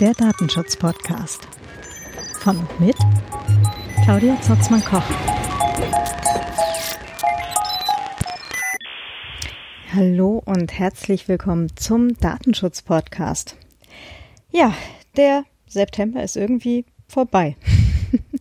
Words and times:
Der 0.00 0.14
Datenschutz-Podcast. 0.14 1.48
Von 2.40 2.58
und 2.58 2.80
mit 2.80 2.96
Claudia 4.04 4.40
Zotzmann-Koch. 4.40 5.02
Hallo 9.92 10.40
und 10.44 10.78
herzlich 10.78 11.26
willkommen 11.26 11.76
zum 11.76 12.14
Datenschutz-Podcast. 12.14 13.56
Ja, 14.50 14.72
der 15.16 15.44
September 15.66 16.22
ist 16.22 16.36
irgendwie 16.36 16.84
vorbei. 17.08 17.56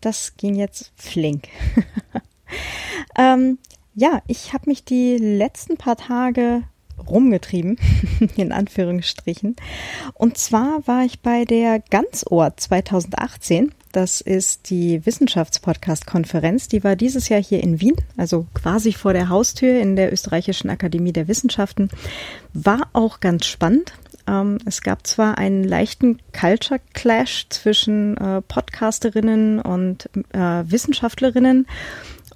Das 0.00 0.36
ging 0.36 0.54
jetzt 0.54 0.92
flink. 0.96 1.48
ähm, 3.18 3.58
ja, 3.94 4.22
ich 4.26 4.52
habe 4.52 4.70
mich 4.70 4.84
die 4.84 5.16
letzten 5.18 5.76
paar 5.76 5.96
Tage 5.96 6.62
rumgetrieben, 7.10 7.78
in 8.36 8.52
Anführungsstrichen. 8.52 9.56
Und 10.14 10.38
zwar 10.38 10.86
war 10.86 11.04
ich 11.04 11.20
bei 11.20 11.44
der 11.44 11.80
Ganzohr 11.80 12.56
2018. 12.56 13.72
Das 13.92 14.20
ist 14.20 14.70
die 14.70 15.04
Wissenschaftspodcast-Konferenz. 15.06 16.68
Die 16.68 16.84
war 16.84 16.94
dieses 16.94 17.28
Jahr 17.28 17.42
hier 17.42 17.62
in 17.62 17.80
Wien, 17.80 17.96
also 18.16 18.46
quasi 18.54 18.92
vor 18.92 19.12
der 19.12 19.28
Haustür 19.28 19.80
in 19.80 19.96
der 19.96 20.12
Österreichischen 20.12 20.70
Akademie 20.70 21.12
der 21.12 21.28
Wissenschaften. 21.28 21.88
War 22.52 22.88
auch 22.92 23.20
ganz 23.20 23.46
spannend. 23.46 23.94
Ähm, 24.28 24.58
es 24.66 24.82
gab 24.82 25.06
zwar 25.06 25.38
einen 25.38 25.64
leichten 25.64 26.18
Culture 26.38 26.80
Clash 26.92 27.46
zwischen 27.48 28.16
äh, 28.18 28.42
Podcasterinnen 28.42 29.60
und 29.60 30.10
äh, 30.32 30.38
Wissenschaftlerinnen 30.38 31.66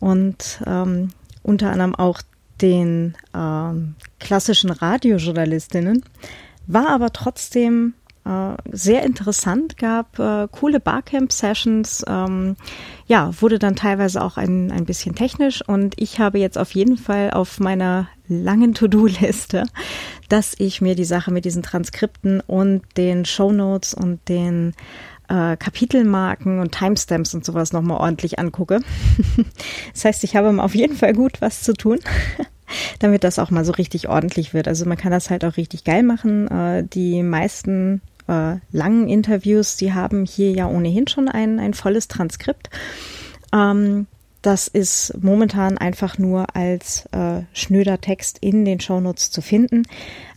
und 0.01 0.63
ähm, 0.67 1.11
unter 1.43 1.71
anderem 1.71 1.95
auch 1.95 2.23
den 2.63 3.15
ähm, 3.35 3.97
klassischen 4.21 4.71
Radiojournalistinnen, 4.71 6.05
war 6.67 6.89
aber 6.89 7.13
trotzdem 7.13 7.95
äh, 8.25 8.55
sehr 8.71 9.03
interessant, 9.03 9.77
gab 9.79 10.19
äh, 10.19 10.47
coole 10.53 10.79
Barcamp-Sessions, 10.79 12.05
ähm, 12.07 12.57
ja, 13.07 13.31
wurde 13.41 13.59
dann 13.59 13.75
teilweise 13.75 14.23
auch 14.23 14.37
ein, 14.37 14.71
ein 14.71 14.85
bisschen 14.85 15.17
technisch 15.17 15.67
und 15.67 15.95
ich 16.01 16.21
habe 16.21 16.39
jetzt 16.39 16.57
auf 16.57 16.71
jeden 16.73 16.97
Fall 16.97 17.33
auf 17.33 17.59
meiner 17.59 18.09
langen 18.29 18.75
To-Do-Liste, 18.75 19.65
dass 20.29 20.55
ich 20.57 20.81
mir 20.81 20.95
die 20.95 21.05
Sache 21.05 21.33
mit 21.33 21.45
diesen 21.45 21.65
Transkripten 21.65 22.41
und 22.41 22.83
den 22.97 23.25
Show 23.25 23.51
Notes 23.51 23.93
und 23.93 24.29
den 24.29 24.75
äh, 25.29 25.57
Kapitelmarken 25.57 26.61
und 26.61 26.73
Timestamps 26.73 27.35
und 27.35 27.45
sowas 27.45 27.73
nochmal 27.73 27.99
ordentlich 27.99 28.39
angucke. 28.39 28.81
das 29.93 30.05
heißt, 30.05 30.25
ich 30.25 30.37
habe 30.37 30.63
auf 30.63 30.75
jeden 30.75 30.97
Fall 30.97 31.13
gut 31.13 31.41
was 31.41 31.63
zu 31.63 31.73
tun. 31.73 31.99
Damit 32.99 33.25
das 33.25 33.39
auch 33.39 33.51
mal 33.51 33.65
so 33.65 33.73
richtig 33.73 34.09
ordentlich 34.09 34.55
wird. 34.55 34.69
Also 34.69 34.85
man 34.85 34.97
kann 34.97 35.11
das 35.11 35.31
halt 35.31 35.45
auch 35.45 35.57
richtig 35.57 35.85
geil 35.85 36.03
machen. 36.03 36.49
Äh, 36.49 36.85
die 36.85 37.23
meisten 37.23 38.03
äh, 38.29 38.57
langen 38.73 39.09
Interviews, 39.09 39.77
die 39.77 39.93
haben 39.93 40.25
hier 40.25 40.53
ja 40.53 40.69
ohnehin 40.69 41.09
schon 41.09 41.29
ein, 41.29 41.59
ein 41.59 41.75
volles 41.75 42.09
Transkript. 42.09 42.71
Ähm, 43.53 44.07
das 44.43 44.67
ist 44.67 45.15
momentan 45.23 45.79
einfach 45.79 46.19
nur 46.19 46.57
als 46.57 47.07
äh, 47.13 47.43
schnöder 47.53 48.01
Text 48.01 48.39
in 48.41 48.65
den 48.65 48.81
Shownotes 48.81 49.31
zu 49.31 49.41
finden. 49.41 49.85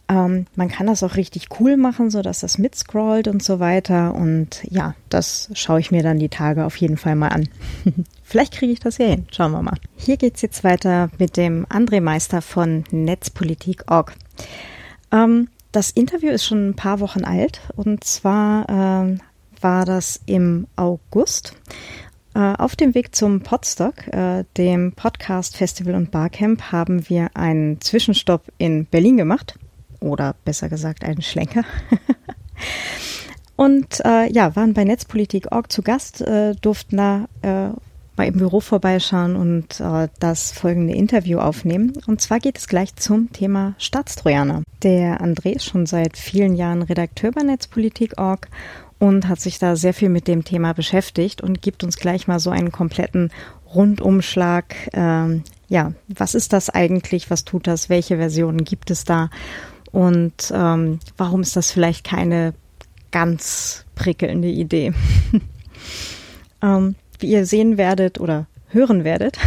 Ähm, 0.07 0.45
man 0.55 0.69
kann 0.69 0.87
das 0.87 1.01
auch 1.03 1.15
richtig 1.15 1.47
cool 1.59 1.77
machen, 1.77 2.11
so 2.11 2.21
dass 2.21 2.39
das 2.39 2.57
mitscrollt 2.57 3.27
und 3.27 3.41
so 3.41 3.59
weiter. 3.59 4.13
Und 4.13 4.63
ja, 4.69 4.95
das 5.09 5.49
schaue 5.53 5.79
ich 5.79 5.91
mir 5.91 6.03
dann 6.03 6.19
die 6.19 6.29
Tage 6.29 6.65
auf 6.65 6.75
jeden 6.77 6.97
Fall 6.97 7.15
mal 7.15 7.29
an. 7.29 7.49
Vielleicht 8.23 8.53
kriege 8.53 8.73
ich 8.73 8.79
das 8.79 8.97
ja 8.97 9.07
hin. 9.07 9.25
Schauen 9.31 9.51
wir 9.51 9.61
mal. 9.61 9.77
Hier 9.95 10.17
geht's 10.17 10.41
jetzt 10.41 10.63
weiter 10.63 11.09
mit 11.17 11.37
dem 11.37 11.65
André 11.67 12.01
Meister 12.01 12.41
von 12.41 12.83
Netzpolitik.org. 12.91 14.13
Ähm, 15.11 15.47
das 15.71 15.91
Interview 15.91 16.29
ist 16.29 16.45
schon 16.45 16.69
ein 16.69 16.75
paar 16.75 16.99
Wochen 16.99 17.23
alt 17.23 17.61
und 17.75 18.03
zwar 18.03 18.69
ähm, 18.69 19.19
war 19.59 19.85
das 19.85 20.21
im 20.25 20.67
August. 20.75 21.53
Äh, 22.33 22.39
auf 22.39 22.75
dem 22.75 22.93
Weg 22.93 23.15
zum 23.15 23.41
Podstock, 23.41 24.07
äh, 24.07 24.43
dem 24.57 24.91
Podcast 24.93 25.57
Festival 25.57 25.95
und 25.95 26.11
Barcamp, 26.11 26.71
haben 26.71 27.09
wir 27.09 27.29
einen 27.33 27.81
Zwischenstopp 27.81 28.43
in 28.57 28.85
Berlin 28.85 29.17
gemacht 29.17 29.57
oder 30.05 30.35
besser 30.45 30.69
gesagt 30.69 31.03
einen 31.03 31.21
Schlenker. 31.21 31.63
und 33.55 34.01
äh, 34.05 34.31
ja, 34.31 34.55
waren 34.55 34.73
bei 34.73 34.83
Netzpolitik.org 34.83 35.71
zu 35.71 35.81
Gast, 35.81 36.21
äh, 36.21 36.55
durften 36.55 36.97
da 36.97 37.27
äh, 37.41 37.69
mal 38.17 38.27
im 38.27 38.37
Büro 38.37 38.59
vorbeischauen 38.59 39.35
und 39.35 39.79
äh, 39.79 40.07
das 40.19 40.51
folgende 40.51 40.93
Interview 40.93 41.39
aufnehmen. 41.39 41.93
Und 42.07 42.21
zwar 42.21 42.39
geht 42.39 42.57
es 42.57 42.67
gleich 42.67 42.95
zum 42.95 43.31
Thema 43.33 43.75
Staatstrojaner. 43.77 44.63
Der 44.83 45.21
André 45.21 45.55
ist 45.55 45.65
schon 45.65 45.85
seit 45.85 46.17
vielen 46.17 46.55
Jahren 46.55 46.81
Redakteur 46.81 47.31
bei 47.31 47.43
Netzpolitik.org 47.43 48.47
und 48.99 49.27
hat 49.27 49.41
sich 49.41 49.59
da 49.59 49.75
sehr 49.75 49.93
viel 49.93 50.09
mit 50.09 50.27
dem 50.27 50.45
Thema 50.45 50.73
beschäftigt 50.73 51.41
und 51.41 51.61
gibt 51.61 51.83
uns 51.83 51.97
gleich 51.97 52.27
mal 52.27 52.39
so 52.39 52.49
einen 52.49 52.71
kompletten 52.71 53.31
Rundumschlag. 53.73 54.75
Ähm, 54.93 55.43
ja, 55.67 55.93
was 56.07 56.35
ist 56.35 56.53
das 56.53 56.69
eigentlich? 56.69 57.29
Was 57.29 57.43
tut 57.43 57.67
das? 57.67 57.89
Welche 57.89 58.17
Versionen 58.17 58.63
gibt 58.63 58.91
es 58.91 59.03
da? 59.03 59.29
Und 59.95 60.51
ähm, 60.53 60.99
warum 61.15 61.39
ist 61.39 61.55
das 61.55 61.71
vielleicht 61.71 62.03
keine 62.03 62.53
ganz 63.11 63.85
prickelnde 63.95 64.49
Idee? 64.49 64.91
ähm, 66.61 66.95
wie 67.19 67.27
ihr 67.27 67.45
sehen 67.45 67.77
werdet 67.77 68.19
oder 68.19 68.45
hören 68.67 69.05
werdet, 69.05 69.37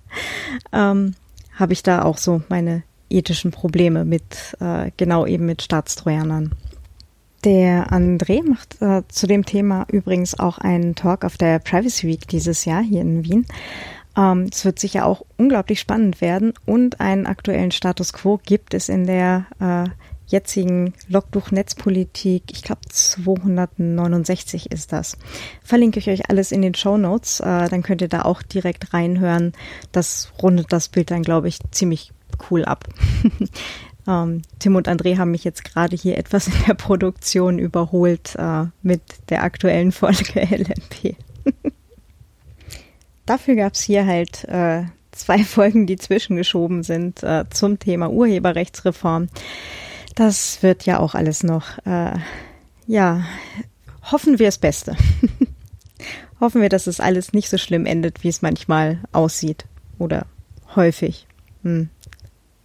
ähm, 0.72 1.14
habe 1.56 1.74
ich 1.74 1.82
da 1.82 2.04
auch 2.04 2.16
so 2.16 2.40
meine 2.48 2.84
ethischen 3.10 3.50
Probleme 3.50 4.06
mit 4.06 4.56
äh, 4.60 4.92
genau 4.96 5.26
eben 5.26 5.44
mit 5.44 5.60
Staatstrojanern. 5.60 6.54
Der 7.44 7.92
André 7.92 8.42
macht 8.48 8.80
äh, 8.80 9.02
zu 9.08 9.26
dem 9.26 9.44
Thema 9.44 9.84
übrigens 9.92 10.38
auch 10.38 10.56
einen 10.56 10.94
Talk 10.94 11.26
auf 11.26 11.36
der 11.36 11.58
Privacy 11.58 12.08
Week 12.08 12.26
dieses 12.26 12.64
Jahr 12.64 12.82
hier 12.82 13.02
in 13.02 13.24
Wien. 13.24 13.44
Ähm, 14.16 14.48
es 14.50 14.64
wird 14.64 14.78
sicher 14.78 15.06
auch 15.06 15.24
unglaublich 15.36 15.80
spannend 15.80 16.20
werden 16.20 16.52
und 16.66 17.00
einen 17.00 17.26
aktuellen 17.26 17.70
Status 17.70 18.12
quo 18.12 18.40
gibt 18.44 18.74
es 18.74 18.88
in 18.88 19.06
der 19.06 19.46
äh, 19.60 19.90
jetzigen 20.26 20.94
Logbuch-Netzpolitik, 21.08 22.44
ich 22.50 22.62
glaube 22.62 22.80
269 22.88 24.72
ist 24.72 24.92
das. 24.92 25.16
Verlinke 25.62 25.98
ich 25.98 26.08
euch 26.08 26.30
alles 26.30 26.52
in 26.52 26.62
den 26.62 26.74
Show 26.74 26.96
Notes, 26.96 27.40
äh, 27.40 27.68
dann 27.68 27.82
könnt 27.82 28.00
ihr 28.00 28.08
da 28.08 28.22
auch 28.22 28.42
direkt 28.42 28.92
reinhören. 28.92 29.52
Das 29.92 30.32
rundet 30.42 30.72
das 30.72 30.88
Bild 30.88 31.10
dann, 31.10 31.22
glaube 31.22 31.48
ich, 31.48 31.58
ziemlich 31.70 32.12
cool 32.50 32.64
ab. 32.64 32.88
ähm, 34.08 34.42
Tim 34.58 34.76
und 34.76 34.88
André 34.88 35.18
haben 35.18 35.30
mich 35.30 35.44
jetzt 35.44 35.64
gerade 35.64 35.94
hier 35.94 36.16
etwas 36.18 36.48
in 36.48 36.54
der 36.66 36.74
Produktion 36.74 37.58
überholt 37.58 38.34
äh, 38.36 38.64
mit 38.82 39.02
der 39.28 39.44
aktuellen 39.44 39.92
Folge 39.92 40.40
LMP. 40.50 41.16
Dafür 43.26 43.54
gab 43.54 43.74
es 43.74 43.82
hier 43.82 44.06
halt 44.06 44.44
äh, 44.44 44.84
zwei 45.12 45.38
Folgen, 45.44 45.86
die 45.86 45.96
zwischengeschoben 45.96 46.82
sind 46.82 47.22
äh, 47.22 47.44
zum 47.50 47.78
Thema 47.78 48.10
Urheberrechtsreform. 48.10 49.28
Das 50.14 50.62
wird 50.62 50.84
ja 50.84 50.98
auch 50.98 51.14
alles 51.14 51.42
noch, 51.42 51.78
äh, 51.86 52.12
ja, 52.86 53.24
hoffen 54.10 54.38
wir 54.38 54.46
das 54.46 54.58
Beste. 54.58 54.96
hoffen 56.40 56.60
wir, 56.60 56.68
dass 56.68 56.86
es 56.86 57.00
alles 57.00 57.32
nicht 57.32 57.48
so 57.48 57.56
schlimm 57.56 57.86
endet, 57.86 58.22
wie 58.22 58.28
es 58.28 58.42
manchmal 58.42 58.98
aussieht 59.12 59.64
oder 59.98 60.26
häufig. 60.74 61.26
Hm. 61.62 61.88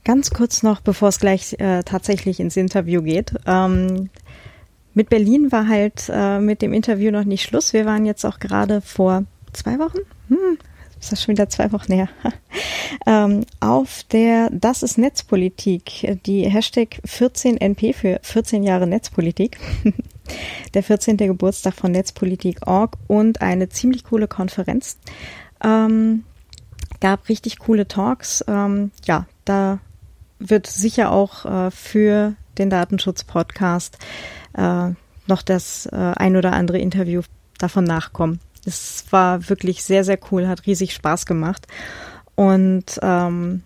Ganz 0.04 0.32
kurz 0.32 0.64
noch, 0.64 0.82
bevor 0.82 1.10
es 1.10 1.20
gleich 1.20 1.54
äh, 1.60 1.84
tatsächlich 1.84 2.40
ins 2.40 2.58
Interview 2.58 3.02
geht. 3.02 3.34
Ähm, 3.46 4.10
mit 4.94 5.10
Berlin 5.10 5.52
war 5.52 5.68
halt 5.68 6.10
äh, 6.10 6.40
mit 6.40 6.62
dem 6.62 6.74
Interview 6.74 7.12
noch 7.12 7.26
nicht 7.26 7.44
Schluss. 7.44 7.74
Wir 7.74 7.86
waren 7.86 8.06
jetzt 8.06 8.26
auch 8.26 8.40
gerade 8.40 8.82
vor 8.82 9.26
zwei 9.58 9.80
Wochen, 9.80 10.00
hm, 10.30 10.58
ist 11.00 11.12
das 11.12 11.22
schon 11.22 11.34
wieder 11.34 11.50
zwei 11.50 11.72
Wochen 11.72 11.94
her, 11.94 12.10
ähm, 13.06 13.46
auf 13.60 14.04
der 14.12 14.50
Das 14.52 14.84
ist 14.84 14.98
Netzpolitik, 14.98 16.20
die 16.26 16.50
Hashtag 16.50 17.00
14NP 17.06 17.94
für 17.94 18.20
14 18.24 18.64
Jahre 18.64 18.88
Netzpolitik, 18.88 19.58
der 20.74 20.84
14. 20.84 21.18
Geburtstag 21.18 21.74
von 21.74 21.92
Netzpolitik.org 21.92 22.98
und 23.08 23.42
eine 23.42 23.70
ziemlich 23.70 24.04
coole 24.04 24.28
Konferenz. 24.28 24.98
Ähm, 25.64 26.24
gab 27.00 27.30
richtig 27.30 27.60
coole 27.60 27.88
Talks. 27.88 28.44
Ähm, 28.48 28.92
ja, 29.06 29.28
da 29.46 29.80
wird 30.40 30.68
sicher 30.68 31.12
auch 31.12 31.46
äh, 31.46 31.72
für 31.72 32.36
den 32.58 32.70
Datenschutz-Podcast 32.70 33.98
äh, 34.54 34.90
noch 35.28 35.42
das 35.42 35.88
äh, 35.88 35.96
ein 35.96 36.36
oder 36.36 36.54
andere 36.54 36.80
Interview 36.80 37.22
davon 37.58 37.84
nachkommen. 37.84 38.40
Es 38.68 39.06
war 39.12 39.48
wirklich 39.48 39.82
sehr, 39.82 40.04
sehr 40.04 40.20
cool, 40.30 40.46
hat 40.46 40.66
riesig 40.66 40.94
Spaß 40.94 41.26
gemacht. 41.26 41.66
Und 42.36 43.00
ähm, 43.02 43.64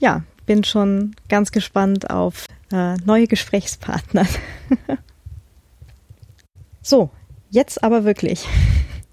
ja, 0.00 0.22
bin 0.46 0.64
schon 0.64 1.14
ganz 1.28 1.52
gespannt 1.52 2.08
auf 2.08 2.46
äh, 2.72 2.94
neue 3.04 3.26
Gesprächspartner. 3.26 4.26
so, 6.82 7.10
jetzt 7.50 7.84
aber 7.84 8.04
wirklich. 8.04 8.48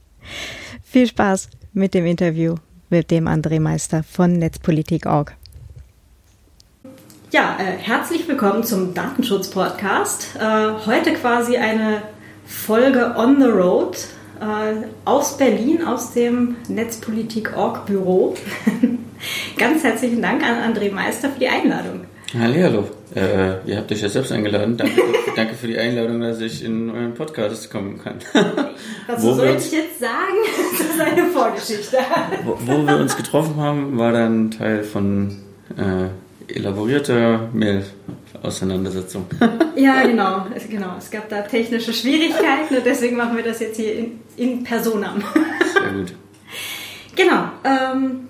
Viel 0.83 1.05
Spaß 1.05 1.49
mit 1.73 1.93
dem 1.93 2.05
Interview 2.05 2.55
mit 2.89 3.11
dem 3.11 3.27
André 3.27 3.59
Meister 3.59 4.03
von 4.03 4.31
Netzpolitik.org. 4.31 5.35
Ja, 7.31 7.57
äh, 7.59 7.77
herzlich 7.77 8.25
willkommen 8.29 8.63
zum 8.63 8.93
Datenschutz-Podcast. 8.93 10.37
Äh, 10.39 10.85
heute 10.85 11.13
quasi 11.13 11.57
eine 11.57 12.03
Folge 12.45 13.15
on 13.17 13.41
the 13.41 13.49
road 13.49 13.97
äh, 14.39 14.85
aus 15.05 15.37
Berlin, 15.37 15.83
aus 15.85 16.13
dem 16.13 16.55
Netzpolitik-Org-Büro. 16.67 18.35
Ganz 19.57 19.83
herzlichen 19.83 20.21
Dank 20.21 20.43
an 20.43 20.73
André 20.73 20.91
Meister 20.91 21.29
für 21.29 21.39
die 21.39 21.47
Einladung. 21.47 22.01
Hallo, 22.37 22.89
äh, 23.15 23.65
ihr 23.65 23.77
habt 23.77 23.91
euch 23.91 24.01
ja 24.01 24.09
selbst 24.09 24.31
eingeladen. 24.31 24.75
Danke, 24.75 25.01
danke 25.35 25.55
für 25.55 25.67
die 25.67 25.77
Einladung, 25.77 26.19
dass 26.19 26.41
ich 26.41 26.65
in 26.65 26.89
euren 26.89 27.13
Podcast 27.13 27.71
kommen 27.71 28.01
kann. 28.03 28.15
Was 29.07 29.21
soll 29.21 29.55
ich 29.57 29.71
jetzt 29.71 29.99
sagen? 29.99 30.35
Das 30.77 30.87
ist 30.87 30.99
eine 30.99 31.25
Vorgeschichte. 31.27 31.97
Wo, 32.43 32.57
wo 32.65 32.85
wir 32.85 32.97
uns 32.97 33.15
getroffen 33.15 33.55
haben, 33.57 33.97
war 33.97 34.11
dann 34.11 34.51
Teil 34.51 34.83
von 34.83 35.37
äh, 35.77 36.09
elaborierter 36.47 37.49
Mail-Auseinandersetzung. 37.53 39.25
ja, 39.75 40.03
genau, 40.03 40.45
genau. 40.69 40.95
Es 40.97 41.09
gab 41.09 41.29
da 41.29 41.41
technische 41.41 41.93
Schwierigkeiten 41.93 42.75
und 42.77 42.85
deswegen 42.85 43.15
machen 43.15 43.35
wir 43.35 43.43
das 43.43 43.59
jetzt 43.59 43.77
hier 43.77 43.95
in, 43.97 44.19
in 44.37 44.63
Personam. 44.63 45.23
Sehr 45.73 45.91
gut. 45.93 46.13
Genau. 47.17 47.45
Ähm, 47.63 48.27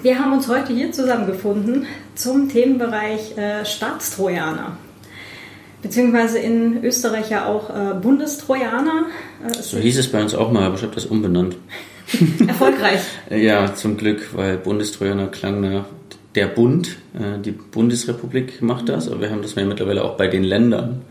wir 0.00 0.18
haben 0.18 0.32
uns 0.32 0.48
heute 0.48 0.72
hier 0.72 0.92
zusammengefunden 0.92 1.86
zum 2.14 2.48
Themenbereich 2.48 3.36
äh, 3.36 3.66
Staatstrojaner. 3.66 4.78
Beziehungsweise 5.82 6.38
in 6.38 6.82
Österreich 6.82 7.28
ja 7.28 7.46
auch 7.46 7.68
äh, 7.68 7.92
Bundestrojaner. 8.00 9.06
Äh, 9.46 9.62
so 9.62 9.76
hieß 9.76 9.98
es 9.98 10.10
bei 10.10 10.22
uns 10.22 10.34
auch 10.34 10.50
mal, 10.50 10.62
aber 10.62 10.76
ich 10.76 10.82
habe 10.82 10.94
das 10.94 11.04
umbenannt. 11.04 11.56
Erfolgreich. 12.46 13.00
ja, 13.28 13.74
zum 13.74 13.98
Glück, 13.98 14.34
weil 14.34 14.56
Bundestrojaner 14.56 15.26
klang 15.26 15.60
nach 15.60 15.84
der 16.34 16.46
Bund, 16.46 16.96
äh, 17.14 17.38
die 17.40 17.52
Bundesrepublik 17.52 18.62
macht 18.62 18.88
das, 18.88 19.08
aber 19.08 19.22
wir 19.22 19.30
haben 19.30 19.42
das 19.42 19.54
ja 19.54 19.64
mittlerweile 19.64 20.04
auch 20.04 20.16
bei 20.16 20.26
den 20.26 20.44
Ländern. 20.44 21.02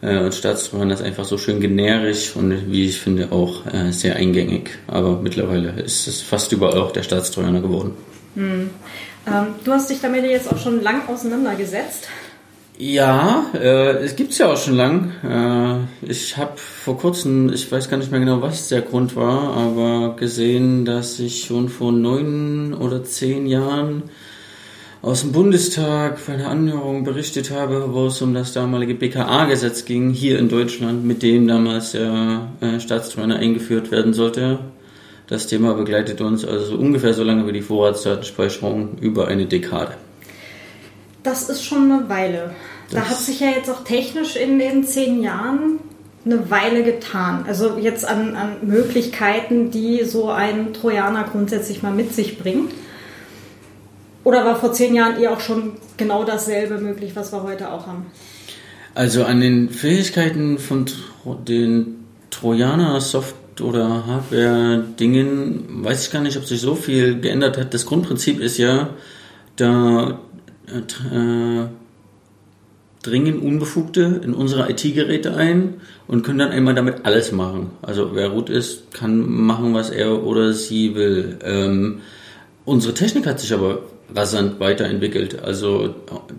Äh, 0.00 0.18
und 0.18 0.34
Staatstrojaner 0.34 0.94
ist 0.94 1.02
einfach 1.02 1.24
so 1.24 1.38
schön 1.38 1.60
generisch 1.60 2.36
und 2.36 2.70
wie 2.70 2.86
ich 2.86 2.98
finde 2.98 3.32
auch 3.32 3.66
äh, 3.66 3.92
sehr 3.92 4.16
eingängig. 4.16 4.70
Aber 4.86 5.20
mittlerweile 5.20 5.70
ist 5.82 6.06
es 6.06 6.20
fast 6.20 6.52
überall 6.52 6.78
auch 6.78 6.92
der 6.92 7.02
Staatstrojaner 7.02 7.60
geworden. 7.60 7.92
Hm. 8.34 8.70
Ähm, 9.26 9.46
du 9.64 9.72
hast 9.72 9.88
dich 9.88 10.00
damit 10.00 10.24
jetzt 10.24 10.52
auch 10.52 10.58
schon 10.58 10.82
lang 10.82 11.08
auseinandergesetzt. 11.08 12.08
Ja, 12.76 13.46
äh, 13.54 13.98
es 14.02 14.16
gibt's 14.16 14.38
ja 14.38 14.52
auch 14.52 14.56
schon 14.56 14.74
lang. 14.74 15.12
Äh, 15.22 16.10
ich 16.10 16.36
habe 16.36 16.56
vor 16.56 16.98
kurzem, 16.98 17.52
ich 17.52 17.70
weiß 17.70 17.88
gar 17.88 17.98
nicht 17.98 18.10
mehr 18.10 18.18
genau, 18.18 18.42
was 18.42 18.68
der 18.68 18.82
Grund 18.82 19.14
war, 19.14 19.56
aber 19.56 20.16
gesehen, 20.16 20.84
dass 20.84 21.20
ich 21.20 21.44
schon 21.44 21.68
vor 21.68 21.92
neun 21.92 22.74
oder 22.74 23.04
zehn 23.04 23.46
Jahren 23.46 24.02
aus 25.04 25.20
dem 25.20 25.32
Bundestag 25.32 26.18
bei 26.26 26.32
einer 26.32 26.48
Anhörung 26.48 27.04
berichtet 27.04 27.50
habe, 27.50 27.92
wo 27.92 28.06
es 28.06 28.22
um 28.22 28.32
das 28.32 28.54
damalige 28.54 28.94
BKA-Gesetz 28.94 29.84
ging, 29.84 30.10
hier 30.10 30.38
in 30.38 30.48
Deutschland, 30.48 31.04
mit 31.04 31.22
dem 31.22 31.46
damals 31.46 31.92
der 31.92 32.48
äh, 32.62 32.80
Staatstrainer 32.80 33.36
eingeführt 33.36 33.90
werden 33.90 34.14
sollte. 34.14 34.60
Das 35.26 35.46
Thema 35.46 35.74
begleitet 35.74 36.22
uns 36.22 36.46
also 36.46 36.76
ungefähr 36.76 37.12
so 37.12 37.22
lange 37.22 37.46
wie 37.46 37.52
die 37.52 37.60
Vorratsdatenspeicherung 37.60 38.96
über 38.98 39.28
eine 39.28 39.44
Dekade. 39.44 39.92
Das 41.22 41.50
ist 41.50 41.62
schon 41.62 41.92
eine 41.92 42.08
Weile. 42.08 42.54
Das 42.90 43.02
da 43.02 43.10
hat 43.10 43.18
sich 43.18 43.40
ja 43.40 43.48
jetzt 43.48 43.68
auch 43.68 43.84
technisch 43.84 44.36
in 44.36 44.58
den 44.58 44.84
zehn 44.84 45.22
Jahren 45.22 45.80
eine 46.24 46.50
Weile 46.50 46.82
getan. 46.82 47.44
Also 47.46 47.76
jetzt 47.78 48.06
an, 48.06 48.36
an 48.36 48.56
Möglichkeiten, 48.62 49.70
die 49.70 50.02
so 50.04 50.30
ein 50.30 50.72
Trojaner 50.72 51.24
grundsätzlich 51.30 51.82
mal 51.82 51.92
mit 51.92 52.14
sich 52.14 52.38
bringt. 52.38 52.72
Oder 54.24 54.44
war 54.44 54.56
vor 54.56 54.72
zehn 54.72 54.94
Jahren 54.94 55.20
eher 55.20 55.32
auch 55.32 55.40
schon 55.40 55.74
genau 55.96 56.24
dasselbe 56.24 56.78
möglich, 56.78 57.12
was 57.14 57.32
wir 57.32 57.42
heute 57.42 57.70
auch 57.70 57.86
haben? 57.86 58.06
Also 58.94 59.24
an 59.24 59.40
den 59.40 59.70
Fähigkeiten 59.70 60.58
von 60.58 60.86
den 61.46 62.06
Trojaner-Software 62.30 63.44
oder 63.62 64.06
Hardware-Dingen 64.06 65.84
weiß 65.84 66.06
ich 66.06 66.12
gar 66.12 66.22
nicht, 66.22 66.36
ob 66.36 66.44
sich 66.44 66.60
so 66.60 66.74
viel 66.74 67.20
geändert 67.20 67.56
hat. 67.56 67.72
Das 67.74 67.86
Grundprinzip 67.86 68.40
ist 68.40 68.58
ja, 68.58 68.90
da 69.56 70.18
äh, 70.66 71.16
äh 71.16 71.66
dringen 73.04 73.38
Unbefugte 73.40 74.22
in 74.24 74.32
unsere 74.32 74.70
IT-Geräte 74.70 75.36
ein 75.36 75.74
und 76.06 76.22
können 76.22 76.38
dann 76.38 76.50
einmal 76.50 76.74
damit 76.74 77.04
alles 77.04 77.32
machen. 77.32 77.72
Also 77.82 78.14
wer 78.14 78.28
root 78.30 78.48
ist, 78.48 78.94
kann 78.94 79.30
machen, 79.30 79.74
was 79.74 79.90
er 79.90 80.24
oder 80.24 80.54
sie 80.54 80.94
will. 80.94 81.38
Ähm, 81.44 82.00
unsere 82.64 82.94
Technik 82.94 83.26
hat 83.26 83.40
sich 83.40 83.52
aber 83.52 83.82
rasant 84.14 84.60
weiterentwickelt. 84.60 85.42
Also 85.42 85.94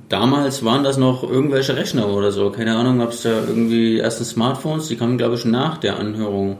damals 0.09 0.63
waren 0.63 0.83
das 0.83 0.97
noch 0.97 1.23
irgendwelche 1.23 1.75
Rechner 1.75 2.09
oder 2.09 2.31
so. 2.31 2.49
Keine 2.49 2.75
Ahnung, 2.75 2.99
gab 2.99 3.11
es 3.11 3.21
da 3.23 3.29
irgendwie 3.29 3.99
ersten 3.99 4.25
Smartphones, 4.25 4.87
die 4.87 4.95
kamen 4.95 5.17
glaube 5.17 5.35
ich 5.35 5.45
nach 5.45 5.77
der 5.77 5.99
Anhörung. 5.99 6.59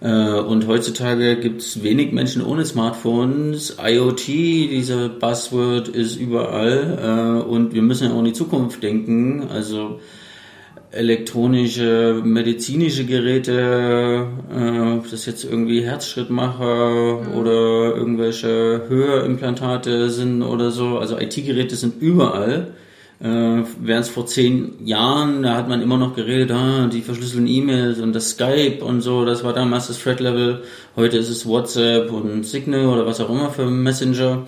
Äh, 0.00 0.40
und 0.40 0.66
heutzutage 0.66 1.36
gibt 1.36 1.62
es 1.62 1.82
wenig 1.82 2.12
Menschen 2.12 2.44
ohne 2.44 2.64
Smartphones. 2.64 3.76
IoT, 3.82 4.28
dieser 4.28 5.08
Buzzword 5.08 5.88
ist 5.88 6.16
überall. 6.16 7.42
Äh, 7.42 7.48
und 7.48 7.74
wir 7.74 7.82
müssen 7.82 8.08
ja 8.08 8.14
auch 8.14 8.18
in 8.18 8.26
die 8.26 8.32
Zukunft 8.32 8.82
denken. 8.82 9.48
Also 9.50 10.00
elektronische, 10.92 12.20
medizinische 12.24 13.04
Geräte, 13.04 14.26
äh, 14.54 14.96
ob 14.98 15.10
das 15.10 15.26
jetzt 15.26 15.44
irgendwie 15.44 15.82
Herzschrittmacher 15.82 17.22
mhm. 17.22 17.34
oder 17.38 17.96
irgendwelche 17.96 18.82
Höherimplantate 18.88 20.10
sind 20.10 20.42
oder 20.42 20.70
so. 20.70 20.98
Also 20.98 21.18
IT-Geräte 21.18 21.76
sind 21.76 22.00
überall. 22.00 22.74
Äh, 23.18 23.62
Während 23.80 24.04
es 24.04 24.08
vor 24.10 24.26
zehn 24.26 24.74
Jahren, 24.84 25.42
da 25.42 25.54
hat 25.54 25.68
man 25.68 25.80
immer 25.82 25.96
noch 25.96 26.14
geredet, 26.14 26.50
ah, 26.50 26.86
die 26.86 27.00
verschlüsselten 27.00 27.46
E-Mails 27.46 27.98
und 28.00 28.12
das 28.12 28.30
Skype 28.30 28.84
und 28.84 29.00
so, 29.00 29.24
das 29.24 29.42
war 29.42 29.54
damals 29.54 29.88
das 29.88 29.98
Threat-Level. 30.00 30.62
Heute 30.96 31.16
ist 31.16 31.30
es 31.30 31.46
WhatsApp 31.46 32.12
und 32.12 32.44
Signal 32.44 32.86
oder 32.86 33.06
was 33.06 33.20
auch 33.20 33.30
immer 33.30 33.50
für 33.50 33.70
Messenger. 33.70 34.46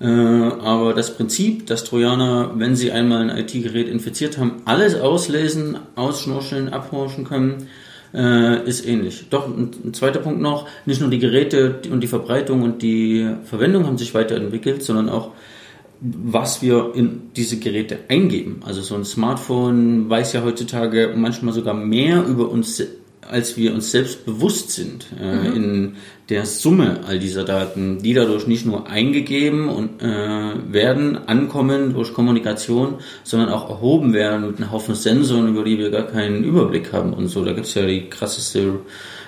Äh, 0.00 0.06
aber 0.06 0.94
das 0.94 1.16
Prinzip, 1.16 1.66
dass 1.66 1.84
Trojaner, 1.84 2.52
wenn 2.56 2.76
sie 2.76 2.92
einmal 2.92 3.30
ein 3.30 3.38
IT-Gerät 3.38 3.88
infiziert 3.88 4.38
haben, 4.38 4.62
alles 4.64 4.94
auslesen, 4.94 5.78
ausschnorcheln, 5.94 6.68
abhorchen 6.68 7.24
können, 7.24 7.68
äh, 8.12 8.64
ist 8.68 8.86
ähnlich. 8.86 9.26
Doch, 9.30 9.48
ein, 9.48 9.70
ein, 9.84 9.94
zweiter 9.94 10.20
Punkt 10.20 10.40
noch, 10.40 10.68
nicht 10.86 11.00
nur 11.00 11.10
die 11.10 11.18
Geräte 11.18 11.80
und 11.90 12.00
die 12.00 12.06
Verbreitung 12.06 12.62
und 12.62 12.82
die 12.82 13.28
Verwendung 13.44 13.86
haben 13.86 13.98
sich 13.98 14.14
weiterentwickelt, 14.14 14.82
sondern 14.82 15.08
auch 15.08 15.32
was 16.00 16.60
wir 16.60 16.92
in 16.94 17.30
diese 17.34 17.58
Geräte 17.58 17.98
eingeben. 18.08 18.60
Also 18.66 18.82
so 18.82 18.94
ein 18.94 19.04
Smartphone 19.04 20.10
weiß 20.10 20.34
ja 20.34 20.42
heutzutage 20.42 21.14
manchmal 21.16 21.54
sogar 21.54 21.72
mehr 21.72 22.24
über 22.26 22.50
uns, 22.50 22.82
als 23.30 23.56
wir 23.56 23.74
uns 23.74 23.90
selbst 23.90 24.24
bewusst 24.24 24.70
sind. 24.70 25.06
Äh, 25.20 25.34
mhm. 25.34 25.56
In 25.56 25.96
der 26.28 26.46
Summe 26.46 27.00
all 27.06 27.18
dieser 27.18 27.44
Daten, 27.44 28.02
die 28.02 28.14
dadurch 28.14 28.46
nicht 28.46 28.64
nur 28.64 28.88
eingegeben 28.88 29.68
und 29.68 30.02
äh, 30.02 30.72
werden, 30.72 31.18
ankommen 31.28 31.92
durch 31.92 32.14
Kommunikation, 32.14 32.96
sondern 33.24 33.50
auch 33.50 33.68
erhoben 33.68 34.14
werden 34.14 34.46
mit 34.46 34.56
einem 34.56 34.72
Haufen 34.72 34.94
Sensoren, 34.94 35.48
über 35.48 35.64
die 35.64 35.78
wir 35.78 35.90
gar 35.90 36.04
keinen 36.06 36.44
Überblick 36.44 36.92
haben 36.92 37.12
und 37.12 37.28
so. 37.28 37.44
Da 37.44 37.52
gibt's 37.52 37.74
ja 37.74 37.84
die 37.84 38.08
krasseste 38.08 38.80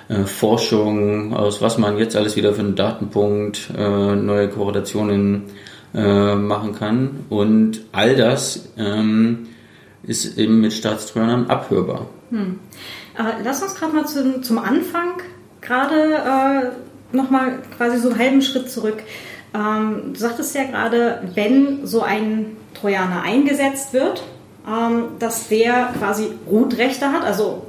äh, 0.08 0.24
Forschung, 0.24 1.34
aus 1.34 1.60
was 1.60 1.78
man 1.78 1.98
jetzt 1.98 2.16
alles 2.16 2.36
wieder 2.36 2.54
für 2.54 2.60
einen 2.60 2.76
Datenpunkt, 2.76 3.70
äh, 3.76 4.16
neue 4.16 4.48
Korrelationen 4.48 5.44
äh, 5.94 6.34
machen 6.34 6.74
kann. 6.74 7.24
Und 7.28 7.80
all 7.92 8.16
das 8.16 8.70
ähm, 8.78 9.48
ist 10.02 10.38
eben 10.38 10.60
mit 10.60 10.72
Staatstreuern 10.72 11.46
abhörbar. 11.46 12.06
Hm. 12.30 12.58
Lass 13.42 13.62
uns 13.62 13.74
gerade 13.74 13.94
mal 13.94 14.06
zum, 14.06 14.42
zum 14.42 14.58
Anfang 14.58 15.22
gerade 15.60 16.74
äh, 17.12 17.16
nochmal 17.16 17.58
quasi 17.76 17.98
so 17.98 18.10
einen 18.10 18.18
halben 18.18 18.42
Schritt 18.42 18.70
zurück. 18.70 19.02
Ähm, 19.54 20.12
du 20.12 20.18
sagtest 20.18 20.54
ja 20.54 20.64
gerade, 20.64 21.22
wenn 21.34 21.86
so 21.86 22.02
ein 22.02 22.56
Trojaner 22.74 23.22
eingesetzt 23.22 23.92
wird, 23.92 24.22
ähm, 24.66 25.04
dass 25.18 25.48
der 25.48 25.94
quasi 25.98 26.28
Root-Rechte 26.50 27.12
hat, 27.12 27.24
also 27.24 27.66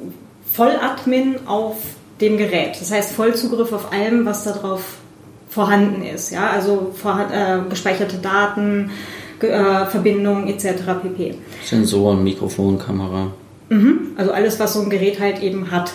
Volladmin 0.54 1.48
auf 1.48 1.78
dem 2.20 2.38
Gerät. 2.38 2.80
Das 2.80 2.92
heißt 2.92 3.14
Vollzugriff 3.14 3.72
auf 3.72 3.92
allem, 3.92 4.26
was 4.26 4.44
da 4.44 4.52
drauf 4.52 4.98
vorhanden 5.50 6.04
ist. 6.04 6.32
Ja? 6.32 6.50
Also 6.50 6.94
vor, 6.96 7.28
äh, 7.32 7.60
gespeicherte 7.70 8.18
Daten, 8.18 8.92
äh, 9.40 9.86
Verbindungen 9.86 10.48
etc. 10.48 10.84
pp. 11.02 11.36
Sensoren, 11.64 12.24
Mikrofon, 12.24 12.80
Kamera. 12.80 13.32
Mhm. 13.70 14.14
Also 14.18 14.32
alles, 14.32 14.60
was 14.60 14.74
so 14.74 14.82
ein 14.82 14.90
Gerät 14.90 15.20
halt 15.20 15.42
eben 15.42 15.72
hat. 15.72 15.92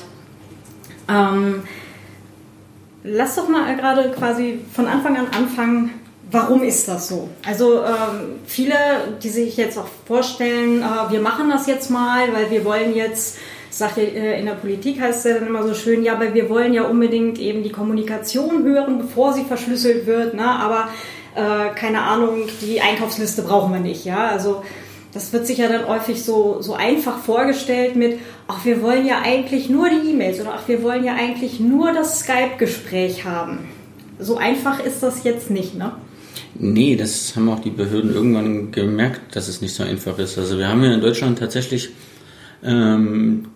Ähm, 1.09 1.63
lass 3.05 3.37
doch 3.37 3.49
mal 3.49 3.75
gerade 3.77 4.11
quasi 4.11 4.61
von 4.73 4.87
Anfang 4.87 5.17
an 5.17 5.27
anfangen, 5.37 5.91
warum 6.31 6.63
ist 6.63 6.89
das 6.89 7.09
so? 7.09 7.29
Also 7.47 7.83
ähm, 7.85 8.41
viele, 8.47 8.75
die 9.23 9.29
sich 9.29 9.57
jetzt 9.57 9.79
auch 9.79 9.89
vorstellen, 10.07 10.83
äh, 10.83 11.13
wir 11.13 11.21
machen 11.21 11.51
das 11.51 11.67
jetzt 11.67 11.91
mal, 11.91 12.33
weil 12.33 12.51
wir 12.51 12.65
wollen 12.65 12.95
jetzt 12.95 13.39
sagt 13.73 13.99
äh, 13.99 14.39
in 14.39 14.47
der 14.47 14.53
Politik 14.53 15.01
heißt 15.01 15.19
es 15.19 15.33
ja 15.33 15.39
dann 15.39 15.49
immer 15.49 15.67
so 15.67 15.75
schön, 15.75 16.03
ja, 16.05 16.15
aber 16.15 16.35
wir 16.35 16.49
wollen 16.51 16.73
ja 16.75 16.83
unbedingt 16.83 17.39
eben 17.39 17.63
die 17.63 17.73
Kommunikation 17.73 18.65
hören, 18.65 18.99
bevor 18.99 19.33
sie 19.33 19.45
verschlüsselt 19.45 20.07
wird, 20.07 20.35
ne? 20.35 20.45
aber 20.45 20.89
äh, 21.35 21.75
keine 21.75 22.03
Ahnung, 22.03 22.49
die 22.61 22.81
Einkaufsliste 22.81 23.43
brauchen 23.43 23.73
wir 23.73 23.81
nicht, 23.81 24.05
ja, 24.05 24.29
also 24.29 24.63
das 25.13 25.33
wird 25.33 25.47
sich 25.47 25.59
ja 25.59 25.69
dann 25.69 25.87
häufig 25.87 26.25
so, 26.25 26.63
so 26.63 26.75
einfach 26.75 27.19
vorgestellt 27.19 27.97
mit, 27.97 28.19
ach, 28.49 28.65
wir 28.65 28.83
wollen 28.83 29.07
ja 29.07 29.21
eigentlich 29.23 29.69
nur 29.69 29.89
die 29.91 30.11
E-Mails 30.11 30.41
oder 30.41 30.55
ach, 30.55 30.69
wir 30.69 30.83
wollen 30.83 31.05
ja 31.05 31.15
eigentlich 31.15 31.61
nur 31.61 31.93
das 31.93 32.21
Skype-Gespräch 32.21 33.25
haben. 33.25 33.69
So 34.19 34.39
einfach 34.39 34.83
ist 34.85 35.03
das 35.03 35.25
jetzt 35.25 35.51
nicht, 35.51 35.75
ne? 35.75 35.93
Nee, 36.55 36.97
das 36.97 37.35
haben 37.35 37.49
auch 37.49 37.61
die 37.61 37.71
Behörden 37.71 38.15
irgendwann 38.15 38.73
gemerkt, 38.73 39.37
dass 39.37 39.49
es 39.49 39.61
nicht 39.61 39.75
so 39.75 39.83
einfach 39.83 40.19
ist. 40.19 40.39
Also 40.39 40.59
wir 40.59 40.69
haben 40.69 40.83
ja 40.83 40.93
in 40.95 41.01
Deutschland 41.01 41.39
tatsächlich 41.39 41.91
ähm, 42.63 43.49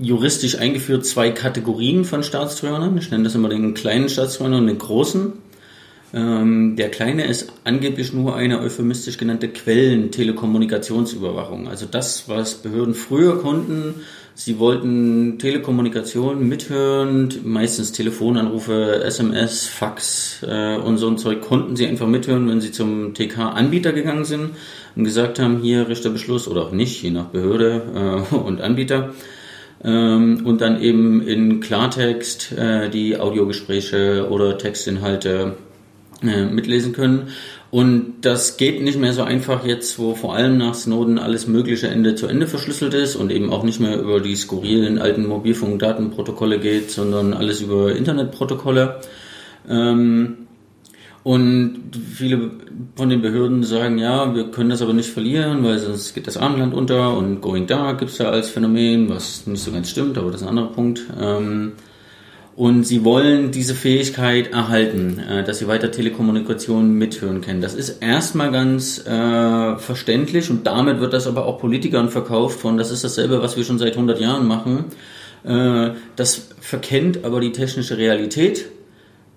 juristisch 0.00 0.58
eingeführt 0.58 1.06
zwei 1.06 1.30
Kategorien 1.30 2.04
von 2.04 2.22
Staatstrojanern. 2.22 2.96
Ich 2.98 3.10
nenne 3.10 3.24
das 3.24 3.34
immer 3.34 3.48
den 3.48 3.74
kleinen 3.74 4.08
Staatstrojaner 4.08 4.58
und 4.58 4.66
den 4.66 4.78
großen. 4.78 5.32
Ähm, 6.14 6.76
der 6.76 6.90
kleine 6.90 7.26
ist 7.26 7.52
angeblich 7.64 8.14
nur 8.14 8.34
eine 8.34 8.60
euphemistisch 8.60 9.18
genannte 9.18 9.48
Quellen-Telekommunikationsüberwachung. 9.48 11.68
Also 11.68 11.84
das, 11.86 12.28
was 12.28 12.54
Behörden 12.54 12.94
früher 12.94 13.42
konnten, 13.42 13.96
sie 14.34 14.58
wollten 14.58 15.38
Telekommunikation 15.38 16.48
mithören, 16.48 17.28
meistens 17.44 17.92
Telefonanrufe, 17.92 19.02
SMS, 19.04 19.66
Fax 19.66 20.42
äh, 20.48 20.76
und 20.76 20.96
so 20.96 21.08
ein 21.08 21.18
Zeug 21.18 21.42
konnten 21.42 21.76
sie 21.76 21.86
einfach 21.86 22.06
mithören, 22.06 22.48
wenn 22.48 22.62
sie 22.62 22.72
zum 22.72 23.12
TK-Anbieter 23.12 23.92
gegangen 23.92 24.24
sind 24.24 24.52
und 24.96 25.04
gesagt 25.04 25.38
haben, 25.38 25.60
hier 25.60 25.88
Richterbeschluss 25.88 26.48
oder 26.48 26.62
auch 26.62 26.72
nicht, 26.72 27.02
je 27.02 27.10
nach 27.10 27.26
Behörde 27.26 28.24
äh, 28.32 28.34
und 28.34 28.62
Anbieter. 28.62 29.12
Ähm, 29.84 30.40
und 30.44 30.62
dann 30.62 30.80
eben 30.80 31.20
in 31.20 31.60
Klartext 31.60 32.52
äh, 32.52 32.88
die 32.88 33.18
Audiogespräche 33.18 34.28
oder 34.30 34.56
Textinhalte 34.56 35.56
äh, 36.22 36.44
mitlesen 36.44 36.92
können. 36.92 37.28
Und 37.70 38.22
das 38.22 38.56
geht 38.56 38.82
nicht 38.82 38.98
mehr 38.98 39.12
so 39.12 39.22
einfach 39.22 39.64
jetzt, 39.66 39.98
wo 39.98 40.14
vor 40.14 40.34
allem 40.34 40.56
nach 40.56 40.74
Snowden 40.74 41.18
alles 41.18 41.46
Mögliche 41.46 41.88
Ende 41.88 42.14
zu 42.14 42.26
Ende 42.26 42.46
verschlüsselt 42.46 42.94
ist 42.94 43.14
und 43.14 43.30
eben 43.30 43.52
auch 43.52 43.62
nicht 43.62 43.78
mehr 43.78 44.00
über 44.00 44.20
die 44.20 44.36
skurrilen 44.36 44.98
alten 44.98 45.26
Mobilfunkdatenprotokolle 45.26 46.60
geht, 46.60 46.90
sondern 46.90 47.34
alles 47.34 47.60
über 47.60 47.94
Internetprotokolle. 47.94 49.00
Ähm, 49.68 50.48
und 51.24 51.90
viele 52.14 52.52
von 52.96 53.10
den 53.10 53.20
Behörden 53.20 53.62
sagen, 53.62 53.98
ja, 53.98 54.34
wir 54.34 54.50
können 54.50 54.70
das 54.70 54.80
aber 54.80 54.94
nicht 54.94 55.10
verlieren, 55.10 55.62
weil 55.62 55.78
sonst 55.78 56.14
geht 56.14 56.26
das 56.26 56.38
Armland 56.38 56.72
unter 56.72 57.18
und 57.18 57.42
Going 57.42 57.66
Dark 57.66 57.98
gibt 57.98 58.12
es 58.12 58.18
ja 58.18 58.30
als 58.30 58.48
Phänomen, 58.48 59.10
was 59.10 59.46
nicht 59.46 59.62
so 59.62 59.70
ganz 59.70 59.90
stimmt, 59.90 60.16
aber 60.16 60.30
das 60.30 60.40
ist 60.40 60.46
ein 60.46 60.50
anderer 60.50 60.72
Punkt. 60.72 61.02
Ähm, 61.20 61.72
und 62.58 62.82
sie 62.82 63.04
wollen 63.04 63.52
diese 63.52 63.76
Fähigkeit 63.76 64.50
erhalten, 64.52 65.20
äh, 65.20 65.44
dass 65.44 65.60
sie 65.60 65.68
weiter 65.68 65.92
Telekommunikation 65.92 66.92
mithören 66.92 67.40
können. 67.40 67.60
Das 67.60 67.72
ist 67.72 68.02
erstmal 68.02 68.50
ganz 68.50 68.98
äh, 69.06 69.78
verständlich 69.78 70.50
und 70.50 70.66
damit 70.66 70.98
wird 70.98 71.12
das 71.12 71.28
aber 71.28 71.46
auch 71.46 71.60
Politikern 71.60 72.08
verkauft 72.08 72.58
von, 72.58 72.76
das 72.76 72.90
ist 72.90 73.04
dasselbe, 73.04 73.40
was 73.42 73.56
wir 73.56 73.62
schon 73.62 73.78
seit 73.78 73.92
100 73.92 74.20
Jahren 74.20 74.48
machen. 74.48 74.86
Äh, 75.44 75.90
das 76.16 76.48
verkennt 76.60 77.24
aber 77.24 77.40
die 77.40 77.52
technische 77.52 77.96
Realität, 77.96 78.64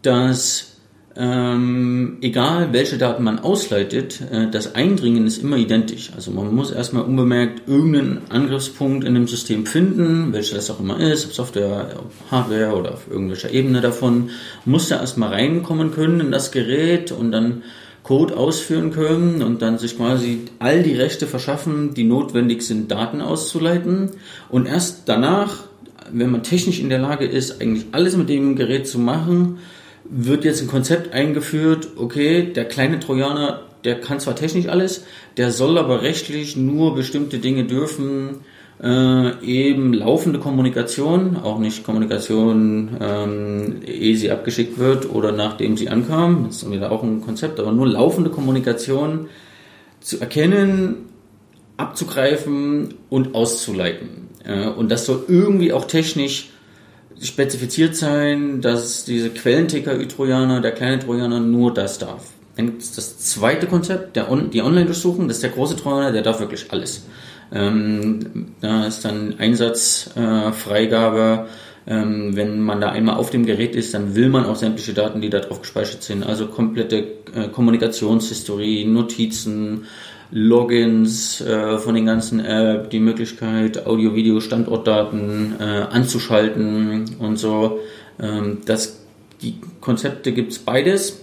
dass 0.02 0.71
ähm, 1.16 2.18
egal 2.22 2.72
welche 2.72 2.98
Daten 2.98 3.24
man 3.24 3.40
ausleitet, 3.40 4.22
äh, 4.32 4.50
das 4.50 4.76
Eindringen 4.76 5.28
ist 5.28 5.44
immer 5.44 5.58
identisch. 5.58 6.12
Also 6.16 6.32
man 6.32 6.54
muss 6.56 6.72
erstmal 6.72 7.04
unbemerkt 7.04 7.68
irgendeinen 7.68 8.22
Angriffspunkt 8.30 9.04
in 9.04 9.14
dem 9.14 9.28
System 9.28 9.66
finden, 9.66 10.32
welcher 10.32 10.56
das 10.56 10.72
auch 10.72 10.80
immer 10.80 11.00
ist, 11.00 11.26
ob 11.26 11.34
Software, 11.34 11.98
ob 11.98 12.12
Hardware 12.32 12.78
oder 12.78 12.94
auf 12.94 13.10
irgendwelcher 13.10 13.52
Ebene 13.52 13.82
davon, 13.82 14.30
muss 14.64 14.88
da 14.88 15.02
erstmal 15.02 15.30
reinkommen 15.30 15.92
können 15.92 16.22
in 16.22 16.32
das 16.32 16.52
Gerät 16.52 17.12
und 17.12 17.32
dann 17.32 17.64
Code 18.04 18.36
ausführen 18.38 18.92
können 18.92 19.44
und 19.44 19.62
dann 19.62 19.78
sich 19.78 19.98
quasi 19.98 20.46
all 20.60 20.82
die 20.82 20.96
Rechte 20.96 21.28
verschaffen, 21.28 21.94
die 21.94 22.04
notwendig 22.04 22.62
sind, 22.64 22.90
Daten 22.90 23.22
auszuleiten. 23.22 24.12
Und 24.50 24.66
erst 24.66 25.04
danach, 25.06 25.66
wenn 26.12 26.32
man 26.32 26.44
technisch 26.44 26.80
in 26.80 26.90
der 26.90 27.00
Lage 27.00 27.26
ist, 27.26 27.62
eigentlich 27.62 27.88
alles 27.92 28.16
mit 28.16 28.30
dem 28.30 28.56
Gerät 28.56 28.88
zu 28.88 28.98
machen, 28.98 29.60
wird 30.12 30.44
jetzt 30.44 30.62
ein 30.62 30.68
Konzept 30.68 31.14
eingeführt, 31.14 31.90
okay, 31.96 32.52
der 32.54 32.66
kleine 32.66 33.00
Trojaner, 33.00 33.62
der 33.86 34.00
kann 34.02 34.20
zwar 34.20 34.36
technisch 34.36 34.68
alles, 34.68 35.06
der 35.38 35.52
soll 35.52 35.78
aber 35.78 36.02
rechtlich 36.02 36.58
nur 36.58 36.94
bestimmte 36.94 37.40
Dinge 37.40 37.64
dürfen, 37.64 38.42
äh, 38.84 39.44
eben 39.44 39.94
laufende 39.94 40.40
Kommunikation, 40.40 41.38
auch 41.38 41.60
nicht 41.60 41.86
Kommunikation, 41.86 42.98
ähm, 43.00 43.82
ehe 43.86 44.18
sie 44.18 44.32
abgeschickt 44.32 44.78
wird 44.78 45.10
oder 45.10 45.32
nachdem 45.32 45.78
sie 45.78 45.90
ankam, 45.90 46.46
das 46.48 46.64
ist 46.64 46.72
wieder 46.72 46.92
auch 46.92 47.04
ein 47.04 47.22
Konzept, 47.22 47.60
aber 47.60 47.72
nur 47.72 47.88
laufende 47.88 48.30
Kommunikation 48.30 49.30
zu 50.02 50.20
erkennen, 50.20 51.10
abzugreifen 51.78 52.96
und 53.10 53.34
auszuleiten. 53.34 54.30
Äh, 54.44 54.68
und 54.68 54.92
das 54.92 55.06
soll 55.06 55.24
irgendwie 55.28 55.72
auch 55.72 55.86
technisch 55.86 56.51
spezifiziert 57.22 57.96
sein, 57.96 58.62
dass 58.62 59.06
diese 59.06 59.30
Quellen-TKÜ-Trojaner, 59.30 60.62
der 60.62 60.72
kleine 60.72 61.00
Trojaner, 61.00 61.40
nur 61.40 61.74
das 61.74 62.00
darf. 62.00 62.26
Dann 62.56 62.68
gibt 62.68 62.82
es 62.82 62.94
das 62.94 63.18
zweite 63.18 63.68
Konzept, 63.68 64.16
der 64.16 64.32
On 64.32 64.52
die 64.52 64.62
Online-Durchsuchung, 64.62 65.28
das 65.28 65.38
ist 65.38 65.44
der 65.44 65.52
große 65.52 65.78
Trojaner, 65.78 66.12
der 66.12 66.22
darf 66.22 66.40
wirklich 66.40 66.72
alles. 66.72 67.06
Ähm, 67.54 68.54
da 68.62 68.86
ist 68.86 69.06
dann 69.06 69.36
Einsatzfreigabe, 69.38 71.48
äh, 71.48 71.52
ähm, 71.88 72.36
wenn 72.36 72.62
man 72.62 72.80
da 72.80 72.90
einmal 72.90 73.16
auf 73.16 73.32
dem 73.32 73.46
Gerät 73.46 73.76
ist, 73.76 73.94
dann 73.94 74.16
will 74.16 74.30
man 74.30 74.46
auch 74.46 74.56
sämtliche 74.56 74.94
Daten, 74.94 75.22
die 75.22 75.30
da 75.30 75.40
drauf 75.40 75.62
gespeichert 75.62 76.04
sind, 76.04 76.24
also 76.24 76.48
komplette 76.48 77.08
äh, 77.36 77.48
Kommunikationshistorie, 77.52 78.86
Notizen, 78.86 79.86
Logins 80.32 81.42
äh, 81.42 81.78
von 81.78 81.94
den 81.94 82.06
ganzen 82.06 82.40
App, 82.40 82.90
die 82.90 83.00
Möglichkeit, 83.00 83.86
Audio, 83.86 84.16
Video, 84.16 84.40
Standortdaten 84.40 85.56
äh, 85.60 85.64
anzuschalten 85.64 87.18
und 87.20 87.38
so. 87.38 87.80
Ähm, 88.20 88.60
das, 88.66 89.02
die 89.42 89.56
Konzepte 89.82 90.32
gibt's 90.32 90.60
beides. 90.60 91.20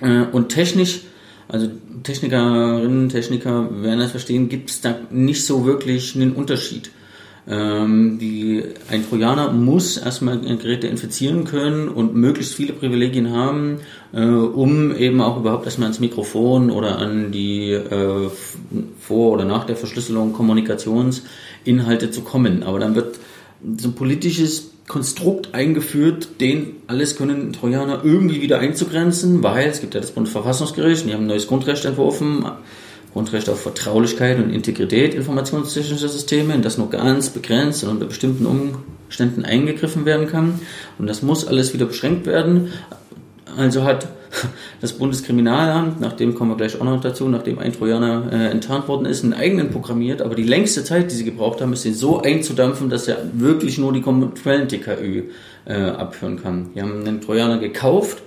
Äh, 0.00 0.22
und 0.32 0.48
technisch, 0.48 1.02
also 1.46 1.68
Technikerinnen, 2.02 3.08
Techniker 3.10 3.68
werden 3.82 4.00
das 4.00 4.12
verstehen, 4.12 4.48
gibt's 4.48 4.80
da 4.80 4.96
nicht 5.10 5.44
so 5.44 5.66
wirklich 5.66 6.16
einen 6.16 6.32
Unterschied. 6.32 6.90
Ähm, 7.50 8.18
die, 8.18 8.62
ein 8.90 9.08
Trojaner 9.08 9.50
muss 9.52 9.96
erstmal 9.96 10.38
Geräte 10.38 10.86
infizieren 10.86 11.44
können 11.44 11.88
und 11.88 12.14
möglichst 12.14 12.54
viele 12.54 12.74
Privilegien 12.74 13.32
haben, 13.32 13.78
äh, 14.12 14.22
um 14.22 14.94
eben 14.94 15.22
auch 15.22 15.38
überhaupt 15.38 15.64
erstmal 15.64 15.86
ans 15.86 16.00
Mikrofon 16.00 16.70
oder 16.70 16.98
an 16.98 17.32
die 17.32 17.72
äh, 17.72 18.28
vor 19.00 19.32
oder 19.32 19.46
nach 19.46 19.64
der 19.64 19.76
Verschlüsselung 19.76 20.34
Kommunikationsinhalte 20.34 22.10
zu 22.10 22.20
kommen. 22.20 22.62
Aber 22.62 22.78
dann 22.78 22.94
wird 22.94 23.18
so 23.78 23.88
ein 23.88 23.94
politisches 23.94 24.72
Konstrukt 24.86 25.54
eingeführt, 25.54 26.40
den 26.40 26.76
alles 26.86 27.16
können 27.16 27.54
Trojaner 27.54 28.02
irgendwie 28.04 28.42
wieder 28.42 28.58
einzugrenzen, 28.58 29.42
weil 29.42 29.68
es 29.68 29.80
gibt 29.80 29.94
ja 29.94 30.00
das 30.00 30.10
Bundesverfassungsgericht, 30.10 31.06
die 31.06 31.14
haben 31.14 31.24
ein 31.24 31.28
neues 31.28 31.46
Grundrecht 31.46 31.84
entworfen, 31.86 32.44
Grundrecht 33.12 33.48
auf 33.48 33.60
Vertraulichkeit 33.60 34.38
und 34.38 34.50
Integrität 34.50 35.14
informationstechnischer 35.14 36.08
Systeme, 36.08 36.54
in 36.54 36.62
das 36.62 36.78
nur 36.78 36.90
ganz 36.90 37.30
begrenzt 37.30 37.84
und 37.84 37.90
unter 37.90 38.06
bestimmten 38.06 38.46
Umständen 38.46 39.44
eingegriffen 39.44 40.04
werden 40.04 40.28
kann. 40.28 40.60
Und 40.98 41.08
das 41.08 41.22
muss 41.22 41.46
alles 41.46 41.74
wieder 41.74 41.86
beschränkt 41.86 42.26
werden. 42.26 42.72
Also 43.56 43.84
hat 43.84 44.08
das 44.80 44.92
Bundeskriminalamt, 44.92 46.00
nachdem 46.00 46.34
kommen 46.34 46.50
wir 46.50 46.56
gleich 46.56 46.80
auch 46.80 46.84
noch 46.84 47.00
dazu, 47.00 47.28
nachdem 47.28 47.58
ein 47.58 47.72
Trojaner 47.72 48.30
äh, 48.30 48.50
enttarnt 48.50 48.88
worden 48.88 49.06
ist, 49.06 49.24
einen 49.24 49.32
eigenen 49.32 49.70
programmiert, 49.70 50.22
aber 50.22 50.34
die 50.34 50.42
längste 50.42 50.84
Zeit, 50.84 51.10
die 51.10 51.16
sie 51.16 51.24
gebraucht 51.24 51.60
haben, 51.60 51.72
ist 51.72 51.84
den 51.84 51.94
so 51.94 52.20
einzudampfen, 52.20 52.90
dass 52.90 53.08
er 53.08 53.18
wirklich 53.32 53.78
nur 53.78 53.92
die 53.92 54.02
Quellen-TKÜ 54.02 55.24
äh, 55.64 55.72
abhören 55.72 56.40
kann. 56.42 56.70
Die 56.74 56.82
haben 56.82 57.00
einen 57.06 57.20
Trojaner 57.20 57.58
gekauft, 57.58 58.22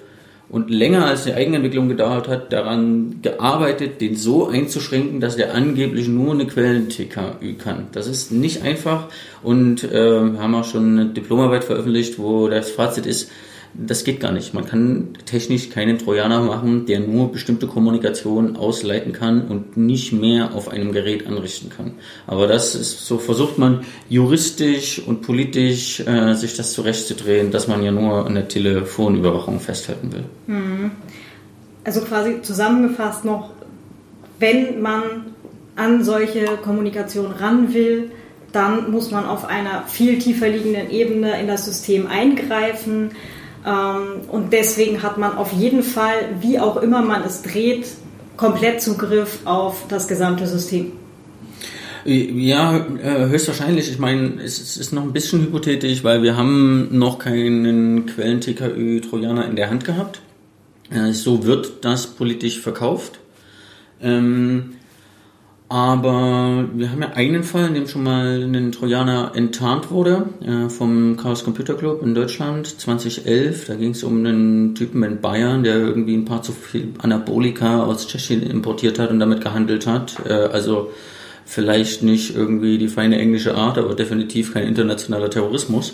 und 0.51 0.69
länger 0.69 1.05
als 1.05 1.23
die 1.23 1.33
Eigenentwicklung 1.33 1.87
gedauert 1.87 2.27
hat, 2.27 2.51
daran 2.51 3.19
gearbeitet, 3.21 4.01
den 4.01 4.17
so 4.17 4.47
einzuschränken, 4.47 5.21
dass 5.21 5.37
der 5.37 5.55
angeblich 5.55 6.09
nur 6.09 6.33
eine 6.33 6.45
Quellen-TKÜ 6.45 7.53
kann. 7.57 7.87
Das 7.93 8.07
ist 8.07 8.33
nicht 8.33 8.61
einfach 8.61 9.07
und 9.43 9.83
äh, 9.85 10.19
haben 10.37 10.55
auch 10.55 10.65
schon 10.65 10.99
eine 10.99 11.05
Diplomarbeit 11.09 11.63
veröffentlicht, 11.63 12.19
wo 12.19 12.49
das 12.49 12.69
Fazit 12.69 13.05
ist, 13.05 13.31
das 13.73 14.03
geht 14.03 14.19
gar 14.19 14.31
nicht. 14.31 14.53
Man 14.53 14.65
kann 14.65 15.09
technisch 15.25 15.69
keinen 15.69 15.97
Trojaner 15.97 16.41
machen, 16.41 16.85
der 16.85 16.99
nur 16.99 17.31
bestimmte 17.31 17.67
Kommunikation 17.67 18.57
ausleiten 18.57 19.13
kann 19.13 19.47
und 19.47 19.77
nicht 19.77 20.11
mehr 20.11 20.53
auf 20.53 20.69
einem 20.69 20.91
Gerät 20.91 21.25
anrichten 21.25 21.69
kann. 21.69 21.93
Aber 22.27 22.47
das 22.47 22.75
ist 22.75 23.05
so 23.05 23.17
versucht 23.17 23.57
man 23.57 23.85
juristisch 24.09 24.99
und 24.99 25.21
politisch 25.21 26.01
äh, 26.01 26.33
sich 26.33 26.55
das 26.57 26.73
zurechtzudrehen, 26.73 27.51
dass 27.51 27.67
man 27.67 27.81
ja 27.81 27.91
nur 27.91 28.25
an 28.25 28.35
der 28.35 28.47
Telefonüberwachung 28.47 29.59
festhalten 29.59 30.11
will. 30.11 30.23
Mhm. 30.47 30.91
Also 31.83 32.01
quasi 32.01 32.41
zusammengefasst 32.41 33.25
noch, 33.25 33.51
wenn 34.37 34.81
man 34.81 35.01
an 35.75 36.03
solche 36.03 36.45
Kommunikation 36.61 37.31
ran 37.31 37.73
will, 37.73 38.11
dann 38.51 38.91
muss 38.91 39.11
man 39.11 39.25
auf 39.25 39.45
einer 39.45 39.83
viel 39.87 40.19
tiefer 40.19 40.49
liegenden 40.49 40.89
Ebene 40.91 41.39
in 41.39 41.47
das 41.47 41.65
System 41.65 42.07
eingreifen 42.07 43.11
und 43.63 44.51
deswegen 44.51 45.03
hat 45.03 45.17
man 45.17 45.37
auf 45.37 45.51
jeden 45.53 45.83
Fall, 45.83 46.15
wie 46.39 46.59
auch 46.59 46.77
immer 46.77 47.01
man 47.01 47.23
es 47.23 47.41
dreht, 47.43 47.85
komplett 48.37 48.81
Zugriff 48.81 49.39
auf 49.45 49.85
das 49.87 50.07
gesamte 50.07 50.47
System. 50.47 50.93
Ja, 52.03 52.77
äh, 52.77 53.27
höchstwahrscheinlich. 53.29 53.91
Ich 53.91 53.99
meine, 53.99 54.41
es 54.43 54.77
ist 54.77 54.91
noch 54.91 55.03
ein 55.03 55.13
bisschen 55.13 55.41
hypothetisch, 55.41 56.03
weil 56.03 56.23
wir 56.23 56.35
haben 56.35 56.97
noch 56.97 57.19
keinen 57.19 58.07
Quellen-TKÜ-Trojaner 58.07 59.45
in 59.45 59.55
der 59.55 59.69
Hand 59.69 59.85
gehabt. 59.85 60.21
Äh, 60.89 61.11
so 61.13 61.45
wird 61.45 61.85
das 61.85 62.07
politisch 62.07 62.59
verkauft. 62.59 63.19
Ähm, 64.01 64.73
aber 65.71 66.65
wir 66.73 66.91
haben 66.91 67.01
ja 67.01 67.13
einen 67.13 67.43
Fall, 67.43 67.67
in 67.67 67.75
dem 67.75 67.87
schon 67.87 68.03
mal 68.03 68.43
ein 68.43 68.73
Trojaner 68.73 69.31
enttarnt 69.35 69.89
wurde 69.89 70.25
äh, 70.45 70.67
vom 70.67 71.15
Chaos 71.15 71.45
Computer 71.45 71.75
Club 71.75 72.03
in 72.03 72.13
Deutschland 72.13 72.67
2011. 72.67 73.67
Da 73.67 73.75
ging 73.75 73.91
es 73.91 74.03
um 74.03 74.17
einen 74.17 74.75
Typen 74.75 75.01
in 75.03 75.21
Bayern, 75.21 75.63
der 75.63 75.77
irgendwie 75.77 76.15
ein 76.15 76.25
paar 76.25 76.41
zu 76.41 76.51
viel 76.51 76.89
Anabolika 77.01 77.83
aus 77.83 78.05
Tschechien 78.05 78.43
importiert 78.43 78.99
hat 78.99 79.11
und 79.11 79.21
damit 79.21 79.39
gehandelt 79.39 79.87
hat. 79.87 80.17
Äh, 80.27 80.33
also 80.33 80.91
vielleicht 81.45 82.03
nicht 82.03 82.35
irgendwie 82.35 82.77
die 82.77 82.89
feine 82.89 83.17
englische 83.17 83.55
Art, 83.55 83.77
aber 83.77 83.95
definitiv 83.95 84.53
kein 84.53 84.67
internationaler 84.67 85.29
Terrorismus, 85.29 85.93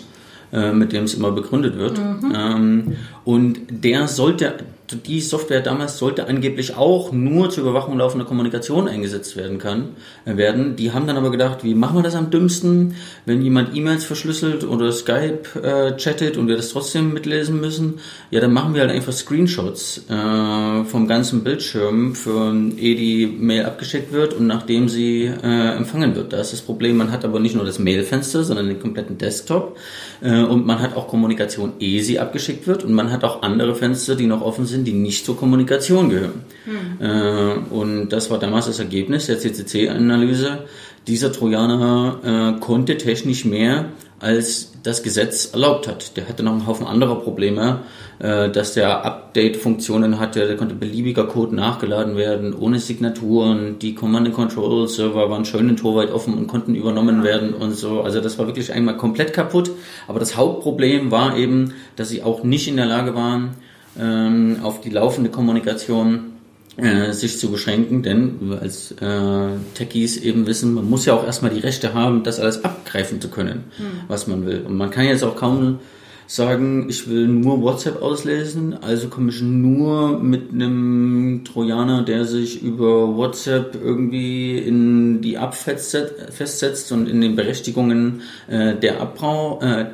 äh, 0.52 0.72
mit 0.72 0.92
dem 0.92 1.04
es 1.04 1.14
immer 1.14 1.30
begründet 1.30 1.78
wird. 1.78 1.98
Mhm. 1.98 2.32
Ähm, 2.34 2.96
und 3.24 3.60
der 3.70 4.08
sollte 4.08 4.54
die 4.92 5.20
Software 5.20 5.60
damals 5.60 5.98
sollte 5.98 6.26
angeblich 6.26 6.76
auch 6.76 7.12
nur 7.12 7.50
zur 7.50 7.64
Überwachung 7.64 7.98
laufender 7.98 8.24
Kommunikation 8.24 8.88
eingesetzt 8.88 9.36
werden 9.36 9.58
kann, 9.58 9.90
äh, 10.24 10.36
werden. 10.36 10.76
Die 10.76 10.92
haben 10.92 11.06
dann 11.06 11.16
aber 11.16 11.30
gedacht, 11.30 11.64
wie 11.64 11.74
machen 11.74 11.96
wir 11.96 12.02
das 12.02 12.14
am 12.14 12.30
dümmsten, 12.30 12.94
wenn 13.26 13.42
jemand 13.42 13.76
E-Mails 13.76 14.04
verschlüsselt 14.04 14.64
oder 14.64 14.92
Skype 14.92 15.60
äh, 15.62 15.96
chattet 15.96 16.36
und 16.36 16.48
wir 16.48 16.56
das 16.56 16.70
trotzdem 16.70 17.12
mitlesen 17.12 17.60
müssen? 17.60 18.00
Ja, 18.30 18.40
dann 18.40 18.52
machen 18.52 18.74
wir 18.74 18.80
halt 18.80 18.90
einfach 18.90 19.12
Screenshots 19.12 20.06
äh, 20.08 20.84
vom 20.84 21.06
ganzen 21.06 21.44
Bildschirm, 21.44 22.14
für 22.14 22.54
ehe 22.78 22.96
die 22.96 23.26
Mail 23.26 23.66
abgeschickt 23.66 24.12
wird 24.12 24.34
und 24.34 24.46
nachdem 24.46 24.88
sie 24.88 25.24
äh, 25.24 25.76
empfangen 25.76 26.14
wird. 26.14 26.32
Da 26.32 26.40
ist 26.40 26.52
das 26.52 26.62
Problem, 26.62 26.96
man 26.96 27.12
hat 27.12 27.24
aber 27.24 27.40
nicht 27.40 27.54
nur 27.54 27.64
das 27.64 27.78
Mailfenster, 27.78 28.42
sondern 28.44 28.68
den 28.68 28.80
kompletten 28.80 29.18
Desktop 29.18 29.76
äh, 30.20 30.42
und 30.42 30.66
man 30.66 30.80
hat 30.80 30.96
auch 30.96 31.08
Kommunikation, 31.08 31.74
ehe 31.78 32.02
sie 32.02 32.18
abgeschickt 32.18 32.66
wird 32.66 32.84
und 32.84 32.92
man 32.92 33.10
hat 33.10 33.24
auch 33.24 33.42
andere 33.42 33.74
Fenster, 33.74 34.16
die 34.16 34.26
noch 34.26 34.40
offen 34.40 34.66
sind 34.66 34.77
sind, 34.78 34.84
die 34.84 34.92
nicht 34.92 35.24
zur 35.24 35.36
Kommunikation 35.36 36.08
gehören. 36.08 36.44
Hm. 36.64 37.00
Äh, 37.00 37.74
und 37.74 38.08
das 38.10 38.30
war 38.30 38.38
damals 38.38 38.66
das 38.66 38.78
Ergebnis 38.78 39.26
der 39.26 39.38
CCC-Analyse. 39.38 40.64
Dieser 41.06 41.32
Trojaner 41.32 42.56
äh, 42.56 42.60
konnte 42.60 42.96
technisch 42.96 43.44
mehr, 43.44 43.86
als 44.20 44.72
das 44.82 45.02
Gesetz 45.02 45.52
erlaubt 45.52 45.86
hat. 45.86 46.16
Der 46.16 46.28
hatte 46.28 46.42
noch 46.42 46.52
einen 46.52 46.66
Haufen 46.66 46.86
anderer 46.86 47.16
Probleme, 47.16 47.80
äh, 48.18 48.50
dass 48.50 48.74
der 48.74 49.04
Update-Funktionen 49.04 50.18
hatte, 50.18 50.46
da 50.48 50.54
konnte 50.54 50.74
beliebiger 50.74 51.24
Code 51.24 51.54
nachgeladen 51.54 52.16
werden, 52.16 52.52
ohne 52.54 52.78
Signaturen, 52.80 53.78
die 53.78 53.94
Command-and-Control-Server 53.94 55.30
waren 55.30 55.44
schön 55.44 55.68
und 55.68 55.76
torweit 55.78 56.10
offen 56.10 56.34
und 56.34 56.46
konnten 56.48 56.74
übernommen 56.74 57.22
werden 57.22 57.54
und 57.54 57.72
so. 57.72 58.02
Also 58.02 58.20
das 58.20 58.38
war 58.38 58.46
wirklich 58.46 58.72
einmal 58.72 58.96
komplett 58.96 59.32
kaputt. 59.32 59.70
Aber 60.08 60.18
das 60.18 60.36
Hauptproblem 60.36 61.10
war 61.10 61.36
eben, 61.36 61.74
dass 61.96 62.08
sie 62.08 62.22
auch 62.22 62.42
nicht 62.42 62.68
in 62.68 62.76
der 62.76 62.86
Lage 62.86 63.14
waren, 63.14 63.54
ähm, 63.98 64.58
auf 64.62 64.80
die 64.80 64.90
laufende 64.90 65.30
Kommunikation 65.30 66.32
äh, 66.76 67.12
sich 67.12 67.38
zu 67.38 67.50
beschränken, 67.50 68.02
denn 68.02 68.36
wir 68.40 68.62
als 68.62 68.92
äh, 68.92 69.56
Techies 69.74 70.16
eben 70.16 70.46
wissen, 70.46 70.74
man 70.74 70.88
muss 70.88 71.06
ja 71.06 71.14
auch 71.14 71.24
erstmal 71.24 71.50
die 71.50 71.60
Rechte 71.60 71.92
haben, 71.94 72.22
das 72.22 72.38
alles 72.38 72.64
abgreifen 72.64 73.20
zu 73.20 73.28
können, 73.28 73.64
mhm. 73.78 74.02
was 74.06 74.26
man 74.26 74.46
will. 74.46 74.64
Und 74.66 74.76
man 74.76 74.90
kann 74.90 75.06
jetzt 75.06 75.24
auch 75.24 75.34
kaum 75.34 75.80
sagen, 76.28 76.88
ich 76.90 77.08
will 77.08 77.26
nur 77.26 77.62
WhatsApp 77.62 78.02
auslesen, 78.02 78.76
also 78.80 79.08
komme 79.08 79.30
ich 79.30 79.40
nur 79.40 80.18
mit 80.20 80.52
einem 80.52 81.42
Trojaner, 81.44 82.02
der 82.02 82.26
sich 82.26 82.62
über 82.62 83.16
WhatsApp 83.16 83.74
irgendwie 83.82 84.58
in 84.58 85.22
die 85.22 85.36
App 85.36 85.54
festsetzt 85.54 86.92
und 86.92 87.08
in 87.08 87.22
den 87.22 87.34
Berechtigungen 87.34 88.20
äh, 88.46 88.76
der 88.76 89.00
Abbrau, 89.00 89.60
äh, 89.62 89.86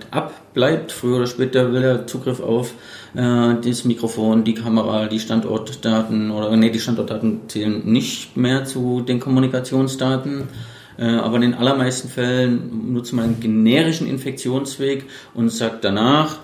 abbleibt. 0.54 0.92
Früher 0.92 1.16
oder 1.16 1.26
später 1.26 1.72
will 1.72 1.82
er 1.82 2.06
Zugriff 2.06 2.40
auf 2.40 2.74
äh, 3.14 3.54
das 3.62 3.84
Mikrofon, 3.84 4.44
die 4.44 4.54
Kamera, 4.54 5.06
die 5.06 5.18
Standortdaten 5.18 6.30
oder 6.30 6.56
nee, 6.56 6.70
die 6.70 6.80
Standortdaten 6.80 7.48
zählen 7.48 7.82
nicht 7.84 8.36
mehr 8.36 8.64
zu 8.64 9.00
den 9.00 9.18
Kommunikationsdaten. 9.18 10.44
Äh, 10.96 11.06
aber 11.06 11.36
in 11.36 11.42
den 11.42 11.54
allermeisten 11.54 12.08
Fällen 12.08 12.92
nutzt 12.92 13.12
man 13.12 13.24
einen 13.24 13.40
generischen 13.40 14.06
Infektionsweg 14.06 15.06
und 15.34 15.48
sagt 15.50 15.84
danach, 15.84 16.38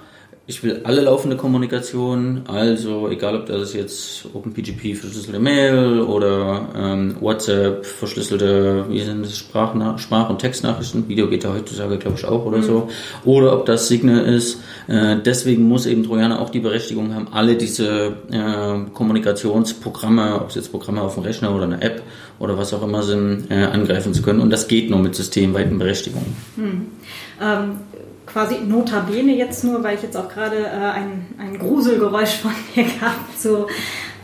ich 0.50 0.64
will 0.64 0.80
alle 0.82 1.02
laufende 1.02 1.36
Kommunikation, 1.36 2.42
also 2.48 3.08
egal 3.08 3.36
ob 3.36 3.46
das 3.46 3.72
jetzt 3.72 4.26
OpenPGP 4.34 4.96
verschlüsselte 4.96 5.38
Mail 5.38 6.00
oder 6.00 6.68
ähm, 6.76 7.14
WhatsApp 7.20 7.86
verschlüsselte, 7.86 8.84
wie 8.88 9.00
sind 9.00 9.24
das, 9.24 9.38
Sprach, 9.38 9.76
Sprach 10.00 10.28
und 10.28 10.40
Textnachrichten, 10.40 11.08
Video 11.08 11.28
geht 11.28 11.44
ja 11.44 11.54
heutzutage 11.54 11.98
glaube 11.98 12.16
ich 12.18 12.24
auch 12.24 12.44
oder 12.44 12.58
mhm. 12.58 12.62
so, 12.64 12.88
oder 13.24 13.52
ob 13.52 13.64
das 13.64 13.86
Signal 13.86 14.24
ist. 14.24 14.60
Äh, 14.88 15.18
deswegen 15.24 15.68
muss 15.68 15.86
eben 15.86 16.02
Trojaner 16.02 16.40
auch 16.40 16.50
die 16.50 16.58
Berechtigung 16.58 17.14
haben, 17.14 17.28
alle 17.30 17.54
diese 17.54 18.16
äh, 18.32 18.90
Kommunikationsprogramme, 18.92 20.34
ob 20.34 20.48
es 20.48 20.56
jetzt 20.56 20.72
Programme 20.72 21.02
auf 21.02 21.14
dem 21.14 21.22
Rechner 21.22 21.54
oder 21.54 21.64
eine 21.64 21.80
App 21.80 22.02
oder 22.40 22.58
was 22.58 22.74
auch 22.74 22.82
immer 22.82 23.04
sind, 23.04 23.52
äh, 23.52 23.66
angreifen 23.66 24.14
zu 24.14 24.22
können. 24.22 24.40
Und 24.40 24.50
das 24.50 24.66
geht 24.66 24.90
nur 24.90 24.98
mit 24.98 25.14
systemweiten 25.14 25.78
Berechtigungen. 25.78 26.34
Mhm. 26.56 26.86
Ähm 27.40 27.89
quasi 28.32 28.58
notabene 28.60 29.34
jetzt 29.34 29.64
nur, 29.64 29.82
weil 29.82 29.96
ich 29.96 30.02
jetzt 30.02 30.16
auch 30.16 30.28
gerade 30.28 30.58
äh, 30.58 30.68
ein, 30.68 31.26
ein 31.38 31.58
Gruselgeräusch 31.58 32.38
von 32.38 32.52
mir 32.74 32.84
gehabt, 32.84 33.38
so, 33.38 33.66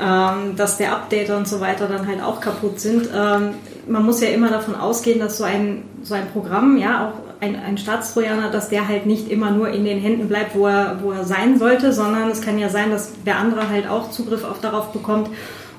ähm, 0.01 0.57
dass 0.57 0.77
der 0.77 0.93
Updater 0.93 1.37
und 1.37 1.49
so 1.49 1.61
weiter 1.61 1.87
dann 1.87 2.07
halt 2.07 2.23
auch 2.23 2.41
kaputt 2.41 2.81
sind. 2.81 3.09
Ähm, 3.15 3.55
man 3.89 4.05
muss 4.05 4.21
ja 4.21 4.29
immer 4.29 4.51
davon 4.51 4.75
ausgehen, 4.75 5.21
dass 5.21 5.39
so 5.39 5.45
ein, 5.45 5.85
so 6.03 6.15
ein 6.15 6.29
Programm, 6.33 6.77
ja, 6.77 7.09
auch 7.09 7.27
ein, 7.41 7.57
ein 7.57 7.79
Staatstrojaner, 7.79 8.51
dass 8.51 8.69
der 8.69 8.89
halt 8.89 9.07
nicht 9.07 9.31
immer 9.31 9.51
nur 9.51 9.69
in 9.69 9.85
den 9.85 9.99
Händen 9.99 10.29
bleibt, 10.29 10.55
wo 10.55 10.67
er, 10.67 10.99
wo 11.03 11.13
er 11.13 11.25
sein 11.25 11.59
sollte, 11.59 11.93
sondern 11.93 12.31
es 12.31 12.41
kann 12.41 12.59
ja 12.59 12.69
sein, 12.69 12.91
dass 12.91 13.13
der 13.25 13.39
andere 13.39 13.69
halt 13.69 13.89
auch 13.89 14.11
Zugriff 14.11 14.45
auf 14.45 14.61
darauf 14.61 14.93
bekommt 14.93 15.31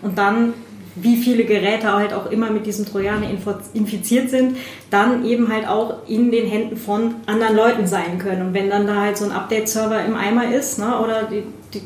und 0.02 0.18
dann 0.18 0.54
wie 1.02 1.18
viele 1.18 1.44
Geräte 1.46 1.92
halt 1.94 2.14
auch 2.14 2.32
immer 2.32 2.50
mit 2.50 2.66
diesem 2.66 2.86
Trojaner 2.86 3.28
infiziert 3.74 4.30
sind, 4.30 4.58
dann 4.90 5.26
eben 5.26 5.52
halt 5.52 5.68
auch 5.68 6.08
in 6.08 6.32
den 6.32 6.48
Händen 6.48 6.78
von 6.78 7.16
anderen 7.26 7.56
Leuten 7.56 7.88
sein 7.88 8.20
können. 8.20 8.48
Und 8.48 8.54
wenn 8.54 8.70
dann 8.70 8.88
da 8.88 9.02
halt 9.02 9.18
so 9.18 9.26
ein 9.26 9.32
Update-Server 9.32 10.04
im 10.06 10.16
Eimer 10.16 10.54
ist 10.54 10.80
ne, 10.80 11.00
oder 11.00 11.24
die, 11.24 11.44
die 11.74 11.82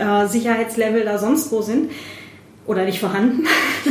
äh, 0.00 0.26
Sicherheitslevel 0.26 1.04
da 1.04 1.18
sonst 1.18 1.50
wo 1.52 1.62
sind 1.62 1.90
oder 2.66 2.84
nicht 2.84 3.00
vorhanden, 3.00 3.46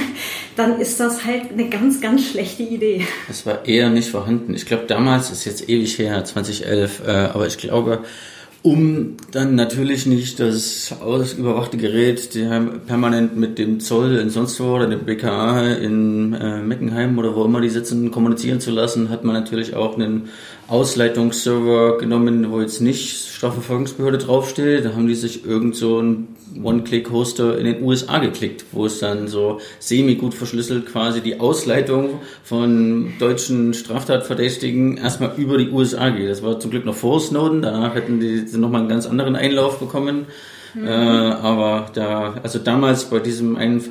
dann 0.56 0.80
ist 0.80 1.00
das 1.00 1.26
halt 1.26 1.52
eine 1.52 1.70
ganz, 1.70 2.02
ganz 2.02 2.26
schlechte 2.30 2.63
Idee. 2.63 3.06
Es 3.30 3.46
war 3.46 3.65
eher 3.65 3.89
nicht 3.89 4.10
vorhanden. 4.10 4.54
Ich 4.54 4.65
glaube, 4.65 4.86
damals 4.88 5.32
ist 5.32 5.46
jetzt 5.46 5.70
ewig 5.70 5.98
her, 5.98 6.24
2011, 6.24 7.02
äh, 7.06 7.12
aber 7.12 7.48
ich 7.48 7.58
glaube, 7.58 8.04
um 8.65 9.17
dann 9.32 9.54
natürlich 9.54 10.08
nicht 10.08 10.39
das 10.39 10.91
überwachte 11.38 11.78
Gerät 11.78 12.32
permanent 12.88 13.38
mit 13.38 13.60
dem 13.60 13.80
Zoll 13.80 14.15
in 14.17 14.32
sonst 14.32 14.60
wo 14.60 14.73
oder 14.73 14.88
dem 14.88 15.01
BKA 15.01 15.73
in 15.73 16.34
äh, 16.34 16.63
Meckenheim 16.63 17.19
oder 17.19 17.36
wo 17.36 17.45
immer 17.45 17.62
die 17.62 17.69
sitzen 17.69 18.10
kommunizieren 18.10 18.60
zu 18.60 18.71
lassen, 18.71 19.10
hat 19.10 19.23
man 19.23 19.36
natürlich 19.36 19.75
auch 19.75 19.95
einen 19.95 20.30
Ausleitungsserver 20.67 21.99
genommen, 21.99 22.51
wo 22.51 22.60
jetzt 22.60 22.82
nicht 22.82 23.36
Strafverfolgungsbehörde 23.36 24.17
draufsteht. 24.17 24.86
Da 24.86 24.93
haben 24.93 25.08
die 25.08 25.15
sich 25.15 25.45
irgend 25.45 25.75
so 25.75 26.01
ein 26.01 26.30
One-Click-Hoster 26.62 27.58
in 27.58 27.65
den 27.65 27.84
USA 27.84 28.17
geklickt, 28.17 28.65
wo 28.71 28.86
es 28.86 28.99
dann 28.99 29.28
so 29.28 29.60
semi-gut 29.80 30.34
verschlüsselt 30.34 30.88
quasi 30.88 31.21
die 31.21 31.39
Ausleitung 31.39 32.19
von 32.43 33.13
deutschen 33.19 33.73
Straftatverdächtigen 33.73 34.97
erstmal 34.97 35.34
über 35.38 35.58
die 35.58 35.69
USA 35.69 36.10
geht. 36.10 36.30
Das 36.30 36.41
war 36.41 36.60
zum 36.60 36.71
Glück 36.71 36.86
noch 36.86 36.95
vor 36.95 37.19
Snowden, 37.19 37.62
danach 37.62 37.93
hätten 37.93 38.19
die 38.19 38.45
nochmal 38.58 38.82
einen 38.82 38.89
ganz 38.89 39.06
anderen 39.06 39.36
Einlauf 39.36 39.80
bekommen. 39.80 40.25
Mhm. 40.73 40.88
Äh, 40.88 40.91
aber 40.91 41.91
da, 41.93 42.36
also 42.41 42.58
damals 42.58 43.06
bei 43.06 43.19
diesem 43.19 43.56
einen 43.56 43.84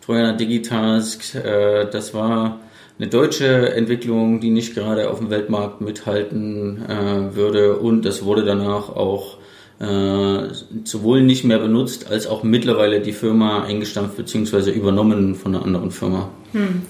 Trojaner 0.00 0.34
Digitask, 0.34 1.34
äh, 1.34 1.86
das 1.90 2.14
war 2.14 2.60
eine 3.00 3.08
deutsche 3.08 3.72
Entwicklung, 3.74 4.40
die 4.40 4.50
nicht 4.50 4.74
gerade 4.74 5.10
auf 5.10 5.20
dem 5.20 5.30
Weltmarkt 5.30 5.80
mithalten 5.80 6.84
äh, 6.86 7.34
würde 7.34 7.78
und 7.78 8.04
das 8.04 8.24
wurde 8.26 8.44
danach 8.44 8.90
auch 8.90 9.38
äh, 9.78 10.48
sowohl 10.84 11.22
nicht 11.22 11.44
mehr 11.44 11.58
benutzt, 11.58 12.10
als 12.10 12.26
auch 12.26 12.42
mittlerweile 12.42 13.00
die 13.00 13.14
Firma 13.14 13.64
eingestampft 13.64 14.18
bzw. 14.18 14.70
übernommen 14.72 15.34
von 15.34 15.54
einer 15.54 15.64
anderen 15.64 15.90
Firma. 15.90 16.28
Hm. 16.52 16.82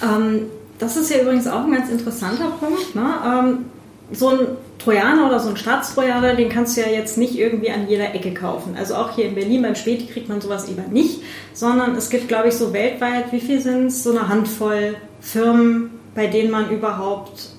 Ähm, 0.00 0.42
das 0.78 0.96
ist 0.96 1.10
ja 1.10 1.20
übrigens 1.20 1.48
auch 1.48 1.64
ein 1.64 1.72
ganz 1.72 1.90
interessanter 1.90 2.52
Punkt. 2.60 2.94
Ne? 2.94 3.14
Ähm, 3.26 3.64
so 4.12 4.28
ein 4.28 4.38
Trojaner 4.78 5.26
oder 5.26 5.40
so 5.40 5.48
ein 5.48 5.56
Staatstrojaner, 5.56 6.36
den 6.36 6.48
kannst 6.48 6.76
du 6.76 6.82
ja 6.82 6.86
jetzt 6.88 7.18
nicht 7.18 7.36
irgendwie 7.36 7.70
an 7.70 7.88
jeder 7.88 8.14
Ecke 8.14 8.32
kaufen. 8.32 8.76
Also 8.78 8.94
auch 8.94 9.16
hier 9.16 9.24
in 9.24 9.34
Berlin 9.34 9.62
beim 9.62 9.74
Späti 9.74 10.06
kriegt 10.06 10.28
man 10.28 10.40
sowas 10.40 10.68
eben 10.68 10.92
nicht, 10.92 11.20
sondern 11.52 11.96
es 11.96 12.10
gibt, 12.10 12.28
glaube 12.28 12.48
ich, 12.48 12.54
so 12.54 12.72
weltweit, 12.72 13.32
wie 13.32 13.40
viel 13.40 13.60
sind 13.60 13.86
es? 13.86 14.04
So 14.04 14.12
eine 14.12 14.28
Handvoll 14.28 14.94
Firmen, 15.20 15.90
bei 16.14 16.26
denen 16.26 16.50
man 16.50 16.70
überhaupt 16.70 17.50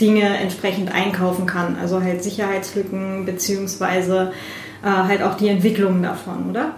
Dinge 0.00 0.22
entsprechend 0.22 0.92
einkaufen 0.92 1.46
kann. 1.46 1.76
Also 1.80 2.02
halt 2.02 2.22
Sicherheitslücken 2.22 3.26
beziehungsweise 3.26 4.32
äh, 4.82 4.86
halt 4.86 5.22
auch 5.22 5.36
die 5.36 5.48
Entwicklung 5.48 6.02
davon, 6.02 6.50
oder? 6.50 6.74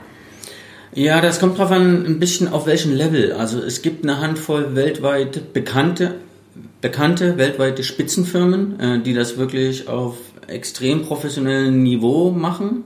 Ja, 0.92 1.20
das 1.20 1.38
kommt 1.38 1.58
drauf 1.58 1.70
an, 1.70 2.04
ein 2.04 2.18
bisschen 2.18 2.48
auf 2.48 2.66
welchem 2.66 2.92
Level. 2.92 3.32
Also 3.32 3.60
es 3.60 3.82
gibt 3.82 4.04
eine 4.04 4.20
Handvoll 4.20 4.74
weltweit 4.74 5.52
bekannte 5.52 6.16
bekannte 6.80 7.36
weltweite 7.36 7.82
Spitzenfirmen, 7.82 8.80
äh, 8.80 9.00
die 9.00 9.14
das 9.14 9.36
wirklich 9.36 9.88
auf 9.88 10.16
extrem 10.46 11.02
professionellem 11.02 11.82
Niveau 11.82 12.30
machen. 12.30 12.84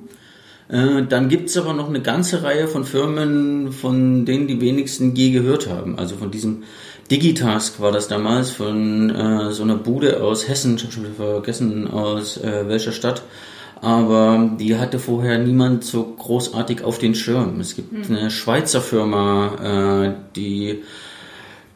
Äh, 0.69 1.03
dann 1.09 1.29
gibt's 1.29 1.57
aber 1.57 1.73
noch 1.73 1.89
eine 1.89 2.01
ganze 2.01 2.43
Reihe 2.43 2.69
von 2.69 2.85
Firmen, 2.85 3.73
von 3.73 4.25
denen 4.25 4.47
die 4.47 4.61
wenigsten 4.61 5.15
je 5.15 5.31
gehört 5.31 5.69
haben. 5.69 5.99
Also 5.99 6.17
von 6.17 6.31
diesem 6.31 6.63
Digitask 7.11 7.81
war 7.81 7.93
das 7.93 8.09
damals, 8.09 8.51
von 8.51 9.11
äh, 9.11 9.53
so 9.53 9.63
einer 9.63 9.77
Bude 9.77 10.23
aus 10.23 10.49
Hessen, 10.49 10.77
ich 10.77 10.85
habe 10.85 10.93
schon 10.93 11.15
vergessen, 11.15 11.91
aus 11.91 12.39
äh, 12.39 12.67
welcher 12.67 12.93
Stadt. 12.93 13.23
Aber 13.83 14.51
die 14.59 14.79
hatte 14.79 14.99
vorher 14.99 15.39
niemand 15.39 15.85
so 15.85 16.03
großartig 16.05 16.83
auf 16.83 16.99
den 16.99 17.15
Schirm. 17.15 17.61
Es 17.61 17.77
gibt 17.77 17.93
mhm. 17.93 18.17
eine 18.17 18.31
Schweizer 18.31 18.81
Firma, 18.81 20.07
äh, 20.07 20.15
die 20.35 20.83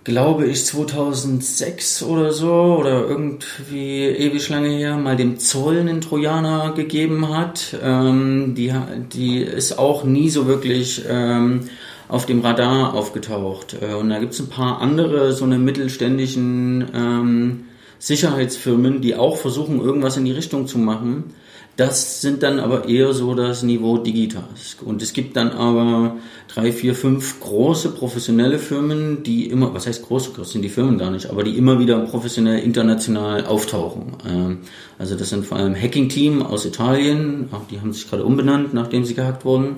glaube 0.05 0.47
ich, 0.47 0.65
2006 0.65 2.03
oder 2.03 2.33
so 2.33 2.77
oder 2.79 3.07
irgendwie 3.07 4.05
ewig 4.07 4.49
lange 4.49 4.71
her 4.71 4.97
mal 4.97 5.17
dem 5.17 5.39
Zoll 5.39 5.79
einen 5.79 6.01
Trojaner 6.01 6.73
gegeben 6.75 7.29
hat. 7.29 7.77
Ähm, 7.83 8.55
die, 8.55 8.73
die 9.13 9.39
ist 9.43 9.79
auch 9.79 10.05
nie 10.05 10.31
so 10.31 10.47
wirklich 10.47 11.05
ähm, 11.09 11.69
auf 12.09 12.27
dem 12.27 12.41
Radar 12.41 12.95
aufgetaucht. 12.95 13.77
Äh, 13.81 13.95
und 13.95 14.09
da 14.09 14.19
gibt 14.19 14.33
es 14.33 14.41
ein 14.41 14.49
paar 14.49 14.81
andere, 14.81 15.33
so 15.33 15.45
eine 15.45 15.59
mittelständischen 15.59 16.87
ähm, 16.95 17.65
Sicherheitsfirmen, 17.99 19.01
die 19.01 19.15
auch 19.15 19.37
versuchen, 19.37 19.81
irgendwas 19.81 20.17
in 20.17 20.25
die 20.25 20.33
Richtung 20.33 20.67
zu 20.67 20.79
machen. 20.79 21.35
Das 21.79 22.21
sind 22.21 22.43
dann 22.43 22.59
aber 22.59 22.89
eher 22.89 23.13
so 23.13 23.35
das 23.35 23.63
Niveau 23.63 23.99
Digitask. 23.99 24.83
Und 24.83 25.01
es 25.01 25.13
gibt 25.13 25.37
dann 25.37 25.51
aber 25.51 26.17
drei, 26.53 26.73
vier, 26.73 26.93
fünf 26.93 27.39
große 27.39 27.91
professionelle 27.91 28.59
Firmen, 28.59 29.23
die 29.23 29.49
immer, 29.49 29.73
was 29.73 29.87
heißt 29.87 30.05
groß, 30.05 30.35
groß 30.35 30.51
sind 30.51 30.63
die 30.63 30.71
Firmen 30.71 30.99
gar 30.99 31.13
nicht, 31.13 31.31
aber 31.31 31.45
die 31.45 31.57
immer 31.57 31.79
wieder 31.79 32.01
professionell 32.01 32.59
international 32.59 33.47
auftauchen. 33.47 34.17
Ähm, 34.29 34.59
also 34.99 35.15
das 35.15 35.29
sind 35.29 35.47
vor 35.47 35.57
allem 35.57 35.77
Hacking 35.77 36.09
Team 36.09 36.43
aus 36.43 36.67
Italien, 36.67 37.49
auch 37.53 37.69
die 37.71 37.81
haben 37.81 37.93
sich 37.93 38.11
gerade 38.11 38.25
umbenannt, 38.25 38.75
nachdem 38.75 39.05
sie 39.05 39.15
gehackt 39.15 39.45
wurden. 39.45 39.77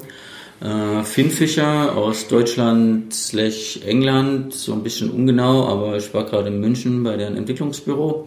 Äh, 0.63 1.03
Finfischer 1.03 1.95
aus 1.95 2.29
Deutschland 2.29 3.13
slash 3.13 3.79
England, 3.85 4.55
so 4.55 4.73
ein 4.73 4.83
bisschen 4.83 5.11
ungenau, 5.11 5.67
aber 5.67 5.99
ich 5.99 6.15
war 6.15 6.25
gerade 6.25 6.49
in 6.49 6.61
München 6.61 7.05
bei 7.05 7.19
deren 7.19 7.37
Entwicklungsbüro 7.37 8.27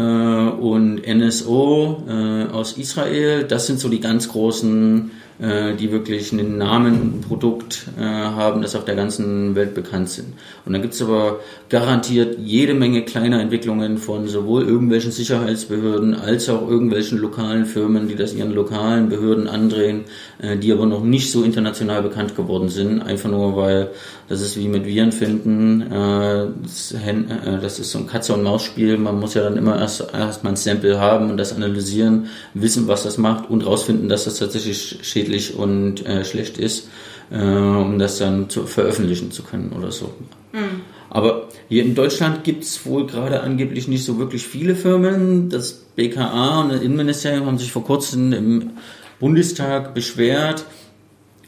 und 0.00 1.02
NSO 1.06 2.02
äh, 2.08 2.52
aus 2.52 2.76
Israel. 2.76 3.44
Das 3.44 3.66
sind 3.66 3.80
so 3.80 3.88
die 3.88 4.00
ganz 4.00 4.28
großen 4.28 5.10
äh, 5.38 5.74
die 5.74 5.92
wirklich 5.92 6.32
einen 6.32 6.58
Namen 6.58 6.94
ein 6.94 7.20
Produkt 7.20 7.86
äh, 7.98 8.02
haben, 8.02 8.62
das 8.62 8.74
auf 8.74 8.84
der 8.84 8.94
ganzen 8.94 9.54
Welt 9.54 9.74
bekannt 9.74 10.08
sind. 10.08 10.28
Und 10.64 10.72
dann 10.72 10.82
gibt 10.82 10.94
es 10.94 11.02
aber 11.02 11.40
garantiert 11.68 12.38
jede 12.38 12.74
Menge 12.74 13.02
kleiner 13.02 13.40
Entwicklungen 13.40 13.98
von 13.98 14.28
sowohl 14.28 14.64
irgendwelchen 14.64 15.12
Sicherheitsbehörden 15.12 16.14
als 16.14 16.48
auch 16.48 16.68
irgendwelchen 16.68 17.18
lokalen 17.18 17.66
Firmen, 17.66 18.08
die 18.08 18.14
das 18.14 18.34
ihren 18.34 18.52
lokalen 18.52 19.08
Behörden 19.08 19.46
andrehen, 19.48 20.04
äh, 20.38 20.56
die 20.56 20.72
aber 20.72 20.86
noch 20.86 21.04
nicht 21.04 21.30
so 21.30 21.42
international 21.42 22.02
bekannt 22.02 22.34
geworden 22.34 22.68
sind, 22.68 23.02
einfach 23.02 23.30
nur 23.30 23.56
weil 23.56 23.90
das 24.28 24.40
ist 24.40 24.56
wie 24.56 24.66
mit 24.66 24.86
Viren 24.86 25.12
finden, 25.12 25.82
äh, 25.82 26.46
das, 26.62 26.92
äh, 26.92 27.66
ist 27.66 27.90
so 27.90 27.98
ein 27.98 28.06
Katze- 28.06 28.34
und 28.34 28.42
Maus-Spiel, 28.42 28.98
man 28.98 29.20
muss 29.20 29.34
ja 29.34 29.42
dann 29.42 29.56
immer 29.56 29.78
erst, 29.78 30.04
erst 30.12 30.42
mal 30.42 30.50
ein 30.50 30.56
Sample 30.56 30.98
haben 30.98 31.30
und 31.30 31.36
das 31.36 31.54
analysieren, 31.54 32.26
wissen, 32.54 32.88
was 32.88 33.04
das 33.04 33.18
macht 33.18 33.48
und 33.50 33.64
rausfinden, 33.64 34.08
dass 34.08 34.24
das 34.24 34.38
tatsächlich 34.38 34.98
schädlich 35.02 35.25
schädlich 35.26 35.56
und 35.56 36.06
äh, 36.06 36.24
schlecht 36.24 36.58
ist, 36.58 36.88
äh, 37.30 37.36
um 37.36 37.98
das 37.98 38.18
dann 38.18 38.48
zu, 38.48 38.66
veröffentlichen 38.66 39.30
zu 39.30 39.42
können 39.42 39.72
oder 39.76 39.90
so. 39.90 40.14
Mhm. 40.52 40.82
Aber 41.10 41.48
hier 41.68 41.84
in 41.84 41.94
Deutschland 41.94 42.44
gibt 42.44 42.64
es 42.64 42.84
wohl 42.84 43.06
gerade 43.06 43.40
angeblich 43.40 43.88
nicht 43.88 44.04
so 44.04 44.18
wirklich 44.18 44.46
viele 44.46 44.74
Firmen. 44.74 45.48
Das 45.48 45.72
BKA 45.72 46.60
und 46.60 46.72
das 46.72 46.80
Innenministerium 46.80 47.46
haben 47.46 47.58
sich 47.58 47.72
vor 47.72 47.84
kurzem 47.84 48.32
im 48.32 48.70
Bundestag 49.18 49.94
beschwert, 49.94 50.64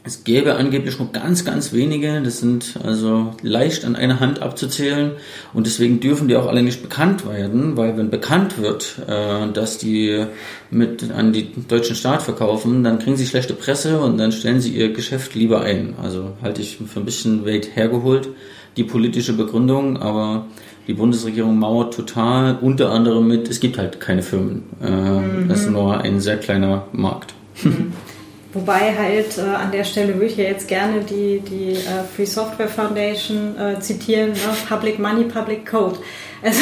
es 0.05 0.23
gäbe 0.23 0.55
angeblich 0.55 0.97
nur 0.97 1.11
ganz, 1.11 1.43
ganz 1.43 1.73
wenige, 1.73 2.21
das 2.21 2.39
sind 2.39 2.79
also 2.83 3.33
leicht 3.41 3.83
an 3.83 3.95
einer 3.97 4.19
Hand 4.21 4.41
abzuzählen 4.41 5.11
und 5.53 5.65
deswegen 5.65 5.99
dürfen 5.99 6.29
die 6.29 6.37
auch 6.37 6.47
alle 6.47 6.63
nicht 6.63 6.81
bekannt 6.81 7.27
werden, 7.27 7.75
weil 7.75 7.97
wenn 7.97 8.09
bekannt 8.09 8.61
wird, 8.61 8.95
äh, 9.07 9.51
dass 9.51 9.77
die 9.77 10.25
mit 10.71 11.11
an 11.11 11.33
die 11.33 11.51
deutschen 11.67 11.97
Staat 11.97 12.21
verkaufen, 12.21 12.83
dann 12.83 12.99
kriegen 12.99 13.17
sie 13.17 13.25
schlechte 13.25 13.53
Presse 13.53 13.99
und 13.99 14.17
dann 14.17 14.31
stellen 14.31 14.61
sie 14.61 14.71
ihr 14.71 14.93
Geschäft 14.93 15.35
lieber 15.35 15.61
ein. 15.61 15.95
Also 16.01 16.31
halte 16.41 16.61
ich 16.61 16.77
für 16.77 17.01
ein 17.01 17.05
bisschen 17.05 17.45
weit 17.45 17.75
hergeholt, 17.75 18.29
die 18.77 18.85
politische 18.85 19.33
Begründung, 19.33 19.97
aber 19.97 20.47
die 20.87 20.93
Bundesregierung 20.93 21.59
mauert 21.59 21.93
total, 21.93 22.57
unter 22.61 22.91
anderem 22.91 23.27
mit, 23.27 23.49
es 23.49 23.59
gibt 23.59 23.77
halt 23.77 23.99
keine 23.99 24.23
Firmen. 24.23 24.63
Äh, 24.81 24.89
mhm. 24.89 25.49
Das 25.49 25.61
ist 25.61 25.69
nur 25.69 25.99
ein 25.99 26.21
sehr 26.21 26.37
kleiner 26.37 26.87
Markt. 26.93 27.33
Mhm. 27.63 27.91
Wobei 28.51 28.95
halt 28.97 29.37
äh, 29.37 29.41
an 29.41 29.71
der 29.71 29.83
Stelle 29.83 30.15
würde 30.15 30.25
ich 30.25 30.37
ja 30.37 30.45
jetzt 30.45 30.67
gerne 30.67 31.01
die, 31.01 31.39
die 31.39 31.73
äh, 31.73 32.03
Free 32.15 32.25
Software 32.25 32.67
Foundation 32.67 33.55
äh, 33.57 33.79
zitieren, 33.79 34.31
ne? 34.31 34.39
Public 34.67 34.97
Money, 34.97 35.25
Public 35.25 35.69
Code. 35.69 35.99
Also 36.41 36.59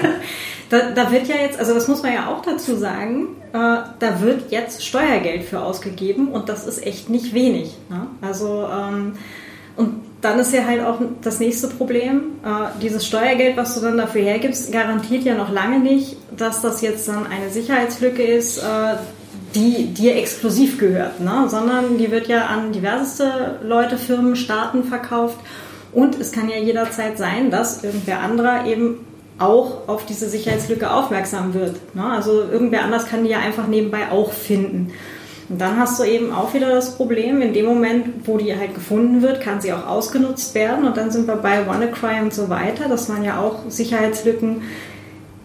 da, 0.70 0.90
da 0.90 1.12
wird 1.12 1.28
ja 1.28 1.36
jetzt, 1.36 1.60
also 1.60 1.74
das 1.74 1.86
muss 1.86 2.02
man 2.02 2.12
ja 2.12 2.26
auch 2.26 2.42
dazu 2.42 2.74
sagen, 2.76 3.36
äh, 3.52 3.56
da 3.56 4.20
wird 4.20 4.50
jetzt 4.50 4.84
Steuergeld 4.84 5.44
für 5.44 5.60
ausgegeben 5.60 6.28
und 6.28 6.48
das 6.48 6.66
ist 6.66 6.84
echt 6.84 7.08
nicht 7.08 7.34
wenig. 7.34 7.76
Ne? 7.88 8.08
Also 8.20 8.66
ähm, 8.72 9.14
und 9.76 10.02
dann 10.22 10.38
ist 10.38 10.52
ja 10.52 10.64
halt 10.64 10.84
auch 10.84 10.98
das 11.22 11.40
nächste 11.40 11.68
Problem, 11.68 12.32
äh, 12.44 12.80
dieses 12.80 13.06
Steuergeld, 13.06 13.56
was 13.56 13.74
du 13.74 13.80
dann 13.80 13.96
dafür 13.96 14.22
hergibst, 14.22 14.72
garantiert 14.72 15.24
ja 15.24 15.34
noch 15.34 15.50
lange 15.50 15.78
nicht, 15.78 16.16
dass 16.36 16.62
das 16.62 16.80
jetzt 16.80 17.06
dann 17.08 17.26
eine 17.26 17.50
Sicherheitslücke 17.50 18.22
ist, 18.22 18.58
äh, 18.58 18.96
die 19.54 19.92
dir 19.92 20.16
exklusiv 20.16 20.78
gehört, 20.78 21.20
ne? 21.20 21.46
sondern 21.48 21.98
die 21.98 22.10
wird 22.10 22.28
ja 22.28 22.46
an 22.46 22.72
diverseste 22.72 23.58
Leute, 23.62 23.98
Firmen, 23.98 24.36
Staaten 24.36 24.84
verkauft. 24.84 25.38
Und 25.92 26.18
es 26.18 26.32
kann 26.32 26.48
ja 26.48 26.56
jederzeit 26.56 27.18
sein, 27.18 27.50
dass 27.50 27.84
irgendwer 27.84 28.20
anderer 28.20 28.66
eben 28.66 29.04
auch 29.38 29.88
auf 29.88 30.06
diese 30.06 30.28
Sicherheitslücke 30.28 30.90
aufmerksam 30.90 31.52
wird. 31.52 31.94
Ne? 31.94 32.04
Also 32.04 32.42
irgendwer 32.42 32.84
anders 32.84 33.06
kann 33.06 33.24
die 33.24 33.30
ja 33.30 33.40
einfach 33.40 33.66
nebenbei 33.66 34.10
auch 34.10 34.32
finden. 34.32 34.92
Und 35.48 35.60
dann 35.60 35.78
hast 35.78 35.98
du 36.00 36.04
eben 36.04 36.32
auch 36.32 36.54
wieder 36.54 36.70
das 36.70 36.96
Problem, 36.96 37.42
in 37.42 37.52
dem 37.52 37.66
Moment, 37.66 38.26
wo 38.26 38.38
die 38.38 38.56
halt 38.56 38.74
gefunden 38.74 39.20
wird, 39.20 39.42
kann 39.42 39.60
sie 39.60 39.72
auch 39.72 39.86
ausgenutzt 39.86 40.54
werden. 40.54 40.86
Und 40.86 40.96
dann 40.96 41.10
sind 41.10 41.26
wir 41.26 41.36
bei 41.36 41.66
WannaCry 41.66 42.22
und 42.22 42.32
so 42.32 42.48
weiter. 42.48 42.88
Das 42.88 43.10
waren 43.10 43.22
ja 43.24 43.38
auch 43.38 43.68
Sicherheitslücken, 43.68 44.62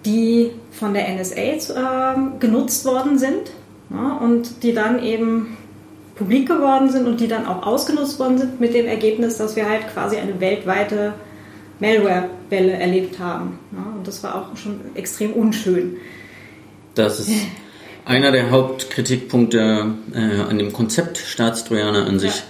die 0.06 0.52
von 0.72 0.93
der 0.93 1.10
NSA 1.13 1.41
äh, 1.41 2.39
genutzt 2.39 2.86
worden 2.86 3.17
sind 3.17 3.52
ja, 3.89 4.17
und 4.17 4.63
die 4.63 4.73
dann 4.73 5.02
eben 5.02 5.58
publik 6.15 6.47
geworden 6.47 6.89
sind 6.89 7.08
und 7.08 7.19
die 7.19 7.28
dann 7.28 7.45
auch 7.45 7.65
ausgenutzt 7.65 8.19
worden 8.19 8.38
sind 8.38 8.60
mit 8.60 8.73
dem 8.73 8.88
Ergebnis, 8.88 9.38
dass 9.38 9.56
wir 9.56 9.69
halt 9.69 9.88
quasi 9.93 10.17
eine 10.17 10.39
weltweite 10.39 11.13
Malware-Welle 11.80 12.73
erlebt 12.73 13.19
haben. 13.19 13.60
Ja, 13.71 13.93
und 13.97 14.08
das 14.08 14.23
war 14.23 14.36
auch 14.36 14.58
schon 14.58 14.80
extrem 14.95 15.34
unschön. 15.34 15.97
Das 16.95 17.19
ist 17.19 17.32
einer 18.06 18.32
der 18.32 18.50
Hauptkritikpunkte 18.50 19.93
äh, 20.13 20.41
an 20.41 20.58
dem 20.58 20.73
Konzept 20.73 21.17
Staatstrojaner 21.17 22.08
an 22.08 22.19
sich. 22.19 22.36
Ja. 22.36 22.43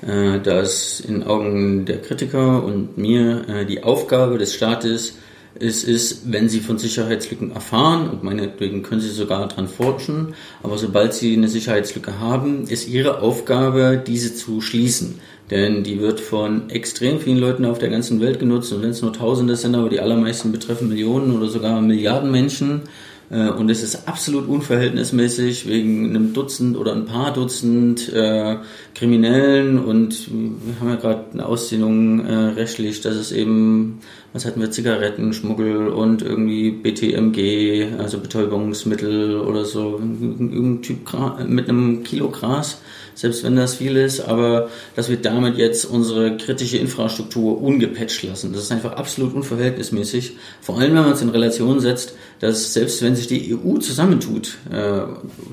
Äh, 0.00 0.40
dass 0.40 1.00
in 1.00 1.24
Augen 1.24 1.84
der 1.84 2.00
Kritiker 2.00 2.62
und 2.62 2.98
mir 2.98 3.48
äh, 3.48 3.66
die 3.66 3.82
Aufgabe 3.82 4.38
des 4.38 4.54
Staates 4.54 5.18
es 5.54 5.84
ist, 5.84 6.30
wenn 6.32 6.48
Sie 6.48 6.60
von 6.60 6.78
Sicherheitslücken 6.78 7.52
erfahren, 7.52 8.10
und 8.10 8.22
meinetwegen 8.22 8.82
können 8.82 9.00
Sie 9.00 9.10
sogar 9.10 9.48
dran 9.48 9.68
forschen, 9.68 10.34
aber 10.62 10.78
sobald 10.78 11.14
Sie 11.14 11.36
eine 11.36 11.48
Sicherheitslücke 11.48 12.20
haben, 12.20 12.64
ist 12.68 12.88
Ihre 12.88 13.20
Aufgabe, 13.20 14.02
diese 14.04 14.34
zu 14.34 14.60
schließen. 14.60 15.20
Denn 15.50 15.82
die 15.82 16.00
wird 16.00 16.20
von 16.20 16.68
extrem 16.68 17.20
vielen 17.20 17.38
Leuten 17.38 17.64
auf 17.64 17.78
der 17.78 17.88
ganzen 17.88 18.20
Welt 18.20 18.38
genutzt 18.38 18.72
und 18.72 18.82
wenn 18.82 18.90
es 18.90 19.00
nur 19.00 19.12
Tausende 19.12 19.56
sind, 19.56 19.74
aber 19.74 19.88
die 19.88 20.00
allermeisten 20.00 20.52
betreffen 20.52 20.88
Millionen 20.88 21.34
oder 21.34 21.48
sogar 21.48 21.80
Milliarden 21.80 22.30
Menschen. 22.30 22.82
Äh, 23.30 23.50
und 23.50 23.70
es 23.70 23.82
ist 23.82 24.08
absolut 24.08 24.48
unverhältnismäßig 24.48 25.68
wegen 25.68 26.10
einem 26.10 26.32
Dutzend 26.32 26.76
oder 26.76 26.94
ein 26.94 27.04
paar 27.04 27.32
Dutzend 27.32 28.12
äh, 28.12 28.56
Kriminellen 28.94 29.78
und 29.78 30.28
wir 30.30 30.80
haben 30.80 30.88
ja 30.88 30.96
gerade 30.96 31.24
eine 31.32 31.46
Ausdehnung 31.46 32.24
äh, 32.24 32.34
rechtlich, 32.34 33.00
dass 33.00 33.16
es 33.16 33.32
eben, 33.32 34.00
was 34.32 34.44
hatten 34.44 34.60
wir, 34.60 34.70
Zigarettenschmuggel 34.70 35.88
und 35.88 36.22
irgendwie 36.22 36.70
BTMG, 36.70 37.98
also 37.98 38.18
Betäubungsmittel 38.18 39.40
oder 39.40 39.64
so, 39.64 40.00
irgendein 40.00 40.82
Typ 40.82 40.98
mit 41.46 41.68
einem 41.68 42.02
Kilo 42.04 42.30
Gras 42.30 42.78
selbst 43.18 43.42
wenn 43.42 43.56
das 43.56 43.74
viel 43.74 43.96
ist, 43.96 44.20
aber 44.20 44.68
dass 44.94 45.08
wir 45.08 45.16
damit 45.16 45.58
jetzt 45.58 45.84
unsere 45.84 46.36
kritische 46.36 46.78
Infrastruktur 46.78 47.60
ungepatcht 47.60 48.22
lassen. 48.22 48.52
Das 48.52 48.62
ist 48.62 48.70
einfach 48.70 48.92
absolut 48.92 49.34
unverhältnismäßig. 49.34 50.36
Vor 50.60 50.78
allem, 50.78 50.94
wenn 50.94 51.02
man 51.02 51.12
es 51.12 51.22
in 51.22 51.30
Relation 51.30 51.80
setzt, 51.80 52.14
dass 52.38 52.72
selbst 52.72 53.02
wenn 53.02 53.16
sich 53.16 53.26
die 53.26 53.56
EU 53.56 53.78
zusammentut, 53.78 54.58
äh, 54.70 55.00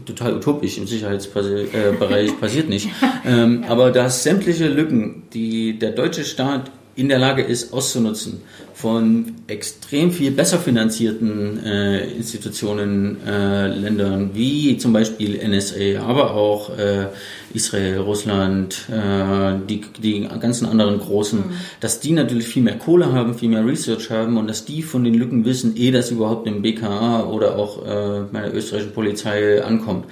total 0.06 0.36
utopisch 0.36 0.78
im 0.78 0.86
Sicherheitsbereich 0.86 2.30
äh, 2.30 2.34
passiert 2.40 2.70
nicht, 2.70 2.90
ähm, 3.26 3.64
aber 3.68 3.90
dass 3.90 4.22
sämtliche 4.22 4.68
Lücken, 4.68 5.24
die 5.34 5.80
der 5.80 5.90
deutsche 5.90 6.24
Staat 6.24 6.70
in 6.96 7.10
der 7.10 7.20
Lage 7.20 7.44
ist, 7.44 7.74
auszunutzen 7.74 8.42
von 8.74 9.36
extrem 9.48 10.12
viel 10.12 10.32
besser 10.32 10.60
finanzierten 10.60 11.64
äh, 11.66 12.10
Institutionen, 12.12 13.18
äh, 13.26 13.68
Ländern 13.68 14.32
wie 14.34 14.78
zum 14.78 14.94
Beispiel 14.94 15.40
NSA, 15.48 16.02
aber 16.02 16.34
auch 16.34 16.78
äh, 16.78 17.08
Israel, 17.54 18.00
Russland, 18.00 18.88
äh, 18.90 19.54
die, 19.68 19.82
die 20.02 20.28
ganzen 20.40 20.68
anderen 20.68 21.00
großen, 21.00 21.40
mhm. 21.40 21.54
dass 21.80 22.00
die 22.00 22.12
natürlich 22.12 22.48
viel 22.48 22.64
mehr 22.64 22.78
Kohle 22.78 23.12
haben, 23.12 23.34
viel 23.36 23.50
mehr 23.50 23.66
Research 23.66 24.10
haben 24.10 24.38
und 24.38 24.48
dass 24.48 24.66
die 24.66 24.84
von 24.84 25.04
den 25.04 25.16
Lücken 25.16 25.46
wissen, 25.46 25.76
eh 25.78 25.92
das 25.92 26.12
überhaupt 26.12 26.48
im 26.48 26.62
BKA 26.62 27.24
oder 27.24 27.58
auch 27.58 27.82
äh, 27.86 28.24
bei 28.32 28.42
der 28.42 28.54
österreichischen 28.54 28.94
Polizei 28.94 29.64
ankommt. 29.64 30.06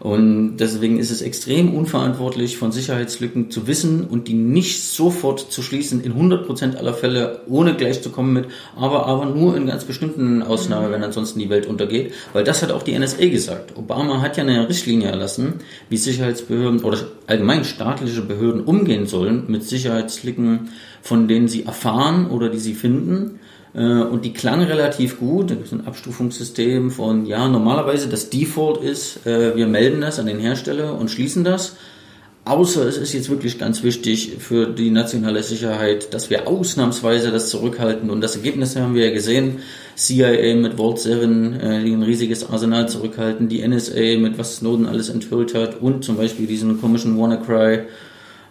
Und 0.00 0.58
deswegen 0.58 0.98
ist 0.98 1.10
es 1.10 1.22
extrem 1.22 1.74
unverantwortlich, 1.74 2.56
von 2.56 2.70
Sicherheitslücken 2.70 3.50
zu 3.50 3.66
wissen 3.66 4.04
und 4.04 4.28
die 4.28 4.34
nicht 4.34 4.84
sofort 4.84 5.50
zu 5.50 5.60
schließen, 5.60 6.02
in 6.02 6.14
100% 6.14 6.76
aller 6.76 6.94
Fälle, 6.94 7.40
ohne 7.48 7.74
gleich 7.74 8.00
zu 8.00 8.10
kommen 8.10 8.32
mit, 8.32 8.46
aber, 8.76 9.06
aber 9.06 9.26
nur 9.26 9.56
in 9.56 9.66
ganz 9.66 9.84
bestimmten 9.84 10.42
Ausnahmen, 10.42 10.92
wenn 10.92 11.02
ansonsten 11.02 11.40
die 11.40 11.50
Welt 11.50 11.66
untergeht. 11.66 12.12
Weil 12.32 12.44
das 12.44 12.62
hat 12.62 12.70
auch 12.70 12.84
die 12.84 12.96
NSA 12.96 13.26
gesagt. 13.26 13.76
Obama 13.76 14.20
hat 14.20 14.36
ja 14.36 14.44
eine 14.44 14.68
Richtlinie 14.68 15.08
erlassen, 15.08 15.54
wie 15.88 15.96
Sicherheitsbehörden 15.96 16.84
oder 16.84 16.98
allgemein 17.26 17.64
staatliche 17.64 18.22
Behörden 18.22 18.62
umgehen 18.62 19.06
sollen 19.06 19.44
mit 19.48 19.64
Sicherheitslücken, 19.64 20.68
von 21.02 21.26
denen 21.26 21.48
sie 21.48 21.64
erfahren 21.64 22.30
oder 22.30 22.50
die 22.50 22.58
sie 22.58 22.74
finden 22.74 23.40
und 23.82 24.24
die 24.24 24.32
klang 24.32 24.62
relativ 24.62 25.18
gut. 25.18 25.50
Da 25.50 25.54
gibt 25.54 25.66
es 25.66 25.72
ein 25.72 25.86
Abstufungssystem 25.86 26.90
von, 26.90 27.26
ja, 27.26 27.48
normalerweise 27.48 28.08
das 28.08 28.30
Default 28.30 28.82
ist, 28.82 29.26
äh, 29.26 29.56
wir 29.56 29.66
melden 29.66 30.00
das 30.00 30.18
an 30.18 30.26
den 30.26 30.38
Hersteller 30.38 30.98
und 30.98 31.10
schließen 31.10 31.44
das. 31.44 31.76
Außer 32.44 32.86
es 32.86 32.96
ist 32.96 33.12
jetzt 33.12 33.28
wirklich 33.28 33.58
ganz 33.58 33.82
wichtig 33.82 34.36
für 34.38 34.66
die 34.66 34.90
nationale 34.90 35.42
Sicherheit, 35.42 36.14
dass 36.14 36.30
wir 36.30 36.48
ausnahmsweise 36.48 37.30
das 37.30 37.50
zurückhalten. 37.50 38.08
Und 38.08 38.22
das 38.22 38.36
Ergebnis 38.36 38.74
haben 38.74 38.94
wir 38.94 39.06
ja 39.06 39.12
gesehen. 39.12 39.58
CIA 39.96 40.54
mit 40.54 40.78
Vault 40.78 40.98
7, 40.98 41.60
äh, 41.60 41.84
die 41.84 41.92
ein 41.92 42.02
riesiges 42.02 42.48
Arsenal 42.48 42.88
zurückhalten, 42.88 43.48
die 43.48 43.66
NSA 43.66 44.18
mit 44.18 44.38
was 44.38 44.56
Snowden 44.56 44.86
alles 44.86 45.08
enthüllt 45.10 45.54
hat 45.54 45.82
und 45.82 46.04
zum 46.04 46.16
Beispiel 46.16 46.46
diesen 46.46 46.80
komischen 46.80 47.18
WannaCry 47.18 47.80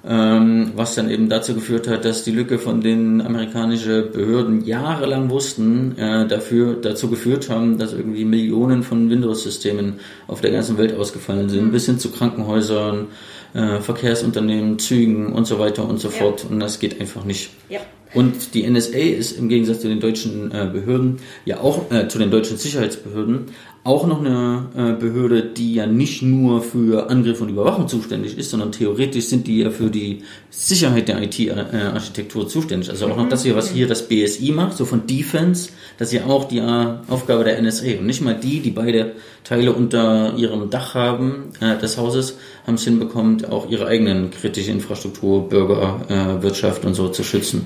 ähm, 0.07 0.71
was 0.75 0.95
dann 0.95 1.09
eben 1.09 1.27
dazu 1.27 1.53
geführt 1.53 1.87
hat, 1.87 2.05
dass 2.05 2.23
die 2.23 2.31
Lücke, 2.31 2.59
von 2.59 2.79
denen 2.81 3.21
amerikanische 3.21 4.03
Behörden 4.03 4.63
jahrelang 4.63 5.29
wussten, 5.29 5.97
äh, 5.97 6.25
dafür 6.27 6.75
dazu 6.75 7.09
geführt 7.09 7.49
haben, 7.49 7.77
dass 7.77 7.91
irgendwie 7.91 8.23
Millionen 8.23 8.83
von 8.83 9.09
Windows-Systemen 9.09 9.99
auf 10.27 10.39
der 10.39 10.51
ganzen 10.51 10.77
Welt 10.77 10.95
ausgefallen 10.95 11.49
sind, 11.49 11.67
mhm. 11.67 11.71
bis 11.71 11.87
hin 11.87 11.99
zu 11.99 12.09
Krankenhäusern, 12.11 13.07
äh, 13.53 13.81
Verkehrsunternehmen, 13.81 14.79
Zügen 14.79 15.33
und 15.33 15.45
so 15.45 15.59
weiter 15.59 15.87
und 15.87 15.99
so 15.99 16.07
ja. 16.07 16.13
fort. 16.15 16.45
Und 16.49 16.61
das 16.61 16.79
geht 16.79 17.01
einfach 17.01 17.25
nicht. 17.25 17.49
Ja. 17.67 17.81
Und 18.13 18.53
die 18.53 18.67
NSA 18.69 18.97
ist 18.97 19.37
im 19.37 19.49
Gegensatz 19.49 19.81
zu 19.81 19.89
den 19.89 19.99
deutschen 19.99 20.51
äh, 20.51 20.69
Behörden, 20.71 21.17
ja 21.43 21.59
auch 21.59 21.91
äh, 21.91 22.07
zu 22.07 22.17
den 22.17 22.31
deutschen 22.31 22.57
Sicherheitsbehörden, 22.57 23.47
auch 23.87 24.05
noch 24.05 24.19
eine 24.19 24.65
äh, 24.75 24.91
Behörde, 24.99 25.43
die 25.43 25.75
ja 25.75 25.87
nicht 25.87 26.21
nur 26.21 26.61
für 26.61 27.09
Angriff 27.09 27.39
und 27.39 27.47
Überwachung 27.47 27.87
zuständig 27.87 28.37
ist, 28.37 28.51
sondern 28.51 28.73
theoretisch 28.73 29.27
sind 29.27 29.47
die 29.47 29.59
ja 29.59 29.69
für 29.69 29.89
die 29.89 30.23
Sicherheit 30.49 31.07
der 31.07 31.21
IT-Architektur 31.21 32.49
zuständig. 32.49 32.89
Also 32.89 33.07
auch 33.07 33.15
noch 33.15 33.29
das 33.29 33.43
hier, 33.43 33.55
was 33.55 33.71
hier 33.71 33.87
das 33.87 34.09
BSI 34.09 34.51
macht, 34.51 34.75
so 34.75 34.83
von 34.83 35.07
Defense, 35.07 35.69
das 35.97 36.09
ist 36.09 36.19
ja 36.19 36.25
auch 36.25 36.49
die 36.49 36.57
äh, 36.57 36.95
Aufgabe 37.07 37.45
der 37.45 37.61
NSA. 37.61 37.99
Und 37.99 38.07
nicht 38.07 38.21
mal 38.21 38.35
die, 38.35 38.59
die 38.59 38.71
beide 38.71 39.13
Teile 39.45 39.71
unter 39.71 40.35
ihrem 40.35 40.69
Dach 40.69 40.93
haben, 40.93 41.53
äh, 41.61 41.77
des 41.77 41.97
Hauses, 41.97 42.37
haben 42.65 42.75
es 42.75 42.83
hinbekommen, 42.83 43.45
auch 43.45 43.69
ihre 43.69 43.87
eigenen 43.87 44.31
kritische 44.31 44.71
Infrastruktur, 44.71 45.47
Bürger, 45.47 46.01
äh, 46.09 46.43
Wirtschaft 46.43 46.83
und 46.83 46.93
so 46.93 47.07
zu 47.07 47.23
schützen. 47.23 47.65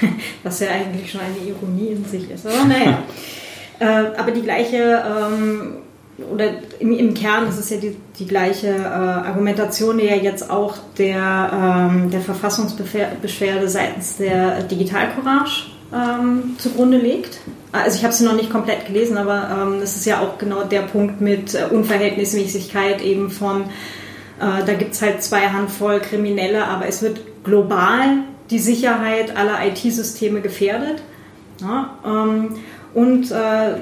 Was 0.42 0.60
ja 0.60 0.68
eigentlich 0.70 1.10
schon 1.10 1.20
eine 1.20 1.36
Ironie 1.46 1.92
in 1.92 2.04
sich 2.06 2.30
ist. 2.30 2.46
Aber 2.46 2.64
naja. 2.64 3.02
Äh, 3.80 3.86
aber 4.16 4.30
die 4.30 4.42
gleiche, 4.42 5.02
ähm, 5.06 5.78
oder 6.30 6.50
im, 6.78 6.92
im, 6.92 7.14
Kern 7.14 7.48
ist 7.48 7.58
es 7.58 7.70
ja 7.70 7.78
die, 7.78 7.96
die 8.18 8.26
gleiche 8.26 8.68
äh, 8.68 8.84
Argumentation, 8.84 9.96
die 9.96 10.04
ja 10.04 10.16
jetzt 10.16 10.50
auch 10.50 10.76
der, 10.98 11.88
ähm, 11.90 12.10
der 12.10 12.20
Verfassungsbeschwerde 12.20 13.68
seitens 13.68 14.18
der 14.18 14.62
Digital 14.64 15.08
Courage 15.14 15.70
ähm, 15.94 16.56
zugrunde 16.58 16.98
legt. 16.98 17.38
Also 17.72 17.96
ich 17.96 18.04
habe 18.04 18.12
sie 18.12 18.24
noch 18.24 18.34
nicht 18.34 18.50
komplett 18.50 18.86
gelesen, 18.86 19.16
aber 19.16 19.48
ähm, 19.50 19.80
es 19.82 19.96
ist 19.96 20.04
ja 20.04 20.20
auch 20.20 20.36
genau 20.36 20.64
der 20.64 20.82
Punkt 20.82 21.22
mit 21.22 21.54
äh, 21.54 21.64
Unverhältnismäßigkeit 21.70 23.00
eben 23.00 23.30
von, 23.30 23.62
äh, 23.62 24.64
da 24.66 24.74
gibt 24.74 24.92
es 24.92 25.00
halt 25.00 25.22
zwei 25.22 25.48
Handvoll 25.48 26.00
Kriminelle, 26.00 26.66
aber 26.66 26.86
es 26.86 27.00
wird 27.00 27.20
global 27.44 28.24
die 28.50 28.58
Sicherheit 28.58 29.36
aller 29.36 29.66
IT-Systeme 29.66 30.42
gefährdet. 30.42 31.02
Ja, 31.62 31.94
ähm, 32.04 32.56
und 32.94 33.30
äh, 33.30 33.74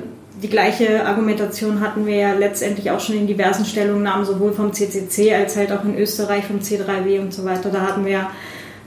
die 0.43 0.49
gleiche 0.49 1.05
Argumentation 1.05 1.81
hatten 1.81 2.07
wir 2.07 2.17
ja 2.17 2.35
letztendlich 2.35 2.91
auch 2.91 3.01
schon 3.01 3.17
in 3.17 3.27
diversen 3.27 3.65
Stellungnahmen, 3.65 4.25
sowohl 4.25 4.53
vom 4.53 4.73
CCC 4.73 5.35
als 5.35 5.57
halt 5.57 5.73
auch 5.73 5.85
in 5.85 5.99
Österreich 5.99 6.45
vom 6.45 6.61
C3W 6.61 7.21
und 7.21 7.35
so 7.35 7.45
weiter. 7.45 7.71
Da 7.71 7.81
hatten 7.81 8.07
wir 8.07 8.29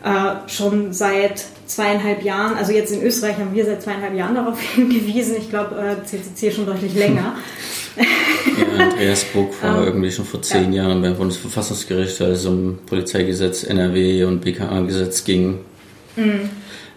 äh, 0.04 0.50
schon 0.50 0.94
seit 0.94 1.46
zweieinhalb 1.66 2.24
Jahren, 2.24 2.58
also 2.58 2.72
jetzt 2.72 2.92
in 2.92 3.02
Österreich 3.02 3.38
haben 3.38 3.54
wir 3.54 3.66
seit 3.66 3.82
zweieinhalb 3.82 4.16
Jahren 4.16 4.36
darauf 4.36 4.60
hingewiesen, 4.76 5.36
ich 5.38 5.50
glaube 5.50 5.76
äh, 5.76 6.06
CCC 6.06 6.52
schon 6.52 6.66
deutlich 6.66 6.96
länger. 6.96 7.36
Ja, 7.98 8.84
Andreas 8.86 9.26
Buck 9.26 9.54
war 9.62 9.80
ähm, 9.80 9.84
irgendwie 9.86 10.12
schon 10.12 10.26
vor 10.26 10.42
zehn 10.42 10.72
ja. 10.74 10.84
Jahren 10.84 11.02
beim 11.02 11.16
Bundesverfassungsgericht, 11.16 12.22
als 12.22 12.40
es 12.40 12.46
um 12.46 12.80
Polizeigesetz, 12.86 13.64
NRW 13.64 14.24
und 14.24 14.42
BKA-Gesetz 14.42 15.24
ging. 15.24 15.60
Mhm. 16.16 16.50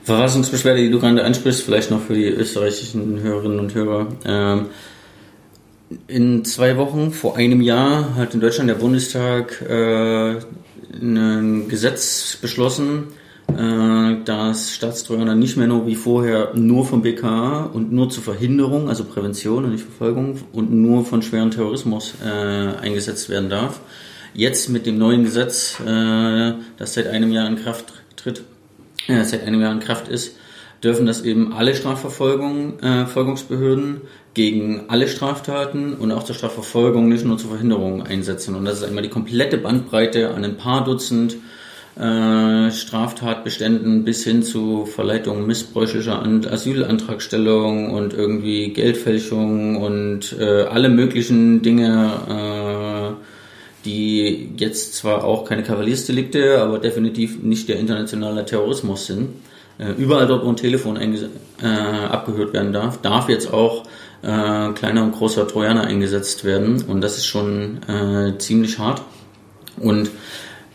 Verfassungsbeschwerde, 0.04 0.82
die 0.82 0.90
du 0.90 1.00
gerade 1.00 1.24
ansprichst, 1.24 1.62
vielleicht 1.62 1.90
noch 1.90 2.02
für 2.02 2.14
die 2.14 2.26
österreichischen 2.26 3.20
Hörerinnen 3.20 3.58
und 3.58 3.74
Hörer. 3.74 4.08
Ähm, 4.26 4.66
in 6.06 6.44
zwei 6.44 6.76
Wochen, 6.76 7.10
vor 7.10 7.36
einem 7.36 7.60
Jahr, 7.60 8.14
hat 8.14 8.34
in 8.34 8.40
Deutschland 8.40 8.68
der 8.68 8.74
Bundestag 8.74 9.62
äh, 9.62 10.36
ein 10.92 11.68
Gesetz 11.68 12.36
beschlossen, 12.40 13.08
äh, 13.48 14.24
dass 14.24 14.74
Staatstrojaner 14.74 15.34
nicht 15.34 15.56
mehr 15.56 15.68
nur 15.68 15.86
wie 15.86 15.94
vorher 15.94 16.52
nur 16.54 16.84
vom 16.84 17.02
BKA 17.02 17.64
und 17.72 17.92
nur 17.92 18.10
zur 18.10 18.22
Verhinderung, 18.22 18.88
also 18.90 19.04
Prävention 19.04 19.64
und 19.64 19.72
nicht 19.72 19.84
Verfolgung 19.84 20.38
und 20.52 20.70
nur 20.70 21.04
von 21.04 21.22
schweren 21.22 21.50
Terrorismus 21.50 22.14
äh, 22.24 22.28
eingesetzt 22.28 23.30
werden 23.30 23.48
darf. 23.48 23.80
Jetzt 24.34 24.68
mit 24.68 24.84
dem 24.84 24.98
neuen 24.98 25.24
Gesetz, 25.24 25.78
äh, 25.80 26.52
das 26.76 26.94
seit 26.94 27.06
einem 27.06 27.32
Jahr 27.32 27.46
in 27.46 27.56
Kraft 27.56 27.92
tritt, 28.16 28.42
ja, 29.06 29.22
seit 29.24 29.46
einem 29.46 29.60
Jahr 29.60 29.72
in 29.72 29.80
Kraft 29.80 30.08
ist, 30.08 30.36
dürfen 30.82 31.04
das 31.06 31.22
eben 31.22 31.52
alle 31.52 31.74
Strafverfolgungsbehörden 31.74 33.96
äh, 33.96 34.00
gegen 34.34 34.84
alle 34.88 35.08
Straftaten 35.08 35.94
und 35.94 36.12
auch 36.12 36.24
zur 36.24 36.34
Strafverfolgung, 36.34 37.08
nicht 37.08 37.24
nur 37.24 37.38
zur 37.38 37.48
Verhinderung 37.50 38.02
einsetzen. 38.02 38.54
Und 38.54 38.66
das 38.66 38.78
ist 38.78 38.84
einmal 38.84 39.02
die 39.02 39.08
komplette 39.08 39.58
Bandbreite 39.58 40.34
an 40.34 40.44
ein 40.44 40.56
paar 40.56 40.84
Dutzend 40.84 41.36
äh, 41.96 42.72
Straftatbeständen 42.72 44.04
bis 44.04 44.24
hin 44.24 44.42
zu 44.42 44.84
Verleitung 44.84 45.46
missbräuchlicher 45.46 46.22
Asylantragstellung 46.22 47.92
und 47.92 48.12
irgendwie 48.12 48.72
Geldfälschung 48.72 49.76
und 49.76 50.36
äh, 50.38 50.62
alle 50.62 50.88
möglichen 50.88 51.62
Dinge, 51.62 52.10
äh, 52.28 52.93
die 53.84 54.50
jetzt 54.56 54.94
zwar 54.94 55.24
auch 55.24 55.44
keine 55.44 55.62
Kavaliersdelikte, 55.62 56.60
aber 56.60 56.78
definitiv 56.78 57.42
nicht 57.42 57.68
der 57.68 57.78
internationale 57.78 58.44
Terrorismus 58.44 59.06
sind. 59.06 59.30
Äh, 59.78 59.92
überall 59.92 60.26
dort, 60.26 60.44
wo 60.44 60.48
ein 60.48 60.56
Telefon 60.56 60.96
äh, 60.96 61.66
abgehört 61.66 62.52
werden 62.52 62.72
darf, 62.72 63.00
darf 63.02 63.28
jetzt 63.28 63.52
auch 63.52 63.84
äh, 64.22 64.72
kleiner 64.72 65.02
und 65.02 65.12
großer 65.12 65.48
Trojaner 65.48 65.84
eingesetzt 65.84 66.44
werden 66.44 66.82
und 66.82 67.00
das 67.00 67.18
ist 67.18 67.26
schon 67.26 67.80
äh, 67.88 68.38
ziemlich 68.38 68.78
hart. 68.78 69.02
Und 69.78 70.10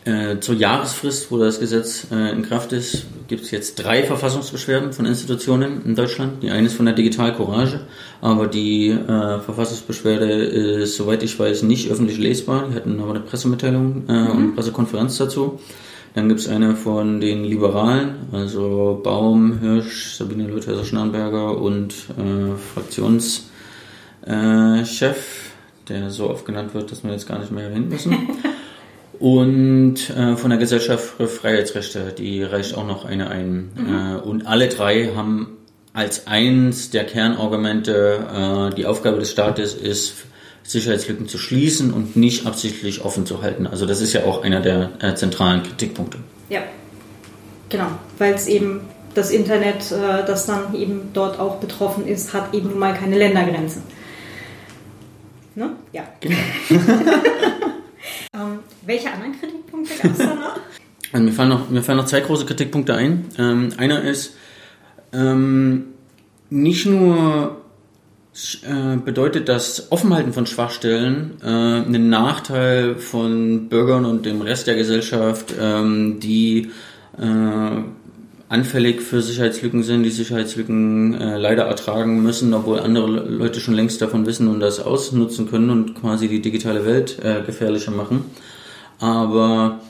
äh, 0.05 0.39
zur 0.39 0.55
Jahresfrist, 0.55 1.29
wo 1.29 1.37
das 1.37 1.59
Gesetz 1.59 2.07
äh, 2.11 2.31
in 2.31 2.43
Kraft 2.43 2.71
ist, 2.71 3.05
gibt 3.27 3.43
es 3.43 3.51
jetzt 3.51 3.75
drei 3.75 4.03
Verfassungsbeschwerden 4.03 4.93
von 4.93 5.05
Institutionen 5.05 5.83
in 5.85 5.95
Deutschland. 5.95 6.41
Die 6.41 6.51
eine 6.51 6.67
ist 6.67 6.75
von 6.75 6.85
der 6.85 6.95
Digital 6.95 7.35
Courage, 7.35 7.81
aber 8.21 8.47
die 8.47 8.89
äh, 8.89 9.39
Verfassungsbeschwerde 9.39 10.31
ist, 10.31 10.95
soweit 10.95 11.21
ich 11.21 11.37
weiß, 11.37 11.63
nicht 11.63 11.91
öffentlich 11.91 12.17
lesbar. 12.17 12.69
Die 12.69 12.75
hatten 12.75 12.99
aber 12.99 13.11
eine 13.11 13.19
Pressemitteilung 13.19 14.03
äh, 14.07 14.11
mhm. 14.13 14.27
und 14.29 14.37
eine 14.37 14.47
Pressekonferenz 14.53 15.17
dazu. 15.17 15.59
Dann 16.15 16.27
gibt 16.27 16.39
es 16.39 16.47
eine 16.47 16.75
von 16.75 17.19
den 17.19 17.43
Liberalen, 17.43 18.15
also 18.31 18.99
Baum, 19.03 19.59
Hirsch, 19.59 20.15
Sabine 20.15 20.47
Lüthäuser-Schnarrenberger 20.47 21.57
und 21.57 21.93
äh, 22.17 22.55
Fraktionschef, 22.73 23.51
der 25.87 26.09
so 26.09 26.29
oft 26.29 26.45
genannt 26.45 26.73
wird, 26.73 26.91
dass 26.91 27.03
wir 27.03 27.11
jetzt 27.11 27.27
gar 27.27 27.37
nicht 27.39 27.51
mehr 27.51 27.69
hin 27.69 27.89
müssen. 27.89 28.15
Und 29.19 30.09
äh, 30.11 30.37
von 30.37 30.49
der 30.49 30.59
Gesellschaft 30.59 31.15
für 31.17 31.27
Freiheitsrechte, 31.27 32.13
die 32.17 32.41
reicht 32.41 32.75
auch 32.75 32.87
noch 32.87 33.03
eine 33.03 33.29
ein. 33.29 33.69
Mhm. 33.75 34.15
Äh, 34.15 34.19
und 34.21 34.47
alle 34.47 34.69
drei 34.69 35.11
haben 35.13 35.57
als 35.93 36.27
eins 36.27 36.89
der 36.91 37.05
Kernargumente, 37.05 38.71
äh, 38.71 38.75
die 38.75 38.85
Aufgabe 38.85 39.19
des 39.19 39.31
Staates 39.31 39.73
ist, 39.73 40.13
Sicherheitslücken 40.63 41.27
zu 41.27 41.37
schließen 41.37 41.91
und 41.91 42.15
nicht 42.15 42.45
absichtlich 42.45 43.03
offen 43.03 43.25
zu 43.25 43.41
halten. 43.41 43.67
Also 43.67 43.85
das 43.85 44.01
ist 44.01 44.13
ja 44.13 44.23
auch 44.23 44.43
einer 44.43 44.61
der 44.61 44.91
äh, 45.01 45.15
zentralen 45.15 45.63
Kritikpunkte. 45.63 46.19
Ja, 46.47 46.61
genau, 47.67 47.87
weil 48.19 48.35
es 48.35 48.47
eben 48.47 48.81
das 49.15 49.31
Internet, 49.31 49.91
äh, 49.91 50.25
das 50.25 50.45
dann 50.45 50.73
eben 50.75 51.09
dort 51.13 51.39
auch 51.39 51.57
betroffen 51.57 52.07
ist, 52.07 52.33
hat 52.33 52.53
eben 52.53 52.69
nun 52.69 52.79
mal 52.79 52.93
keine 52.93 53.17
Ländergrenzen. 53.17 53.81
Ne? 55.55 55.71
Ja. 55.91 56.03
Genau. 56.21 56.37
welche 58.89 59.11
anderen 59.13 59.39
Kritikpunkte 59.39 59.93
gab 60.01 60.11
es 60.11 60.17
da 60.17 60.35
noch? 60.35 60.59
Also 61.11 61.25
mir, 61.25 61.31
fallen 61.31 61.49
noch? 61.49 61.69
mir 61.71 61.81
fallen 61.81 61.97
noch 61.97 62.05
zwei 62.05 62.19
große 62.19 62.45
Kritikpunkte 62.45 62.93
ein. 62.93 63.25
Ähm, 63.39 63.69
einer 63.77 64.03
ist, 64.03 64.35
ähm, 65.11 65.85
nicht 66.51 66.85
nur 66.85 67.61
äh, 68.61 68.97
bedeutet 68.97 69.49
das 69.49 69.91
Offenhalten 69.91 70.33
von 70.33 70.45
Schwachstellen 70.45 71.37
äh, 71.41 71.47
einen 71.47 72.09
Nachteil 72.09 72.95
von 72.97 73.69
Bürgern 73.69 74.05
und 74.05 74.27
dem 74.27 74.41
Rest 74.41 74.67
der 74.67 74.75
Gesellschaft, 74.75 75.55
ähm, 75.59 76.19
die 76.19 76.69
äh, 77.17 77.81
anfällig 78.49 79.01
für 79.01 79.23
Sicherheitslücken 79.23 79.81
sind, 79.81 80.03
die 80.03 80.11
Sicherheitslücken 80.11 81.15
äh, 81.19 81.37
leider 81.37 81.63
ertragen 81.63 82.21
müssen, 82.21 82.53
obwohl 82.53 82.81
andere 82.81 83.07
Leute 83.07 83.59
schon 83.61 83.73
längst 83.73 83.99
davon 84.01 84.27
wissen 84.27 84.47
und 84.47 84.59
das 84.59 84.79
ausnutzen 84.79 85.49
können 85.49 85.71
und 85.71 85.95
quasi 85.95 86.27
die 86.27 86.41
digitale 86.41 86.85
Welt 86.85 87.17
äh, 87.23 87.41
gefährlicher 87.43 87.91
machen. 87.91 88.25
Aber 88.99 89.81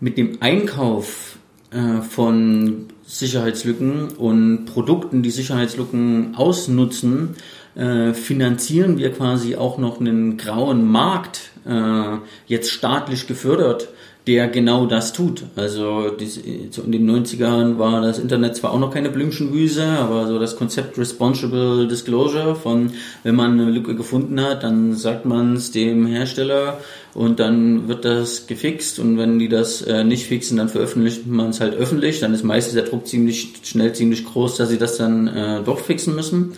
mit 0.00 0.18
dem 0.18 0.38
Einkauf 0.40 1.38
äh, 1.70 2.02
von 2.02 2.86
Sicherheitslücken 3.04 4.10
und 4.10 4.66
Produkten, 4.66 5.22
die 5.22 5.30
Sicherheitslücken 5.30 6.34
ausnutzen, 6.36 7.36
äh, 7.74 8.12
finanzieren 8.12 8.98
wir 8.98 9.12
quasi 9.12 9.56
auch 9.56 9.78
noch 9.78 10.00
einen 10.00 10.36
grauen 10.36 10.90
Markt, 10.90 11.50
äh, 11.66 12.18
jetzt 12.46 12.70
staatlich 12.70 13.26
gefördert, 13.26 13.88
der 14.30 14.46
genau 14.46 14.86
das 14.86 15.12
tut. 15.12 15.42
Also 15.56 16.06
in 16.06 16.92
den 16.92 17.10
90ern 17.10 17.78
war 17.78 18.00
das 18.00 18.20
Internet 18.20 18.54
zwar 18.54 18.70
auch 18.72 18.78
noch 18.78 18.94
keine 18.94 19.08
Blümchenwiese, 19.08 19.84
aber 19.84 20.28
so 20.28 20.38
das 20.38 20.54
Konzept 20.54 20.96
Responsible 20.98 21.88
Disclosure 21.88 22.54
von, 22.54 22.92
wenn 23.24 23.34
man 23.34 23.58
eine 23.58 23.68
Lücke 23.68 23.96
gefunden 23.96 24.40
hat, 24.40 24.62
dann 24.62 24.94
sagt 24.94 25.24
man 25.24 25.54
es 25.54 25.72
dem 25.72 26.06
Hersteller 26.06 26.78
und 27.12 27.40
dann 27.40 27.88
wird 27.88 28.04
das 28.04 28.46
gefixt 28.46 29.00
und 29.00 29.18
wenn 29.18 29.40
die 29.40 29.48
das 29.48 29.82
äh, 29.82 30.04
nicht 30.04 30.26
fixen, 30.26 30.58
dann 30.58 30.68
veröffentlicht 30.68 31.26
man 31.26 31.50
es 31.50 31.60
halt 31.60 31.74
öffentlich. 31.74 32.20
Dann 32.20 32.32
ist 32.32 32.44
meistens 32.44 32.74
der 32.74 32.84
Druck 32.84 33.08
ziemlich 33.08 33.54
schnell 33.64 33.92
ziemlich 33.94 34.24
groß, 34.24 34.56
dass 34.58 34.68
sie 34.68 34.78
das 34.78 34.96
dann 34.96 35.26
äh, 35.26 35.60
doch 35.64 35.80
fixen 35.80 36.14
müssen. 36.14 36.52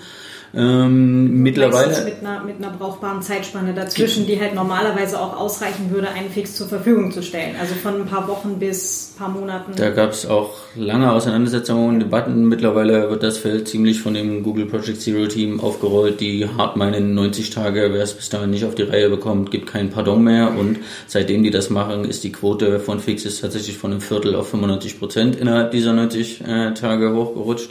Ähm, 0.55 1.43
mittlerweile 1.43 2.05
mit 2.05 2.21
einer, 2.21 2.45
mit 2.45 2.57
einer 2.59 2.77
brauchbaren 2.77 3.23
Zeitspanne 3.23 3.73
dazwischen, 3.73 4.27
die 4.27 4.39
halt 4.39 4.55
normalerweise 4.55 5.19
auch 5.19 5.35
ausreichen 5.35 5.91
würde, 5.91 6.11
einen 6.11 6.31
Fix 6.31 6.57
zur 6.57 6.69
Verfügung 6.69 7.11
zu 7.11 7.23
stellen. 7.23 7.57
Also 7.59 7.75
von 7.75 8.03
ein 8.03 8.07
paar 8.07 8.29
Wochen 8.29 8.59
bis 8.59 9.13
ein 9.15 9.19
paar 9.19 9.29
Monaten. 9.31 9.73
Da 9.77 9.91
gab 9.91 10.11
es 10.11 10.27
auch 10.27 10.51
lange 10.77 11.11
Auseinandersetzungen 11.11 12.01
Debatten. 12.01 12.47
Mittlerweile 12.49 13.09
wird 13.09 13.23
das 13.23 13.39
Feld 13.39 13.67
ziemlich 13.67 14.03
von 14.03 14.13
dem 14.13 14.43
Google 14.43 14.67
Project 14.67 15.01
Zero 15.01 15.27
Team 15.27 15.59
aufgerollt, 15.61 16.21
die 16.21 16.47
hart 16.47 16.77
meinen 16.77 17.15
90 17.15 17.49
Tage, 17.51 17.89
wer 17.93 18.03
es 18.03 18.13
bis 18.13 18.29
dahin 18.29 18.51
nicht 18.51 18.67
auf 18.67 18.75
die 18.75 18.83
Reihe 18.83 19.09
bekommt, 19.09 19.51
gibt 19.51 19.67
kein 19.67 19.89
Pardon 19.89 20.23
mehr. 20.23 20.55
Und 20.55 20.81
seitdem 21.07 21.43
die 21.43 21.51
das 21.51 21.71
machen, 21.71 22.05
ist 22.05 22.25
die 22.25 22.33
Quote 22.33 22.79
von 22.79 23.01
Fixes 23.01 23.41
tatsächlich 23.41 23.79
von 23.79 23.93
einem 23.93 24.03
Viertel 24.03 24.35
auf 24.35 24.51
95 24.51 24.99
Prozent 24.99 25.37
innerhalb 25.37 25.71
dieser 25.71 25.95
90 25.95 26.43
äh, 26.43 26.75
Tage 26.75 27.15
hochgerutscht. 27.15 27.71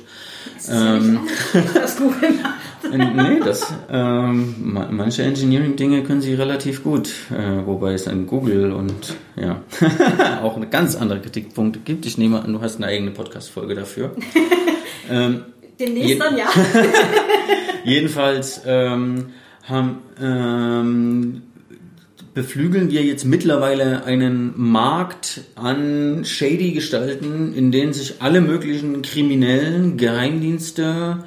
Das, 0.56 0.69
ähm, 0.69 1.19
das 1.73 1.97
Google 1.97 2.32
macht. 2.41 3.15
nee, 3.15 3.39
das, 3.43 3.73
ähm, 3.89 4.56
manche 4.91 5.23
Engineering-Dinge 5.23 6.04
können 6.04 6.21
sie 6.21 6.34
relativ 6.34 6.84
gut, 6.84 7.10
äh, 7.32 7.65
wobei 7.65 7.93
es 7.93 8.08
an 8.08 8.27
Google 8.27 8.71
und 8.71 9.15
ja, 9.36 9.62
auch 10.43 10.56
eine 10.56 10.67
ganz 10.67 10.95
andere 10.95 11.19
Kritikpunkte 11.19 11.80
gibt. 11.80 12.06
Ich 12.06 12.17
nehme 12.17 12.41
an, 12.41 12.54
du 12.54 12.62
hast 12.62 12.77
eine 12.77 12.88
eigene 12.88 13.12
Podcast-Folge 13.12 13.75
dafür. 13.75 14.15
ähm, 15.10 15.45
Demnächst 15.80 16.21
dann, 16.21 16.38
ja. 16.38 16.45
jedenfalls 17.84 18.62
ähm, 18.65 19.27
haben, 19.63 19.99
ähm, 20.21 21.41
beflügeln 22.34 22.91
wir 22.91 23.04
jetzt 23.04 23.26
mittlerweile 23.26 24.06
einen 24.06 24.54
Markt 24.56 25.41
an 25.56 26.24
shady 26.24 26.72
Gestalten, 26.72 27.54
in 27.54 27.72
denen 27.72 27.94
sich 27.94 28.22
alle 28.22 28.41
möglichen 28.41 29.02
Kriminellen, 29.02 29.98
Geheimdienste, 29.98 31.24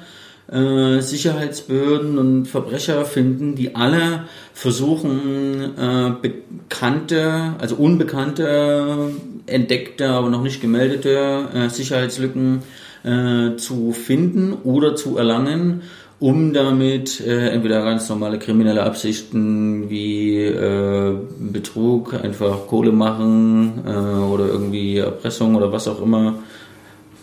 äh, 0.51 0.99
Sicherheitsbehörden 1.01 2.17
und 2.17 2.47
Verbrecher 2.47 3.05
finden, 3.05 3.55
die 3.55 3.75
alle 3.75 4.25
versuchen, 4.53 5.77
äh, 5.77 6.11
bekannte, 6.21 7.55
also 7.59 7.75
unbekannte, 7.75 9.11
entdeckte, 9.45 10.09
aber 10.09 10.29
noch 10.29 10.41
nicht 10.41 10.61
gemeldete 10.61 11.49
äh, 11.53 11.69
Sicherheitslücken 11.69 12.63
äh, 13.03 13.55
zu 13.57 13.91
finden 13.91 14.53
oder 14.53 14.95
zu 14.95 15.17
erlangen 15.17 15.83
um 16.19 16.53
damit 16.53 17.19
äh, 17.19 17.49
entweder 17.49 17.83
ganz 17.83 18.07
normale 18.09 18.39
kriminelle 18.39 18.83
Absichten 18.83 19.89
wie 19.89 20.43
äh, 20.43 21.17
Betrug, 21.39 22.13
einfach 22.13 22.67
Kohle 22.67 22.91
machen 22.91 23.83
äh, 23.85 23.89
oder 23.89 24.47
irgendwie 24.47 24.97
Erpressung 24.97 25.55
oder 25.55 25.71
was 25.71 25.87
auch 25.87 26.01
immer. 26.01 26.35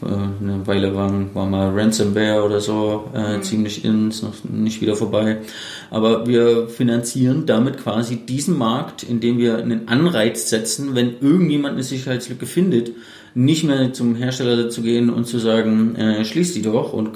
Äh, 0.03 0.07
eine 0.07 0.67
Weile 0.67 0.95
war, 0.95 1.11
war 1.35 1.47
mal 1.47 1.71
Ransomware 1.71 2.43
oder 2.43 2.61
so 2.61 3.11
äh, 3.15 3.39
mhm. 3.39 3.43
ziemlich 3.43 3.85
ins, 3.85 4.23
noch 4.23 4.35
nicht 4.45 4.83
wieder 4.83 4.95
vorbei. 4.95 5.39
Aber 5.91 6.27
wir 6.27 6.69
finanzieren 6.69 7.47
damit 7.47 7.79
quasi 7.79 8.27
diesen 8.27 8.59
Markt, 8.59 9.03
indem 9.03 9.39
wir 9.39 9.57
einen 9.57 9.89
Anreiz 9.89 10.51
setzen, 10.51 10.95
wenn 10.95 11.15
irgendjemand 11.21 11.75
eine 11.75 11.83
Sicherheitslücke 11.83 12.45
findet, 12.47 12.93
nicht 13.35 13.65
mehr 13.65 13.93
zum 13.93 14.15
Hersteller 14.15 14.69
zu 14.69 14.83
gehen 14.83 15.09
und 15.09 15.27
zu 15.27 15.39
sagen, 15.39 15.97
äh, 15.97 16.25
schließ 16.25 16.53
die 16.55 16.63
doch 16.63 16.93
und 16.93 17.13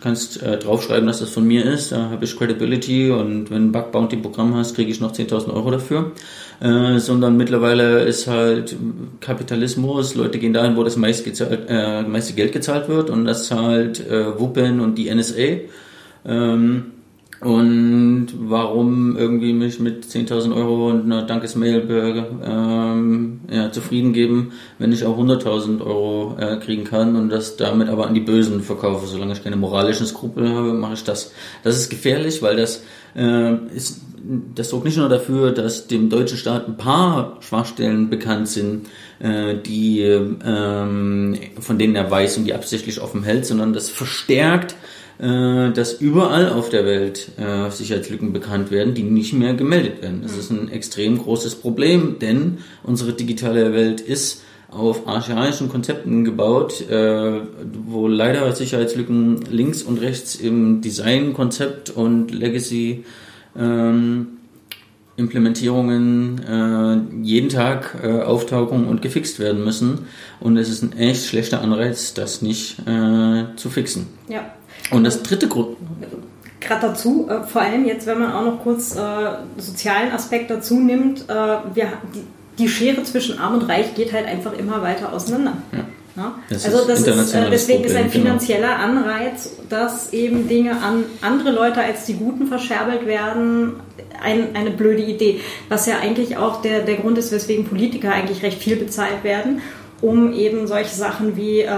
kannst 0.00 0.42
äh, 0.42 0.58
draufschreiben, 0.58 1.06
dass 1.06 1.20
das 1.20 1.30
von 1.30 1.46
mir 1.46 1.64
ist, 1.64 1.92
da 1.92 2.10
habe 2.10 2.24
ich 2.24 2.36
Credibility 2.36 3.10
und 3.10 3.50
wenn 3.50 3.68
ein 3.68 3.72
Bug 3.72 3.90
Bounty 3.92 4.16
Programm 4.16 4.54
hast, 4.54 4.74
kriege 4.74 4.90
ich 4.90 5.00
noch 5.00 5.12
10.000 5.12 5.52
Euro 5.52 5.70
dafür. 5.70 6.12
Äh, 6.60 6.98
sondern 6.98 7.36
mittlerweile 7.36 8.00
ist 8.00 8.26
halt 8.26 8.76
Kapitalismus, 9.20 10.16
Leute 10.16 10.38
gehen 10.38 10.52
dahin, 10.52 10.76
wo 10.76 10.82
das 10.82 10.96
meiste, 10.96 11.22
gezahlt, 11.22 11.66
äh, 11.68 12.02
meiste 12.02 12.32
Geld 12.34 12.52
gezahlt 12.52 12.88
wird 12.88 13.10
und 13.10 13.26
das 13.26 13.46
zahlt 13.46 14.04
äh, 14.06 14.38
Wuppen 14.38 14.80
und 14.80 14.98
die 14.98 15.14
NSA. 15.14 15.60
Ähm, 16.26 16.86
und 17.40 18.28
warum 18.36 19.16
irgendwie 19.16 19.52
mich 19.52 19.78
mit 19.78 20.04
10.000 20.04 20.56
Euro 20.56 20.90
und 20.90 21.04
einer 21.04 21.22
Dankesmail 21.22 21.86
ähm, 22.44 23.40
ja, 23.48 23.70
zufrieden 23.70 24.12
geben, 24.12 24.52
wenn 24.78 24.90
ich 24.90 25.04
auch 25.04 25.16
100.000 25.16 25.80
Euro 25.80 26.36
äh, 26.40 26.56
kriegen 26.56 26.82
kann 26.82 27.14
und 27.14 27.28
das 27.28 27.56
damit 27.56 27.90
aber 27.90 28.08
an 28.08 28.14
die 28.14 28.20
Bösen 28.20 28.60
verkaufe. 28.60 29.06
Solange 29.06 29.34
ich 29.34 29.44
keine 29.44 29.56
moralischen 29.56 30.06
Skrupel 30.06 30.48
habe, 30.52 30.72
mache 30.72 30.94
ich 30.94 31.04
das. 31.04 31.32
Das 31.62 31.76
ist 31.76 31.90
gefährlich, 31.90 32.42
weil 32.42 32.56
das 32.56 32.82
äh, 33.14 33.54
ist, 33.72 34.00
das 34.56 34.70
sorgt 34.70 34.86
nicht 34.86 34.98
nur 34.98 35.08
dafür, 35.08 35.52
dass 35.52 35.86
dem 35.86 36.10
deutschen 36.10 36.38
Staat 36.38 36.66
ein 36.66 36.76
paar 36.76 37.36
Schwachstellen 37.40 38.10
bekannt 38.10 38.48
sind, 38.48 38.88
äh, 39.20 39.54
die 39.54 40.00
ähm, 40.00 41.38
von 41.60 41.78
denen 41.78 41.94
er 41.94 42.10
weiß 42.10 42.38
und 42.38 42.46
die 42.46 42.54
absichtlich 42.54 43.00
offen 43.00 43.22
hält, 43.22 43.46
sondern 43.46 43.72
das 43.72 43.90
verstärkt 43.90 44.74
äh, 45.18 45.72
dass 45.72 45.94
überall 45.94 46.50
auf 46.50 46.68
der 46.68 46.84
Welt 46.84 47.30
äh, 47.38 47.70
Sicherheitslücken 47.70 48.32
bekannt 48.32 48.70
werden, 48.70 48.94
die 48.94 49.02
nicht 49.02 49.32
mehr 49.32 49.54
gemeldet 49.54 50.00
werden. 50.02 50.20
Das 50.22 50.36
ist 50.36 50.50
ein 50.50 50.70
extrem 50.70 51.18
großes 51.18 51.56
Problem, 51.56 52.18
denn 52.20 52.58
unsere 52.82 53.12
digitale 53.12 53.72
Welt 53.72 54.00
ist 54.00 54.42
auf 54.70 55.08
archaischen 55.08 55.70
Konzepten 55.70 56.24
gebaut, 56.24 56.88
äh, 56.88 57.40
wo 57.86 58.06
leider 58.06 58.52
Sicherheitslücken 58.54 59.40
links 59.50 59.82
und 59.82 60.00
rechts 60.00 60.34
im 60.36 60.82
Designkonzept 60.82 61.90
und 61.90 62.30
Legacy 62.30 63.04
ähm, 63.58 64.26
Implementierungen 65.16 66.40
äh, 66.44 67.24
jeden 67.24 67.48
Tag 67.48 67.96
äh, 68.04 68.20
auftauchen 68.20 68.86
und 68.86 69.02
gefixt 69.02 69.40
werden 69.40 69.64
müssen. 69.64 70.06
Und 70.38 70.56
es 70.56 70.68
ist 70.68 70.82
ein 70.82 70.96
echt 70.96 71.26
schlechter 71.26 71.60
Anreiz, 71.60 72.14
das 72.14 72.40
nicht 72.40 72.78
äh, 72.86 73.56
zu 73.56 73.68
fixen. 73.68 74.06
Ja, 74.28 74.52
und 74.90 75.04
das 75.04 75.22
dritte 75.22 75.48
Grund. 75.48 75.76
Gerade 76.60 76.88
dazu, 76.88 77.28
äh, 77.28 77.46
vor 77.46 77.62
allem 77.62 77.84
jetzt, 77.84 78.06
wenn 78.06 78.18
man 78.18 78.32
auch 78.32 78.44
noch 78.44 78.62
kurz 78.62 78.96
äh, 78.96 79.00
sozialen 79.56 80.10
Aspekt 80.12 80.50
dazu 80.50 80.80
nimmt, 80.80 81.28
äh, 81.28 81.32
wir, 81.74 81.92
die, 82.14 82.24
die, 82.58 82.68
Schere 82.68 83.02
zwischen 83.04 83.38
Arm 83.38 83.54
und 83.54 83.68
Reich 83.68 83.94
geht 83.94 84.12
halt 84.12 84.26
einfach 84.26 84.52
immer 84.52 84.82
weiter 84.82 85.12
auseinander. 85.12 85.54
Ja. 85.72 85.84
Ja? 86.18 86.34
Das 86.50 86.64
also 86.64 86.86
das 86.86 87.00
ist, 87.00 87.34
äh, 87.34 87.50
deswegen 87.50 87.82
Problem, 87.82 87.84
ist 87.84 87.96
ein 87.96 88.10
genau. 88.10 88.24
finanzieller 88.24 88.76
genau. 88.76 89.00
Anreiz, 89.00 89.50
dass 89.68 90.12
eben 90.12 90.48
Dinge 90.48 90.82
an 90.82 91.04
andere 91.20 91.52
Leute 91.52 91.80
als 91.80 92.06
die 92.06 92.14
Guten 92.14 92.48
verscherbelt 92.48 93.06
werden, 93.06 93.74
ein, 94.20 94.56
eine 94.56 94.70
blöde 94.70 95.02
Idee. 95.02 95.40
Was 95.68 95.86
ja 95.86 95.98
eigentlich 96.00 96.36
auch 96.36 96.60
der, 96.60 96.80
der 96.80 96.96
Grund 96.96 97.18
ist, 97.18 97.30
weswegen 97.30 97.66
Politiker 97.66 98.12
eigentlich 98.12 98.42
recht 98.42 98.60
viel 98.60 98.76
bezahlt 98.76 99.22
werden, 99.22 99.60
um 100.00 100.32
eben 100.32 100.66
solche 100.66 100.94
Sachen 100.94 101.36
wie 101.36 101.60
äh, 101.60 101.68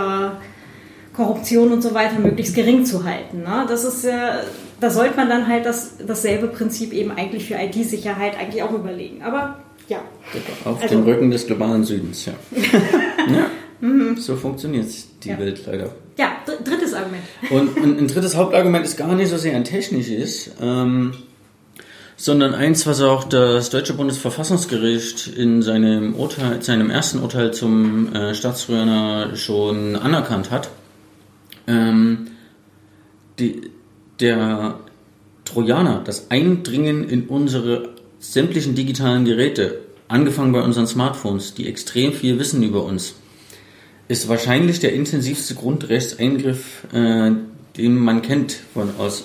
Korruption 1.13 1.73
und 1.73 1.83
so 1.83 1.95
weiter 1.95 2.19
möglichst 2.19 2.55
gering 2.55 2.85
zu 2.85 3.05
halten. 3.05 3.43
Ne? 3.43 3.67
Das 3.69 3.85
ist 3.85 4.05
ja, 4.05 4.41
da 4.81 4.91
sollte 4.91 5.17
man 5.17 5.29
dann 5.29 5.49
halt 5.49 5.67
das, 5.67 5.97
dasselbe 6.07 6.49
Prinzip 6.49 6.93
eben 6.93 7.11
eigentlich 7.11 7.47
für 7.47 7.55
IT-Sicherheit 7.55 8.39
eigentlich 8.39 8.63
auch 8.63 8.73
überlegen. 8.73 9.23
Aber 9.23 9.57
ja. 9.89 9.99
Auf 10.65 10.83
also, 10.83 10.95
dem 10.95 11.05
Rücken 11.05 11.31
des 11.31 11.47
globalen 11.47 11.85
Südens, 11.85 12.27
ja. 12.27 12.33
ja. 13.33 13.51
Mhm. 13.81 14.17
So 14.17 14.37
funktioniert 14.37 14.87
die 15.25 15.31
ja. 15.31 15.39
Welt 15.39 15.63
leider. 15.67 15.91
Ja, 16.17 16.33
drittes 16.65 16.95
Argument. 16.95 17.23
Und, 17.51 17.77
und, 17.83 17.99
ein 17.99 18.07
drittes 18.07 18.37
Hauptargument 18.37 18.85
ist 18.85 18.97
gar 18.97 19.15
nicht 19.15 19.31
so 19.31 19.37
sehr 19.37 19.57
ein 19.57 19.65
technisches, 19.65 20.51
ähm, 20.61 21.15
sondern 22.17 22.55
eins, 22.55 22.87
was 22.87 23.01
auch 23.01 23.25
das 23.25 23.71
deutsche 23.71 23.95
Bundesverfassungsgericht 23.95 25.29
in 25.29 25.63
seinem 25.63 26.15
Urteil, 26.15 26.61
seinem 26.63 26.91
ersten 26.91 27.21
Urteil 27.21 27.53
zum 27.53 28.15
äh, 28.15 28.35
Staatstrojaner 28.35 29.35
schon 29.37 29.97
anerkannt 29.97 30.51
hat. 30.51 30.71
Ähm, 31.71 32.27
die, 33.39 33.71
der 34.19 34.81
Trojaner, 35.45 36.03
das 36.05 36.31
Eindringen 36.31 37.09
in 37.09 37.27
unsere 37.29 37.91
sämtlichen 38.19 38.75
digitalen 38.75 39.25
Geräte, 39.25 39.81
angefangen 40.09 40.53
bei 40.53 40.63
unseren 40.63 40.87
Smartphones, 40.87 41.55
die 41.55 41.69
extrem 41.69 42.13
viel 42.13 42.39
wissen 42.39 42.63
über 42.63 42.85
uns, 42.85 43.15
ist 44.09 44.29
wahrscheinlich 44.29 44.81
der 44.81 44.93
intensivste 44.93 45.55
Grundrechtseingriff, 45.55 46.85
äh, 46.93 47.31
den 47.77 47.97
man 47.97 48.23
kennt 48.23 48.59
von 48.75 48.91
aus 48.99 49.25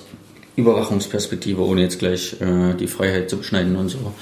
Überwachungsperspektive, 0.56 1.62
ohne 1.62 1.82
jetzt 1.82 2.00
gleich 2.00 2.40
äh, 2.40 2.76
die 2.76 2.88
Freiheit 2.88 3.30
zu 3.30 3.38
beschneiden 3.38 3.76
und 3.76 3.90
so. 3.90 4.14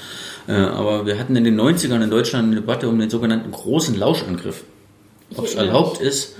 Äh, 0.48 0.52
aber 0.52 1.06
wir 1.06 1.18
hatten 1.18 1.36
in 1.36 1.44
den 1.44 1.60
90ern 1.60 2.02
in 2.02 2.10
Deutschland 2.10 2.46
eine 2.46 2.56
Debatte 2.56 2.88
um 2.88 2.98
den 2.98 3.10
sogenannten 3.10 3.50
großen 3.50 3.96
Lauschangriff. 3.96 4.64
Ob 5.36 5.46
es 5.46 5.54
erlaubt 5.54 6.00
ist, 6.00 6.36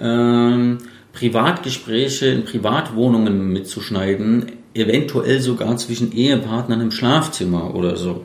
ja. 0.00 0.52
ähm, 0.52 0.78
Privatgespräche 1.12 2.26
in 2.26 2.44
Privatwohnungen 2.44 3.52
mitzuschneiden, 3.52 4.52
eventuell 4.74 5.40
sogar 5.40 5.76
zwischen 5.76 6.12
Ehepartnern 6.12 6.80
im 6.80 6.90
Schlafzimmer 6.90 7.74
oder 7.74 7.96
so. 7.96 8.24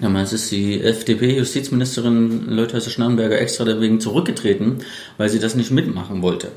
Damals 0.00 0.32
ist 0.32 0.50
die 0.50 0.80
FDP-Justizministerin 0.80 2.48
Leuthäuser-Schnarrenberger 2.48 3.38
extra 3.38 3.64
deswegen 3.64 4.00
zurückgetreten, 4.00 4.78
weil 5.18 5.28
sie 5.28 5.38
das 5.38 5.54
nicht 5.54 5.70
mitmachen 5.70 6.22
wollte. 6.22 6.48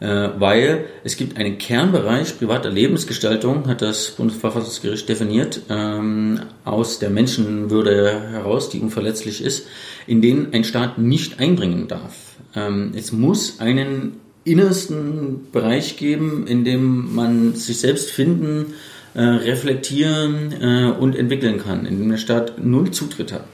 Äh, 0.00 0.30
weil 0.38 0.86
es 1.02 1.16
gibt 1.16 1.36
einen 1.36 1.58
Kernbereich 1.58 2.38
privater 2.38 2.70
Lebensgestaltung, 2.70 3.68
hat 3.68 3.82
das 3.82 4.10
Bundesverfassungsgericht 4.12 5.08
definiert, 5.08 5.62
ähm, 5.68 6.40
aus 6.64 6.98
der 6.98 7.10
Menschenwürde 7.10 8.20
heraus, 8.30 8.70
die 8.70 8.80
unverletzlich 8.80 9.42
ist, 9.42 9.66
in 10.06 10.20
den 10.20 10.52
ein 10.52 10.64
Staat 10.64 10.98
nicht 10.98 11.40
eindringen 11.40 11.88
darf. 11.88 12.36
Ähm, 12.54 12.92
es 12.96 13.12
muss 13.12 13.60
einen 13.60 14.20
innersten 14.44 15.48
Bereich 15.52 15.96
geben, 15.96 16.46
in 16.46 16.64
dem 16.64 17.14
man 17.14 17.54
sich 17.54 17.78
selbst 17.78 18.10
finden, 18.10 18.74
äh, 19.14 19.22
reflektieren 19.22 20.52
äh, 20.60 20.92
und 20.98 21.16
entwickeln 21.16 21.58
kann, 21.58 21.86
in 21.86 21.98
dem 21.98 22.10
der 22.10 22.18
Staat 22.18 22.64
null 22.64 22.90
Zutritt 22.90 23.32
hat. 23.32 23.44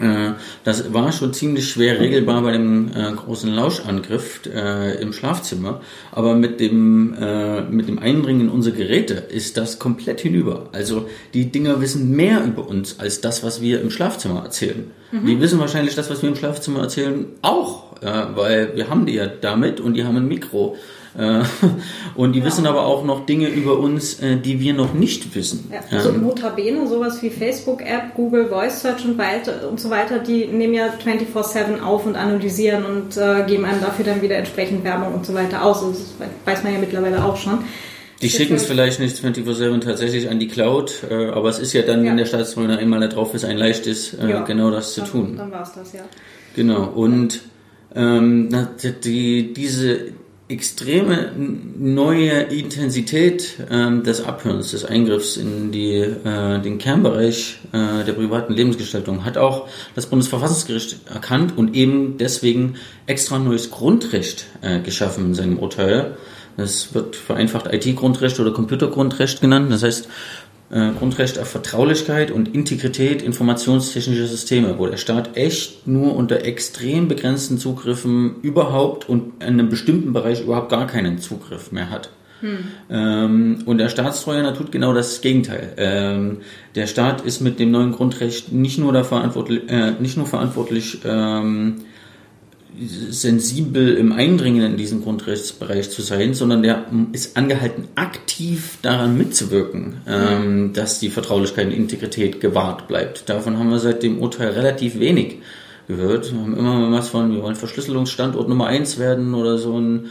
Äh, 0.00 0.32
das 0.64 0.92
war 0.92 1.12
schon 1.12 1.32
ziemlich 1.32 1.68
schwer 1.68 2.00
regelbar 2.00 2.42
bei 2.42 2.52
dem 2.52 2.88
äh, 2.88 3.12
großen 3.12 3.52
Lauschangriff 3.52 4.40
äh, 4.46 5.00
im 5.00 5.12
Schlafzimmer, 5.12 5.80
aber 6.12 6.34
mit 6.34 6.60
dem, 6.60 7.14
äh, 7.14 7.62
mit 7.62 7.88
dem 7.88 7.98
Eindringen 7.98 8.42
in 8.42 8.48
unsere 8.48 8.76
Geräte 8.76 9.14
ist 9.14 9.56
das 9.56 9.78
komplett 9.78 10.20
hinüber. 10.20 10.68
Also 10.72 11.08
die 11.34 11.50
Dinger 11.50 11.80
wissen 11.80 12.10
mehr 12.10 12.44
über 12.44 12.68
uns 12.68 13.00
als 13.00 13.20
das, 13.20 13.42
was 13.42 13.60
wir 13.60 13.80
im 13.80 13.90
Schlafzimmer 13.90 14.42
erzählen. 14.42 14.90
Mhm. 15.12 15.26
Die 15.26 15.40
wissen 15.40 15.58
wahrscheinlich 15.58 15.94
das, 15.94 16.10
was 16.10 16.22
wir 16.22 16.28
im 16.28 16.36
Schlafzimmer 16.36 16.80
erzählen, 16.80 17.26
auch, 17.42 17.88
weil 18.00 18.76
wir 18.76 18.88
haben 18.88 19.06
die 19.06 19.14
ja 19.14 19.26
damit 19.26 19.80
und 19.80 19.94
die 19.94 20.04
haben 20.04 20.16
ein 20.16 20.28
Mikro. 20.28 20.76
Äh, 21.16 21.42
und 22.14 22.32
die 22.32 22.40
ja. 22.40 22.44
wissen 22.44 22.66
aber 22.66 22.86
auch 22.86 23.04
noch 23.04 23.26
Dinge 23.26 23.48
über 23.48 23.78
uns, 23.78 24.20
äh, 24.20 24.36
die 24.36 24.60
wir 24.60 24.74
noch 24.74 24.94
nicht 24.94 25.34
wissen. 25.34 25.70
Ja, 25.72 25.80
also 25.96 26.10
ähm, 26.10 26.22
notabene, 26.22 26.86
sowas 26.86 27.22
wie 27.22 27.30
Facebook-App, 27.30 28.14
Google 28.14 28.48
Voice 28.48 28.82
Search 28.82 29.04
und, 29.04 29.18
weiter, 29.18 29.68
und 29.68 29.80
so 29.80 29.90
weiter, 29.90 30.18
die 30.18 30.46
nehmen 30.46 30.74
ja 30.74 30.88
24-7 31.04 31.80
auf 31.82 32.06
und 32.06 32.16
analysieren 32.16 32.84
und 32.84 33.16
äh, 33.16 33.44
geben 33.46 33.64
einem 33.64 33.80
dafür 33.80 34.04
dann 34.04 34.22
wieder 34.22 34.36
entsprechend 34.36 34.84
Werbung 34.84 35.14
und 35.14 35.26
so 35.26 35.34
weiter 35.34 35.64
aus. 35.64 35.82
Also 35.82 35.92
das 35.92 36.28
weiß 36.44 36.64
man 36.64 36.74
ja 36.74 36.78
mittlerweile 36.78 37.24
auch 37.24 37.36
schon. 37.36 37.60
Die 38.20 38.30
schicken 38.30 38.54
es 38.54 38.66
vielleicht 38.66 38.98
nicht 38.98 39.16
24-7 39.16 39.80
tatsächlich 39.80 40.28
an 40.28 40.40
die 40.40 40.48
Cloud, 40.48 41.04
äh, 41.08 41.28
aber 41.28 41.50
es 41.50 41.60
ist 41.60 41.72
ja 41.72 41.82
dann, 41.82 42.04
ja. 42.04 42.10
wenn 42.10 42.16
der 42.16 42.26
Staatstrojaner 42.26 42.78
einmal 42.78 43.00
da 43.00 43.06
drauf 43.06 43.32
ist, 43.34 43.44
ein 43.44 43.56
leichtes, 43.56 44.14
äh, 44.14 44.28
ja. 44.28 44.42
genau 44.42 44.70
das 44.70 44.94
zu 44.94 45.02
dann, 45.02 45.10
tun. 45.10 45.36
Dann 45.36 45.52
war 45.52 45.62
es 45.62 45.72
das, 45.72 45.92
ja. 45.92 46.00
Genau, 46.56 46.84
und 46.86 47.40
ähm, 47.94 48.48
die, 49.04 49.52
diese, 49.52 50.12
extreme 50.48 51.32
neue 51.78 52.42
Intensität 52.44 53.58
ähm, 53.70 54.02
des 54.02 54.24
Abhörens, 54.24 54.70
des 54.70 54.84
Eingriffs 54.84 55.36
in 55.36 55.72
die, 55.72 55.96
äh, 55.96 56.60
den 56.60 56.78
Kernbereich 56.78 57.58
äh, 57.72 58.04
der 58.04 58.14
privaten 58.14 58.54
Lebensgestaltung 58.54 59.24
hat 59.26 59.36
auch 59.36 59.68
das 59.94 60.06
Bundesverfassungsgericht 60.06 61.00
erkannt 61.12 61.56
und 61.56 61.76
eben 61.76 62.16
deswegen 62.16 62.76
extra 63.06 63.38
neues 63.38 63.70
Grundrecht 63.70 64.46
äh, 64.62 64.80
geschaffen 64.80 65.26
in 65.26 65.34
seinem 65.34 65.58
Urteil. 65.58 66.16
Das 66.56 66.92
wird 66.92 67.14
vereinfacht 67.14 67.72
IT-Grundrecht 67.72 68.40
oder 68.40 68.50
Computergrundrecht 68.50 69.40
genannt. 69.40 69.70
Das 69.70 69.84
heißt, 69.84 70.08
äh, 70.70 70.90
Grundrecht 70.98 71.38
auf 71.38 71.48
Vertraulichkeit 71.48 72.30
und 72.30 72.54
Integrität 72.54 73.22
informationstechnischer 73.22 74.26
Systeme, 74.26 74.78
wo 74.78 74.86
der 74.86 74.98
Staat 74.98 75.36
echt 75.36 75.86
nur 75.86 76.14
unter 76.14 76.44
extrem 76.44 77.08
begrenzten 77.08 77.58
Zugriffen 77.58 78.36
überhaupt 78.42 79.08
und 79.08 79.42
in 79.42 79.48
einem 79.48 79.70
bestimmten 79.70 80.12
Bereich 80.12 80.42
überhaupt 80.42 80.70
gar 80.70 80.86
keinen 80.86 81.18
Zugriff 81.18 81.72
mehr 81.72 81.90
hat. 81.90 82.10
Hm. 82.40 82.58
Ähm, 82.90 83.62
und 83.66 83.78
der 83.78 83.88
Staatstrojaner 83.88 84.54
tut 84.54 84.70
genau 84.70 84.92
das 84.92 85.20
Gegenteil. 85.20 85.72
Ähm, 85.76 86.38
der 86.74 86.86
Staat 86.86 87.22
ist 87.22 87.40
mit 87.40 87.58
dem 87.58 87.70
neuen 87.70 87.92
Grundrecht 87.92 88.52
nicht 88.52 88.78
nur, 88.78 89.04
verantwortlich, 89.04 89.62
äh, 89.68 89.92
nicht 89.98 90.16
nur 90.16 90.26
verantwortlich, 90.26 90.98
ähm, 91.04 91.76
sensibel 93.10 93.96
im 93.96 94.12
Eindringen 94.12 94.62
in 94.62 94.76
diesen 94.76 95.02
Grundrechtsbereich 95.02 95.90
zu 95.90 96.02
sein, 96.02 96.34
sondern 96.34 96.62
der 96.62 96.86
ist 97.12 97.36
angehalten, 97.36 97.88
aktiv 97.94 98.78
daran 98.82 99.16
mitzuwirken, 99.18 100.02
ähm, 100.06 100.72
dass 100.72 100.98
die 100.98 101.10
Vertraulichkeit 101.10 101.66
und 101.66 101.72
Integrität 101.72 102.40
gewahrt 102.40 102.88
bleibt. 102.88 103.28
Davon 103.28 103.58
haben 103.58 103.70
wir 103.70 103.78
seit 103.78 104.02
dem 104.02 104.20
Urteil 104.20 104.50
relativ 104.50 104.98
wenig 104.98 105.38
gehört. 105.88 106.32
Wir 106.32 106.40
haben 106.40 106.56
immer 106.56 106.78
mal 106.78 106.92
was 106.92 107.08
von, 107.08 107.34
wir 107.34 107.42
wollen 107.42 107.56
Verschlüsselungsstandort 107.56 108.48
Nummer 108.48 108.66
eins 108.66 108.98
werden 108.98 109.34
oder 109.34 109.56
so 109.56 109.80
ein 109.80 110.10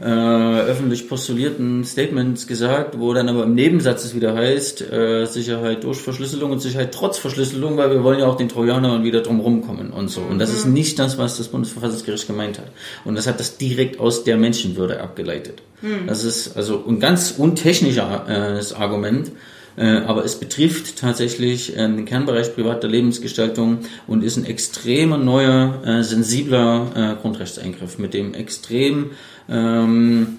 äh, 0.00 0.04
öffentlich 0.04 1.08
postulierten 1.08 1.84
Statements 1.84 2.46
gesagt, 2.46 2.98
wo 2.98 3.12
dann 3.12 3.28
aber 3.28 3.44
im 3.44 3.54
Nebensatz 3.54 4.04
es 4.04 4.14
wieder 4.14 4.34
heißt, 4.34 4.92
äh, 4.92 5.26
Sicherheit 5.26 5.84
durch 5.84 5.98
Verschlüsselung 5.98 6.52
und 6.52 6.60
Sicherheit 6.60 6.94
trotz 6.94 7.18
Verschlüsselung, 7.18 7.76
weil 7.76 7.90
wir 7.90 8.04
wollen 8.04 8.20
ja 8.20 8.26
auch 8.26 8.36
den 8.36 8.48
Trojanern 8.48 9.02
wieder 9.02 9.20
drum 9.20 9.40
rumkommen 9.40 9.90
und 9.90 10.08
so. 10.08 10.20
Und 10.20 10.38
das 10.38 10.50
ist 10.52 10.66
mhm. 10.66 10.74
nicht 10.74 10.98
das, 10.98 11.18
was 11.18 11.36
das 11.36 11.48
Bundesverfassungsgericht 11.48 12.26
gemeint 12.28 12.58
hat. 12.58 12.70
Und 13.04 13.16
das 13.16 13.26
hat 13.26 13.40
das 13.40 13.58
direkt 13.58 13.98
aus 13.98 14.24
der 14.24 14.36
Menschenwürde 14.36 15.00
abgeleitet. 15.00 15.60
Mhm. 15.82 16.06
Das 16.06 16.24
ist 16.24 16.56
also 16.56 16.84
ein 16.88 17.00
ganz 17.00 17.34
untechnisches 17.36 17.98
äh, 17.98 18.74
Argument, 18.76 19.32
aber 19.76 20.24
es 20.24 20.36
betrifft 20.36 20.98
tatsächlich 20.98 21.76
äh, 21.76 21.80
den 21.80 22.04
Kernbereich 22.06 22.54
privater 22.54 22.88
Lebensgestaltung 22.88 23.80
und 24.06 24.24
ist 24.24 24.36
ein 24.36 24.46
extremer 24.46 25.18
neuer, 25.18 25.82
äh, 25.84 26.02
sensibler 26.02 27.16
Grundrechtseingriff, 27.20 27.98
mit 27.98 28.14
dem 28.14 28.34
extrem 28.34 29.10
ähm, 29.48 30.38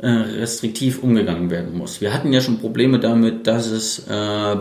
restriktiv 0.00 1.02
umgegangen 1.02 1.50
werden 1.50 1.76
muss. 1.76 2.00
Wir 2.00 2.12
hatten 2.12 2.32
ja 2.32 2.40
schon 2.40 2.58
Probleme 2.58 2.98
damit, 2.98 3.46
dass 3.46 3.66
es 3.66 4.00
äh, 4.08 4.56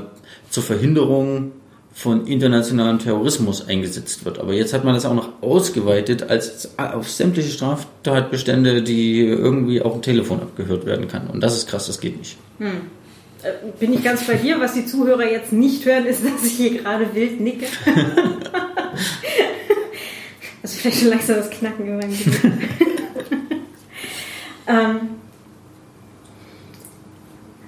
zur 0.49 0.63
Verhinderung 0.63 1.53
von 1.93 2.25
internationalem 2.25 2.99
Terrorismus 2.99 3.67
eingesetzt 3.67 4.23
wird. 4.23 4.39
Aber 4.39 4.53
jetzt 4.53 4.73
hat 4.73 4.83
man 4.83 4.93
das 4.93 5.05
auch 5.05 5.13
noch 5.13 5.41
ausgeweitet 5.41 6.23
als 6.23 6.77
auf 6.77 7.09
sämtliche 7.09 7.49
Straftatbestände, 7.49 8.81
die 8.81 9.21
irgendwie 9.21 9.81
auch 9.81 9.95
im 9.95 10.01
Telefon 10.01 10.39
abgehört 10.39 10.85
werden 10.85 11.07
kann. 11.07 11.27
Und 11.27 11.41
das 11.41 11.57
ist 11.57 11.67
krass, 11.69 11.87
das 11.87 11.99
geht 11.99 12.17
nicht. 12.17 12.37
Hm. 12.59 12.81
Äh, 13.43 13.53
bin 13.79 13.93
ich 13.93 14.03
ganz 14.03 14.23
bei 14.25 14.35
dir. 14.35 14.59
Was 14.59 14.73
die 14.73 14.85
Zuhörer 14.85 15.29
jetzt 15.29 15.51
nicht 15.51 15.85
hören, 15.85 16.05
ist, 16.05 16.23
dass 16.25 16.45
ich 16.45 16.53
hier 16.53 16.81
gerade 16.81 17.13
wild 17.13 17.39
nicke. 17.39 17.65
also 20.63 20.77
vielleicht 20.77 20.99
schon 20.99 21.09
langsam 21.09 21.37
das 21.37 21.49
Knacken 21.49 21.87
in 21.87 21.97
meinem 21.97 22.09
Gesicht. 22.09 22.39
ähm, 24.67 24.99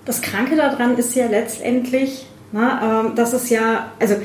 das 0.06 0.22
Kranke 0.22 0.56
daran 0.56 0.98
ist 0.98 1.16
ja 1.16 1.28
letztendlich, 1.28 2.28
na, 2.52 3.02
ähm, 3.02 3.16
dass 3.16 3.34
es 3.34 3.50
ja, 3.50 3.92
also 4.00 4.16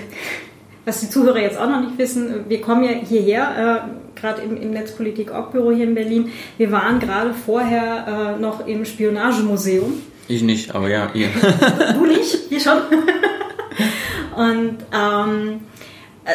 was 0.85 1.01
die 1.01 1.09
Zuhörer 1.09 1.39
jetzt 1.39 1.59
auch 1.59 1.69
noch 1.69 1.81
nicht 1.81 1.99
wissen, 1.99 2.49
wir 2.49 2.61
kommen 2.61 2.85
ja 2.85 2.91
hierher, 2.91 3.87
äh, 3.87 4.19
gerade 4.19 4.43
im, 4.43 4.61
im 4.61 4.73
Netzpolitik-Org-Büro 4.73 5.71
hier 5.71 5.85
in 5.85 5.95
Berlin. 5.95 6.33
Wir 6.57 6.73
waren 6.73 6.99
gerade 6.99 7.33
vorher 7.33 8.37
äh, 8.37 8.41
noch 8.41 8.67
im 8.67 8.85
Spionagemuseum 8.85 10.03
ich 10.29 10.43
nicht, 10.43 10.75
aber 10.75 10.89
ja, 10.89 11.11
ihr. 11.15 11.29
du 11.95 12.07
nicht, 12.07 12.51
ihr 12.51 12.61
schon. 12.61 12.79
Und 14.37 14.79
ähm, 14.93 15.61
äh, 16.25 16.31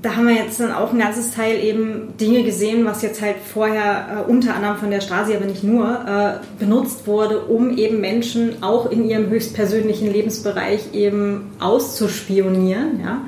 da 0.00 0.16
haben 0.16 0.26
wir 0.26 0.34
jetzt 0.34 0.58
dann 0.58 0.72
auch 0.72 0.92
ein 0.92 0.98
ganzes 0.98 1.32
Teil 1.32 1.62
eben 1.62 2.16
Dinge 2.16 2.44
gesehen, 2.44 2.84
was 2.84 3.02
jetzt 3.02 3.20
halt 3.20 3.36
vorher 3.52 4.24
äh, 4.26 4.30
unter 4.30 4.54
anderem 4.54 4.76
von 4.76 4.90
der 4.90 5.00
Stasi, 5.00 5.34
aber 5.34 5.44
nicht 5.44 5.62
nur, 5.62 6.40
äh, 6.40 6.58
benutzt 6.58 7.06
wurde, 7.06 7.40
um 7.40 7.76
eben 7.76 8.00
Menschen 8.00 8.62
auch 8.62 8.90
in 8.90 9.08
ihrem 9.08 9.28
höchstpersönlichen 9.28 10.12
Lebensbereich 10.12 10.94
eben 10.94 11.52
auszuspionieren. 11.60 13.00
Ja? 13.02 13.22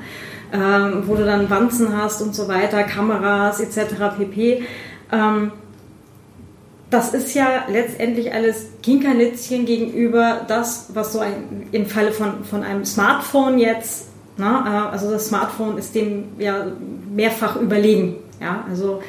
ähm, 0.55 1.03
wo 1.05 1.15
du 1.15 1.25
dann 1.25 1.49
Wanzen 1.49 1.95
hast 1.95 2.21
und 2.21 2.35
so 2.35 2.47
weiter, 2.47 2.83
Kameras 2.83 3.59
etc. 3.59 4.17
pp. 4.17 4.63
Ähm, 5.11 5.51
das 6.95 7.13
ist 7.13 7.33
ja 7.35 7.65
letztendlich 7.69 8.33
alles 8.33 8.67
Kinkerlitzchen 8.81 9.65
gegenüber 9.65 10.45
das, 10.47 10.87
was 10.93 11.11
so 11.11 11.19
ein, 11.19 11.67
im 11.71 11.85
Falle 11.85 12.13
von, 12.13 12.45
von 12.45 12.63
einem 12.63 12.85
Smartphone 12.85 13.59
jetzt, 13.59 14.07
ne, 14.37 14.45
äh, 14.45 14.91
also 14.91 15.11
das 15.11 15.27
Smartphone 15.27 15.77
ist 15.77 15.93
dem 15.93 16.29
ja 16.39 16.67
mehrfach 17.13 17.57
überlegen. 17.57 18.15
Ja, 18.39 18.65
also 18.69 19.01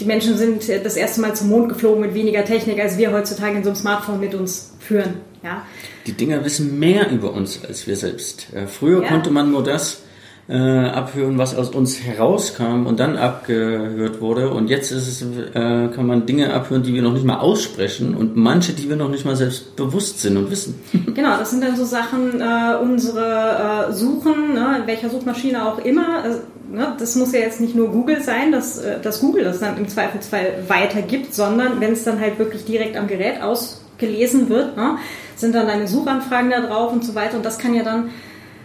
die 0.00 0.06
Menschen 0.06 0.38
sind 0.38 0.68
das 0.68 0.96
erste 0.96 1.20
Mal 1.20 1.34
zum 1.34 1.50
Mond 1.50 1.68
geflogen 1.68 2.00
mit 2.00 2.14
weniger 2.14 2.44
Technik, 2.44 2.80
als 2.80 2.96
wir 2.96 3.12
heutzutage 3.12 3.58
in 3.58 3.62
so 3.62 3.70
einem 3.70 3.76
Smartphone 3.76 4.20
mit 4.20 4.34
uns 4.34 4.72
führen. 4.78 5.16
Ja. 5.42 5.66
Die 6.06 6.12
Dinger 6.12 6.44
wissen 6.44 6.78
mehr 6.78 7.10
über 7.10 7.32
uns 7.32 7.62
als 7.64 7.86
wir 7.86 7.96
selbst. 7.96 8.48
Äh, 8.54 8.66
früher 8.66 9.02
ja. 9.02 9.08
konnte 9.08 9.30
man 9.30 9.50
nur 9.50 9.62
das 9.62 10.02
äh, 10.48 10.56
abhören, 10.56 11.36
was 11.36 11.54
aus 11.54 11.70
uns 11.70 12.02
herauskam 12.02 12.86
und 12.86 12.98
dann 12.98 13.18
abgehört 13.18 14.22
wurde. 14.22 14.50
Und 14.50 14.70
jetzt 14.70 14.90
ist 14.90 15.06
es, 15.06 15.22
äh, 15.22 15.88
kann 15.94 16.06
man 16.06 16.24
Dinge 16.24 16.54
abhören, 16.54 16.82
die 16.82 16.94
wir 16.94 17.02
noch 17.02 17.12
nicht 17.12 17.26
mal 17.26 17.38
aussprechen 17.38 18.14
und 18.14 18.34
manche, 18.34 18.72
die 18.72 18.88
wir 18.88 18.96
noch 18.96 19.10
nicht 19.10 19.26
mal 19.26 19.36
selbst 19.36 19.76
bewusst 19.76 20.20
sind 20.20 20.36
und 20.36 20.50
wissen. 20.50 20.80
Genau, 21.18 21.36
das 21.36 21.50
sind 21.50 21.64
dann 21.64 21.74
so 21.74 21.84
Sachen, 21.84 22.40
äh, 22.40 22.76
unsere 22.80 23.88
äh, 23.88 23.92
Suchen, 23.92 24.54
ne, 24.54 24.78
in 24.80 24.86
welcher 24.86 25.10
Suchmaschine 25.10 25.66
auch 25.66 25.78
immer. 25.78 26.22
Also, 26.22 26.38
ne, 26.70 26.94
das 26.96 27.16
muss 27.16 27.32
ja 27.32 27.40
jetzt 27.40 27.60
nicht 27.60 27.74
nur 27.74 27.88
Google 27.88 28.22
sein, 28.22 28.52
dass, 28.52 28.78
äh, 28.78 29.00
dass 29.00 29.20
Google 29.20 29.42
das 29.42 29.58
dann 29.58 29.76
im 29.76 29.88
Zweifelsfall 29.88 30.64
weitergibt, 30.68 31.34
sondern 31.34 31.80
wenn 31.80 31.92
es 31.92 32.04
dann 32.04 32.20
halt 32.20 32.38
wirklich 32.38 32.64
direkt 32.64 32.96
am 32.96 33.08
Gerät 33.08 33.42
ausgelesen 33.42 34.48
wird, 34.48 34.76
ne, 34.76 34.98
sind 35.34 35.54
dann 35.56 35.66
deine 35.66 35.88
Suchanfragen 35.88 36.50
da 36.50 36.60
drauf 36.60 36.92
und 36.92 37.04
so 37.04 37.16
weiter. 37.16 37.36
Und 37.36 37.44
das 37.44 37.58
kann 37.58 37.74
ja 37.74 37.82
dann, 37.82 38.10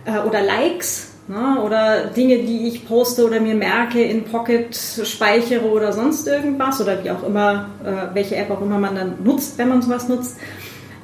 äh, 0.05 0.19
oder 0.19 0.43
Likes, 0.43 1.12
Ne? 1.27 1.61
Oder 1.61 2.07
Dinge, 2.07 2.39
die 2.39 2.67
ich 2.67 2.85
poste 2.85 3.25
oder 3.25 3.39
mir 3.39 3.55
merke, 3.55 4.01
in 4.01 4.25
Pocket 4.25 4.75
speichere 4.75 5.65
oder 5.65 5.93
sonst 5.93 6.27
irgendwas 6.27 6.81
oder 6.81 7.01
wie 7.03 7.11
auch 7.11 7.23
immer, 7.23 7.69
äh, 7.83 8.13
welche 8.13 8.35
App 8.35 8.51
auch 8.51 8.61
immer 8.61 8.77
man 8.77 8.95
dann 8.95 9.13
nutzt, 9.23 9.57
wenn 9.57 9.69
man 9.69 9.81
sowas 9.81 10.09
nutzt. 10.09 10.37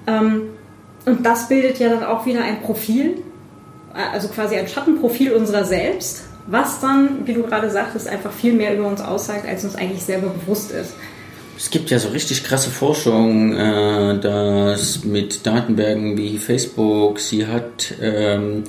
Ähm, 0.07 0.41
und 1.05 1.25
das 1.25 1.47
bildet 1.47 1.79
ja 1.79 1.89
dann 1.89 2.03
auch 2.03 2.25
wieder 2.25 2.43
ein 2.43 2.61
Profil, 2.61 3.23
äh, 3.93 4.13
also 4.13 4.27
quasi 4.27 4.55
ein 4.55 4.67
Schattenprofil 4.67 5.31
unserer 5.31 5.63
selbst, 5.63 6.25
was 6.47 6.81
dann, 6.81 7.25
wie 7.25 7.33
du 7.33 7.43
gerade 7.43 7.69
sagtest, 7.69 8.07
einfach 8.09 8.31
viel 8.31 8.53
mehr 8.53 8.75
über 8.75 8.87
uns 8.87 9.01
aussagt, 9.01 9.47
als 9.47 9.63
uns 9.63 9.75
eigentlich 9.75 10.03
selber 10.03 10.27
bewusst 10.29 10.71
ist. 10.71 10.95
Es 11.57 11.69
gibt 11.69 11.89
ja 11.91 11.99
so 11.99 12.09
richtig 12.09 12.43
krasse 12.43 12.69
Forschung, 12.69 13.53
äh, 13.53 14.19
dass 14.19 15.05
mit 15.05 15.45
Datenbergen 15.45 16.17
wie 16.17 16.37
Facebook, 16.39 17.19
sie 17.21 17.47
hat 17.47 17.93
ähm, 18.01 18.65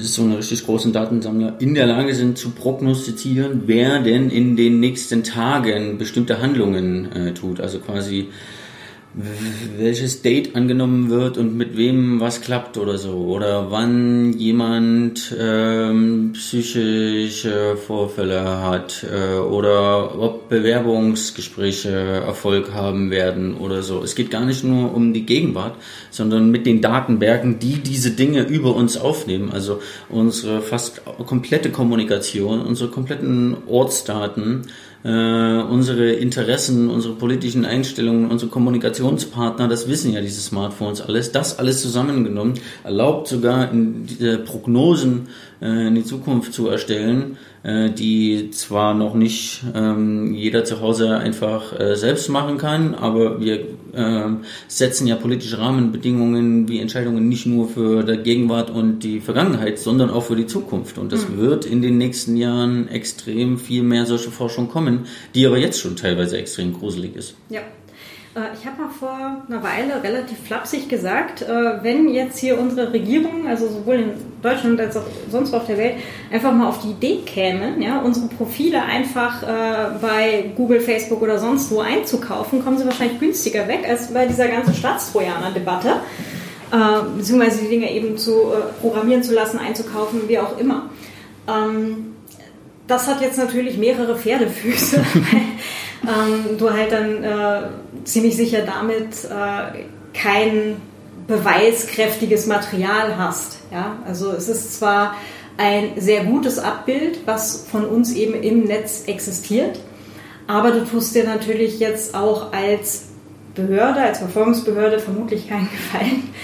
so 0.00 0.22
eine 0.22 0.38
richtig 0.38 0.64
großen 0.64 0.92
Datensammler 0.92 1.56
in 1.58 1.74
der 1.74 1.86
Lage 1.86 2.14
sind 2.14 2.38
zu 2.38 2.50
prognostizieren, 2.50 3.62
wer 3.66 4.00
denn 4.00 4.30
in 4.30 4.56
den 4.56 4.80
nächsten 4.80 5.24
Tagen 5.24 5.98
bestimmte 5.98 6.40
Handlungen 6.40 7.12
äh, 7.12 7.34
tut. 7.34 7.60
Also 7.60 7.78
quasi 7.78 8.28
welches 9.14 10.22
Date 10.22 10.56
angenommen 10.56 11.08
wird 11.08 11.38
und 11.38 11.56
mit 11.56 11.76
wem 11.76 12.18
was 12.18 12.40
klappt 12.40 12.76
oder 12.76 12.98
so. 12.98 13.12
Oder 13.12 13.70
wann 13.70 14.32
jemand 14.32 15.34
ähm, 15.38 16.32
psychische 16.32 17.76
Vorfälle 17.76 18.62
hat 18.62 19.06
äh, 19.08 19.38
oder 19.38 20.18
ob 20.20 20.48
Bewerbungsgespräche 20.48 21.90
Erfolg 21.90 22.72
haben 22.74 23.10
werden 23.10 23.56
oder 23.56 23.82
so. 23.82 24.02
Es 24.02 24.16
geht 24.16 24.32
gar 24.32 24.44
nicht 24.44 24.64
nur 24.64 24.92
um 24.92 25.12
die 25.12 25.26
Gegenwart, 25.26 25.76
sondern 26.10 26.50
mit 26.50 26.66
den 26.66 26.80
Datenbergen, 26.80 27.60
die 27.60 27.78
diese 27.78 28.10
Dinge 28.10 28.42
über 28.42 28.74
uns 28.74 28.96
aufnehmen. 28.96 29.50
Also 29.52 29.80
unsere 30.08 30.60
fast 30.60 31.02
komplette 31.26 31.70
Kommunikation, 31.70 32.60
unsere 32.62 32.90
kompletten 32.90 33.56
Ortsdaten, 33.68 34.62
äh, 35.04 35.08
unsere 35.08 36.12
Interessen, 36.12 36.88
unsere 36.88 37.14
politischen 37.14 37.64
Einstellungen, 37.64 38.30
unsere 38.30 38.50
Kommunikationspartner, 38.50 39.68
das 39.68 39.86
wissen 39.86 40.12
ja 40.12 40.20
diese 40.22 40.40
Smartphones 40.40 41.02
alles. 41.02 41.30
Das 41.30 41.58
alles 41.58 41.82
zusammengenommen 41.82 42.54
erlaubt 42.82 43.28
sogar 43.28 43.70
in 43.70 44.06
diese 44.06 44.38
Prognosen 44.38 45.28
äh, 45.60 45.88
in 45.88 45.94
die 45.94 46.04
Zukunft 46.04 46.54
zu 46.54 46.68
erstellen, 46.68 47.36
äh, 47.64 47.90
die 47.90 48.50
zwar 48.50 48.94
noch 48.94 49.14
nicht 49.14 49.62
ähm, 49.74 50.34
jeder 50.34 50.64
zu 50.64 50.80
Hause 50.80 51.16
einfach 51.16 51.78
äh, 51.78 51.96
selbst 51.96 52.28
machen 52.28 52.58
kann, 52.58 52.94
aber 52.94 53.40
wir 53.40 53.60
äh, 53.94 54.28
setzen 54.68 55.06
ja 55.06 55.16
politische 55.16 55.58
Rahmenbedingungen 55.58 56.68
wie 56.68 56.78
Entscheidungen 56.78 57.28
nicht 57.28 57.46
nur 57.46 57.68
für 57.68 58.04
die 58.04 58.22
Gegenwart 58.22 58.70
und 58.70 59.00
die 59.00 59.20
Vergangenheit, 59.20 59.78
sondern 59.78 60.10
auch 60.10 60.24
für 60.24 60.36
die 60.36 60.46
Zukunft. 60.46 60.98
Und 60.98 61.12
es 61.12 61.28
mhm. 61.28 61.38
wird 61.38 61.64
in 61.64 61.80
den 61.80 61.96
nächsten 61.96 62.36
Jahren 62.36 62.88
extrem 62.88 63.58
viel 63.58 63.82
mehr 63.82 64.04
solche 64.04 64.30
Forschung 64.30 64.68
kommen, 64.68 65.06
die 65.34 65.46
aber 65.46 65.58
jetzt 65.58 65.80
schon 65.80 65.96
teilweise 65.96 66.36
extrem 66.36 66.74
gruselig 66.74 67.16
ist. 67.16 67.34
Ja. 67.48 67.62
Äh, 68.34 68.54
ich 68.58 68.66
habe 68.66 68.82
mal 68.82 68.90
vor 68.90 69.16
einer 69.48 69.62
Weile 69.62 70.02
relativ 70.02 70.38
flapsig 70.38 70.88
gesagt, 70.88 71.42
äh, 71.42 71.82
wenn 71.82 72.08
jetzt 72.08 72.38
hier 72.38 72.58
unsere 72.58 72.92
Regierung, 72.92 73.46
also 73.46 73.68
sowohl 73.68 73.94
in 73.94 74.12
Deutschland 74.42 74.80
als 74.80 74.96
auch 74.96 75.04
sonst 75.30 75.54
auf 75.54 75.66
der 75.66 75.78
Welt, 75.78 75.94
einfach 76.32 76.52
mal 76.52 76.68
auf 76.68 76.80
die 76.82 76.90
Idee 76.90 77.20
kämen, 77.24 77.80
ja, 77.80 78.00
unsere 78.00 78.26
Profile 78.26 78.82
einfach 78.82 79.42
äh, 79.42 79.98
bei 80.00 80.52
Google, 80.56 80.80
Facebook 80.80 81.22
oder 81.22 81.38
sonst 81.38 81.70
wo 81.70 81.80
einzukaufen, 81.80 82.64
kommen 82.64 82.78
sie 82.78 82.84
wahrscheinlich 82.84 83.20
günstiger 83.20 83.68
weg 83.68 83.84
als 83.88 84.12
bei 84.12 84.26
dieser 84.26 84.48
ganzen 84.48 84.74
Staatstrojaner-Debatte. 84.74 85.96
beziehungsweise 87.16 87.62
die 87.62 87.68
Dinge 87.68 87.92
eben 87.92 88.18
zu 88.18 88.52
programmieren 88.80 89.22
zu 89.22 89.32
lassen, 89.32 89.58
einzukaufen, 89.58 90.22
wie 90.28 90.40
auch 90.40 90.58
immer. 90.58 90.90
Ähm, 91.46 92.14
das 92.86 93.06
hat 93.06 93.20
jetzt 93.20 93.38
natürlich 93.38 93.78
mehrere 93.78 94.16
Pferdefüße. 94.16 95.04
ähm, 96.08 96.58
du 96.58 96.70
halt 96.70 96.92
dann 96.92 97.22
äh, 97.24 97.62
ziemlich 98.04 98.36
sicher 98.36 98.62
damit 98.62 99.24
äh, 99.24 99.84
kein 100.16 100.76
beweiskräftiges 101.26 102.46
Material 102.46 103.16
hast. 103.16 103.58
Ja? 103.72 103.96
Also 104.06 104.30
es 104.32 104.48
ist 104.48 104.78
zwar 104.78 105.14
ein 105.56 105.92
sehr 105.96 106.24
gutes 106.24 106.58
Abbild, 106.58 107.26
was 107.26 107.66
von 107.70 107.84
uns 107.86 108.12
eben 108.12 108.34
im 108.34 108.64
Netz 108.64 109.04
existiert, 109.06 109.78
aber 110.46 110.72
du 110.72 110.84
tust 110.84 111.14
dir 111.14 111.24
natürlich 111.24 111.78
jetzt 111.78 112.14
auch 112.14 112.52
als 112.52 113.06
Behörde, 113.54 114.00
als 114.00 114.18
Verfolgungsbehörde 114.18 114.98
vermutlich 114.98 115.48
keinen 115.48 115.68
Gefallen, 115.70 116.34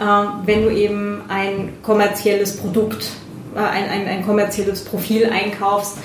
äh, 0.00 0.46
wenn 0.46 0.62
du 0.62 0.70
eben 0.70 1.22
ein 1.28 1.74
kommerzielles 1.82 2.56
Produkt, 2.56 3.10
äh, 3.54 3.60
ein, 3.60 3.88
ein, 3.88 4.06
ein, 4.08 4.26
kommerzielles 4.26 4.84
Profil 4.84 5.26
einkaufst 5.26 5.98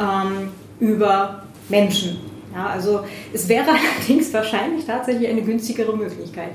ähm, 0.00 0.48
über 0.80 1.44
Menschen. 1.68 2.29
Ja, 2.52 2.66
also 2.66 3.04
es 3.32 3.48
wäre 3.48 3.66
allerdings 3.68 4.32
wahrscheinlich 4.32 4.84
tatsächlich 4.86 5.28
eine 5.28 5.42
günstigere 5.42 5.96
Möglichkeit. 5.96 6.50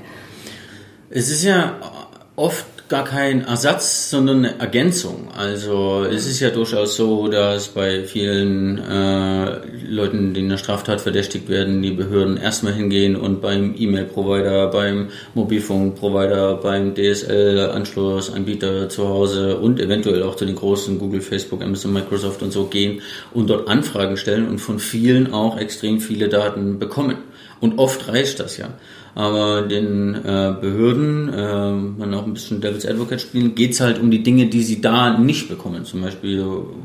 Es 1.10 1.30
ist 1.30 1.44
ja 1.44 1.78
oft 2.34 2.66
gar 2.88 3.04
kein 3.04 3.44
Ersatz, 3.44 4.10
sondern 4.10 4.44
eine 4.44 4.60
Ergänzung. 4.60 5.28
Also 5.36 6.04
es 6.04 6.26
ist 6.26 6.38
ja 6.38 6.50
durchaus 6.50 6.94
so, 6.94 7.26
dass 7.26 7.68
bei 7.68 8.04
vielen 8.04 8.78
äh, 8.78 9.58
Leuten, 9.88 10.34
die 10.34 10.40
in 10.40 10.48
der 10.48 10.56
Straftat 10.56 11.00
verdächtigt 11.00 11.48
werden, 11.48 11.82
die 11.82 11.90
Behörden 11.90 12.36
erstmal 12.36 12.74
hingehen 12.74 13.16
und 13.16 13.40
beim 13.40 13.74
E-Mail-Provider, 13.76 14.68
beim 14.68 15.08
Mobilfunk-Provider, 15.34 16.58
beim 16.58 16.94
DSL-Anschlussanbieter 16.94 18.88
zu 18.88 19.08
Hause 19.08 19.58
und 19.58 19.80
eventuell 19.80 20.22
auch 20.22 20.36
zu 20.36 20.46
den 20.46 20.54
großen 20.54 21.00
Google, 21.00 21.22
Facebook, 21.22 21.62
Amazon, 21.62 21.92
Microsoft 21.92 22.42
und 22.42 22.52
so 22.52 22.66
gehen 22.66 23.02
und 23.34 23.50
dort 23.50 23.68
Anfragen 23.68 24.16
stellen 24.16 24.48
und 24.48 24.58
von 24.58 24.78
vielen 24.78 25.32
auch 25.32 25.58
extrem 25.58 25.98
viele 26.00 26.28
Daten 26.28 26.78
bekommen. 26.78 27.16
Und 27.58 27.78
oft 27.78 28.06
reicht 28.08 28.38
das 28.38 28.58
ja. 28.58 28.68
Aber 29.16 29.62
den 29.62 30.14
äh, 30.14 30.54
Behörden, 30.60 31.32
äh, 31.32 31.72
man 31.72 32.12
auch 32.12 32.26
ein 32.26 32.34
bisschen 32.34 32.60
Devil's 32.60 32.84
Advocate 32.84 33.22
spielen, 33.22 33.54
geht's 33.54 33.80
halt 33.80 33.98
um 33.98 34.10
die 34.10 34.22
Dinge, 34.22 34.44
die 34.48 34.62
sie 34.62 34.82
da 34.82 35.18
nicht 35.18 35.48
bekommen. 35.48 35.86
Zum 35.86 36.02
Beispiel 36.02 36.44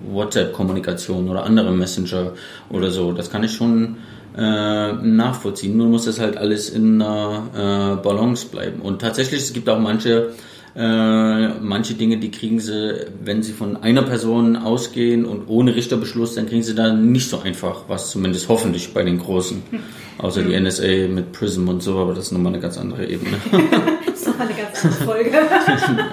WhatsApp-Kommunikation 0.09 1.27
oder 1.27 1.43
andere 1.43 1.73
Messenger 1.73 2.31
oder 2.69 2.89
so. 2.89 3.11
Das 3.11 3.29
kann 3.29 3.43
ich 3.43 3.51
schon 3.51 3.97
äh, 4.37 4.93
nachvollziehen. 4.93 5.75
Nur 5.75 5.89
muss 5.89 6.05
das 6.05 6.21
halt 6.21 6.37
alles 6.37 6.69
in 6.69 7.01
einer 7.01 7.97
äh, 7.99 8.01
Balance 8.01 8.47
bleiben. 8.47 8.81
Und 8.81 9.01
tatsächlich, 9.01 9.41
es 9.41 9.51
gibt 9.51 9.67
auch 9.67 9.79
manche 9.79 10.29
äh, 10.73 11.47
manche 11.59 11.95
Dinge, 11.95 12.17
die 12.17 12.31
kriegen 12.31 12.61
sie, 12.61 13.07
wenn 13.21 13.43
sie 13.43 13.51
von 13.51 13.83
einer 13.83 14.03
Person 14.03 14.55
ausgehen 14.55 15.25
und 15.25 15.49
ohne 15.49 15.75
Richterbeschluss, 15.75 16.35
dann 16.35 16.47
kriegen 16.47 16.63
sie 16.63 16.75
da 16.75 16.93
nicht 16.93 17.29
so 17.29 17.39
einfach 17.39 17.83
was, 17.89 18.11
zumindest 18.11 18.47
hoffentlich 18.47 18.93
bei 18.93 19.03
den 19.03 19.19
Großen. 19.19 19.61
Außer 20.21 20.43
die 20.43 20.59
NSA 20.59 21.07
mit 21.07 21.31
Prism 21.31 21.67
und 21.67 21.81
so, 21.81 21.97
aber 21.97 22.13
das 22.13 22.25
ist 22.25 22.31
nochmal 22.31 22.53
eine 22.53 22.61
ganz 22.61 22.77
andere 22.77 23.05
Ebene. 23.07 23.37
das 24.05 24.19
ist 24.21 24.27
nochmal 24.27 24.47
eine 24.47 24.55
ganz 24.55 24.85
andere 24.85 25.03
Folge. 25.03 25.31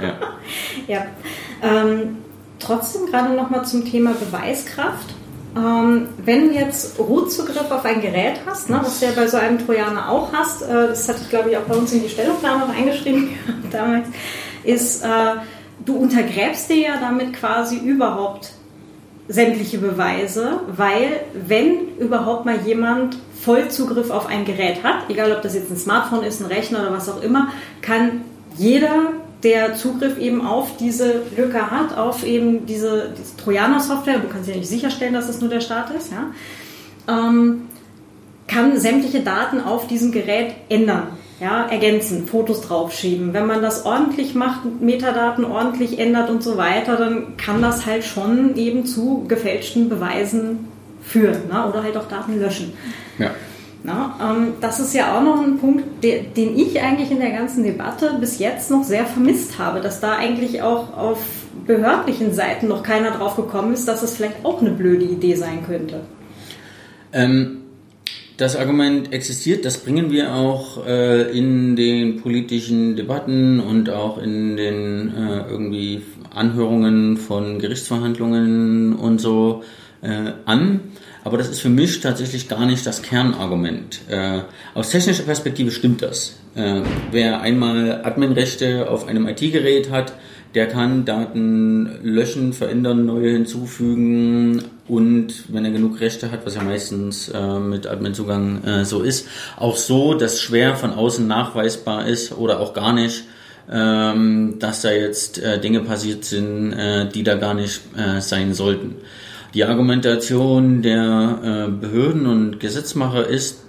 ja. 0.03 0.17
ja. 0.87 1.07
Ähm, 1.63 2.19
trotzdem 2.59 3.07
gerade 3.07 3.35
nochmal 3.35 3.67
zum 3.67 3.85
Thema 3.85 4.13
Beweiskraft. 4.13 5.15
Ähm, 5.57 6.09
wenn 6.25 6.49
du 6.49 6.55
jetzt 6.55 6.99
Root-Zugriff 6.99 7.71
auf 7.71 7.85
ein 7.85 8.01
Gerät 8.01 8.41
hast, 8.47 8.71
ne, 8.71 8.81
was 8.83 9.01
du 9.01 9.07
ja 9.07 9.13
bei 9.15 9.27
so 9.27 9.37
einem 9.37 9.59
Trojaner 9.59 10.09
auch 10.09 10.33
hast, 10.33 10.63
äh, 10.63 10.89
das 10.89 11.09
hatte 11.09 11.21
ich 11.23 11.31
glaube 11.31 11.51
ich 11.51 11.57
auch 11.57 11.63
bei 11.63 11.75
uns 11.75 11.93
in 11.93 12.03
die 12.03 12.09
Stellungnahme 12.09 12.73
eingeschrieben 12.73 13.31
damals, 13.71 14.09
ist, 14.65 15.05
äh, 15.05 15.37
du 15.85 15.97
untergräbst 15.97 16.71
dir 16.71 16.77
ja 16.77 17.01
damit 17.01 17.35
quasi 17.35 17.77
überhaupt 17.77 18.53
sämtliche 19.29 19.79
Beweise, 19.79 20.61
weil 20.75 21.21
wenn 21.35 21.97
überhaupt 21.99 22.47
mal 22.47 22.59
jemand 22.65 23.17
Vollzugriff 23.41 24.11
auf 24.11 24.27
ein 24.27 24.45
Gerät 24.45 24.83
hat, 24.83 25.11
egal 25.11 25.33
ob 25.33 25.43
das 25.43 25.55
jetzt 25.55 25.71
ein 25.71 25.77
Smartphone 25.77 26.25
ist, 26.25 26.41
ein 26.41 26.47
Rechner 26.47 26.81
oder 26.81 26.93
was 26.93 27.09
auch 27.09 27.23
immer, 27.23 27.53
kann 27.83 28.23
jeder, 28.57 29.13
der 29.43 29.75
Zugriff 29.75 30.19
eben 30.19 30.45
auf 30.45 30.77
diese 30.79 31.23
Lücke 31.37 31.71
hat, 31.71 31.97
auf 31.97 32.27
eben 32.27 32.67
diese, 32.67 33.15
diese 33.17 33.37
Trojaner-Software, 33.37 34.19
du 34.19 34.29
kannst 34.29 34.49
ja 34.49 34.57
nicht 34.57 34.69
sicherstellen, 34.69 35.15
dass 35.15 35.29
das 35.29 35.41
nur 35.41 35.51
der 35.51 35.61
Start 35.61 35.91
ist, 35.91 36.11
ja, 36.11 36.33
ähm, 37.07 37.69
kann 38.49 38.81
sämtliche 38.81 39.21
Daten 39.21 39.61
auf 39.61 39.87
diesem 39.87 40.11
Gerät 40.11 40.55
ändern 40.71 41.18
ja, 41.41 41.67
ergänzen, 41.67 42.27
Fotos 42.27 42.63
draufschieben. 42.63 43.33
Wenn 43.33 43.47
man 43.47 43.63
das 43.63 43.87
ordentlich 43.87 44.35
macht, 44.35 44.81
Metadaten 44.81 45.45
ordentlich 45.45 45.99
ändert 45.99 46.31
und 46.31 46.43
so 46.43 46.57
weiter, 46.57 46.97
dann 46.97 47.37
kann 47.37 47.63
das 47.63 47.87
halt 47.87 48.05
schon 48.05 48.57
eben 48.57 48.87
zu 48.87 49.25
gefälschten 49.29 49.89
Beweisen 49.89 50.69
führen 51.03 51.49
ne? 51.51 51.67
oder 51.69 51.83
halt 51.83 51.97
auch 51.97 52.09
Daten 52.09 52.39
löschen. 52.41 52.73
Ja. 53.19 53.31
Na, 53.85 54.17
ähm, 54.21 54.55
das 54.61 54.81
ist 54.81 54.93
ja 54.93 55.17
auch 55.17 55.23
noch 55.23 55.41
ein 55.41 55.59
Punkt, 55.59 56.03
der, 56.03 56.23
den 56.23 56.59
ich 56.59 56.81
eigentlich 56.83 57.13
in 57.13 57.21
der 57.21 57.31
ganzen 57.31 57.63
Debatte 57.63 58.17
bis 58.19 58.41
jetzt 58.41 58.73
noch 58.73 58.83
sehr 58.83 59.07
vermisst 59.07 59.59
habe, 59.59 59.81
dass 59.81 60.01
da 60.01 60.17
eigentlich 60.17 60.63
auch 60.63 60.97
auf 60.97 61.19
behördlichen 61.65 62.35
Seiten 62.35 62.67
noch 62.67 62.83
keiner 62.83 63.13
drauf 63.13 63.37
gekommen 63.37 63.73
ist, 63.73 63.87
dass 63.87 64.03
es 64.03 64.17
vielleicht 64.17 64.45
auch 64.45 64.61
eine 64.61 64.71
blöde 64.71 65.05
Idee 65.05 65.37
sein 65.37 65.65
könnte. 65.65 66.01
Ähm, 67.13 67.59
das 68.39 68.55
Argument 68.55 69.13
existiert, 69.13 69.65
das 69.65 69.79
bringen 69.79 70.13
wir 70.13 70.33
auch 70.35 70.87
äh, 70.87 71.37
in 71.37 71.75
den 71.75 72.23
politischen 72.23 72.95
Debatten 72.95 73.59
und 73.59 73.91
auch 73.91 74.17
in 74.17 74.57
den 74.57 75.09
äh, 75.09 75.51
irgendwie 75.51 76.03
Anhörungen 76.33 77.17
von 77.17 77.59
Gerichtsverhandlungen 77.59 78.95
und 78.95 79.21
so 79.21 79.65
äh, 80.03 80.33
an. 80.45 80.81
Aber 81.25 81.37
das 81.37 81.49
ist 81.49 81.61
für 81.61 81.69
mich 81.69 82.01
tatsächlich 82.01 82.49
gar 82.49 82.65
nicht 82.65 82.87
das 82.87 83.03
Kernargument. 83.03 84.03
Äh, 84.09 84.43
aus 84.73 84.91
technischer 84.91 85.25
Perspektive 85.25 85.73
stimmt 85.73 86.03
das. 86.03 86.39
Äh, 86.55 86.83
wer 87.11 87.41
einmal 87.41 88.05
Adminrechte 88.05 88.89
auf 88.89 89.09
einem 89.09 89.27
IT-Gerät 89.27 89.91
hat, 89.91 90.13
der 90.55 90.67
kann 90.67 91.05
Daten 91.05 91.91
löschen, 92.03 92.53
verändern, 92.53 93.07
neue 93.07 93.31
hinzufügen 93.31 94.63
und 94.89 95.45
wenn 95.49 95.65
er 95.65 95.71
genug 95.71 96.01
Rechte 96.01 96.31
hat, 96.31 96.47
was 96.47 96.55
ja 96.55 96.63
meistens 96.63 97.29
äh, 97.29 97.59
mit 97.59 97.87
Adminzugang 97.87 98.65
äh, 98.65 98.85
so 98.85 99.03
ist, 99.03 99.29
auch 99.57 99.77
so, 99.77 100.15
dass 100.15 100.41
schwer 100.41 100.77
von 100.77 100.93
außen 100.93 101.27
nachweisbar 101.27 102.07
ist 102.07 102.37
oder 102.37 102.61
auch 102.61 102.73
gar 102.73 102.93
nicht, 102.93 103.25
ähm, 103.71 104.57
dass 104.59 104.81
da 104.81 104.91
jetzt 104.91 105.39
äh, 105.39 105.61
Dinge 105.61 105.81
passiert 105.81 106.25
sind, 106.25 106.73
äh, 106.73 107.09
die 107.09 107.23
da 107.23 107.35
gar 107.35 107.53
nicht 107.53 107.83
äh, 107.97 108.21
sein 108.21 108.55
sollten. 108.55 108.97
Die 109.55 109.65
Argumentation 109.65 110.83
der 110.83 111.67
äh, 111.69 111.71
Behörden 111.71 112.27
und 112.27 112.61
Gesetzmacher 112.61 113.27
ist, 113.27 113.68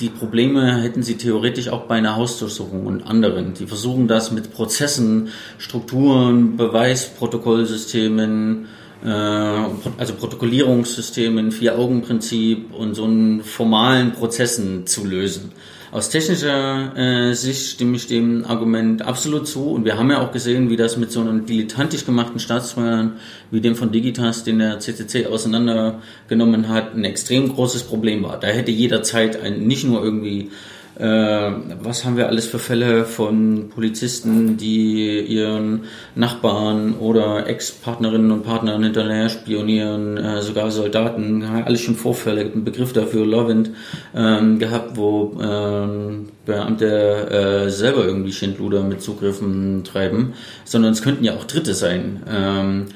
die 0.00 0.08
Probleme 0.08 0.80
hätten 0.80 1.02
sie 1.02 1.16
theoretisch 1.16 1.68
auch 1.68 1.82
bei 1.82 1.96
einer 1.96 2.16
Hausdurchsuchung 2.16 2.86
und 2.86 3.06
anderen. 3.06 3.52
Die 3.54 3.66
versuchen 3.66 4.08
das 4.08 4.30
mit 4.30 4.52
Prozessen, 4.52 5.28
Strukturen, 5.58 6.56
Beweisprotokollsystemen, 6.56 8.68
äh, 9.04 9.08
also 9.08 10.14
Protokollierungssystemen, 10.14 11.52
Vier-Augen-Prinzip 11.52 12.74
und 12.74 12.94
so 12.94 13.04
einen 13.04 13.42
formalen 13.42 14.12
Prozessen 14.12 14.86
zu 14.86 15.04
lösen. 15.04 15.52
Aus 15.90 16.10
technischer 16.10 16.96
äh, 16.96 17.34
Sicht 17.34 17.70
stimme 17.70 17.96
ich 17.96 18.06
dem 18.06 18.44
Argument 18.44 19.00
absolut 19.00 19.48
zu 19.48 19.70
und 19.70 19.86
wir 19.86 19.96
haben 19.96 20.10
ja 20.10 20.20
auch 20.20 20.32
gesehen, 20.32 20.68
wie 20.68 20.76
das 20.76 20.98
mit 20.98 21.10
so 21.10 21.20
einem 21.20 21.46
dilettantisch 21.46 22.04
gemachten 22.04 22.40
Staatssteuern 22.40 23.16
wie 23.50 23.62
dem 23.62 23.74
von 23.74 23.90
Digitas, 23.90 24.44
den 24.44 24.58
der 24.58 24.80
CCC 24.80 25.26
auseinandergenommen 25.26 26.68
hat, 26.68 26.94
ein 26.94 27.04
extrem 27.04 27.48
großes 27.48 27.84
Problem 27.84 28.22
war. 28.22 28.38
Da 28.38 28.48
hätte 28.48 28.70
jederzeit 28.70 29.40
ein, 29.40 29.66
nicht 29.66 29.84
nur 29.84 30.04
irgendwie 30.04 30.50
äh, 30.98 31.52
was 31.80 32.04
haben 32.04 32.16
wir 32.16 32.26
alles 32.26 32.46
für 32.46 32.58
Fälle 32.58 33.04
von 33.04 33.70
Polizisten, 33.72 34.56
die 34.56 35.20
ihren 35.20 35.84
Nachbarn 36.16 36.94
oder 36.94 37.46
Ex-Partnerinnen 37.46 38.32
und 38.32 38.42
Partnern 38.42 38.82
hinterher 38.82 39.28
spionieren, 39.28 40.16
äh, 40.16 40.42
sogar 40.42 40.70
Soldaten, 40.70 41.44
alles 41.44 41.82
schon 41.82 41.94
Vorfälle, 41.94 42.40
einen 42.40 42.64
Begriff 42.64 42.92
dafür, 42.92 43.24
Lovend, 43.24 43.70
ähm, 44.14 44.58
gehabt, 44.58 44.96
wo 44.96 45.38
ähm, 45.40 46.30
Beamte 46.44 47.66
äh, 47.66 47.70
selber 47.70 48.04
irgendwie 48.04 48.32
Schindluder 48.32 48.82
mit 48.82 49.00
Zugriffen 49.00 49.84
treiben, 49.84 50.34
sondern 50.64 50.92
es 50.92 51.02
könnten 51.02 51.22
ja 51.22 51.34
auch 51.34 51.44
Dritte 51.44 51.74
sein. 51.74 52.22
Ähm, 52.28 52.86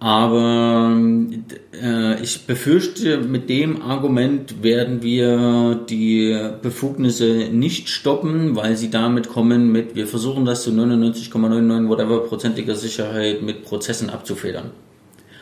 aber 0.00 0.96
äh, 1.74 2.22
ich 2.22 2.46
befürchte, 2.46 3.18
mit 3.18 3.50
dem 3.50 3.82
Argument 3.82 4.62
werden 4.62 5.02
wir 5.02 5.78
die 5.88 6.34
Befugnisse 6.62 7.50
nicht 7.52 7.90
stoppen, 7.90 8.56
weil 8.56 8.78
sie 8.78 8.90
damit 8.90 9.28
kommen 9.28 9.70
mit, 9.70 9.94
wir 9.94 10.06
versuchen 10.06 10.46
das 10.46 10.62
zu 10.62 10.70
99,99 10.70 11.88
whatever 11.88 12.20
prozentiger 12.20 12.74
Sicherheit 12.74 13.42
mit 13.42 13.62
Prozessen 13.62 14.08
abzufedern. 14.08 14.70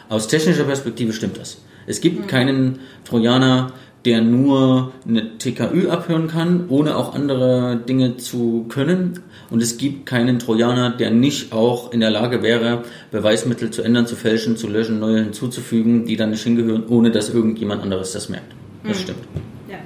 Aus 0.08 0.26
technischer 0.26 0.64
Perspektive 0.64 1.12
stimmt 1.12 1.38
das. 1.38 1.62
Es 1.86 2.00
gibt 2.00 2.22
mhm. 2.22 2.26
keinen 2.26 2.78
Trojaner, 3.04 3.72
der 4.04 4.22
nur 4.22 4.92
eine 5.06 5.38
TKÜ 5.38 5.88
abhören 5.90 6.28
kann, 6.28 6.66
ohne 6.68 6.96
auch 6.96 7.14
andere 7.14 7.76
Dinge 7.76 8.16
zu 8.16 8.66
können. 8.68 9.20
Und 9.50 9.62
es 9.62 9.76
gibt 9.76 10.06
keinen 10.06 10.38
Trojaner, 10.38 10.90
der 10.90 11.10
nicht 11.10 11.52
auch 11.52 11.92
in 11.92 12.00
der 12.00 12.10
Lage 12.10 12.42
wäre, 12.42 12.84
Beweismittel 13.10 13.70
zu 13.70 13.82
ändern, 13.82 14.06
zu 14.06 14.16
fälschen, 14.16 14.56
zu 14.56 14.68
löschen, 14.68 15.00
neue 15.00 15.24
hinzuzufügen, 15.24 16.06
die 16.06 16.16
dann 16.16 16.30
nicht 16.30 16.42
hingehören, 16.42 16.86
ohne 16.88 17.10
dass 17.10 17.30
irgendjemand 17.30 17.82
anderes 17.82 18.12
das 18.12 18.28
merkt. 18.28 18.52
Das 18.84 18.98
mhm. 18.98 19.02
stimmt. 19.02 19.20
Ja. 19.68 19.78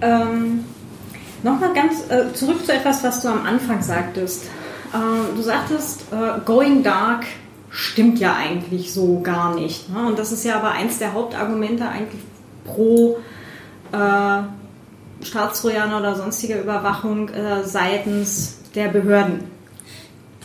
Ähm, 0.00 0.64
Nochmal 1.44 1.74
ganz 1.74 2.10
äh, 2.10 2.32
zurück 2.32 2.64
zu 2.64 2.72
etwas, 2.72 3.04
was 3.04 3.20
du 3.20 3.28
am 3.28 3.44
Anfang 3.44 3.82
sagtest. 3.82 4.46
Äh, 4.94 5.36
du 5.36 5.42
sagtest, 5.42 6.06
äh, 6.10 6.40
Going 6.42 6.82
Dark 6.82 7.26
stimmt 7.68 8.18
ja 8.18 8.34
eigentlich 8.34 8.94
so 8.94 9.20
gar 9.20 9.54
nicht. 9.54 9.92
Ne? 9.92 10.06
Und 10.06 10.18
das 10.18 10.32
ist 10.32 10.42
ja 10.46 10.56
aber 10.56 10.70
eins 10.70 10.98
der 10.98 11.12
Hauptargumente 11.12 11.86
eigentlich 11.86 12.22
pro 12.64 13.18
äh, 13.92 14.42
Staatstrojaner 15.24 15.98
oder 15.98 16.14
sonstiger 16.14 16.60
Überwachung 16.60 17.28
äh, 17.28 17.64
seitens 17.64 18.58
der 18.74 18.88
Behörden. 18.88 19.40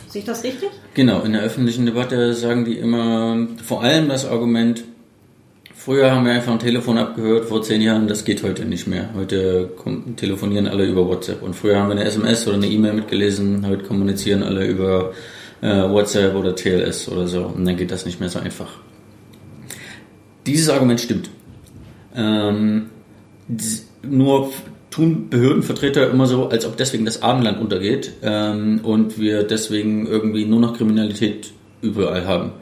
Sehe 0.08 0.20
ich 0.20 0.26
das 0.26 0.42
richtig? 0.42 0.70
Genau, 0.94 1.22
in 1.22 1.32
der 1.32 1.42
öffentlichen 1.42 1.86
Debatte 1.86 2.34
sagen 2.34 2.64
die 2.64 2.78
immer 2.78 3.46
vor 3.64 3.82
allem 3.82 4.08
das 4.08 4.26
Argument, 4.26 4.82
früher 5.74 6.10
haben 6.10 6.26
wir 6.26 6.32
einfach 6.32 6.52
ein 6.52 6.58
Telefon 6.58 6.98
abgehört, 6.98 7.46
vor 7.46 7.62
zehn 7.62 7.80
Jahren, 7.80 8.08
das 8.08 8.24
geht 8.24 8.42
heute 8.42 8.64
nicht 8.64 8.88
mehr. 8.88 9.10
Heute 9.14 9.70
telefonieren 10.16 10.66
alle 10.66 10.84
über 10.86 11.06
WhatsApp 11.06 11.42
und 11.42 11.54
früher 11.54 11.78
haben 11.78 11.88
wir 11.88 11.92
eine 11.92 12.04
SMS 12.04 12.46
oder 12.48 12.56
eine 12.56 12.66
E-Mail 12.66 12.94
mitgelesen, 12.94 13.64
heute 13.66 13.84
kommunizieren 13.84 14.42
alle 14.42 14.66
über 14.66 15.12
äh, 15.60 15.88
WhatsApp 15.88 16.34
oder 16.34 16.56
TLS 16.56 17.08
oder 17.08 17.28
so 17.28 17.44
und 17.44 17.64
dann 17.64 17.76
geht 17.76 17.92
das 17.92 18.04
nicht 18.04 18.18
mehr 18.18 18.28
so 18.28 18.40
einfach. 18.40 18.78
Dieses 20.46 20.70
Argument 20.70 21.00
stimmt. 21.00 21.30
Ähm, 22.14 22.90
nur 24.02 24.50
tun 24.90 25.28
Behördenvertreter 25.30 26.10
immer 26.10 26.26
so, 26.26 26.48
als 26.48 26.66
ob 26.66 26.76
deswegen 26.76 27.04
das 27.04 27.22
Abendland 27.22 27.60
untergeht 27.60 28.12
ähm, 28.22 28.80
und 28.82 29.18
wir 29.18 29.44
deswegen 29.44 30.06
irgendwie 30.06 30.44
nur 30.44 30.60
noch 30.60 30.76
Kriminalität 30.76 31.52
überall 31.80 32.26
haben. 32.26 32.52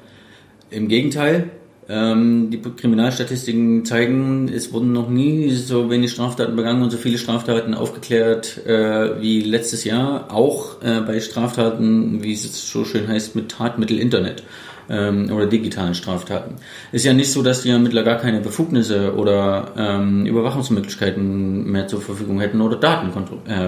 Im 0.70 0.88
Gegenteil, 0.88 1.50
ähm, 1.88 2.50
die 2.50 2.60
Kriminalstatistiken 2.60 3.86
zeigen, 3.86 4.50
es 4.54 4.72
wurden 4.74 4.92
noch 4.92 5.08
nie 5.08 5.50
so 5.50 5.90
wenig 5.90 6.10
Straftaten 6.10 6.54
begangen 6.54 6.82
und 6.82 6.90
so 6.90 6.98
viele 6.98 7.16
Straftaten 7.16 7.72
aufgeklärt 7.72 8.66
äh, 8.66 9.20
wie 9.22 9.40
letztes 9.40 9.84
Jahr, 9.84 10.30
auch 10.30 10.82
äh, 10.82 11.00
bei 11.00 11.18
Straftaten, 11.20 12.22
wie 12.22 12.34
es 12.34 12.70
so 12.70 12.84
schön 12.84 13.08
heißt, 13.08 13.34
mit 13.36 13.50
Tatmittel 13.50 13.98
Internet 13.98 14.42
ähm, 14.88 15.30
oder 15.32 15.46
digitalen 15.46 15.94
Straftaten. 15.94 16.56
Ist 16.92 17.04
ja 17.04 17.12
nicht 17.12 17.32
so, 17.32 17.42
dass 17.42 17.62
die 17.62 17.70
Ermittler 17.70 18.02
gar 18.02 18.16
keine 18.16 18.40
Befugnisse 18.40 19.14
oder 19.14 19.72
ähm, 19.76 20.26
Überwachungsmöglichkeiten 20.26 21.70
mehr 21.70 21.86
zur 21.88 22.00
Verfügung 22.00 22.40
hätten 22.40 22.60
oder 22.60 22.76
Daten 22.76 23.12
äh, 23.46 23.66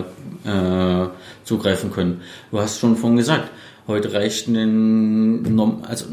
äh, 0.48 1.08
zugreifen 1.44 1.92
können. 1.92 2.20
Du 2.50 2.60
hast 2.60 2.80
schon 2.80 2.96
vorhin 2.96 3.16
gesagt, 3.16 3.50
heute 3.86 4.12
reicht 4.12 4.48
ein, 4.48 5.82
also 5.86 6.06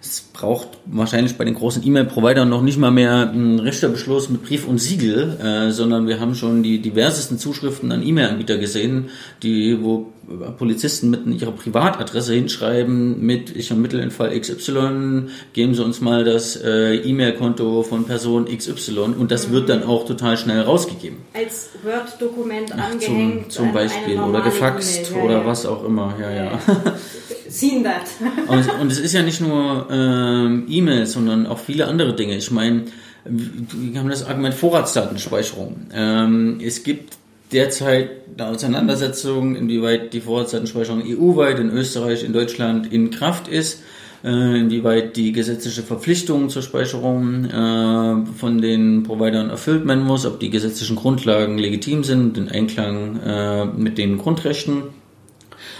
es 0.00 0.20
braucht 0.20 0.68
wahrscheinlich 0.86 1.36
bei 1.36 1.44
den 1.44 1.54
großen 1.54 1.84
E-Mail-Providern 1.84 2.48
noch 2.48 2.62
nicht 2.62 2.78
mal 2.78 2.90
mehr 2.90 3.30
einen 3.30 3.58
Richterbeschluss 3.58 4.28
mit 4.28 4.44
Brief 4.44 4.66
und 4.66 4.78
Siegel, 4.78 5.38
äh, 5.40 5.70
sondern 5.70 6.06
wir 6.06 6.20
haben 6.20 6.34
schon 6.34 6.62
die 6.62 6.80
diversesten 6.80 7.38
Zuschriften 7.38 7.90
an 7.90 8.06
E-Mail-Anbieter 8.06 8.58
gesehen, 8.58 9.10
die, 9.42 9.82
wo 9.82 10.12
Polizisten 10.58 11.10
mit 11.10 11.40
ihrer 11.40 11.52
Privatadresse 11.52 12.34
hinschreiben 12.34 13.20
mit, 13.24 13.54
ich 13.56 13.70
ermittle 13.70 14.02
in 14.02 14.10
Fall 14.10 14.38
XY, 14.38 15.28
geben 15.52 15.74
Sie 15.74 15.82
uns 15.82 16.00
mal 16.00 16.24
das 16.24 16.56
äh, 16.56 16.96
E-Mail-Konto 16.96 17.82
von 17.82 18.04
Person 18.04 18.44
XY 18.44 19.14
und 19.18 19.30
das 19.30 19.48
mhm. 19.48 19.52
wird 19.52 19.68
dann 19.70 19.82
auch 19.82 20.06
total 20.06 20.36
schnell 20.36 20.60
rausgegeben. 20.60 21.18
Als 21.32 21.70
Word-Dokument 21.82 22.72
angehängt. 22.72 23.52
Zum, 23.52 23.66
zum 23.66 23.72
Beispiel 23.72 24.20
oder 24.20 24.42
gefaxt 24.42 25.10
ja, 25.14 25.22
oder 25.22 25.38
ja. 25.38 25.46
was 25.46 25.64
auch 25.66 25.84
immer, 25.84 26.14
ja, 26.20 26.30
ja. 26.30 26.58
seen 27.48 27.84
that. 27.84 28.08
und, 28.80 28.90
es 28.90 28.98
ist 28.98 29.14
ja 29.14 29.22
nicht 29.22 29.40
nur 29.40 29.86
ähm, 29.90 30.66
E-Mails, 30.68 31.12
sondern 31.12 31.46
auch 31.46 31.58
viele 31.58 31.86
andere 31.86 32.14
Dinge. 32.14 32.36
Ich 32.36 32.50
meine, 32.50 32.84
wir 33.24 33.98
haben 33.98 34.08
das 34.08 34.26
Argument 34.26 34.54
Vorratsdatenspeicherung. 34.54 35.88
Ähm, 35.92 36.60
es 36.62 36.82
gibt 36.82 37.16
derzeit 37.52 38.10
eine 38.36 38.48
Auseinandersetzung, 38.48 39.56
inwieweit 39.56 40.12
die 40.12 40.20
Vorratsdatenspeicherung 40.20 41.02
EU-weit, 41.04 41.58
in 41.58 41.70
Österreich, 41.70 42.24
in 42.24 42.32
Deutschland 42.32 42.92
in 42.92 43.10
Kraft 43.10 43.48
ist, 43.48 43.82
äh, 44.24 44.58
inwieweit 44.58 45.16
die 45.16 45.32
gesetzliche 45.32 45.82
Verpflichtung 45.82 46.50
zur 46.50 46.62
Speicherung 46.62 47.44
äh, 47.44 48.26
von 48.36 48.60
den 48.60 49.02
Providern 49.04 49.50
erfüllt 49.50 49.86
werden 49.86 50.04
muss, 50.04 50.26
ob 50.26 50.40
die 50.40 50.50
gesetzlichen 50.50 50.96
Grundlagen 50.96 51.58
legitim 51.58 52.04
sind, 52.04 52.36
in 52.36 52.48
Einklang 52.48 53.20
äh, 53.20 53.64
mit 53.66 53.98
den 53.98 54.18
Grundrechten. 54.18 54.82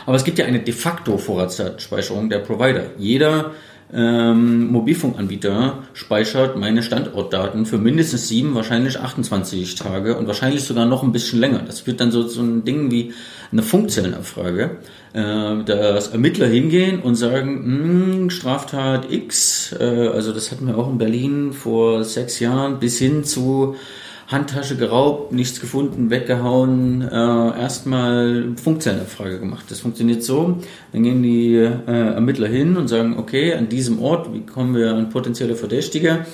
Aber 0.09 0.17
es 0.17 0.25
gibt 0.25 0.39
ja 0.39 0.47
eine 0.47 0.61
de 0.61 0.73
facto 0.73 1.19
Vorratsdatenspeicherung 1.19 2.31
der 2.31 2.39
Provider. 2.39 2.93
Jeder 2.97 3.51
ähm, 3.93 4.73
Mobilfunkanbieter 4.73 5.83
speichert 5.93 6.57
meine 6.57 6.83
Standortdaten 6.83 7.67
für 7.67 7.77
mindestens 7.77 8.27
sieben, 8.27 8.55
wahrscheinlich 8.55 8.99
28 8.99 9.75
Tage 9.75 10.17
und 10.17 10.27
wahrscheinlich 10.27 10.65
sogar 10.65 10.87
noch 10.87 11.03
ein 11.03 11.13
bisschen 11.13 11.41
länger. 11.41 11.59
Das 11.59 11.87
wird 11.87 12.01
dann 12.01 12.11
so, 12.11 12.27
so 12.27 12.41
ein 12.41 12.65
Ding 12.65 12.91
wie 12.91 13.13
eine 13.53 13.63
Funkzellenabfrage, 13.63 14.79
äh, 15.13 15.65
dass 15.65 16.09
Ermittler 16.09 16.47
hingehen 16.47 17.01
und 17.01 17.15
sagen, 17.15 17.65
hm, 17.67 18.31
Straftat 18.31 19.13
X, 19.13 19.77
äh, 19.79 19.85
also 19.85 20.33
das 20.33 20.51
hatten 20.51 20.69
wir 20.69 20.79
auch 20.79 20.89
in 20.89 20.97
Berlin 20.97 21.53
vor 21.53 22.03
sechs 22.03 22.41
Jahren, 22.41 22.79
bis 22.79 22.99
hin 22.99 23.25
zu 23.25 23.77
Handtasche 24.29 24.77
geraubt, 24.77 25.33
nichts 25.33 25.59
gefunden, 25.59 26.11
weggehauen, 26.11 27.01
äh, 27.01 27.15
erstmal 27.15 28.53
Funkzellenabfrage 28.63 29.41
gemacht. 29.41 29.65
Das 29.71 29.81
funktioniert 29.81 30.23
so, 30.23 30.59
dann 30.93 31.03
gehen 31.03 31.23
die 31.23 31.55
äh, 31.55 31.81
Ermittler 31.87 32.49
hin 32.49 32.77
und 32.77 32.89
sagen, 32.89 33.17
okay, 33.19 33.55
an 33.55 33.71
diesem 33.71 34.03
Ort, 34.03 34.33
wie 34.35 34.41
kommen 34.41 34.77
wir 34.77 34.95
an 34.95 35.09
potenzielle 35.09 35.57
Verdächtige? 35.57 36.27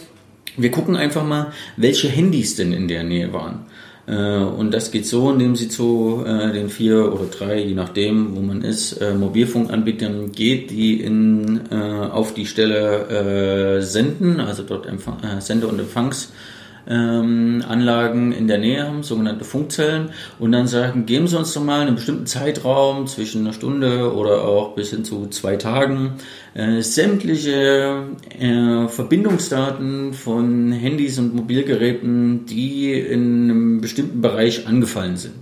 Wir 0.57 0.73
gucken 0.73 0.97
einfach 0.97 1.25
mal, 1.25 1.53
welche 1.77 2.09
Handys 2.09 2.57
denn 2.57 2.73
in 2.73 2.89
der 2.89 3.05
Nähe 3.05 3.33
waren. 3.33 3.67
Äh, 4.07 4.39
und 4.39 4.75
das 4.75 4.91
geht 4.91 5.07
so, 5.07 5.31
indem 5.31 5.55
sie 5.55 5.69
zu 5.69 6.25
äh, 6.27 6.53
den 6.53 6.71
vier 6.71 7.13
oder 7.13 7.27
drei, 7.27 7.63
je 7.63 7.75
nachdem, 7.75 8.35
wo 8.35 8.41
man 8.41 8.63
ist, 8.63 8.95
äh, 8.95 9.15
Mobilfunkanbietern 9.15 10.33
geht, 10.33 10.71
die 10.71 11.01
in, 11.01 11.61
äh, 11.71 11.77
auf 11.77 12.35
die 12.35 12.47
Stelle 12.47 13.79
äh, 13.79 13.83
senden, 13.83 14.41
also 14.41 14.65
dort 14.65 14.87
Empfang, 14.87 15.19
äh, 15.23 15.41
Sende- 15.41 15.69
und 15.69 15.79
Empfangs 15.79 16.33
ähm, 16.89 17.65
Anlagen 17.67 18.33
in 18.33 18.49
der 18.49 18.59
Nähe 18.59 18.87
haben, 18.87 19.03
sogenannte 19.03 19.45
Funkzellen, 19.45 20.11
und 20.39 20.53
dann 20.53 20.67
sagen, 20.67 21.07
geben 21.07 21.27
Sie 21.27 21.39
uns 21.39 21.53
doch 21.55 21.63
mal 21.63 21.81
einen 21.83 21.97
bestimmten 21.97 22.27
Zeitraum 22.27 23.07
zwischen 23.07 23.43
einer 23.43 23.53
Stunde 23.53 24.15
oder 24.15 24.45
auch 24.45 24.75
bis 24.75 24.91
hin 24.91 25.05
zu 25.05 25.29
zwei 25.29 25.57
Tagen 25.57 26.15
äh, 26.55 26.81
sämtliche 26.83 28.07
äh, 28.39 28.89
Verbindungsdaten 28.89 30.13
von 30.13 30.73
Handys 30.73 31.19
und 31.19 31.35
Mobilgeräten, 31.35 32.47
die 32.47 32.93
in 32.93 33.51
einem 33.51 33.81
bestimmten 33.81 34.21
Bereich 34.21 34.67
angefallen 34.67 35.17
sind. 35.17 35.35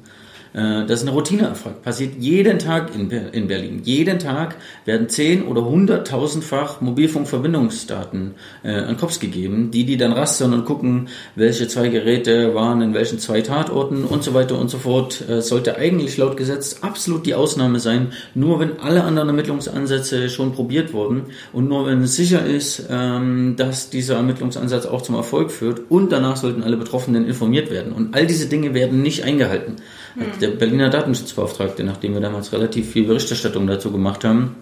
Äh, 0.55 0.86
das 0.86 1.00
ist 1.00 1.09
eine 1.09 1.16
Routineabfrage. 1.16 1.76
Passiert 1.82 2.14
jeden 2.18 2.59
Tag 2.59 2.94
in, 2.94 3.11
in 3.11 3.48
Berlin. 3.48 3.82
Jeden 3.84 4.18
Tag 4.18 4.57
werden 4.84 5.09
zehn 5.09 5.44
oder 5.44 5.64
hunderttausendfach 5.64 6.80
Mobilfunkverbindungsdaten 6.80 8.34
äh, 8.62 8.72
an 8.72 8.96
Cops 8.96 9.20
gegeben, 9.20 9.70
die 9.70 9.84
die 9.84 9.96
dann 9.96 10.12
rastern 10.12 10.53
und 10.53 10.64
gucken, 10.64 11.09
welche 11.34 11.68
zwei 11.68 11.88
Geräte 11.88 12.55
waren 12.55 12.82
in 12.82 12.94
welchen 12.94 13.18
zwei 13.18 13.40
Tatorten 13.40 14.05
und 14.05 14.22
so 14.22 14.34
weiter 14.34 14.59
und 14.59 14.70
so 14.70 14.78
fort. 14.78 15.24
Äh, 15.28 15.40
sollte 15.40 15.76
eigentlich 15.76 16.16
laut 16.16 16.36
Gesetz 16.36 16.78
absolut 16.82 17.26
die 17.26 17.34
Ausnahme 17.34 17.80
sein. 17.80 18.12
Nur 18.34 18.61
wenn 18.61 18.78
alle 18.80 19.05
anderen 19.05 19.28
Ermittlungsansätze 19.28 20.28
schon 20.28 20.53
probiert 20.53 20.92
wurden 20.92 21.26
und 21.53 21.68
nur 21.68 21.86
wenn 21.86 22.03
es 22.03 22.16
sicher 22.16 22.44
ist, 22.44 22.86
ähm, 22.90 23.55
dass 23.57 23.90
dieser 23.90 24.16
Ermittlungsansatz 24.16 24.86
auch 24.86 25.03
zum 25.03 25.14
Erfolg 25.14 25.50
führt 25.50 25.90
und 25.90 26.12
danach 26.12 26.36
sollten 26.36 26.62
alle 26.62 26.76
Betroffenen 26.76 27.26
informiert 27.26 27.70
werden. 27.70 27.92
Und 27.92 28.14
all 28.14 28.26
diese 28.26 28.46
Dinge 28.46 28.74
werden 28.74 29.03
nicht 29.03 29.24
eingehalten. 29.24 29.76
Mhm 30.15 30.23
der 30.41 30.49
Berliner 30.49 30.91
Datenschutzbeauftragte, 30.91 31.85
nachdem 31.85 32.15
wir 32.15 32.21
damals 32.21 32.53
relativ 32.53 32.91
viel 32.91 33.05
Berichterstattung 33.05 33.67
dazu 33.67 33.93
gemacht 33.93 34.25
haben, 34.25 34.57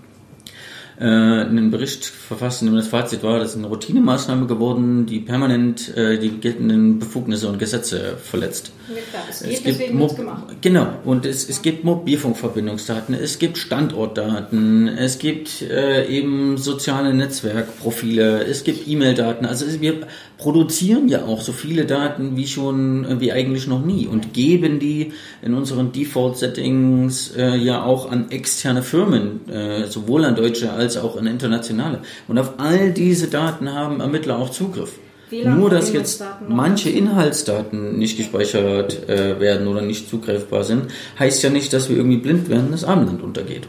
äh, 1.00 1.04
einen 1.04 1.70
Bericht 1.70 2.04
verfasst, 2.04 2.60
in 2.60 2.66
dem 2.66 2.76
das 2.76 2.88
Fazit 2.88 3.22
war, 3.22 3.38
das 3.38 3.52
ist 3.52 3.56
eine 3.56 3.68
Routinemaßnahme 3.68 4.46
geworden, 4.46 5.06
die 5.06 5.20
permanent 5.20 5.96
äh, 5.96 6.18
die 6.18 6.28
geltenden 6.28 6.98
Befugnisse 6.98 7.48
und 7.48 7.58
Gesetze 7.58 8.18
verletzt. 8.22 8.72
Ja, 8.88 8.96
es, 9.30 9.40
geht, 9.42 9.66
es 9.66 9.78
gibt 9.78 9.94
Mo. 9.94 10.14
Genau, 10.60 10.88
und 11.06 11.24
es, 11.24 11.48
es 11.48 11.62
gibt 11.62 11.84
Mobilfunkverbindungsdaten, 11.84 13.14
es 13.14 13.38
gibt 13.38 13.56
Standortdaten, 13.56 14.88
es 14.88 15.18
gibt 15.18 15.62
äh, 15.62 16.06
eben 16.06 16.58
soziale 16.58 17.14
Netzwerkprofile, 17.14 18.44
es 18.44 18.64
gibt 18.64 18.86
E-Mail-Daten. 18.86 19.46
Also 19.46 19.64
wir 19.80 20.06
produzieren 20.40 21.08
ja 21.08 21.26
auch 21.26 21.42
so 21.42 21.52
viele 21.52 21.84
Daten 21.84 22.36
wie 22.36 22.46
schon, 22.46 23.04
äh, 23.04 23.20
wie 23.20 23.30
eigentlich 23.30 23.66
noch 23.66 23.84
nie 23.84 24.06
und 24.06 24.32
geben 24.32 24.78
die 24.78 25.12
in 25.42 25.52
unseren 25.52 25.92
Default-Settings 25.92 27.36
äh, 27.36 27.56
ja 27.56 27.82
auch 27.82 28.10
an 28.10 28.30
externe 28.30 28.82
Firmen, 28.82 29.48
äh, 29.50 29.86
sowohl 29.86 30.24
an 30.24 30.34
deutsche 30.34 30.72
als 30.72 30.96
auch 30.96 31.18
an 31.18 31.26
internationale. 31.26 32.00
Und 32.26 32.38
auf 32.38 32.54
all 32.56 32.92
diese 32.92 33.28
Daten 33.28 33.72
haben 33.74 34.00
Ermittler 34.00 34.38
auch 34.38 34.50
Zugriff. 34.50 34.92
Nur, 35.30 35.70
dass 35.70 35.92
jetzt 35.92 36.24
manche 36.48 36.90
Inhaltsdaten 36.90 37.98
nicht 37.98 38.16
gespeichert 38.16 39.08
äh, 39.08 39.38
werden 39.38 39.68
oder 39.68 39.80
nicht 39.80 40.08
zugreifbar 40.08 40.64
sind, 40.64 40.86
heißt 41.18 41.42
ja 41.42 41.50
nicht, 41.50 41.72
dass 41.72 41.88
wir 41.88 41.96
irgendwie 41.96 42.16
blind 42.16 42.48
werden, 42.48 42.68
das 42.72 42.82
Abendland 42.82 43.22
untergeht. 43.22 43.68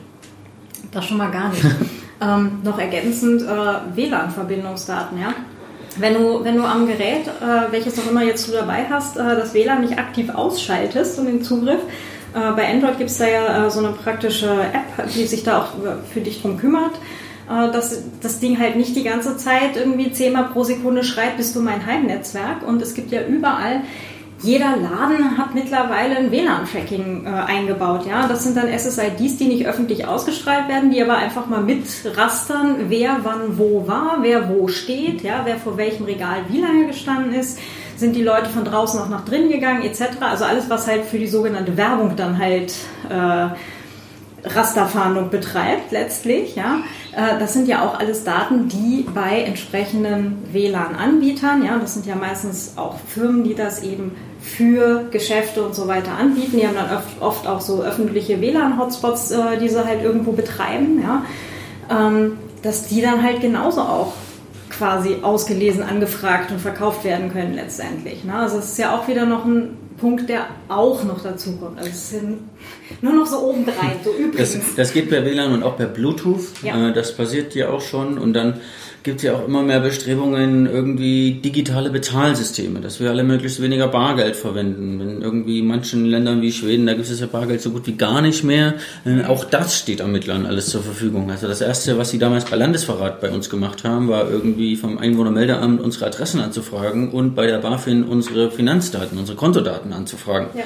Das 0.92 1.06
schon 1.06 1.18
mal 1.18 1.30
gar 1.30 1.50
nicht. 1.50 1.64
ähm, 2.22 2.60
noch 2.64 2.80
ergänzend 2.80 3.44
äh, 3.44 3.46
WLAN-Verbindungsdaten, 3.96 5.20
ja. 5.20 5.36
Wenn 5.98 6.14
du, 6.14 6.44
wenn 6.44 6.56
du 6.56 6.64
am 6.64 6.88
Gerät, 6.88 7.28
äh, 7.28 7.72
welches 7.72 8.00
auch 8.00 8.10
immer 8.10 8.24
jetzt 8.24 8.48
du 8.48 8.54
dabei 8.54 8.86
hast, 8.90 9.18
äh, 9.18 9.36
das 9.36 9.54
WLAN 9.54 9.82
nicht 9.82 9.98
aktiv 9.98 10.30
ausschaltest 10.30 11.20
und 11.20 11.26
den 11.26 11.44
Zugriff, 11.44 11.82
äh, 12.34 12.52
bei 12.56 12.70
Android 12.70 12.98
gibt 12.98 13.10
es 13.10 13.18
da 13.18 13.28
ja 13.28 13.68
äh, 13.68 13.72
so 13.72 13.80
eine 13.80 13.90
praktische 13.90 14.50
App, 14.50 15.08
die 15.14 15.26
sich 15.26 15.44
da 15.44 15.62
auch 15.62 15.68
für 16.14 16.22
dich 16.22 16.42
drum 16.42 16.58
kümmert, 16.58 16.96
äh, 17.50 17.72
dass 17.72 18.04
das 18.22 18.40
Ding 18.40 18.60
halt 18.60 18.78
nicht 18.78 18.96
die 18.96 19.04
ganze 19.04 19.36
Zeit 19.36 19.76
irgendwie 19.76 20.12
zehnmal 20.12 20.46
pro 20.46 20.64
Sekunde 20.64 21.04
schreit, 21.04 21.38
bist 21.38 21.56
du 21.56 21.60
mein 21.62 21.86
Heimnetzwerk. 21.86 22.66
Und 22.66 22.82
es 22.82 22.94
gibt 22.94 23.12
ja 23.12 23.26
überall 23.26 23.82
jeder 24.44 24.76
Laden 24.78 25.38
hat 25.38 25.54
mittlerweile 25.54 26.18
ein 26.18 26.32
WLAN-Tracking 26.32 27.26
äh, 27.26 27.30
eingebaut. 27.30 28.06
Ja, 28.08 28.28
das 28.28 28.44
sind 28.44 28.58
dann 28.58 28.68
SSIDs, 28.68 29.38
die 29.38 29.48
nicht 29.48 29.68
öffentlich 29.68 30.08
ausgestrahlt 30.08 30.68
werden, 30.68 30.90
die 30.92 31.02
aber 31.02 31.16
einfach 31.16 31.48
mal 31.48 31.62
mitrastern, 31.62 32.90
wer 32.90 33.18
wann 33.24 33.58
wo 33.58 33.88
war, 33.88 34.20
wer 34.22 34.50
wo 34.50 34.68
steht, 34.68 35.22
ja, 35.22 35.42
wer 35.44 35.58
vor 35.58 35.78
welchem 35.78 36.06
Regal 36.06 36.40
wie 36.50 36.60
lange 36.60 36.88
gestanden 36.88 37.34
ist, 37.34 37.60
sind 37.98 38.16
die 38.16 38.24
Leute 38.24 38.50
von 38.50 38.66
draußen 38.66 39.00
auch 39.00 39.10
nach 39.10 39.26
drinnen 39.26 39.50
gegangen, 39.50 39.84
etc. 39.84 40.22
Also 40.22 40.46
alles, 40.46 40.70
was 40.70 40.88
halt 40.88 41.06
für 41.06 41.20
die 41.20 41.28
sogenannte 41.28 41.78
Werbung 41.78 42.16
dann 42.16 42.40
halt 42.40 42.74
äh, 43.10 43.50
Rasterfahndung 44.44 45.30
betreibt 45.30 45.92
letztlich, 45.92 46.56
ja, 46.56 46.80
äh, 47.16 47.40
das 47.40 47.54
sind 47.54 47.68
ja 47.68 47.86
auch 47.86 48.00
alles 48.00 48.24
Daten, 48.24 48.68
die 48.68 49.06
bei 49.14 49.42
entsprechenden 49.42 50.44
WLAN-Anbietern, 50.52 51.64
ja, 51.64 51.78
das 51.78 51.94
sind 51.94 52.06
ja 52.06 52.16
meistens 52.16 52.74
auch 52.76 52.96
Firmen, 53.08 53.44
die 53.44 53.56
das 53.56 53.84
eben 53.84 54.12
für 54.42 55.06
Geschäfte 55.12 55.62
und 55.62 55.76
so 55.76 55.88
weiter 55.88 56.18
anbieten. 56.18 56.58
Die 56.58 56.68
haben 56.68 56.76
dann 56.76 57.04
oft 57.20 57.48
auch 57.48 57.62
so 57.62 57.84
öffentliche 57.84 58.42
WLAN-Hotspots, 58.42 59.32
äh, 59.32 59.58
die 59.60 59.70
sie 59.70 59.86
halt 59.86 60.04
irgendwo 60.04 60.32
betreiben, 60.32 61.02
ja, 61.02 61.24
ähm, 61.90 62.38
dass 62.64 62.88
die 62.88 63.02
dann 63.02 63.22
halt 63.24 63.42
genauso 63.42 63.82
auch 63.82 64.14
quasi 64.72 65.18
ausgelesen, 65.22 65.84
angefragt 65.84 66.52
und 66.52 66.60
verkauft 66.60 67.04
werden 67.04 67.32
können 67.32 67.54
letztendlich. 67.54 68.24
Ne? 68.24 68.36
Also 68.36 68.58
es 68.58 68.72
ist 68.72 68.80
ja 68.80 68.96
auch 68.96 69.08
wieder 69.08 69.26
noch 69.26 69.46
ein 69.46 69.78
Punkt, 69.98 70.30
der 70.30 70.48
auch 70.68 71.04
noch 71.04 71.22
dazu 71.22 71.58
kommt. 71.58 71.78
Also 71.78 71.92
es 71.92 72.10
sind 72.10 72.40
nur 73.02 73.14
noch 73.14 73.28
so 73.28 73.38
obendrein, 73.50 73.98
so 74.04 74.12
übrigens. 74.12 74.54
Das, 74.54 74.76
das 74.76 74.94
geht 74.94 75.10
per 75.10 75.24
WLAN 75.24 75.54
und 75.54 75.64
auch 75.64 75.78
per 75.78 75.86
Bluetooth. 75.86 76.64
Ja. 76.64 76.90
Äh, 76.90 76.94
das 76.94 77.16
passiert 77.16 77.54
ja 77.54 77.70
auch 77.70 77.82
schon 77.82 78.18
und 78.18 78.34
dann 78.34 78.60
gibt 79.04 79.24
ja 79.24 79.34
auch 79.36 79.46
immer 79.46 79.64
mehr 79.64 79.80
Bestrebungen, 79.80 80.66
irgendwie 80.66 81.34
digitale 81.34 81.90
Bezahlsysteme, 81.90 82.82
dass 82.82 83.00
wir 83.00 83.10
alle 83.10 83.24
möglichst 83.24 83.62
weniger 83.62 83.88
Bargeld 83.88 84.36
verwenden. 84.36 85.02
In 85.02 85.22
irgendwie 85.22 85.62
manchen 85.62 86.06
Ländern 86.06 86.42
wie 86.42 86.52
Schweden, 86.52 86.86
da 86.86 86.94
gibt 86.94 87.10
es 87.10 87.20
ja 87.20 87.26
Bargeld 87.26 87.62
so 87.62 87.72
gut 87.72 87.88
wie 87.88 87.96
gar 87.96 88.22
nicht 88.22 88.44
mehr. 88.44 88.76
Äh, 89.06 89.26
auch 89.26 89.44
das 89.46 89.78
steht 89.78 90.02
Ermittlern 90.02 90.46
alles 90.46 90.70
zur 90.70 90.84
Verfügung. 90.84 91.32
Also 91.32 91.48
das 91.48 91.62
Erste, 91.62 91.98
was 91.98 92.12
sie 92.12 92.20
damals 92.20 92.46
bei 92.46 92.56
Landesverrat 92.56 93.22
bei 93.22 93.32
uns 93.32 93.50
gemacht 93.50 93.84
haben, 93.84 94.08
war 94.08 94.30
irgendwie 94.30 94.76
vom 94.76 94.98
Einwohnermeldeamt 94.98 95.82
unsere 95.82 96.06
Adressen 96.06 96.40
anzufragen 96.40 97.12
und 97.12 97.36
bei 97.36 97.48
der 97.48 97.58
BaFin 97.60 98.04
unsere 98.04 98.52
Finanzdaten, 98.52 99.18
unsere 99.18 99.38
Kontodaten 99.38 99.94
anzufragen. 99.94 100.48
Ja. 100.56 100.64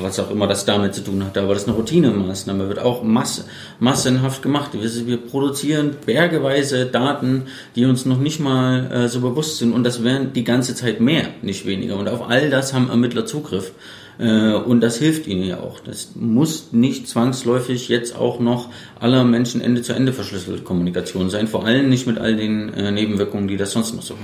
Was 0.00 0.20
auch 0.20 0.30
immer 0.30 0.46
das 0.46 0.64
damit 0.64 0.94
zu 0.94 1.02
tun 1.02 1.24
hat. 1.24 1.38
Aber 1.38 1.54
das 1.54 1.62
ist 1.62 1.68
eine 1.68 1.76
Routinemaßnahme, 1.76 2.68
wird 2.68 2.80
auch 2.80 3.02
mass 3.02 3.44
massenhaft 3.78 4.42
gemacht. 4.42 4.70
Wir, 4.74 5.06
wir 5.06 5.16
produzieren 5.16 5.96
bergeweise 6.04 6.86
Daten, 6.86 7.44
die 7.76 7.84
uns 7.84 8.06
noch 8.06 8.18
nicht 8.18 8.40
mal 8.40 8.90
äh, 8.90 9.08
so 9.08 9.20
bewusst 9.20 9.58
sind 9.58 9.72
und 9.72 9.84
das 9.84 10.04
werden 10.04 10.32
die 10.32 10.44
ganze 10.44 10.74
Zeit 10.74 11.00
mehr, 11.00 11.28
nicht 11.42 11.66
weniger. 11.66 11.96
Und 11.96 12.08
auf 12.08 12.28
all 12.28 12.50
das 12.50 12.72
haben 12.72 12.88
Ermittler 12.90 13.26
Zugriff. 13.26 13.72
Äh, 14.18 14.52
und 14.52 14.80
das 14.80 14.98
hilft 14.98 15.26
ihnen 15.26 15.44
ja 15.44 15.60
auch. 15.60 15.80
Das 15.80 16.12
muss 16.14 16.72
nicht 16.72 17.08
zwangsläufig 17.08 17.88
jetzt 17.88 18.16
auch 18.16 18.40
noch 18.40 18.68
aller 19.00 19.24
Menschen 19.24 19.60
Ende 19.60 19.82
zu 19.82 19.92
Ende 19.92 20.12
verschlüsselte 20.12 20.62
Kommunikation 20.62 21.30
sein. 21.30 21.48
Vor 21.48 21.64
allem 21.64 21.88
nicht 21.88 22.06
mit 22.06 22.18
all 22.18 22.36
den 22.36 22.72
äh, 22.74 22.90
Nebenwirkungen, 22.92 23.48
die 23.48 23.56
das 23.56 23.72
sonst 23.72 23.94
noch 23.94 24.02
so 24.02 24.14
hat. 24.14 24.20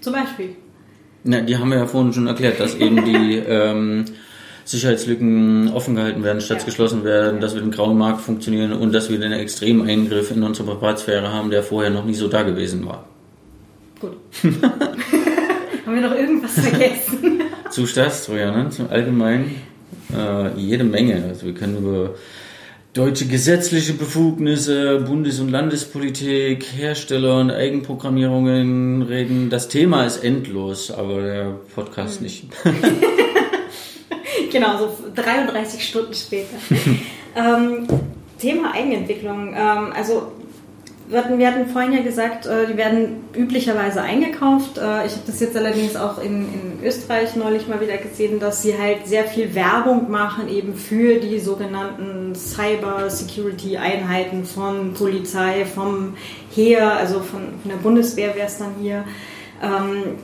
Zum 0.00 0.12
Beispiel. 0.12 0.56
Na, 1.24 1.40
die 1.40 1.56
haben 1.56 1.70
wir 1.70 1.78
ja 1.78 1.86
vorhin 1.86 2.12
schon 2.12 2.26
erklärt, 2.26 2.60
dass 2.60 2.74
eben 2.74 3.04
die 3.04 3.36
ähm, 3.46 4.04
Sicherheitslücken 4.70 5.72
offen 5.72 5.96
gehalten 5.96 6.22
werden, 6.22 6.40
statt 6.40 6.58
ja. 6.60 6.64
geschlossen 6.64 7.02
werden, 7.02 7.40
dass 7.40 7.54
wir 7.54 7.60
den 7.60 7.72
grauen 7.72 7.98
Markt 7.98 8.20
funktionieren 8.20 8.72
und 8.72 8.92
dass 8.92 9.10
wir 9.10 9.18
den 9.18 9.32
extremen 9.32 9.88
Eingriff 9.88 10.30
in 10.30 10.42
unsere 10.44 10.74
Privatsphäre 10.74 11.32
haben, 11.32 11.50
der 11.50 11.64
vorher 11.64 11.90
noch 11.90 12.04
nie 12.04 12.14
so 12.14 12.28
da 12.28 12.42
gewesen 12.42 12.86
war. 12.86 13.04
Gut. 14.00 14.12
haben 15.86 15.94
wir 15.94 16.00
noch 16.00 16.14
irgendwas 16.14 16.52
vergessen? 16.52 17.42
Zu 17.70 17.86
Staatstrojanern, 17.86 18.70
zum 18.70 18.90
Allgemeinen 18.90 19.56
äh, 20.16 20.56
jede 20.56 20.84
Menge. 20.84 21.24
Also 21.28 21.46
wir 21.46 21.54
können 21.54 21.78
über 21.78 22.14
deutsche 22.92 23.26
gesetzliche 23.26 23.94
Befugnisse, 23.94 25.00
Bundes- 25.00 25.40
und 25.40 25.50
Landespolitik, 25.50 26.64
Hersteller 26.76 27.38
und 27.40 27.50
Eigenprogrammierungen 27.50 29.02
reden. 29.02 29.50
Das 29.50 29.68
Thema 29.68 30.04
ist 30.04 30.24
endlos, 30.24 30.90
aber 30.90 31.22
der 31.22 31.56
Podcast 31.74 32.18
hm. 32.18 32.22
nicht. 32.22 32.44
genau, 34.50 34.78
so 34.78 34.96
33 35.14 35.86
Stunden 35.86 36.14
später. 36.14 36.56
ähm, 37.36 37.86
Thema 38.38 38.72
Eigenentwicklung. 38.72 39.54
Ähm, 39.54 39.92
also 39.94 40.32
wir 41.10 41.18
hatten, 41.18 41.38
wir 41.40 41.48
hatten 41.48 41.66
vorhin 41.66 41.92
ja 41.92 42.02
gesagt, 42.02 42.46
äh, 42.46 42.68
die 42.68 42.76
werden 42.76 43.24
üblicherweise 43.34 44.00
eingekauft. 44.00 44.78
Äh, 44.78 45.06
ich 45.06 45.12
habe 45.12 45.22
das 45.26 45.40
jetzt 45.40 45.56
allerdings 45.56 45.96
auch 45.96 46.22
in, 46.22 46.46
in 46.54 46.84
Österreich 46.84 47.34
neulich 47.34 47.66
mal 47.66 47.80
wieder 47.80 47.96
gesehen, 47.96 48.38
dass 48.38 48.62
sie 48.62 48.78
halt 48.78 49.08
sehr 49.08 49.24
viel 49.24 49.54
Werbung 49.54 50.08
machen 50.08 50.48
eben 50.48 50.74
für 50.74 51.18
die 51.18 51.40
sogenannten 51.40 52.34
Cyber 52.36 53.10
Security 53.10 53.76
Einheiten 53.76 54.44
von 54.44 54.94
Polizei, 54.94 55.64
vom 55.64 56.16
Heer, 56.54 56.92
also 56.92 57.20
von, 57.20 57.40
von 57.60 57.70
der 57.70 57.78
Bundeswehr 57.78 58.36
wäre 58.36 58.46
es 58.46 58.58
dann 58.58 58.74
hier. 58.80 59.04
Ähm, 59.62 60.16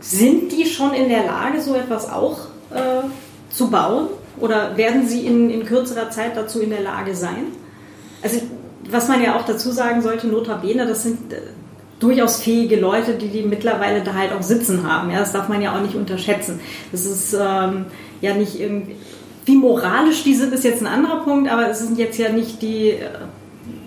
sind 0.00 0.52
die 0.52 0.66
schon 0.66 0.92
in 0.92 1.08
der 1.08 1.24
Lage, 1.24 1.62
so 1.62 1.74
etwas 1.74 2.10
auch 2.10 2.38
äh, 2.70 3.04
zu 3.52 3.70
bauen? 3.70 4.08
Oder 4.40 4.76
werden 4.76 5.06
sie 5.06 5.26
in, 5.26 5.50
in 5.50 5.64
kürzerer 5.64 6.10
Zeit 6.10 6.36
dazu 6.36 6.60
in 6.60 6.70
der 6.70 6.80
Lage 6.80 7.14
sein? 7.14 7.46
Also 8.22 8.40
was 8.90 9.08
man 9.08 9.22
ja 9.22 9.36
auch 9.36 9.44
dazu 9.44 9.70
sagen 9.70 10.02
sollte, 10.02 10.26
notabene, 10.26 10.86
das 10.86 11.02
sind 11.02 11.32
äh, 11.32 11.36
durchaus 12.00 12.42
fähige 12.42 12.76
Leute, 12.76 13.14
die 13.14 13.28
die 13.28 13.42
mittlerweile 13.42 14.02
da 14.02 14.14
halt 14.14 14.32
auch 14.32 14.42
sitzen 14.42 14.90
haben. 14.90 15.10
Ja, 15.10 15.20
das 15.20 15.32
darf 15.32 15.48
man 15.48 15.62
ja 15.62 15.76
auch 15.76 15.82
nicht 15.82 15.94
unterschätzen. 15.94 16.60
Das 16.90 17.06
ist 17.06 17.34
ähm, 17.34 17.86
ja 18.20 18.34
nicht 18.34 18.58
irgendwie, 18.58 18.96
wie 19.46 19.56
moralisch 19.56 20.24
die 20.24 20.34
sind, 20.34 20.52
ist 20.52 20.64
jetzt 20.64 20.80
ein 20.80 20.86
anderer 20.86 21.22
Punkt, 21.24 21.50
aber 21.50 21.70
es 21.70 21.78
sind 21.78 21.98
jetzt 21.98 22.18
ja 22.18 22.30
nicht 22.30 22.60
die 22.62 22.90
äh, 22.90 23.08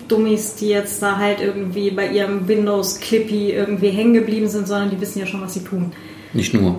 Dummies, 0.08 0.54
die 0.54 0.68
jetzt 0.68 1.02
da 1.02 1.18
halt 1.18 1.40
irgendwie 1.40 1.90
bei 1.90 2.08
ihrem 2.08 2.48
Windows 2.48 3.00
Clippy 3.00 3.50
irgendwie 3.50 3.90
hängen 3.90 4.14
geblieben 4.14 4.48
sind, 4.48 4.68
sondern 4.68 4.90
die 4.90 5.00
wissen 5.00 5.18
ja 5.18 5.26
schon, 5.26 5.42
was 5.42 5.54
sie 5.54 5.64
tun. 5.64 5.92
Nicht 6.32 6.54
nur. 6.54 6.76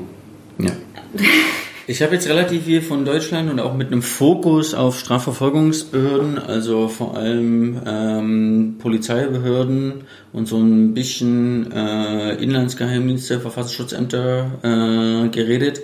Ja. 0.60 0.72
Ich 1.90 2.02
habe 2.02 2.16
jetzt 2.16 2.28
relativ 2.28 2.66
viel 2.66 2.82
von 2.82 3.06
Deutschland 3.06 3.50
und 3.50 3.62
auch 3.62 3.74
mit 3.74 3.88
einem 3.88 4.02
Fokus 4.02 4.74
auf 4.74 5.00
Strafverfolgungsbehörden, 5.00 6.38
also 6.38 6.90
vor 6.90 7.16
allem 7.16 7.82
ähm, 7.88 8.76
Polizeibehörden 8.78 10.04
und 10.34 10.50
so 10.50 10.58
ein 10.58 10.94
bisschen 10.94 11.72
äh, 11.72 12.34
Inlandsgeheimdienste, 12.44 13.40
Verfassungsschutzämter 13.40 14.52
äh, 14.64 15.30
geredet. 15.30 15.80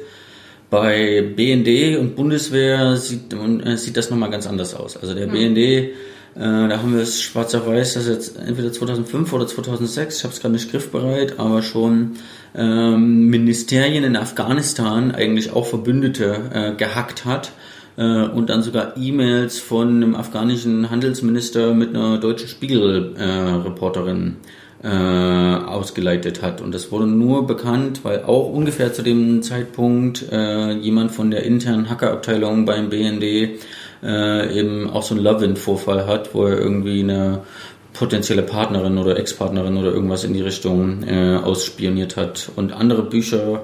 Bei 0.70 1.22
BND 1.22 1.97
und 1.97 2.18
Bundeswehr 2.18 2.97
sieht, 2.97 3.34
äh, 3.34 3.78
sieht 3.78 3.95
das 3.95 4.10
nochmal 4.10 4.30
ganz 4.30 4.45
anders 4.45 4.76
aus. 4.76 4.97
Also 4.97 5.14
der 5.14 5.28
mhm. 5.28 5.54
BND 5.54 5.91
äh, 6.36 6.39
da 6.39 6.77
haben 6.77 6.93
wir 6.95 7.01
es 7.01 7.21
schwarz 7.21 7.53
auf 7.53 7.67
weiß, 7.67 7.93
das 7.93 8.07
ist 8.07 8.09
jetzt 8.09 8.38
entweder 8.38 8.71
2005 8.71 9.31
oder 9.34 9.45
2006, 9.47 10.17
ich 10.17 10.23
habe 10.23 10.34
es 10.34 10.41
gerade 10.41 10.53
nicht 10.53 10.71
griffbereit, 10.71 11.39
aber 11.39 11.61
schon 11.61 12.13
ähm, 12.55 13.29
Ministerien 13.29 14.03
in 14.03 14.15
Afghanistan 14.15 15.11
eigentlich 15.11 15.53
auch 15.53 15.67
Verbündete 15.67 16.41
äh, 16.53 16.71
gehackt 16.75 17.25
hat 17.25 17.51
äh, 17.97 18.23
und 18.23 18.49
dann 18.49 18.63
sogar 18.63 18.97
E-Mails 18.97 19.59
von 19.59 19.89
einem 19.89 20.15
afghanischen 20.15 20.89
Handelsminister 20.89 21.73
mit 21.73 21.89
einer 21.89 22.17
deutschen 22.17 22.47
Spiegel-Reporterin 22.47 24.38
äh, 24.84 24.88
ausgeleitet 24.88 26.41
hat. 26.41 26.59
Und 26.61 26.73
das 26.73 26.91
wurde 26.91 27.07
nur 27.07 27.47
bekannt, 27.47 28.01
weil 28.03 28.23
auch 28.23 28.51
ungefähr 28.51 28.91
zu 28.91 29.01
dem 29.01 29.41
Zeitpunkt 29.41 30.25
äh, 30.31 30.73
jemand 30.73 31.11
von 31.11 31.31
der 31.31 31.43
internen 31.43 31.89
Hackerabteilung 31.89 32.65
beim 32.65 32.89
BND 32.89 33.59
äh, 34.04 34.60
eben 34.60 34.89
auch 34.89 35.04
so 35.04 35.16
einen 35.16 35.24
Love-In-Vorfall 35.24 36.08
hat, 36.08 36.34
wo 36.34 36.45
er 36.45 36.60
irgendwie 36.60 37.01
eine 37.01 37.41
potenzielle 37.93 38.41
Partnerin 38.41 38.97
oder 38.97 39.18
Ex-Partnerin 39.18 39.78
oder 39.78 39.93
irgendwas 39.93 40.24
in 40.24 40.34
die 40.34 40.41
Richtung 40.41 41.04
äh, 41.04 41.38
ausspioniert 41.38 42.18
hat. 42.18 42.49
Und 42.56 42.74
andere 42.74 43.04
Bücher 43.04 43.62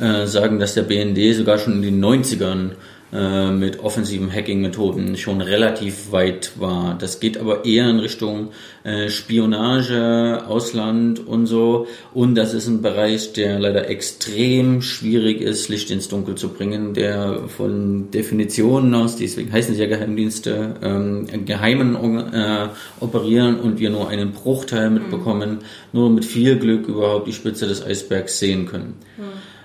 äh, 0.00 0.26
sagen, 0.26 0.58
dass 0.58 0.74
der 0.74 0.82
BND 0.82 1.34
sogar 1.34 1.58
schon 1.58 1.74
in 1.74 1.82
den 1.82 2.04
90ern 2.04 2.70
äh, 3.12 3.50
mit 3.50 3.80
offensiven 3.80 4.32
Hacking-Methoden 4.32 5.18
schon 5.18 5.42
relativ 5.42 6.12
weit 6.12 6.52
war. 6.56 6.96
Das 6.98 7.20
geht 7.20 7.36
aber 7.36 7.66
eher 7.66 7.90
in 7.90 7.98
Richtung 7.98 8.52
äh, 8.84 9.10
Spionage, 9.10 10.44
Ausland 10.46 11.26
und 11.26 11.44
so. 11.46 11.86
Und 12.14 12.36
das 12.36 12.54
ist 12.54 12.68
ein 12.68 12.80
Bereich, 12.80 13.34
der 13.34 13.58
leider 13.58 13.90
extrem 13.90 14.80
schwierig 14.80 15.42
ist, 15.42 15.68
Licht 15.68 15.90
ins 15.90 16.08
Dunkel 16.08 16.36
zu 16.36 16.48
bringen, 16.48 16.94
der 16.94 17.48
von 17.48 18.10
Definitionen 18.10 18.94
aus, 18.94 19.16
deswegen 19.16 19.52
heißen 19.52 19.74
sie 19.74 19.82
ja 19.82 19.88
Geheimdienste, 19.88 20.76
ähm, 20.82 21.44
geheimen 21.44 21.96
äh, 22.32 22.68
operieren 22.98 23.60
und 23.60 23.78
wir 23.78 23.90
nur 23.90 24.08
einen 24.08 24.32
Bruchteil 24.32 24.88
mhm. 24.88 24.94
mitbekommen, 24.94 25.58
nur 25.92 26.08
mit 26.08 26.24
viel 26.24 26.58
Glück 26.58 26.88
überhaupt 26.88 27.26
die 27.26 27.34
Spitze 27.34 27.66
des 27.66 27.84
Eisbergs 27.84 28.38
sehen 28.38 28.64
können. 28.64 28.94
Mhm. 29.18 29.22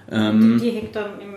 Ähm, 0.09 0.59
die, 0.59 0.69
die 0.69 0.71
hängt 0.71 0.95
dann 0.95 1.19
im 1.21 1.36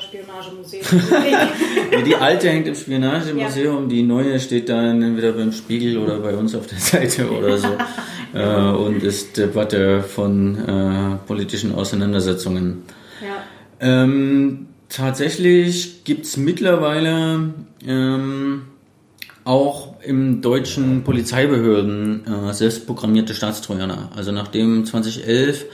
Spionagemuseum. 0.00 0.82
die 2.06 2.16
alte 2.16 2.48
hängt 2.48 2.68
im 2.68 2.74
Spionagemuseum, 2.74 3.82
ja. 3.82 3.88
die 3.88 4.02
neue 4.02 4.40
steht 4.40 4.68
dann 4.68 5.02
entweder 5.02 5.32
beim 5.32 5.52
Spiegel 5.52 5.98
oder 5.98 6.18
bei 6.18 6.34
uns 6.34 6.54
auf 6.54 6.66
der 6.66 6.78
Seite 6.80 7.30
oder 7.30 7.58
so 7.58 7.68
äh, 8.34 8.70
und 8.70 9.02
ist 9.02 9.36
Debatte 9.36 10.02
von 10.02 10.56
äh, 10.58 11.16
politischen 11.26 11.74
Auseinandersetzungen. 11.74 12.82
Ja. 13.20 13.42
Ähm, 13.80 14.66
tatsächlich 14.88 16.04
gibt 16.04 16.26
es 16.26 16.36
mittlerweile 16.36 17.52
ähm, 17.86 18.62
auch 19.44 20.00
im 20.02 20.40
deutschen 20.40 21.04
Polizeibehörden 21.04 22.24
äh, 22.26 22.52
selbstprogrammierte 22.52 23.34
Staatstrojaner. 23.34 24.10
Also 24.14 24.32
nachdem 24.32 24.84
2011 24.84 25.66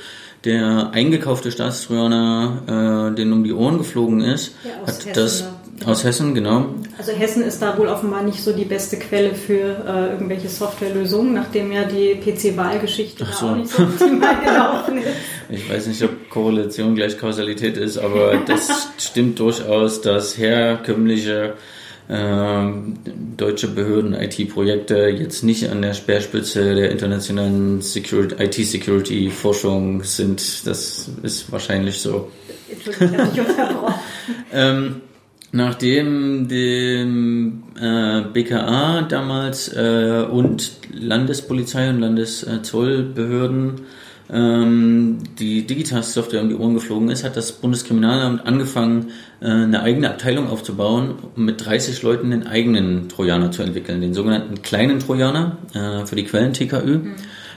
der 0.49 0.91
eingekaufte 0.93 1.53
Staatstrojaner 1.53 3.11
äh, 3.13 3.15
den 3.15 3.33
um 3.33 3.45
die 3.45 3.53
Ohren 3.53 3.77
geflogen 3.77 4.23
ist, 4.23 4.55
ja, 4.65 4.71
hat 4.87 5.05
Hessen, 5.05 5.13
das 5.13 5.41
ja. 5.81 5.87
aus 5.87 6.05
Hessen, 6.05 6.35
genau. 6.35 6.71
Also 6.97 7.13
Hessen 7.13 7.43
ist 7.43 7.61
da 7.61 7.77
wohl 7.77 7.87
offenbar 7.87 8.23
nicht 8.23 8.43
so 8.43 8.53
die 8.53 8.65
beste 8.65 8.97
Quelle 8.99 9.35
für 9.35 9.85
äh, 9.87 10.13
irgendwelche 10.13 10.49
Softwarelösungen, 10.49 11.35
nachdem 11.35 11.71
ja 11.71 11.85
die 11.85 12.15
PC-Wahlgeschichte 12.15 13.27
so. 13.31 13.47
auch 13.47 13.57
nicht 13.57 13.69
so 13.69 13.83
optimal 13.83 14.41
gelaufen 14.45 14.99
ist. 14.99 15.09
Ich 15.51 15.71
weiß 15.71 15.87
nicht, 15.89 16.03
ob 16.03 16.31
Korrelation 16.31 16.95
gleich 16.95 17.19
Kausalität 17.19 17.77
ist, 17.77 17.99
aber 17.99 18.39
das 18.47 18.89
stimmt 18.99 19.39
durchaus, 19.39 20.01
dass 20.01 20.39
herkömmliche 20.39 21.55
deutsche 22.09 23.69
Behörden 23.69 24.15
IT-Projekte 24.15 25.09
jetzt 25.09 25.45
nicht 25.45 25.69
an 25.69 25.83
der 25.83 25.93
Speerspitze 25.93 26.75
der 26.75 26.91
internationalen 26.91 27.81
IT-Security-Forschung 27.81 30.03
sind. 30.05 30.67
Das 30.67 31.11
ist 31.23 31.53
wahrscheinlich 31.53 32.01
so. 32.01 32.31
ähm, 34.53 35.03
nachdem 35.53 36.49
dem 36.49 37.65
äh, 37.79 38.23
BKA 38.33 39.03
damals 39.03 39.69
äh, 39.77 40.25
und 40.31 40.73
Landespolizei 40.93 41.91
und 41.91 42.01
Landeszollbehörden 42.01 43.83
ähm, 44.31 45.19
die 45.39 45.67
Digitas-Software 45.67 46.43
um 46.43 46.49
die 46.49 46.55
Ohren 46.55 46.75
geflogen 46.75 47.09
ist, 47.11 47.25
hat 47.25 47.37
das 47.37 47.53
Bundeskriminalamt 47.53 48.47
angefangen, 48.47 49.11
äh, 49.41 49.47
eine 49.47 49.83
eigene 49.83 50.11
Abteilung 50.11 50.49
aufzubauen, 50.49 51.15
um 51.35 51.45
mit 51.45 51.65
30 51.65 52.03
Leuten 52.03 52.31
den 52.31 52.47
eigenen 52.47 53.09
Trojaner 53.09 53.51
zu 53.51 53.63
entwickeln, 53.63 54.01
den 54.01 54.13
sogenannten 54.13 54.63
kleinen 54.63 55.01
Trojaner 55.01 55.57
äh, 55.75 56.05
für 56.05 56.17
die 56.17 56.25
Quellen-TKÜ 56.25 56.99
mhm. 56.99 57.15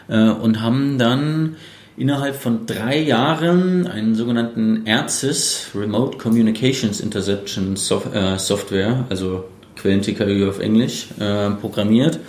äh, 0.07 0.29
und 0.29 0.61
haben 0.61 0.97
dann 0.97 1.57
innerhalb 1.97 2.35
von 2.35 2.65
drei 2.65 2.99
Jahren 2.99 3.85
einen 3.85 4.15
sogenannten 4.15 4.85
ERCIS, 4.85 5.71
Remote 5.75 6.17
Communications 6.17 7.01
Interception 7.01 7.73
äh, 7.73 8.37
Software, 8.39 9.05
also 9.09 9.43
Quellen-TKÜ 9.75 10.47
auf 10.47 10.59
Englisch, 10.59 11.07
äh, 11.19 11.51
programmiert. 11.51 12.19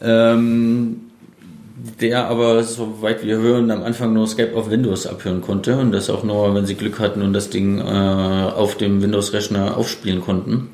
Ähm, 0.00 1.00
der 2.00 2.28
aber, 2.28 2.62
soweit 2.62 3.24
wir 3.24 3.36
hören, 3.38 3.70
am 3.70 3.82
Anfang 3.82 4.12
nur 4.12 4.26
Skype 4.26 4.56
auf 4.56 4.70
Windows 4.70 5.06
abhören 5.06 5.40
konnte 5.42 5.76
und 5.78 5.92
das 5.92 6.10
auch 6.10 6.22
nur, 6.22 6.54
wenn 6.54 6.66
sie 6.66 6.74
Glück 6.74 6.98
hatten 6.98 7.22
und 7.22 7.32
das 7.32 7.50
Ding 7.50 7.78
äh, 7.78 7.82
auf 7.82 8.76
dem 8.76 9.02
Windows-Rechner 9.02 9.76
aufspielen 9.76 10.20
konnten. 10.20 10.70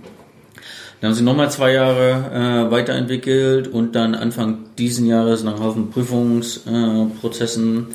Dann 1.01 1.11
haben 1.11 1.17
sie 1.17 1.25
nochmal 1.25 1.51
zwei 1.51 1.73
Jahre 1.73 2.69
äh, 2.69 2.71
weiterentwickelt 2.71 3.69
und 3.69 3.95
dann 3.95 4.15
Anfang 4.15 4.59
diesen 4.77 5.07
Jahres 5.07 5.43
nach 5.43 5.59
Haufen 5.59 5.91
Prüfungsprozessen 5.91 7.79
äh, 7.79 7.95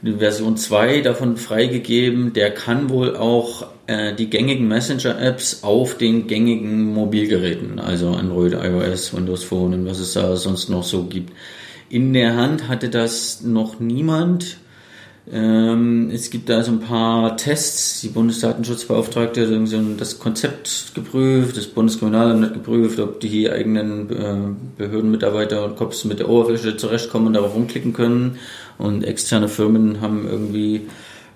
die 0.00 0.14
Version 0.14 0.56
2 0.56 1.02
davon 1.02 1.36
freigegeben. 1.36 2.32
Der 2.32 2.50
kann 2.50 2.88
wohl 2.88 3.16
auch 3.16 3.66
äh, 3.86 4.14
die 4.14 4.30
gängigen 4.30 4.66
Messenger-Apps 4.68 5.62
auf 5.62 5.98
den 5.98 6.26
gängigen 6.26 6.94
Mobilgeräten, 6.94 7.78
also 7.78 8.10
Android, 8.10 8.54
iOS, 8.54 9.14
Windows 9.14 9.44
Phone 9.44 9.74
und 9.74 9.86
was 9.86 9.98
es 9.98 10.14
da 10.14 10.36
sonst 10.36 10.70
noch 10.70 10.84
so 10.84 11.04
gibt. 11.04 11.32
In 11.90 12.12
der 12.12 12.36
Hand 12.36 12.68
hatte 12.68 12.90
das 12.90 13.42
noch 13.42 13.80
niemand. 13.80 14.58
Ähm, 15.30 16.10
es 16.12 16.30
gibt 16.30 16.48
da 16.48 16.62
so 16.62 16.72
ein 16.72 16.80
paar 16.80 17.36
Tests. 17.36 18.00
Die 18.02 18.08
Bundesdatenschutzbeauftragte 18.08 19.46
hat 19.46 20.00
das 20.00 20.18
Konzept 20.18 20.94
geprüft, 20.94 21.56
das 21.56 21.66
Bundeskriminalamt 21.66 22.44
hat 22.44 22.54
geprüft, 22.54 22.98
ob 23.00 23.20
die 23.20 23.50
eigenen 23.50 24.10
äh, 24.10 24.36
Behördenmitarbeiter 24.76 25.64
und 25.64 25.76
Cops 25.76 26.04
mit 26.04 26.18
der 26.18 26.28
Oberfläche 26.28 26.76
zurechtkommen 26.76 27.28
und 27.28 27.32
darauf 27.34 27.54
rumklicken 27.54 27.92
können. 27.92 28.38
Und 28.78 29.02
externe 29.04 29.48
Firmen 29.48 30.00
haben 30.00 30.26
irgendwie 30.28 30.88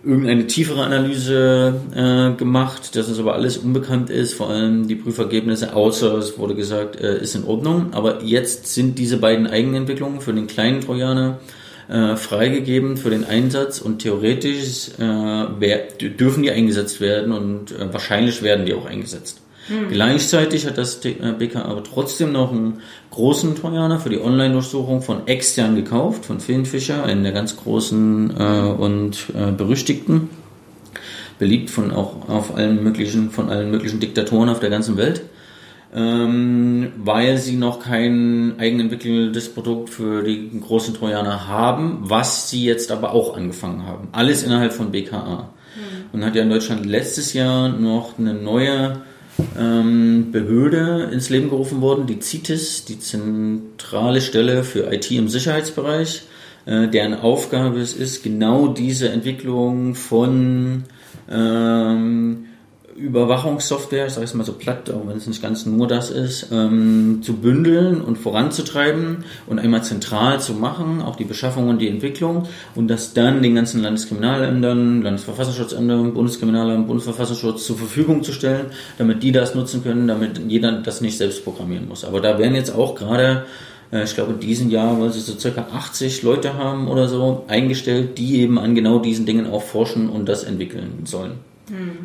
irgendeine 0.04 0.46
tiefere 0.46 0.84
Analyse 0.84 1.80
äh, 1.94 2.36
gemacht, 2.36 2.96
dass 2.96 3.08
es 3.08 3.18
aber 3.18 3.34
alles 3.34 3.56
unbekannt 3.56 4.10
ist, 4.10 4.34
vor 4.34 4.50
allem 4.50 4.88
die 4.88 4.96
Prüfergebnisse, 4.96 5.74
außer 5.74 6.14
es 6.18 6.38
wurde 6.38 6.54
gesagt, 6.54 7.00
äh, 7.00 7.20
ist 7.20 7.34
in 7.34 7.44
Ordnung. 7.44 7.92
Aber 7.92 8.22
jetzt 8.22 8.66
sind 8.74 8.98
diese 8.98 9.18
beiden 9.18 9.46
Eigenentwicklungen 9.46 10.20
für 10.20 10.32
den 10.32 10.46
kleinen 10.46 10.80
Trojaner 10.80 11.38
äh, 11.88 12.16
freigegeben 12.16 12.96
für 12.96 13.10
den 13.10 13.24
Einsatz 13.24 13.80
und 13.80 13.98
theoretisch 13.98 14.90
äh, 14.98 16.08
dürfen 16.08 16.42
die 16.42 16.50
eingesetzt 16.50 17.00
werden 17.00 17.32
und 17.32 17.72
äh, 17.72 17.92
wahrscheinlich 17.92 18.42
werden 18.42 18.66
die 18.66 18.74
auch 18.74 18.86
eingesetzt. 18.86 19.41
Mhm. 19.68 19.88
Gleichzeitig 19.90 20.66
hat 20.66 20.78
das 20.78 21.04
äh, 21.04 21.50
aber 21.54 21.82
trotzdem 21.84 22.32
noch 22.32 22.52
einen 22.52 22.80
großen 23.10 23.54
Trojaner 23.54 24.00
für 24.00 24.10
die 24.10 24.20
Online-Durchsuchung 24.20 25.02
von 25.02 25.26
extern 25.26 25.76
gekauft, 25.76 26.24
von 26.24 26.40
Finfisher, 26.40 27.04
einen 27.04 27.22
der 27.22 27.32
ganz 27.32 27.56
großen 27.56 28.34
äh, 28.38 28.60
und 28.78 29.26
äh, 29.34 29.52
berüchtigten, 29.52 30.30
beliebt 31.38 31.70
von 31.70 31.90
auch 31.90 32.28
auf 32.28 32.54
allen 32.54 32.82
möglichen, 32.82 33.30
von 33.30 33.50
allen 33.50 33.70
möglichen 33.70 34.00
Diktatoren 34.00 34.48
auf 34.48 34.60
der 34.60 34.70
ganzen 34.70 34.96
Welt 34.96 35.22
ähm, 35.94 36.92
weil 36.96 37.36
sie 37.36 37.56
noch 37.56 37.80
kein 37.80 38.54
eigenentwickeltes 38.58 39.52
Produkt 39.52 39.90
für 39.90 40.22
die 40.22 40.50
großen 40.58 40.94
Trojaner 40.94 41.46
haben, 41.48 41.98
was 42.02 42.48
sie 42.48 42.64
jetzt 42.64 42.90
aber 42.90 43.12
auch 43.12 43.36
angefangen 43.36 43.86
haben. 43.86 44.08
Alles 44.12 44.42
innerhalb 44.42 44.72
von 44.72 44.90
BKA. 44.90 45.50
Mhm. 45.74 46.04
Und 46.12 46.24
hat 46.24 46.34
ja 46.34 46.42
in 46.42 46.50
Deutschland 46.50 46.86
letztes 46.86 47.34
Jahr 47.34 47.68
noch 47.68 48.18
eine 48.18 48.32
neue 48.32 49.02
ähm, 49.58 50.32
Behörde 50.32 51.10
ins 51.12 51.30
Leben 51.30 51.50
gerufen 51.50 51.80
worden, 51.80 52.06
die 52.06 52.20
CITES, 52.20 52.84
die 52.84 52.98
zentrale 52.98 54.20
Stelle 54.20 54.64
für 54.64 54.92
IT 54.92 55.10
im 55.10 55.28
Sicherheitsbereich, 55.28 56.22
äh, 56.66 56.88
deren 56.88 57.14
Aufgabe 57.14 57.80
es 57.80 57.94
ist, 57.94 58.22
genau 58.22 58.68
diese 58.68 59.08
Entwicklung 59.08 59.94
von 59.94 60.84
ähm, 61.30 62.46
Überwachungssoftware, 62.96 64.06
ich 64.06 64.12
sage 64.12 64.24
es 64.24 64.34
mal 64.34 64.44
so 64.44 64.52
platt, 64.52 64.90
auch 64.90 65.06
wenn 65.06 65.16
es 65.16 65.26
nicht 65.26 65.42
ganz 65.42 65.66
nur 65.66 65.86
das 65.86 66.10
ist, 66.10 66.48
ähm, 66.52 67.20
zu 67.22 67.34
bündeln 67.34 68.00
und 68.00 68.18
voranzutreiben 68.18 69.24
und 69.46 69.58
einmal 69.58 69.82
zentral 69.82 70.40
zu 70.40 70.54
machen, 70.54 71.00
auch 71.00 71.16
die 71.16 71.24
Beschaffung 71.24 71.68
und 71.68 71.78
die 71.78 71.88
Entwicklung 71.88 72.48
und 72.74 72.88
das 72.88 73.14
dann 73.14 73.42
den 73.42 73.54
ganzen 73.54 73.82
Landeskriminalämtern, 73.82 75.02
Landesverfassungsschutzämtern, 75.02 76.14
Bundeskriminalamt, 76.14 76.86
Bundesverfassungsschutz 76.86 77.66
zur 77.66 77.76
Verfügung 77.76 78.22
zu 78.22 78.32
stellen, 78.32 78.66
damit 78.98 79.22
die 79.22 79.32
das 79.32 79.54
nutzen 79.54 79.82
können, 79.82 80.06
damit 80.06 80.40
jeder 80.46 80.72
das 80.72 81.00
nicht 81.00 81.16
selbst 81.16 81.44
programmieren 81.44 81.88
muss. 81.88 82.04
Aber 82.04 82.20
da 82.20 82.38
werden 82.38 82.54
jetzt 82.54 82.74
auch 82.74 82.94
gerade 82.94 83.44
äh, 83.92 84.04
ich 84.04 84.14
glaube 84.14 84.32
in 84.32 84.40
diesem 84.40 84.70
Jahr, 84.70 85.00
weil 85.00 85.12
sie 85.12 85.20
so 85.20 85.38
circa 85.38 85.68
80 85.72 86.22
Leute 86.22 86.54
haben 86.54 86.88
oder 86.88 87.08
so, 87.08 87.44
eingestellt, 87.48 88.18
die 88.18 88.40
eben 88.40 88.58
an 88.58 88.74
genau 88.74 88.98
diesen 88.98 89.26
Dingen 89.26 89.50
auch 89.50 89.62
forschen 89.62 90.08
und 90.08 90.28
das 90.28 90.44
entwickeln 90.44 91.02
sollen. 91.04 91.51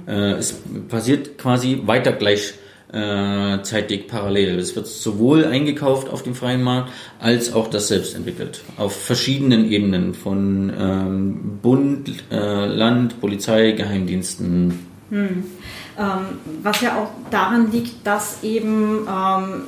Äh, 0.07 0.33
es 0.33 0.55
passiert 0.87 1.37
quasi 1.37 1.81
weiter 1.85 2.13
gleichzeitig 2.13 4.01
äh, 4.01 4.07
parallel. 4.07 4.59
Es 4.59 4.75
wird 4.75 4.87
sowohl 4.87 5.45
eingekauft 5.45 6.09
auf 6.09 6.23
dem 6.23 6.35
freien 6.35 6.63
Markt 6.63 6.91
als 7.19 7.53
auch 7.53 7.69
das 7.69 7.87
selbst 7.87 8.15
entwickelt. 8.15 8.61
Auf 8.77 8.95
verschiedenen 8.95 9.69
Ebenen 9.69 10.13
von 10.13 10.71
ähm, 10.77 11.59
Bund, 11.61 12.11
äh, 12.31 12.65
Land, 12.65 13.19
Polizei, 13.19 13.71
Geheimdiensten. 13.71 14.87
Hm. 15.09 15.45
Ähm, 15.97 16.05
was 16.61 16.81
ja 16.81 16.97
auch 16.97 17.09
daran 17.31 17.71
liegt, 17.71 18.05
dass 18.05 18.43
eben 18.43 19.07
ähm, 19.07 19.63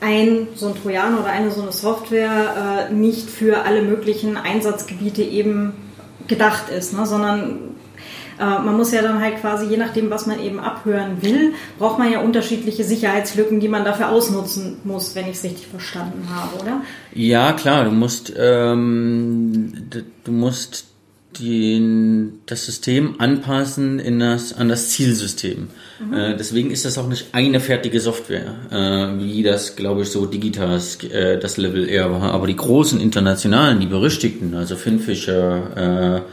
ein 0.00 0.48
so 0.54 0.68
ein 0.68 0.74
Trojaner 0.80 1.20
oder 1.20 1.28
eine 1.28 1.50
so 1.50 1.62
eine 1.62 1.72
Software 1.72 2.88
äh, 2.90 2.94
nicht 2.94 3.30
für 3.30 3.64
alle 3.64 3.82
möglichen 3.82 4.36
Einsatzgebiete 4.36 5.22
eben 5.22 5.72
gedacht 6.26 6.68
ist, 6.70 6.92
ne, 6.94 7.06
sondern 7.06 7.76
äh, 8.38 8.44
man 8.44 8.76
muss 8.76 8.92
ja 8.92 9.02
dann 9.02 9.20
halt 9.20 9.40
quasi, 9.40 9.66
je 9.66 9.76
nachdem, 9.76 10.10
was 10.10 10.26
man 10.26 10.40
eben 10.40 10.60
abhören 10.60 11.22
will, 11.22 11.52
braucht 11.78 11.98
man 11.98 12.10
ja 12.10 12.20
unterschiedliche 12.20 12.84
Sicherheitslücken, 12.84 13.60
die 13.60 13.68
man 13.68 13.84
dafür 13.84 14.10
ausnutzen 14.10 14.78
muss, 14.84 15.14
wenn 15.14 15.26
ich 15.26 15.36
es 15.36 15.44
richtig 15.44 15.66
verstanden 15.66 16.28
habe, 16.30 16.62
oder? 16.62 16.82
Ja, 17.12 17.52
klar, 17.52 17.84
du 17.84 17.90
musst, 17.90 18.32
ähm, 18.36 19.72
du 20.24 20.32
musst 20.32 20.86
den, 21.38 22.40
das 22.46 22.66
System 22.66 23.16
anpassen 23.18 23.98
in 23.98 24.18
das, 24.18 24.52
an 24.52 24.68
das 24.68 24.90
Zielsystem. 24.90 25.68
Mhm. 26.00 26.14
Äh, 26.14 26.36
deswegen 26.36 26.70
ist 26.70 26.84
das 26.84 26.98
auch 26.98 27.08
nicht 27.08 27.26
eine 27.32 27.60
fertige 27.60 28.00
Software, 28.00 28.54
äh, 28.70 29.22
wie 29.22 29.42
das, 29.42 29.76
glaube 29.76 30.02
ich, 30.02 30.10
so 30.10 30.26
Digitas 30.26 31.02
äh, 31.04 31.38
das 31.38 31.56
Level 31.56 31.88
eher 31.88 32.10
war. 32.10 32.32
Aber 32.32 32.46
die 32.46 32.56
großen 32.56 33.00
internationalen, 33.00 33.80
die 33.80 33.86
berüchtigten, 33.86 34.54
also 34.54 34.76
Finfisher, 34.76 36.24
äh, 36.26 36.30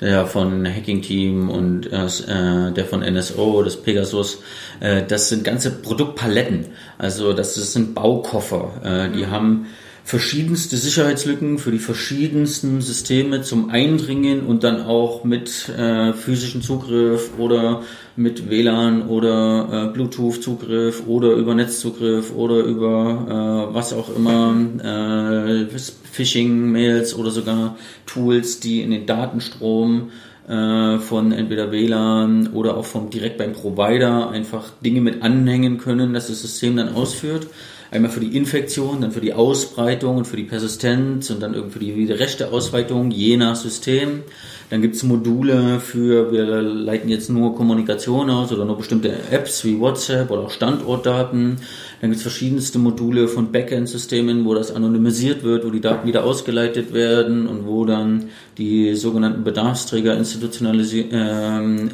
der 0.00 0.26
von 0.26 0.66
Hacking 0.66 1.02
Team 1.02 1.48
und 1.48 1.86
äh, 1.86 2.72
der 2.72 2.84
von 2.84 3.00
NSO, 3.00 3.62
das 3.62 3.76
Pegasus, 3.76 4.42
äh, 4.80 5.02
das 5.06 5.28
sind 5.28 5.44
ganze 5.44 5.70
Produktpaletten. 5.70 6.66
Also 6.98 7.32
das, 7.32 7.54
das 7.54 7.72
sind 7.72 7.94
Baukoffer. 7.94 8.72
Äh, 8.82 9.16
die 9.16 9.24
mhm. 9.24 9.30
haben 9.30 9.66
verschiedenste 10.04 10.76
Sicherheitslücken 10.76 11.58
für 11.58 11.70
die 11.70 11.78
verschiedensten 11.78 12.82
Systeme 12.82 13.40
zum 13.40 13.70
Eindringen 13.70 14.44
und 14.44 14.62
dann 14.62 14.82
auch 14.82 15.24
mit 15.24 15.70
äh, 15.70 16.12
physischen 16.12 16.60
Zugriff 16.60 17.30
oder 17.38 17.82
mit 18.14 18.50
WLAN 18.50 19.08
oder 19.08 19.88
äh, 19.88 19.92
Bluetooth-Zugriff 19.94 21.06
oder 21.06 21.32
über 21.32 21.54
Netzzugriff 21.54 22.34
oder 22.34 22.56
über 22.58 23.70
äh, 23.70 23.74
was 23.74 23.94
auch 23.94 24.14
immer, 24.14 24.54
äh, 24.82 25.66
Phishing-Mails 26.12 27.16
oder 27.16 27.30
sogar 27.30 27.76
Tools, 28.04 28.60
die 28.60 28.82
in 28.82 28.90
den 28.90 29.06
Datenstrom 29.06 30.10
äh, 30.46 30.98
von 30.98 31.32
entweder 31.32 31.72
WLAN 31.72 32.48
oder 32.48 32.76
auch 32.76 32.84
vom 32.84 33.08
direkt 33.08 33.38
beim 33.38 33.54
Provider 33.54 34.28
einfach 34.28 34.70
Dinge 34.84 35.00
mit 35.00 35.22
anhängen 35.22 35.78
können, 35.78 36.12
dass 36.12 36.28
das 36.28 36.42
System 36.42 36.76
dann 36.76 36.90
ausführt. 36.90 37.46
Einmal 37.94 38.10
für 38.10 38.18
die 38.18 38.36
Infektion, 38.36 39.02
dann 39.02 39.12
für 39.12 39.20
die 39.20 39.34
Ausbreitung 39.34 40.16
und 40.16 40.24
für 40.24 40.36
die 40.36 40.42
Persistenz 40.42 41.30
und 41.30 41.40
dann 41.40 41.54
irgendwie 41.54 41.92
für 41.92 42.06
die 42.06 42.12
rechte 42.12 42.50
Ausweitung 42.50 43.12
je 43.12 43.36
nach 43.36 43.54
System. 43.54 44.24
Dann 44.70 44.82
gibt 44.82 44.96
es 44.96 45.02
Module 45.02 45.80
für, 45.80 46.32
wir 46.32 46.44
leiten 46.62 47.08
jetzt 47.08 47.30
nur 47.30 47.54
Kommunikation 47.54 48.30
aus 48.30 48.50
oder 48.52 48.64
nur 48.64 48.76
bestimmte 48.76 49.12
Apps 49.30 49.64
wie 49.64 49.78
WhatsApp 49.78 50.30
oder 50.30 50.42
auch 50.42 50.50
Standortdaten. 50.50 51.56
Dann 52.00 52.10
gibt 52.10 52.16
es 52.16 52.22
verschiedenste 52.22 52.78
Module 52.78 53.28
von 53.28 53.52
Backend-Systemen, 53.52 54.44
wo 54.44 54.54
das 54.54 54.74
anonymisiert 54.74 55.42
wird, 55.42 55.64
wo 55.64 55.70
die 55.70 55.80
Daten 55.80 56.08
wieder 56.08 56.24
ausgeleitet 56.24 56.92
werden 56.92 57.46
und 57.46 57.66
wo 57.66 57.84
dann 57.84 58.30
die 58.58 58.94
sogenannten 58.94 59.44
Bedarfsträger 59.44 60.16
äh, 60.16 60.18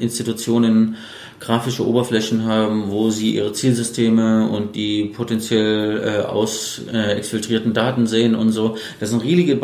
Institutionen 0.03 0.97
grafische 1.41 1.87
Oberflächen 1.87 2.45
haben, 2.45 2.91
wo 2.91 3.11
sie 3.11 3.35
ihre 3.35 3.53
Zielsysteme 3.53 4.49
und 4.49 4.77
die 4.77 5.07
potenziell 5.07 6.03
äh, 6.03 6.27
aus 6.27 6.83
äh, 6.93 7.13
exfiltrierten 7.13 7.73
Daten 7.73 8.07
sehen 8.07 8.35
und 8.35 8.53
so. 8.53 8.77
Das 9.01 9.11
sind 9.11 9.25
riesige 9.25 9.57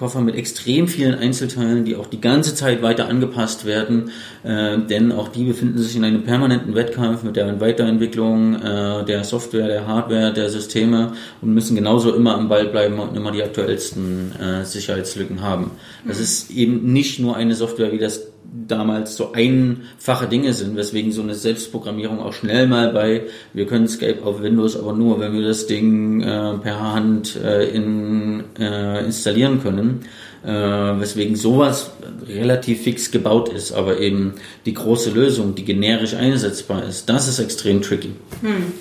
Baukoffer 0.00 0.22
mit 0.22 0.34
extrem 0.34 0.88
vielen 0.88 1.14
Einzelteilen, 1.14 1.84
die 1.84 1.94
auch 1.94 2.06
die 2.06 2.22
ganze 2.22 2.54
Zeit 2.54 2.80
weiter 2.80 3.06
angepasst 3.06 3.66
werden, 3.66 4.10
äh, 4.42 4.78
denn 4.78 5.12
auch 5.12 5.28
die 5.28 5.44
befinden 5.44 5.78
sich 5.78 5.94
in 5.94 6.04
einem 6.04 6.24
permanenten 6.24 6.74
Wettkampf 6.74 7.22
mit 7.22 7.36
der 7.36 7.60
Weiterentwicklung 7.60 8.54
äh, 8.54 9.04
der 9.04 9.24
Software, 9.24 9.66
der 9.66 9.86
Hardware, 9.86 10.32
der 10.32 10.48
Systeme 10.48 11.12
und 11.42 11.52
müssen 11.52 11.76
genauso 11.76 12.14
immer 12.14 12.34
am 12.34 12.48
Ball 12.48 12.66
bleiben 12.68 12.98
und 12.98 13.14
immer 13.14 13.30
die 13.30 13.42
aktuellsten 13.42 14.32
äh, 14.40 14.64
Sicherheitslücken 14.64 15.42
haben. 15.42 15.72
Das 16.06 16.16
mhm. 16.16 16.22
ist 16.24 16.50
eben 16.50 16.92
nicht 16.92 17.20
nur 17.20 17.36
eine 17.36 17.54
Software 17.54 17.92
wie 17.92 17.98
das 17.98 18.29
damals 18.66 19.16
so 19.16 19.32
einfache 19.32 20.26
Dinge 20.26 20.52
sind, 20.52 20.76
weswegen 20.76 21.12
so 21.12 21.22
eine 21.22 21.34
Selbstprogrammierung 21.34 22.20
auch 22.20 22.32
schnell 22.32 22.66
mal 22.66 22.92
bei, 22.92 23.22
wir 23.52 23.66
können 23.66 23.88
Skype 23.88 24.24
auf 24.24 24.42
Windows, 24.42 24.76
aber 24.76 24.92
nur, 24.92 25.20
wenn 25.20 25.32
wir 25.32 25.46
das 25.46 25.66
Ding 25.66 26.20
äh, 26.20 26.54
per 26.58 26.92
Hand 26.92 27.36
äh, 27.36 27.68
in, 27.68 28.44
äh, 28.58 29.04
installieren 29.04 29.62
können, 29.62 30.00
äh, 30.44 30.50
weswegen 30.50 31.36
sowas 31.36 31.92
relativ 32.26 32.82
fix 32.82 33.10
gebaut 33.10 33.50
ist, 33.50 33.72
aber 33.72 33.98
eben 34.00 34.34
die 34.66 34.74
große 34.74 35.10
Lösung, 35.10 35.54
die 35.54 35.64
generisch 35.64 36.14
einsetzbar 36.14 36.84
ist, 36.84 37.08
das 37.08 37.28
ist 37.28 37.38
extrem 37.38 37.82
tricky. 37.82 38.12
Hm. 38.40 38.72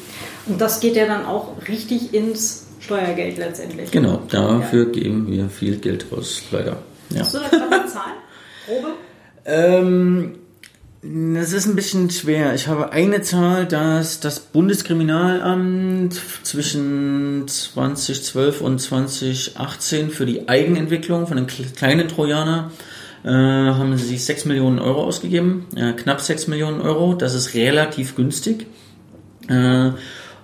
Und 0.48 0.60
das 0.60 0.80
geht 0.80 0.96
ja 0.96 1.06
dann 1.06 1.26
auch 1.26 1.56
richtig 1.68 2.14
ins 2.14 2.66
Steuergeld 2.80 3.38
letztendlich. 3.38 3.92
Genau, 3.92 4.22
dafür 4.30 4.86
ja. 4.86 4.92
geben 4.92 5.28
wir 5.30 5.50
viel 5.50 5.78
Geld 5.78 6.06
raus, 6.12 6.42
leider. 6.52 6.78
Ja. 7.12 7.22
Hast 7.22 7.36
du 7.36 7.40
eine 7.40 7.86
Zahl? 7.86 8.14
Probe? 8.66 8.94
Ähm, 9.50 10.36
das 11.02 11.54
ist 11.54 11.66
ein 11.66 11.76
bisschen 11.76 12.10
schwer. 12.10 12.54
Ich 12.54 12.68
habe 12.68 12.92
eine 12.92 13.22
Zahl, 13.22 13.66
dass 13.66 14.20
das 14.20 14.42
Bundeskriminalamt 14.42 16.20
zwischen 16.44 17.48
2012 17.48 18.62
und 18.62 18.80
2018 18.80 20.10
für 20.12 20.26
die 20.26 20.48
Eigenentwicklung 20.50 21.26
von 21.26 21.38
den 21.38 21.48
kleinen 21.48 22.08
Trojaner 22.10 22.72
äh, 23.24 23.30
haben 23.30 23.98
sie 23.98 24.18
6 24.18 24.46
Millionen 24.46 24.80
Euro 24.80 25.04
ausgegeben, 25.04 25.66
äh, 25.76 25.94
knapp 25.94 26.22
6 26.22 26.48
Millionen 26.48 26.82
Euro. 26.82 27.16
Das 27.16 27.34
ist 27.34 27.54
relativ 27.54 28.16
günstig. 28.16 28.68
Äh, 29.48 29.92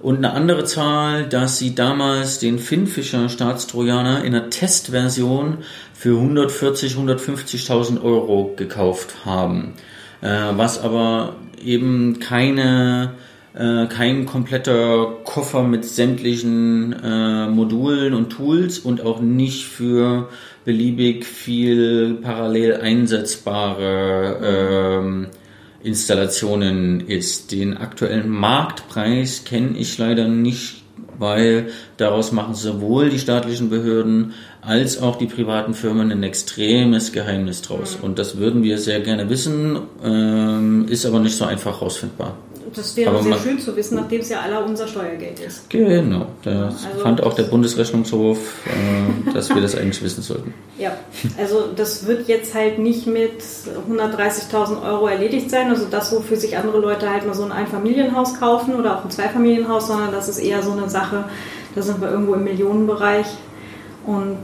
und 0.01 0.17
eine 0.17 0.33
andere 0.33 0.65
Zahl, 0.65 1.27
dass 1.27 1.57
sie 1.57 1.73
damals 1.73 2.39
den 2.39 2.59
Finnfischer 2.59 3.27
Staatstrojaner 3.27 4.23
in 4.23 4.35
einer 4.35 4.49
Testversion 4.49 5.59
für 6.05 6.17
140, 6.17 6.97
150.000 6.97 7.99
Euro 8.03 8.53
gekauft 8.55 9.25
haben. 9.25 9.73
Äh, 10.21 10.27
was 10.51 10.79
aber 10.79 11.35
eben 11.59 12.19
keine 12.19 13.15
äh, 13.55 13.87
kein 13.87 14.27
kompletter 14.27 15.17
Koffer 15.23 15.63
mit 15.63 15.83
sämtlichen 15.83 16.93
äh, 16.93 17.47
Modulen 17.47 18.13
und 18.13 18.29
Tools 18.29 18.77
und 18.77 19.01
auch 19.03 19.19
nicht 19.19 19.65
für 19.65 20.29
beliebig 20.63 21.25
viel 21.25 22.19
parallel 22.21 22.81
einsetzbare 22.81 24.41
ähm, 25.01 25.27
Installationen 25.81 26.99
ist. 27.07 27.51
Den 27.51 27.77
aktuellen 27.77 28.29
Marktpreis 28.29 29.43
kenne 29.43 29.75
ich 29.75 29.97
leider 29.97 30.27
nicht, 30.27 30.83
weil 31.17 31.69
daraus 31.97 32.31
machen 32.31 32.53
sowohl 32.53 33.09
die 33.09 33.17
staatlichen 33.17 33.71
Behörden 33.71 34.33
als 34.65 35.01
auch 35.01 35.17
die 35.17 35.27
privaten 35.27 35.73
Firmen 35.73 36.11
ein 36.11 36.23
extremes 36.23 37.11
Geheimnis 37.11 37.61
draus. 37.61 37.97
Und 38.01 38.19
das 38.19 38.37
würden 38.37 38.63
wir 38.63 38.77
sehr 38.77 38.99
gerne 38.99 39.29
wissen, 39.29 39.79
ähm, 40.03 40.87
ist 40.89 41.05
aber 41.05 41.19
nicht 41.19 41.35
so 41.35 41.45
einfach 41.45 41.79
herausfindbar 41.79 42.35
das 42.77 42.95
wäre 42.95 43.11
Aber 43.11 43.23
sehr 43.23 43.37
schön 43.37 43.59
zu 43.59 43.75
wissen, 43.75 43.95
nachdem 43.95 44.21
es 44.21 44.29
ja 44.29 44.41
aller 44.41 44.65
unser 44.65 44.87
Steuergeld 44.87 45.39
ist. 45.39 45.69
Genau, 45.69 46.27
da 46.43 46.65
also 46.65 47.01
fand 47.01 47.23
auch 47.23 47.33
der 47.33 47.43
Bundesrechnungshof, 47.43 48.37
äh, 48.65 49.31
dass 49.33 49.49
wir 49.53 49.61
das 49.61 49.75
eigentlich 49.75 50.01
wissen 50.03 50.21
sollten. 50.21 50.53
Ja, 50.77 50.97
also 51.37 51.65
das 51.75 52.05
wird 52.07 52.27
jetzt 52.27 52.53
halt 52.53 52.79
nicht 52.79 53.07
mit 53.07 53.41
130.000 53.41 54.83
Euro 54.83 55.07
erledigt 55.07 55.49
sein, 55.49 55.69
also 55.69 55.85
das, 55.89 56.11
wofür 56.11 56.37
sich 56.37 56.57
andere 56.57 56.79
Leute 56.79 57.09
halt 57.09 57.25
mal 57.25 57.33
so 57.33 57.43
ein 57.43 57.51
Einfamilienhaus 57.51 58.39
kaufen 58.39 58.75
oder 58.75 58.97
auch 58.97 59.03
ein 59.03 59.11
Zweifamilienhaus, 59.11 59.87
sondern 59.87 60.11
das 60.11 60.29
ist 60.29 60.39
eher 60.39 60.61
so 60.61 60.71
eine 60.71 60.89
Sache, 60.89 61.25
da 61.75 61.81
sind 61.81 62.01
wir 62.01 62.09
irgendwo 62.09 62.33
im 62.33 62.43
Millionenbereich 62.43 63.27
und 64.05 64.39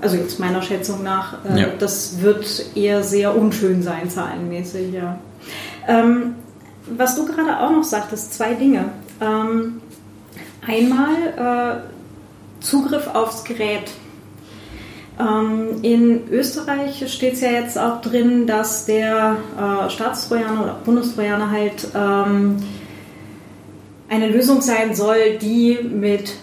also 0.00 0.16
jetzt 0.16 0.38
meiner 0.38 0.62
Schätzung 0.62 1.02
nach, 1.02 1.44
äh, 1.44 1.60
ja. 1.60 1.66
das 1.78 2.20
wird 2.20 2.46
eher 2.74 3.02
sehr 3.02 3.36
unschön 3.36 3.82
sein, 3.82 4.10
zahlenmäßig, 4.10 4.92
ja. 4.92 5.18
Ähm, 5.88 6.34
was 6.86 7.16
du 7.16 7.24
gerade 7.24 7.60
auch 7.60 7.70
noch 7.70 7.84
sagtest, 7.84 8.34
zwei 8.34 8.54
Dinge. 8.54 8.90
Ähm, 9.20 9.80
einmal 10.66 11.80
äh, 11.80 12.62
Zugriff 12.62 13.06
aufs 13.08 13.44
Gerät. 13.44 13.90
Ähm, 15.18 15.82
in 15.82 16.28
Österreich 16.30 17.04
steht 17.12 17.34
es 17.34 17.40
ja 17.40 17.50
jetzt 17.50 17.78
auch 17.78 18.00
drin, 18.00 18.46
dass 18.46 18.84
der 18.84 19.36
äh, 19.56 19.90
Staatstrojaner 19.90 20.62
oder 20.62 20.80
Bundestrojaner 20.84 21.50
halt 21.50 21.86
ähm, 21.94 22.56
eine 24.08 24.28
Lösung 24.28 24.60
sein 24.60 24.94
soll, 24.94 25.38
die 25.40 25.78
mit 25.82 26.34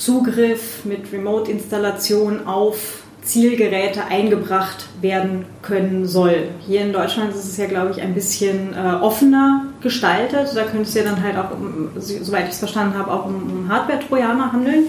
Remote-Zugriff, 0.00 0.84
mit 0.84 1.12
Remote-Installation 1.12 2.46
auf 2.46 3.02
Zielgeräte 3.22 4.06
eingebracht 4.06 4.86
werden 5.02 5.44
können 5.60 6.06
soll. 6.06 6.48
Hier 6.66 6.80
in 6.80 6.92
Deutschland 6.92 7.34
ist 7.34 7.44
es 7.44 7.56
ja, 7.58 7.66
glaube 7.66 7.90
ich, 7.90 8.00
ein 8.00 8.14
bisschen 8.14 8.74
äh, 8.74 8.94
offener 9.02 9.66
gestaltet. 9.82 10.48
Da 10.54 10.62
könnte 10.64 10.82
es 10.82 10.94
ja 10.94 11.02
dann 11.02 11.22
halt 11.22 11.36
auch, 11.36 11.50
um, 11.52 11.90
soweit 11.98 12.44
ich 12.44 12.52
es 12.52 12.58
verstanden 12.58 12.96
habe, 12.98 13.12
auch 13.12 13.26
um, 13.26 13.34
um 13.34 13.68
Hardware-Trojaner 13.68 14.52
handeln. 14.52 14.84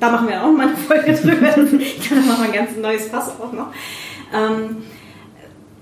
Da 0.00 0.10
machen 0.10 0.28
wir 0.28 0.42
auch 0.42 0.50
mal 0.50 0.66
eine 0.66 0.76
Folge 0.76 1.12
drüber. 1.22 1.56
ich 1.78 2.08
kann 2.08 2.18
da 2.18 2.26
machen 2.26 2.52
wir 2.52 2.60
ein 2.60 2.66
ganz 2.66 2.76
neues 2.76 3.06
Fass 3.06 3.30
auch 3.40 3.52
noch. 3.52 3.68
Ähm, 4.34 4.78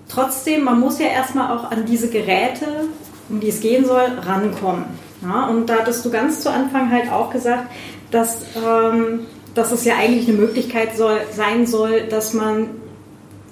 trotzdem, 0.09 0.63
man 0.63 0.79
muss 0.79 0.99
ja 0.99 1.07
erstmal 1.07 1.57
auch 1.57 1.71
an 1.71 1.87
diese 1.87 2.11
Geräte, 2.11 2.67
um 3.31 3.41
die 3.41 3.49
es 3.49 3.61
gehen 3.61 3.87
soll, 3.87 4.05
rankommen. 4.27 4.85
Ja, 5.23 5.47
und 5.47 5.67
da 5.67 5.77
hattest 5.77 6.05
du 6.05 6.11
ganz 6.11 6.43
zu 6.43 6.51
Anfang 6.51 6.91
halt 6.91 7.11
auch 7.11 7.31
gesagt, 7.31 7.69
dass 8.11 8.39
ähm, 8.57 9.27
dass 9.57 9.73
es 9.73 9.85
ja 9.85 9.97
eigentlich 9.97 10.29
eine 10.29 10.37
Möglichkeit 10.37 10.97
soll, 10.97 11.19
sein 11.33 11.67
soll, 11.67 12.03
dass 12.03 12.35
man 12.35 12.69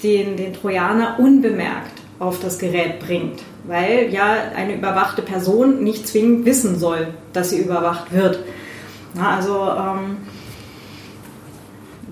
den, 0.02 0.36
den 0.36 0.52
Trojaner 0.52 1.16
unbemerkt 1.18 2.02
auf 2.18 2.40
das 2.40 2.58
Gerät 2.58 3.00
bringt. 3.00 3.42
Weil 3.66 4.12
ja 4.12 4.36
eine 4.54 4.74
überwachte 4.74 5.22
Person 5.22 5.82
nicht 5.82 6.06
zwingend 6.06 6.44
wissen 6.44 6.78
soll, 6.78 7.08
dass 7.32 7.50
sie 7.50 7.58
überwacht 7.58 8.12
wird. 8.12 8.40
Na, 9.14 9.36
also 9.36 9.54
ähm, 9.54 10.18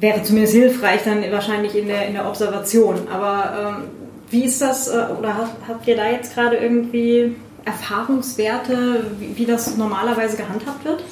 wäre 0.01 0.23
zumindest 0.23 0.55
hilfreich 0.55 1.03
dann 1.05 1.23
wahrscheinlich 1.31 1.77
in 1.77 1.87
der, 1.87 2.09
in 2.09 2.15
der 2.15 2.27
Observation. 2.27 3.09
Aber 3.13 3.77
ähm, 3.77 3.85
wie 4.31 4.45
ist 4.45 4.63
das, 4.63 4.89
äh, 4.89 5.09
oder 5.19 5.51
habt, 5.69 5.87
ihr 5.87 5.97
da 5.97 6.11
jetzt 6.11 6.35
gerade 6.35 6.57
irgendwie 6.57 7.37
Erfahrungswerte, 7.67 9.05
wie, 9.19 9.37
wie 9.37 9.45
das 9.45 9.77
normalerweise 9.77 10.39
gehandhabt 10.39 10.87
wird? 10.87 11.05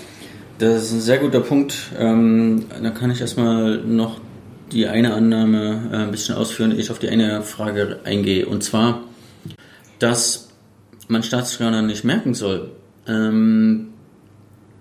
Das 0.60 0.82
ist 0.82 0.92
ein 0.92 1.00
sehr 1.00 1.16
guter 1.16 1.40
Punkt. 1.40 1.74
Ähm, 1.98 2.66
da 2.82 2.90
kann 2.90 3.10
ich 3.10 3.22
erstmal 3.22 3.78
noch 3.78 4.20
die 4.70 4.86
eine 4.86 5.14
Annahme 5.14 5.88
äh, 5.90 5.96
ein 5.96 6.10
bisschen 6.10 6.34
ausführen, 6.34 6.78
ich 6.78 6.90
auf 6.90 6.98
die 6.98 7.08
eine 7.08 7.40
Frage 7.40 8.00
eingehe. 8.04 8.44
Und 8.44 8.62
zwar, 8.62 9.04
dass 10.00 10.50
man 11.08 11.22
Staatstrojaner 11.22 11.80
nicht 11.80 12.04
merken 12.04 12.34
soll. 12.34 12.72
Ähm, 13.08 13.94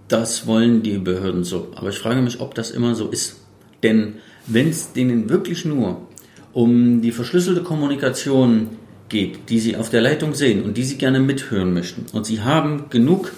das 0.10 0.46
wollen 0.48 0.84
die 0.84 0.98
Behörden 0.98 1.46
so. 1.46 1.70
Aber 1.76 1.92
ich 1.92 1.98
frage 1.98 2.22
mich, 2.22 2.42
ob 2.42 2.56
das 2.56 2.72
immer 2.72 2.94
so 2.94 3.08
ist. 3.08 3.38
Denn 3.82 4.16
wenn 4.48 4.68
es 4.68 4.92
denen 4.92 5.30
wirklich 5.30 5.64
nur 5.64 6.10
um 6.52 7.02
die 7.02 7.14
verschlüsselte 7.14 7.64
Kommunikation 7.64 8.72
geht, 9.08 9.50
die 9.50 9.62
sie 9.62 9.78
auf 9.78 9.90
der 9.90 10.02
Leitung 10.02 10.34
sehen 10.34 10.64
und 10.64 10.76
die 10.76 10.84
sie 10.84 10.98
gerne 10.98 11.22
mithören 11.22 11.74
möchten, 11.74 12.06
und 12.12 12.26
sie 12.26 12.42
haben 12.42 12.90
genug 12.90 13.32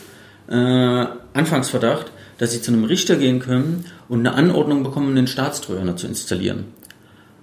äh, 0.50 1.06
Anfangsverdacht, 1.34 2.12
dass 2.42 2.54
sie 2.54 2.62
zu 2.62 2.72
einem 2.72 2.86
Richter 2.86 3.18
gehen 3.18 3.40
können 3.40 3.86
und 4.10 4.22
eine 4.22 4.34
Anordnung 4.34 4.82
bekommen, 4.82 5.16
den 5.16 5.28
Staatstrojaner 5.28 5.96
zu 5.96 6.08
installieren. 6.08 6.64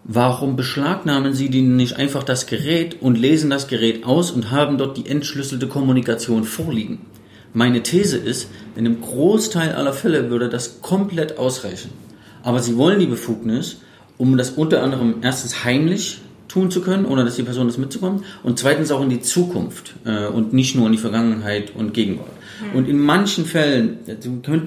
Warum 0.02 0.56
beschlagnahmen 0.56 1.34
sie 1.34 1.50
denen 1.50 1.76
nicht 1.76 1.94
einfach 1.94 2.24
das 2.24 2.46
Gerät 2.46 3.00
und 3.00 3.16
lesen 3.16 3.48
das 3.48 3.68
Gerät 3.68 4.04
aus 4.04 4.32
und 4.32 4.50
haben 4.50 4.76
dort 4.76 4.96
die 4.96 5.06
entschlüsselte 5.06 5.68
Kommunikation 5.68 6.42
vorliegen? 6.42 7.06
Meine 7.52 7.84
These 7.84 8.16
ist, 8.16 8.48
in 8.74 8.86
einem 8.86 9.00
Großteil 9.00 9.72
aller 9.72 9.92
Fälle 9.92 10.30
würde 10.30 10.48
das 10.48 10.82
komplett 10.82 11.38
ausreichen. 11.38 11.90
Aber 12.42 12.58
sie 12.58 12.76
wollen 12.76 12.98
die 12.98 13.06
Befugnis, 13.06 13.76
um 14.16 14.36
das 14.36 14.50
unter 14.50 14.82
anderem 14.82 15.18
erstens 15.22 15.62
heimlich 15.62 16.22
tun 16.48 16.70
zu 16.70 16.80
können, 16.80 17.06
ohne 17.06 17.24
dass 17.24 17.36
die 17.36 17.42
Person 17.42 17.66
das 17.66 17.78
mitzukommen, 17.78 18.24
und 18.42 18.58
zweitens 18.58 18.90
auch 18.90 19.02
in 19.02 19.10
die 19.10 19.20
Zukunft 19.20 19.94
äh, 20.04 20.26
und 20.26 20.52
nicht 20.52 20.74
nur 20.74 20.86
in 20.86 20.92
die 20.92 20.98
Vergangenheit 20.98 21.74
und 21.74 21.94
Gegenwart. 21.94 22.38
Und 22.74 22.88
in 22.88 22.98
manchen 22.98 23.44
Fällen, 23.44 23.98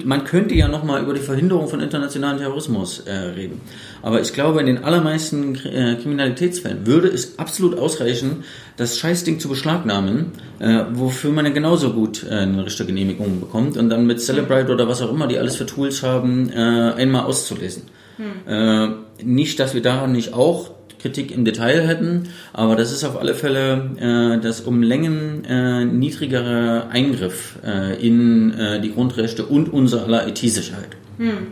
man 0.04 0.24
könnte 0.24 0.54
ja 0.54 0.68
nochmal 0.68 1.02
über 1.02 1.12
die 1.12 1.20
Verhinderung 1.20 1.68
von 1.68 1.80
internationalen 1.80 2.38
Terrorismus 2.38 3.00
äh, 3.00 3.12
reden. 3.12 3.60
Aber 4.00 4.20
ich 4.20 4.32
glaube, 4.32 4.60
in 4.60 4.66
den 4.66 4.84
allermeisten 4.84 5.54
äh, 5.66 5.96
Kriminalitätsfällen 6.00 6.86
würde 6.86 7.08
es 7.08 7.38
absolut 7.38 7.78
ausreichen, 7.78 8.44
das 8.76 8.98
Scheißding 8.98 9.40
zu 9.40 9.48
beschlagnahmen, 9.48 10.32
äh, 10.58 10.84
wofür 10.92 11.32
man 11.32 11.44
ja 11.44 11.52
genauso 11.52 11.92
gut 11.92 12.24
äh, 12.24 12.34
eine 12.34 12.64
Richtergenehmigung 12.64 13.40
bekommt 13.40 13.76
und 13.76 13.90
dann 13.90 14.06
mit 14.06 14.20
Celebrite 14.20 14.72
oder 14.72 14.88
was 14.88 15.02
auch 15.02 15.10
immer, 15.10 15.26
die 15.26 15.38
alles 15.38 15.56
für 15.56 15.66
Tools 15.66 16.02
haben, 16.02 16.50
äh, 16.50 16.54
einmal 16.56 17.24
auszulesen. 17.24 17.82
Hm. 18.16 18.32
Äh, 18.46 18.88
nicht, 19.24 19.60
dass 19.60 19.74
wir 19.74 19.82
daran 19.82 20.12
nicht 20.12 20.32
auch 20.32 20.70
Kritik 21.02 21.32
im 21.32 21.44
Detail 21.44 21.86
hätten, 21.86 22.28
aber 22.52 22.76
das 22.76 22.92
ist 22.92 23.04
auf 23.04 23.18
alle 23.18 23.34
Fälle 23.34 23.90
äh, 23.98 24.40
das 24.40 24.60
um 24.60 24.82
Längen 24.82 25.44
äh, 25.44 25.84
niedrigere 25.84 26.86
Eingriff 26.90 27.58
äh, 27.64 27.94
in 28.06 28.54
äh, 28.54 28.80
die 28.80 28.94
Grundrechte 28.94 29.44
und 29.44 29.72
unsere 29.72 30.04
aller 30.04 30.28
IT-Sicherheit. 30.28 30.96
Hm. 31.18 31.48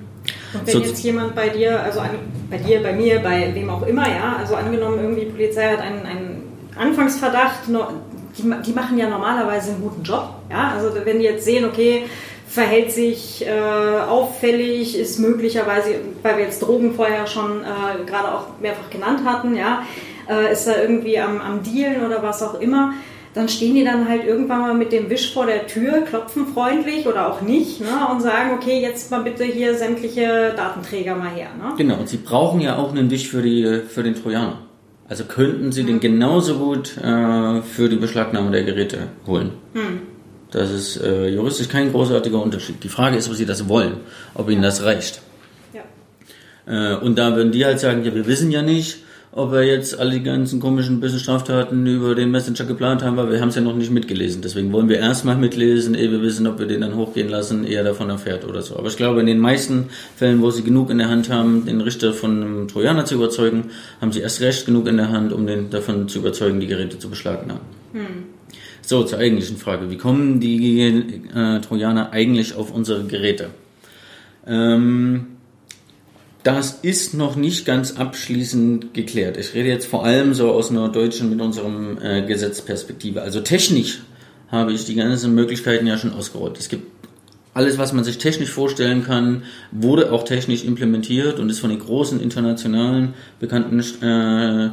Und 0.53 0.67
wenn 0.67 0.73
so, 0.73 0.81
jetzt 0.81 1.03
jemand 1.03 1.35
bei 1.35 1.49
dir, 1.49 1.83
also 1.83 2.01
an, 2.01 2.11
bei 2.51 2.59
dir, 2.59 2.83
bei 2.83 2.93
mir, 2.93 3.21
bei 3.21 3.53
wem 3.55 3.71
auch 3.71 3.87
immer, 3.87 4.09
ja, 4.09 4.37
also 4.39 4.55
angenommen 4.55 4.99
irgendwie 5.01 5.25
die 5.27 5.31
Polizei 5.31 5.73
hat 5.73 5.81
einen, 5.81 6.07
einen 6.07 6.43
Anfangsverdacht, 6.77 7.69
die, 7.69 8.43
die 8.67 8.73
machen 8.73 8.99
ja 8.99 9.09
normalerweise 9.09 9.73
einen 9.73 9.83
guten 9.83 10.03
Job, 10.03 10.35
ja, 10.51 10.75
also 10.77 10.95
wenn 11.05 11.19
die 11.19 11.25
jetzt 11.25 11.45
sehen, 11.45 11.65
okay, 11.65 12.05
verhält 12.51 12.91
sich 12.91 13.47
äh, 13.47 13.51
auffällig, 14.09 14.99
ist 14.99 15.21
möglicherweise, 15.21 15.91
weil 16.25 16.37
wir 16.37 16.45
jetzt 16.45 16.61
Drogen 16.61 16.95
vorher 16.95 17.29
schon 17.29 17.61
äh, 17.61 18.05
gerade 18.05 18.35
auch 18.35 18.59
mehrfach 18.61 18.91
genannt 18.91 19.21
hatten, 19.25 19.55
ja, 19.55 19.85
äh, 20.29 20.53
ist 20.53 20.67
da 20.67 20.73
irgendwie 20.83 21.17
am, 21.21 21.41
am 21.41 21.63
Dealen 21.63 22.05
oder 22.05 22.25
was 22.25 22.43
auch 22.43 22.61
immer, 22.61 22.95
dann 23.35 23.49
stehen 23.49 23.77
die 23.77 23.85
dann 23.85 24.09
halt 24.09 24.25
irgendwann 24.25 24.63
mal 24.63 24.75
mit 24.75 24.91
dem 24.91 25.09
Wisch 25.09 25.33
vor 25.33 25.47
der 25.47 25.69
Tür, 25.69 26.01
klopfen 26.01 26.49
freundlich 26.49 27.07
oder 27.07 27.33
auch 27.33 27.41
nicht 27.41 27.81
ne, 27.81 28.09
und 28.11 28.21
sagen, 28.21 28.51
okay, 28.57 28.81
jetzt 28.81 29.13
mal 29.13 29.23
bitte 29.23 29.45
hier 29.45 29.77
sämtliche 29.77 30.53
Datenträger 30.57 31.15
mal 31.15 31.31
her. 31.31 31.51
Ne? 31.57 31.75
Genau, 31.79 31.99
und 31.99 32.09
sie 32.09 32.17
brauchen 32.17 32.61
ja 32.61 32.79
auch 32.79 32.91
einen 32.91 33.13
Wisch 33.13 33.29
für, 33.29 33.43
die, 33.43 33.83
für 33.89 34.03
den 34.03 34.17
Trojaner. 34.17 34.59
Also 35.09 35.23
könnten 35.23 35.71
sie 35.71 35.85
mhm. 35.85 35.87
den 35.87 36.01
genauso 36.01 36.59
gut 36.59 36.97
äh, 36.97 37.63
für 37.63 37.89
die 37.89 37.97
Beschlagnahme 37.97 38.51
der 38.51 38.65
Geräte 38.65 39.07
holen. 39.29 39.53
Mhm. 39.75 40.01
Das 40.51 40.71
ist 40.71 40.97
äh, 40.97 41.29
juristisch 41.29 41.69
kein 41.69 41.93
großartiger 41.93 42.41
Unterschied. 42.41 42.83
Die 42.83 42.89
Frage 42.89 43.17
ist, 43.17 43.29
ob 43.29 43.35
sie 43.35 43.47
das 43.47 43.69
wollen, 43.69 43.99
ob 44.35 44.51
ihnen 44.51 44.63
das 44.63 44.83
reicht. 44.83 45.23
Ja. 45.73 46.95
Äh, 46.95 46.97
und 46.97 47.17
da 47.17 47.37
würden 47.37 47.53
die 47.53 47.65
halt 47.65 47.81
sagen, 47.81 48.05
ja, 48.05 48.15
wir 48.15 48.27
wissen 48.27 48.51
ja 48.51 48.63
nicht, 48.63 48.99
ob 49.33 49.53
wir 49.53 49.63
jetzt 49.63 49.99
alle 49.99 50.11
die 50.13 50.23
ganzen 50.25 50.59
komischen 50.59 50.99
bösen 50.99 51.21
Straftaten 51.21 51.87
über 51.87 52.17
den 52.17 52.33
Messenger 52.33 52.65
geplant 52.65 53.03
haben, 53.03 53.17
weil 53.17 53.31
wir 53.31 53.41
haben 53.41 53.51
es 53.51 53.55
ja 53.55 53.61
noch 53.61 53.77
nicht 53.77 53.93
mitgelesen. 53.93 54.43
Deswegen 54.43 54.73
wollen 54.73 54.89
wir 54.89 54.99
erstmal 54.99 55.37
mitlesen, 55.37 55.95
ehe 55.95 56.11
wir 56.11 56.21
wissen, 56.21 56.49
ob 56.49 56.59
wir 56.59 56.67
den 56.67 56.81
dann 56.81 56.97
hochgehen 56.97 57.29
lassen, 57.29 57.65
ehe 57.65 57.77
er 57.77 57.85
davon 57.85 58.11
erfährt 58.11 58.45
oder 58.45 58.61
so. 58.63 58.77
Aber 58.77 58.89
ich 58.89 58.97
glaube, 58.97 59.21
in 59.21 59.27
den 59.27 59.39
meisten 59.39 59.91
Fällen, 60.17 60.43
wo 60.43 60.51
sie 60.51 60.65
genug 60.65 60.91
in 60.91 60.99
der 60.99 61.09
Hand 61.09 61.31
haben, 61.31 61.65
den 61.65 61.81
Richter 61.81 62.13
von 62.13 62.43
einem 62.43 62.69
Trojaner 62.69 63.05
zu 63.05 63.15
überzeugen, 63.15 63.71
haben 64.01 64.11
sie 64.11 64.21
erst 64.21 64.41
recht 64.41 64.67
genug 64.67 64.89
in 64.89 64.97
der 64.97 65.11
Hand, 65.11 65.33
um 65.33 65.47
den 65.47 65.71
davon 65.71 66.09
zu 66.09 66.19
überzeugen, 66.19 66.59
die 66.59 66.67
Geräte 66.67 66.99
zu 66.99 67.09
beschlagnahmen. 67.09 67.63
Hm. 67.93 68.25
So, 68.83 69.05
zur 69.05 69.21
eigentlichen 69.21 69.59
Frage. 69.59 69.91
Wie 69.91 69.97
kommen 69.97 70.41
die 70.41 70.81
äh, 71.33 71.61
Trojaner 71.61 72.13
eigentlich 72.13 72.57
auf 72.57 72.75
unsere 72.75 73.05
Geräte? 73.05 73.51
Ähm, 74.45 75.30
das 76.43 76.79
ist 76.83 77.15
noch 77.15 77.37
nicht 77.37 77.67
ganz 77.67 77.97
abschließend 77.97 78.95
geklärt. 78.95 79.37
Ich 79.37 79.55
rede 79.55 79.69
jetzt 79.69 79.87
vor 79.87 80.05
allem 80.05 80.35
so 80.35 80.51
aus 80.51 80.71
einer 80.71 80.89
deutschen 80.89 81.31
mit 81.31 81.41
unserem 81.41 81.99
äh, 82.03 82.23
Gesetzperspektive. 82.23 83.23
Also 83.23 83.41
technisch 83.41 84.01
habe 84.49 84.73
ich 84.73 84.85
die 84.85 84.95
ganzen 84.95 85.35
Möglichkeiten 85.35 85.87
ja 85.87 85.99
schon 85.99 86.13
ausgerollt. 86.13 86.59
Es 86.59 86.69
gibt 86.69 86.87
alles, 87.53 87.79
was 87.79 87.93
man 87.93 88.05
sich 88.05 88.19
technisch 88.19 88.51
vorstellen 88.51 89.05
kann, 89.05 89.43
wurde 89.71 90.13
auch 90.13 90.25
technisch 90.25 90.65
implementiert 90.65 91.39
und 91.39 91.51
ist 91.51 91.61
von 91.61 91.71
den 91.71 91.81
großen 91.81 92.21
internationalen 92.21 93.15
bekannten 93.39 93.81
äh, 94.03 94.71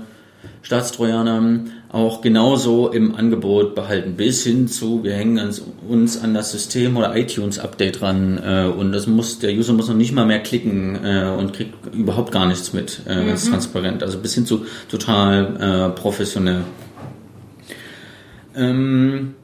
Staatstrojanern 0.62 1.72
auch 1.90 2.22
genauso 2.22 2.90
im 2.90 3.16
Angebot 3.16 3.74
behalten, 3.74 4.16
bis 4.16 4.44
hin 4.44 4.68
zu, 4.68 5.04
wir 5.04 5.14
hängen 5.14 5.40
uns 5.88 6.22
an 6.22 6.34
das 6.34 6.52
System 6.52 6.98
oder 6.98 7.16
iTunes-Update 7.16 8.02
ran 8.02 8.38
äh, 8.44 8.66
und 8.66 8.92
das 8.92 9.08
muss, 9.08 9.40
der 9.40 9.54
User 9.54 9.72
muss 9.74 9.88
noch 9.88 9.96
nicht 9.96 10.12
mal 10.12 10.26
mehr 10.26 10.42
klicken 10.42 11.00
äh, 11.04 11.34
und 11.38 11.54
kriegt 11.54 11.96
überhaupt 11.96 12.32
gar 12.34 12.46
nichts 12.46 12.74
mit, 12.74 13.02
äh, 13.08 13.24
mhm. 13.24 13.36
transparent, 13.38 14.04
also 14.04 14.18
bis 14.20 14.34
hin 14.34 14.46
zu 14.46 14.66
total 14.90 15.92
äh, 15.96 16.00
professionell. 16.00 16.64
Ähm, 18.56 19.36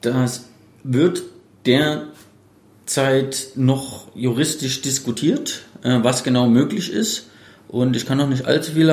das 0.00 0.48
wird 0.82 1.22
derzeit 1.66 3.48
noch 3.56 4.06
juristisch 4.14 4.80
diskutiert, 4.80 5.62
äh, 5.82 5.98
was 6.02 6.24
genau 6.24 6.48
möglich 6.48 6.90
ist. 6.90 7.29
Und 7.70 7.94
ich 7.94 8.04
kann 8.04 8.18
noch 8.18 8.28
nicht 8.28 8.46
allzu 8.46 8.72
viel 8.72 8.92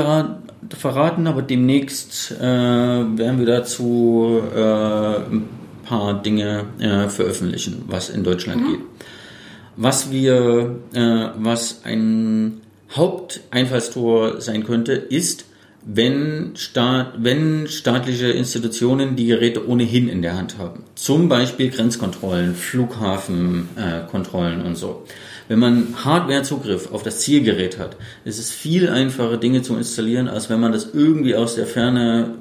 verraten, 0.69 1.25
aber 1.25 1.41
demnächst 1.41 2.31
äh, 2.39 2.43
werden 2.43 3.39
wir 3.39 3.47
dazu 3.47 4.39
äh, 4.55 4.59
ein 4.59 5.49
paar 5.83 6.21
Dinge 6.21 6.65
äh, 6.77 7.09
veröffentlichen, 7.09 7.85
was 7.87 8.09
in 8.09 8.23
Deutschland 8.23 8.61
mhm. 8.61 8.67
geht. 8.67 8.79
Was 9.77 10.11
wir, 10.11 10.75
äh, 10.93 11.29
was 11.37 11.81
ein 11.85 12.61
Haupteinfallstor 12.95 14.41
sein 14.41 14.63
könnte, 14.63 14.93
ist, 14.93 15.45
wenn, 15.83 16.51
Staat, 16.55 17.13
wenn 17.17 17.67
staatliche 17.67 18.27
Institutionen 18.27 19.15
die 19.15 19.25
Geräte 19.25 19.67
ohnehin 19.67 20.07
in 20.07 20.21
der 20.21 20.37
Hand 20.37 20.59
haben. 20.59 20.83
Zum 20.93 21.29
Beispiel 21.29 21.71
Grenzkontrollen, 21.71 22.53
Flughafenkontrollen 22.53 24.61
äh, 24.61 24.67
und 24.67 24.75
so. 24.75 25.03
Wenn 25.47 25.59
man 25.59 25.95
Hardwarezugriff 26.03 26.91
auf 26.91 27.03
das 27.03 27.19
Zielgerät 27.19 27.79
hat, 27.79 27.95
ist 28.25 28.39
es 28.39 28.51
viel 28.51 28.89
einfacher, 28.89 29.37
Dinge 29.37 29.61
zu 29.61 29.75
installieren, 29.75 30.27
als 30.27 30.49
wenn 30.49 30.59
man 30.59 30.71
das 30.71 30.89
irgendwie 30.93 31.35
aus 31.35 31.55
der 31.55 31.65
Ferne, 31.65 32.31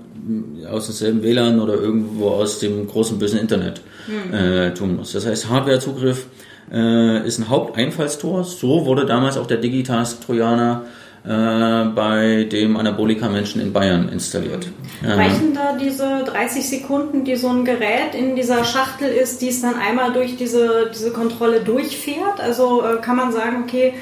aus 0.69 0.87
demselben 0.87 1.23
WLAN 1.23 1.61
oder 1.61 1.74
irgendwo 1.74 2.31
aus 2.31 2.59
dem 2.59 2.87
großen 2.89 3.19
bösen 3.19 3.39
Internet 3.39 3.81
mhm. 4.09 4.35
äh, 4.35 4.74
tun 4.74 4.97
muss. 4.97 5.12
Das 5.12 5.24
heißt, 5.27 5.49
Hardwarezugriff 5.49 6.27
äh, 6.73 7.27
ist 7.27 7.39
ein 7.39 7.49
Haupteinfallstor. 7.49 8.45
So 8.45 8.87
wurde 8.87 9.07
damals 9.07 9.37
auch 9.37 9.47
der 9.47 9.59
Digitask-Trojaner 9.59 10.83
äh, 10.85 11.06
bei 11.27 12.47
dem 12.51 12.77
Anabolika-Menschen 12.77 13.61
in 13.61 13.73
Bayern 13.73 14.09
installiert. 14.09 14.69
Reichen 15.03 15.55
da 15.55 15.77
diese 15.77 16.24
30 16.24 16.69
Sekunden, 16.69 17.24
die 17.24 17.35
so 17.35 17.48
ein 17.48 17.65
Gerät 17.65 18.15
in 18.16 18.36
dieser 18.36 18.65
Schachtel 18.65 19.09
ist, 19.09 19.43
die 19.43 19.48
es 19.48 19.61
dann 19.61 19.74
einmal 19.74 20.12
durch 20.12 20.36
diese, 20.36 20.90
diese 20.94 21.11
Kontrolle 21.11 21.61
durchfährt? 21.61 22.40
Also 22.40 22.85
äh, 22.85 23.01
kann 23.01 23.16
man 23.16 23.32
sagen, 23.32 23.65
okay, 23.65 23.94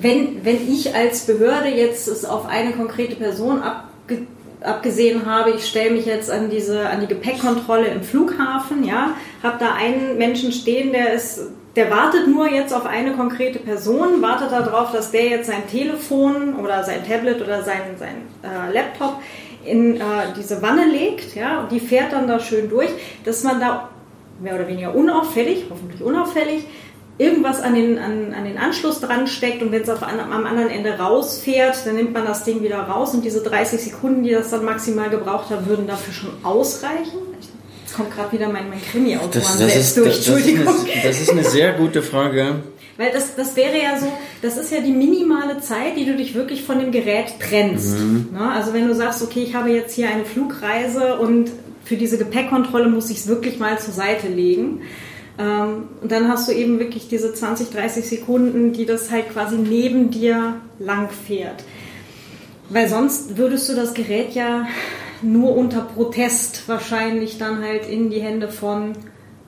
wenn, 0.00 0.44
wenn 0.44 0.66
ich 0.66 0.94
als 0.94 1.26
Behörde 1.26 1.68
jetzt 1.68 2.08
es 2.08 2.24
auf 2.24 2.46
eine 2.46 2.72
konkrete 2.72 3.16
Person 3.16 3.62
abge 3.62 4.26
abgesehen 4.60 5.26
habe, 5.26 5.50
ich 5.50 5.66
stelle 5.66 5.90
mich 5.90 6.06
jetzt 6.06 6.30
an 6.30 6.48
diese 6.48 6.88
an 6.88 7.02
die 7.02 7.06
Gepäckkontrolle 7.06 7.86
im 7.88 8.02
Flughafen, 8.02 8.82
ja, 8.82 9.10
habe 9.42 9.56
da 9.60 9.74
einen 9.74 10.16
Menschen 10.16 10.52
stehen, 10.52 10.92
der 10.92 11.12
ist 11.12 11.50
der 11.76 11.90
wartet 11.90 12.28
nur 12.28 12.48
jetzt 12.48 12.72
auf 12.72 12.86
eine 12.86 13.12
konkrete 13.12 13.58
Person, 13.58 14.22
wartet 14.22 14.52
darauf, 14.52 14.92
dass 14.92 15.10
der 15.10 15.24
jetzt 15.24 15.46
sein 15.46 15.66
Telefon 15.68 16.54
oder 16.56 16.84
sein 16.84 17.06
Tablet 17.06 17.42
oder 17.42 17.62
sein, 17.62 17.96
sein 17.98 18.22
äh, 18.42 18.72
Laptop 18.72 19.20
in 19.64 19.96
äh, 19.96 20.00
diese 20.36 20.62
Wanne 20.62 20.86
legt, 20.86 21.34
ja, 21.34 21.60
und 21.60 21.72
die 21.72 21.80
fährt 21.80 22.12
dann 22.12 22.28
da 22.28 22.38
schön 22.38 22.68
durch, 22.68 22.90
dass 23.24 23.42
man 23.42 23.60
da 23.60 23.88
mehr 24.40 24.54
oder 24.54 24.68
weniger 24.68 24.94
unauffällig, 24.94 25.66
hoffentlich 25.70 26.02
unauffällig, 26.02 26.64
irgendwas 27.18 27.60
an 27.60 27.74
den, 27.74 27.98
an, 27.98 28.34
an 28.34 28.44
den 28.44 28.58
Anschluss 28.58 29.00
dran 29.00 29.26
steckt 29.26 29.62
und 29.62 29.70
wenn 29.70 29.82
es 29.82 29.88
am 29.88 30.46
anderen 30.46 30.68
Ende 30.68 30.98
rausfährt, 30.98 31.86
dann 31.86 31.94
nimmt 31.94 32.12
man 32.12 32.24
das 32.24 32.44
Ding 32.44 32.62
wieder 32.62 32.80
raus 32.80 33.14
und 33.14 33.24
diese 33.24 33.42
30 33.42 33.80
Sekunden, 33.80 34.24
die 34.24 34.32
das 34.32 34.50
dann 34.50 34.64
maximal 34.64 35.10
gebraucht 35.10 35.50
hat, 35.50 35.66
würden 35.66 35.86
dafür 35.86 36.12
schon 36.12 36.30
ausreichen. 36.42 37.33
Kommt 37.96 38.14
gerade 38.14 38.32
wieder 38.32 38.48
mein, 38.48 38.68
mein 38.68 38.82
Krimi-Autoren 38.82 39.58
selbst 39.58 39.96
durch. 39.96 40.08
Das, 40.08 40.16
Entschuldigung. 40.26 40.64
Das 40.64 40.76
ist, 40.76 40.90
eine, 40.90 41.02
das 41.02 41.20
ist 41.20 41.30
eine 41.30 41.44
sehr 41.44 41.72
gute 41.74 42.02
Frage. 42.02 42.56
Weil 42.96 43.10
das, 43.10 43.34
das 43.34 43.56
wäre 43.56 43.76
ja 43.76 43.98
so, 43.98 44.06
das 44.40 44.56
ist 44.56 44.70
ja 44.70 44.80
die 44.80 44.92
minimale 44.92 45.60
Zeit, 45.60 45.96
die 45.96 46.04
du 46.04 46.16
dich 46.16 46.34
wirklich 46.34 46.62
von 46.62 46.78
dem 46.78 46.92
Gerät 46.92 47.34
trennst. 47.40 47.98
Mhm. 47.98 48.28
Ne? 48.32 48.50
Also 48.52 48.72
wenn 48.72 48.86
du 48.86 48.94
sagst, 48.94 49.22
okay, 49.22 49.42
ich 49.42 49.54
habe 49.54 49.70
jetzt 49.70 49.94
hier 49.94 50.08
eine 50.08 50.24
Flugreise 50.24 51.18
und 51.18 51.50
für 51.84 51.96
diese 51.96 52.18
Gepäckkontrolle 52.18 52.88
muss 52.88 53.10
ich 53.10 53.18
es 53.18 53.26
wirklich 53.26 53.58
mal 53.58 53.78
zur 53.78 53.92
Seite 53.92 54.28
legen. 54.28 54.82
Ähm, 55.38 55.88
und 56.00 56.12
dann 56.12 56.28
hast 56.28 56.48
du 56.48 56.52
eben 56.52 56.78
wirklich 56.78 57.08
diese 57.08 57.34
20, 57.34 57.70
30 57.70 58.08
Sekunden, 58.08 58.72
die 58.72 58.86
das 58.86 59.10
halt 59.10 59.32
quasi 59.32 59.56
neben 59.56 60.10
dir 60.10 60.60
lang 60.78 61.08
fährt. 61.10 61.64
Weil 62.68 62.88
sonst 62.88 63.36
würdest 63.36 63.68
du 63.68 63.74
das 63.74 63.94
Gerät 63.94 64.34
ja 64.34 64.66
nur 65.24 65.56
unter 65.56 65.80
Protest 65.80 66.68
wahrscheinlich 66.68 67.38
dann 67.38 67.62
halt 67.62 67.88
in 67.88 68.10
die 68.10 68.20
Hände 68.20 68.48
von 68.48 68.92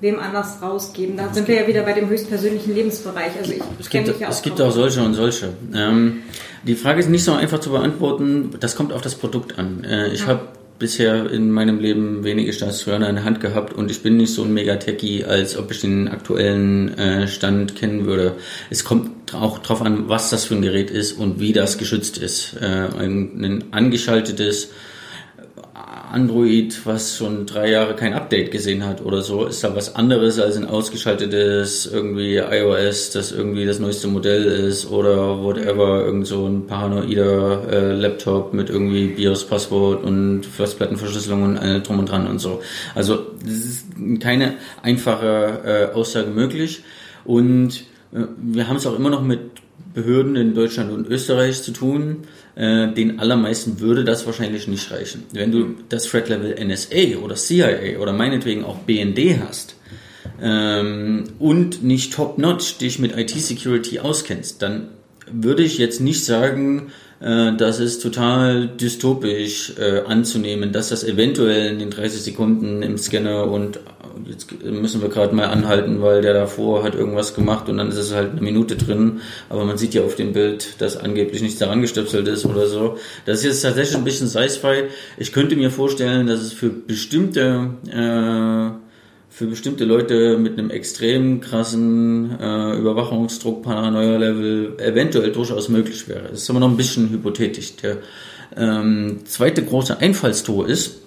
wem 0.01 0.19
anders 0.19 0.59
rausgeben. 0.61 1.17
Da 1.17 1.33
sind 1.33 1.49
wir 1.49 1.55
ja 1.55 1.67
wieder 1.67 1.83
bei 1.83 1.93
dem 1.93 2.09
höchstpersönlichen 2.09 2.75
Lebensbereich. 2.75 3.33
Also 3.39 3.53
ich 3.53 3.63
es 3.81 3.89
gibt, 3.89 4.09
mich 4.09 4.19
ja 4.21 4.29
auch 4.29 4.33
es 4.33 4.43
gibt 4.43 4.61
auch 4.61 4.71
solche 4.71 5.03
und 5.03 5.15
solche. 5.15 5.55
Ähm, 5.75 6.23
die 6.65 6.75
Frage 6.75 7.01
ist 7.01 7.09
nicht 7.09 7.25
so 7.25 7.33
einfach 7.33 7.61
zu 7.61 7.71
beantworten. 7.71 8.51
Das 8.61 8.77
kommt 8.77 8.93
auf 8.93 9.01
das 9.01 9.15
Produkt 9.15 9.59
an. 9.59 9.85
Äh, 9.85 10.13
ich 10.13 10.21
ja. 10.21 10.29
habe 10.29 10.49
bisher 10.79 11.31
in 11.31 11.51
meinem 11.51 11.79
Leben 11.79 12.25
wenige 12.25 12.53
Staatstrojaner 12.53 13.09
in 13.09 13.15
der 13.17 13.25
Hand 13.25 13.41
gehabt 13.41 13.73
und 13.73 13.91
ich 13.91 14.03
bin 14.03 14.19
nicht 14.19 14.35
so 14.35 14.43
ein 14.43 14.53
Mega-Techie, 14.53 15.25
als 15.25 15.57
ob 15.57 15.71
ich 15.71 15.81
den 15.81 16.09
aktuellen 16.09 16.97
äh, 16.99 17.29
Stand 17.29 17.77
kennen 17.77 18.05
würde. 18.05 18.35
Es 18.69 18.85
kommt 18.85 19.35
auch 19.35 19.59
drauf 19.61 19.81
an, 19.81 20.09
was 20.09 20.29
das 20.29 20.45
für 20.45 20.55
ein 20.55 20.63
Gerät 20.63 20.91
ist 20.91 21.13
und 21.13 21.41
wie 21.41 21.55
das 21.55 21.79
geschützt 21.79 22.19
ist. 22.19 22.57
Äh, 22.61 22.89
ein, 22.99 23.43
ein 23.43 23.65
angeschaltetes 23.71 24.71
Android, 26.17 26.81
was 26.87 27.19
schon 27.19 27.45
drei 27.45 27.71
Jahre 27.71 27.95
kein 27.95 28.15
Update 28.15 28.51
gesehen 28.51 28.87
hat 28.87 29.05
oder 29.05 29.21
so, 29.21 29.45
ist 29.45 29.63
da 29.63 29.77
was 29.77 29.97
anderes 29.97 30.41
als 30.41 30.57
ein 30.57 30.65
ausgeschaltetes 30.65 31.85
irgendwie 31.85 32.37
iOS, 32.37 33.11
das 33.11 33.33
irgendwie 33.33 33.67
das 33.67 33.81
neueste 33.81 34.09
Modell 34.09 34.45
ist 34.45 34.91
oder 34.91 35.43
whatever, 35.43 36.07
irgend 36.07 36.27
so 36.27 36.47
ein 36.47 36.67
paranoider 36.67 37.71
äh, 37.71 37.93
Laptop 37.93 38.55
mit 38.55 38.71
irgendwie 38.71 39.09
BIOS-Passwort 39.09 40.05
und 40.05 40.47
Festplattenverschlüsselung 40.47 41.43
und 41.43 41.59
allem 41.59 41.83
drum 41.83 41.99
und 41.99 42.11
dran 42.11 42.27
und 42.27 42.39
so. 42.39 42.63
Also 42.95 43.27
das 43.45 43.53
ist 43.53 43.87
keine 44.19 44.55
einfache 44.83 45.91
äh, 45.93 45.95
Aussage 45.95 46.31
möglich 46.31 46.83
und 47.27 47.85
äh, 48.15 48.21
wir 48.39 48.69
haben 48.69 48.77
es 48.77 48.87
auch 48.87 48.99
immer 48.99 49.11
noch 49.11 49.23
mit 49.23 49.41
Behörden 49.93 50.37
in 50.37 50.55
Deutschland 50.55 50.93
und 50.93 51.09
Österreich 51.09 51.63
zu 51.63 51.73
tun. 51.73 52.25
Äh, 52.57 52.95
den 52.95 53.21
allermeisten 53.21 53.81
würde 53.81 54.03
das 54.03 54.25
wahrscheinlich 54.25 54.67
nicht 54.67 54.91
reichen. 54.91 55.25
Wenn 55.33 55.53
du 55.53 55.75
das 55.91 56.05
Threat 56.05 56.31
Level 56.31 56.57
NSA 56.59 57.19
oder 57.23 57.35
CIA 57.35 57.99
oder 58.01 58.15
meinetwegen 58.15 58.65
auch 58.65 58.79
BND 58.79 59.41
hast 59.47 59.77
ähm, 60.41 61.25
und 61.39 61.85
nicht 61.85 62.15
top-notch 62.15 62.79
dich 62.79 62.99
mit 62.99 63.15
IT-Security 63.15 63.99
auskennst, 63.99 64.63
dann 64.63 64.89
würde 65.31 65.65
ich 65.65 65.77
jetzt 65.77 66.01
nicht 66.01 66.25
sagen, 66.25 66.93
äh, 67.21 67.55
das 67.55 67.79
ist 67.79 68.01
total 68.01 68.69
dystopisch 68.69 69.75
äh, 69.79 70.01
anzunehmen, 70.07 70.73
dass 70.73 70.89
das 70.89 71.05
eventuell 71.05 71.73
in 71.73 71.79
den 71.79 71.91
30 71.91 72.23
Sekunden 72.23 72.83
im 72.83 72.97
Scanner 72.97 73.51
und 73.51 73.81
jetzt 74.29 74.63
müssen 74.65 75.03
wir 75.03 75.09
gerade 75.09 75.35
mal 75.35 75.47
anhalten, 75.47 76.03
weil 76.03 76.23
der 76.23 76.35
davor 76.35 76.83
hat 76.83 76.95
irgendwas 76.95 77.35
gemacht 77.35 77.69
und 77.69 77.79
dann 77.79 77.89
ist 77.89 77.97
es 77.97 78.15
halt 78.15 78.33
eine 78.33 78.41
Minute 78.41 78.77
drin, 78.77 79.21
aber 79.49 79.65
man 79.65 79.79
sieht 79.79 79.95
ja 79.95 80.03
auf 80.03 80.15
dem 80.15 80.33
Bild, 80.33 80.81
dass 80.81 80.97
angeblich 80.97 81.43
nichts 81.43 81.59
daran 81.59 81.83
gestöpselt 81.83 82.27
ist 82.29 82.45
oder 82.45 82.67
so. 82.67 82.97
Das 83.25 83.39
ist 83.39 83.45
jetzt 83.45 83.63
tatsächlich 83.63 83.97
ein 83.97 84.05
bisschen 84.05 84.29
sci-fi. 84.29 84.85
Ich 85.19 85.33
könnte 85.33 85.57
mir 85.57 85.71
vorstellen, 85.71 86.27
dass 86.27 86.41
es 86.41 86.53
für 86.53 86.71
bestimmte 86.71 87.71
äh, 87.89 88.87
für 89.37 89.47
bestimmte 89.47 89.85
Leute 89.85 90.39
mit 90.39 90.59
einem 90.59 90.71
extrem 90.71 91.43
krassen 91.43 92.41
äh, 92.41 92.79
Überwachungsdruck, 92.79 93.63
Paranoia-Level 93.63 94.79
eventuell 94.79 95.31
durchaus 95.31 95.69
möglich 95.69 96.09
wäre. 96.09 96.29
Das 96.31 96.41
ist 96.41 96.49
aber 96.49 96.61
noch 96.61 96.71
ein 96.71 96.79
bisschen 96.79 97.11
hypothetisch. 97.11 97.77
Der 97.77 97.99
ähm, 98.57 99.19
zweite 99.27 99.63
große 99.63 99.99
Einfallstor 99.99 100.67
ist, 100.67 101.03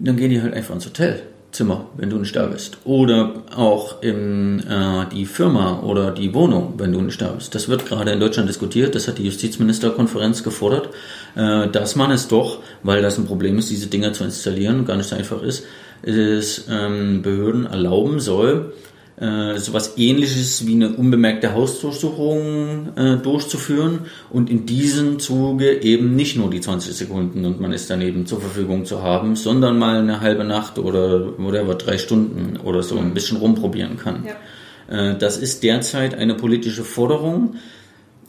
dann 0.00 0.16
gehen 0.16 0.30
die 0.30 0.42
halt 0.42 0.52
einfach 0.52 0.74
ins 0.74 0.86
Hotel. 0.86 1.22
Zimmer, 1.52 1.86
wenn 1.96 2.10
du 2.10 2.18
nicht 2.18 2.36
da 2.36 2.46
bist. 2.46 2.78
Oder 2.84 3.34
auch 3.54 4.02
in 4.02 4.60
äh, 4.60 5.06
die 5.12 5.26
Firma 5.26 5.80
oder 5.80 6.12
die 6.12 6.32
Wohnung, 6.32 6.74
wenn 6.78 6.92
du 6.92 7.00
nicht 7.00 7.20
da 7.20 7.28
bist. 7.28 7.54
Das 7.54 7.68
wird 7.68 7.86
gerade 7.86 8.12
in 8.12 8.20
Deutschland 8.20 8.48
diskutiert, 8.48 8.94
das 8.94 9.08
hat 9.08 9.18
die 9.18 9.24
Justizministerkonferenz 9.24 10.42
gefordert, 10.42 10.90
äh, 11.34 11.68
dass 11.68 11.96
man 11.96 12.10
es 12.12 12.28
doch, 12.28 12.58
weil 12.82 13.02
das 13.02 13.18
ein 13.18 13.26
Problem 13.26 13.58
ist, 13.58 13.70
diese 13.70 13.88
Dinger 13.88 14.12
zu 14.12 14.24
installieren, 14.24 14.84
gar 14.84 14.96
nicht 14.96 15.08
so 15.08 15.16
einfach 15.16 15.42
ist, 15.42 15.64
es 16.02 16.66
ähm, 16.70 17.22
Behörden 17.22 17.66
erlauben 17.66 18.20
soll, 18.20 18.72
äh, 19.20 19.58
sowas 19.58 19.94
ähnliches 19.96 20.66
wie 20.66 20.74
eine 20.74 20.90
unbemerkte 20.90 21.52
Hausdurchsuchung 21.52 22.96
äh, 22.96 23.16
durchzuführen 23.18 24.06
und 24.30 24.48
in 24.48 24.66
diesem 24.66 25.18
Zuge 25.18 25.82
eben 25.82 26.16
nicht 26.16 26.36
nur 26.36 26.50
die 26.50 26.60
20 26.60 26.94
Sekunden 26.94 27.44
und 27.44 27.60
man 27.60 27.72
ist 27.72 27.90
daneben 27.90 28.26
zur 28.26 28.40
Verfügung 28.40 28.86
zu 28.86 29.02
haben, 29.02 29.36
sondern 29.36 29.78
mal 29.78 29.98
eine 29.98 30.20
halbe 30.20 30.44
Nacht 30.44 30.78
oder 30.78 31.38
whatever, 31.38 31.74
drei 31.74 31.98
Stunden 31.98 32.56
oder 32.64 32.82
so 32.82 32.98
ein 32.98 33.12
bisschen 33.12 33.36
rumprobieren 33.36 33.98
kann. 33.98 34.24
Ja. 34.26 35.10
Äh, 35.10 35.18
das 35.18 35.36
ist 35.36 35.62
derzeit 35.62 36.14
eine 36.14 36.34
politische 36.34 36.84
Forderung 36.84 37.56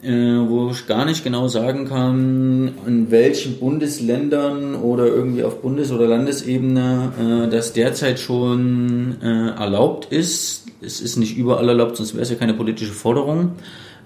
äh, 0.02 0.10
wo 0.10 0.70
ich 0.70 0.86
gar 0.88 1.04
nicht 1.04 1.22
genau 1.22 1.46
sagen 1.46 1.88
kann, 1.88 2.74
in 2.86 3.10
welchen 3.10 3.58
Bundesländern 3.58 4.74
oder 4.74 5.06
irgendwie 5.06 5.44
auf 5.44 5.62
Bundes- 5.62 5.92
oder 5.92 6.08
Landesebene 6.08 7.12
äh, 7.46 7.50
das 7.50 7.72
derzeit 7.72 8.18
schon 8.18 9.16
äh, 9.22 9.50
erlaubt 9.50 10.12
ist. 10.12 10.61
Es 10.84 11.00
ist 11.00 11.16
nicht 11.16 11.36
überall 11.36 11.68
erlaubt, 11.68 11.96
sonst 11.96 12.14
wäre 12.14 12.22
es 12.22 12.30
ja 12.30 12.36
keine 12.36 12.54
politische 12.54 12.92
Forderung. 12.92 13.52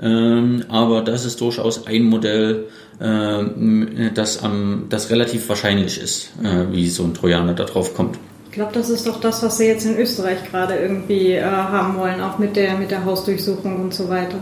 Ähm, 0.01 0.65
aber 0.69 1.01
das 1.03 1.24
ist 1.24 1.40
durchaus 1.40 1.86
ein 1.86 2.03
Modell, 2.05 2.66
äh, 3.01 4.11
das, 4.15 4.43
am, 4.43 4.86
das 4.90 5.11
relativ 5.11 5.48
wahrscheinlich 5.48 6.01
ist, 6.01 6.32
äh, 6.43 6.73
wie 6.73 6.89
so 6.89 7.05
ein 7.05 7.15
Trojaner 7.15 7.55
da 7.55 7.65
drauf 7.65 7.94
kommt. 7.94 8.19
Ich 8.47 8.53
glaube, 8.53 8.73
das 8.73 8.90
ist 8.90 9.07
doch 9.07 9.20
das, 9.20 9.43
was 9.43 9.59
sie 9.59 9.66
jetzt 9.66 9.85
in 9.85 9.98
Österreich 9.98 10.39
gerade 10.51 10.77
irgendwie 10.77 11.32
äh, 11.32 11.43
haben 11.43 11.98
wollen, 11.98 12.20
auch 12.20 12.39
mit 12.39 12.57
der, 12.57 12.77
mit 12.77 12.90
der 12.90 13.05
Hausdurchsuchung 13.05 13.81
und 13.81 13.94
so 13.94 14.09
weiter. 14.09 14.39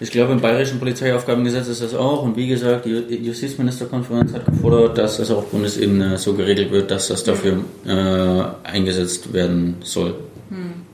Ich 0.00 0.10
glaube, 0.12 0.32
im 0.32 0.40
Bayerischen 0.40 0.78
Polizeiaufgabengesetz 0.78 1.66
ist 1.66 1.82
das 1.82 1.94
auch. 1.94 2.22
Und 2.22 2.36
wie 2.36 2.46
gesagt, 2.46 2.84
die 2.84 3.16
Justizministerkonferenz 3.16 4.32
hat 4.32 4.46
gefordert, 4.46 4.96
dass 4.96 5.16
das 5.16 5.30
auf 5.30 5.50
Bundesebene 5.50 6.18
so 6.18 6.34
geregelt 6.34 6.70
wird, 6.70 6.90
dass 6.90 7.08
das 7.08 7.24
dafür 7.24 7.64
äh, 7.84 8.68
eingesetzt 8.68 9.32
werden 9.32 9.76
soll. 9.82 10.14
Hm. 10.50 10.87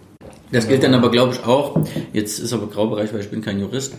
Das 0.55 0.68
gilt 0.68 0.85
dann 0.85 0.94
aber, 0.94 1.10
glaube 1.10 1.35
ich, 1.35 1.44
auch. 1.44 1.85
Jetzt 2.12 2.39
ist 2.39 2.52
aber 2.52 2.68
Graubereich, 2.68 3.12
weil 3.12 3.20
ich 3.20 3.28
bin 3.28 3.43
kein 3.43 3.59
Jurist. 3.59 3.94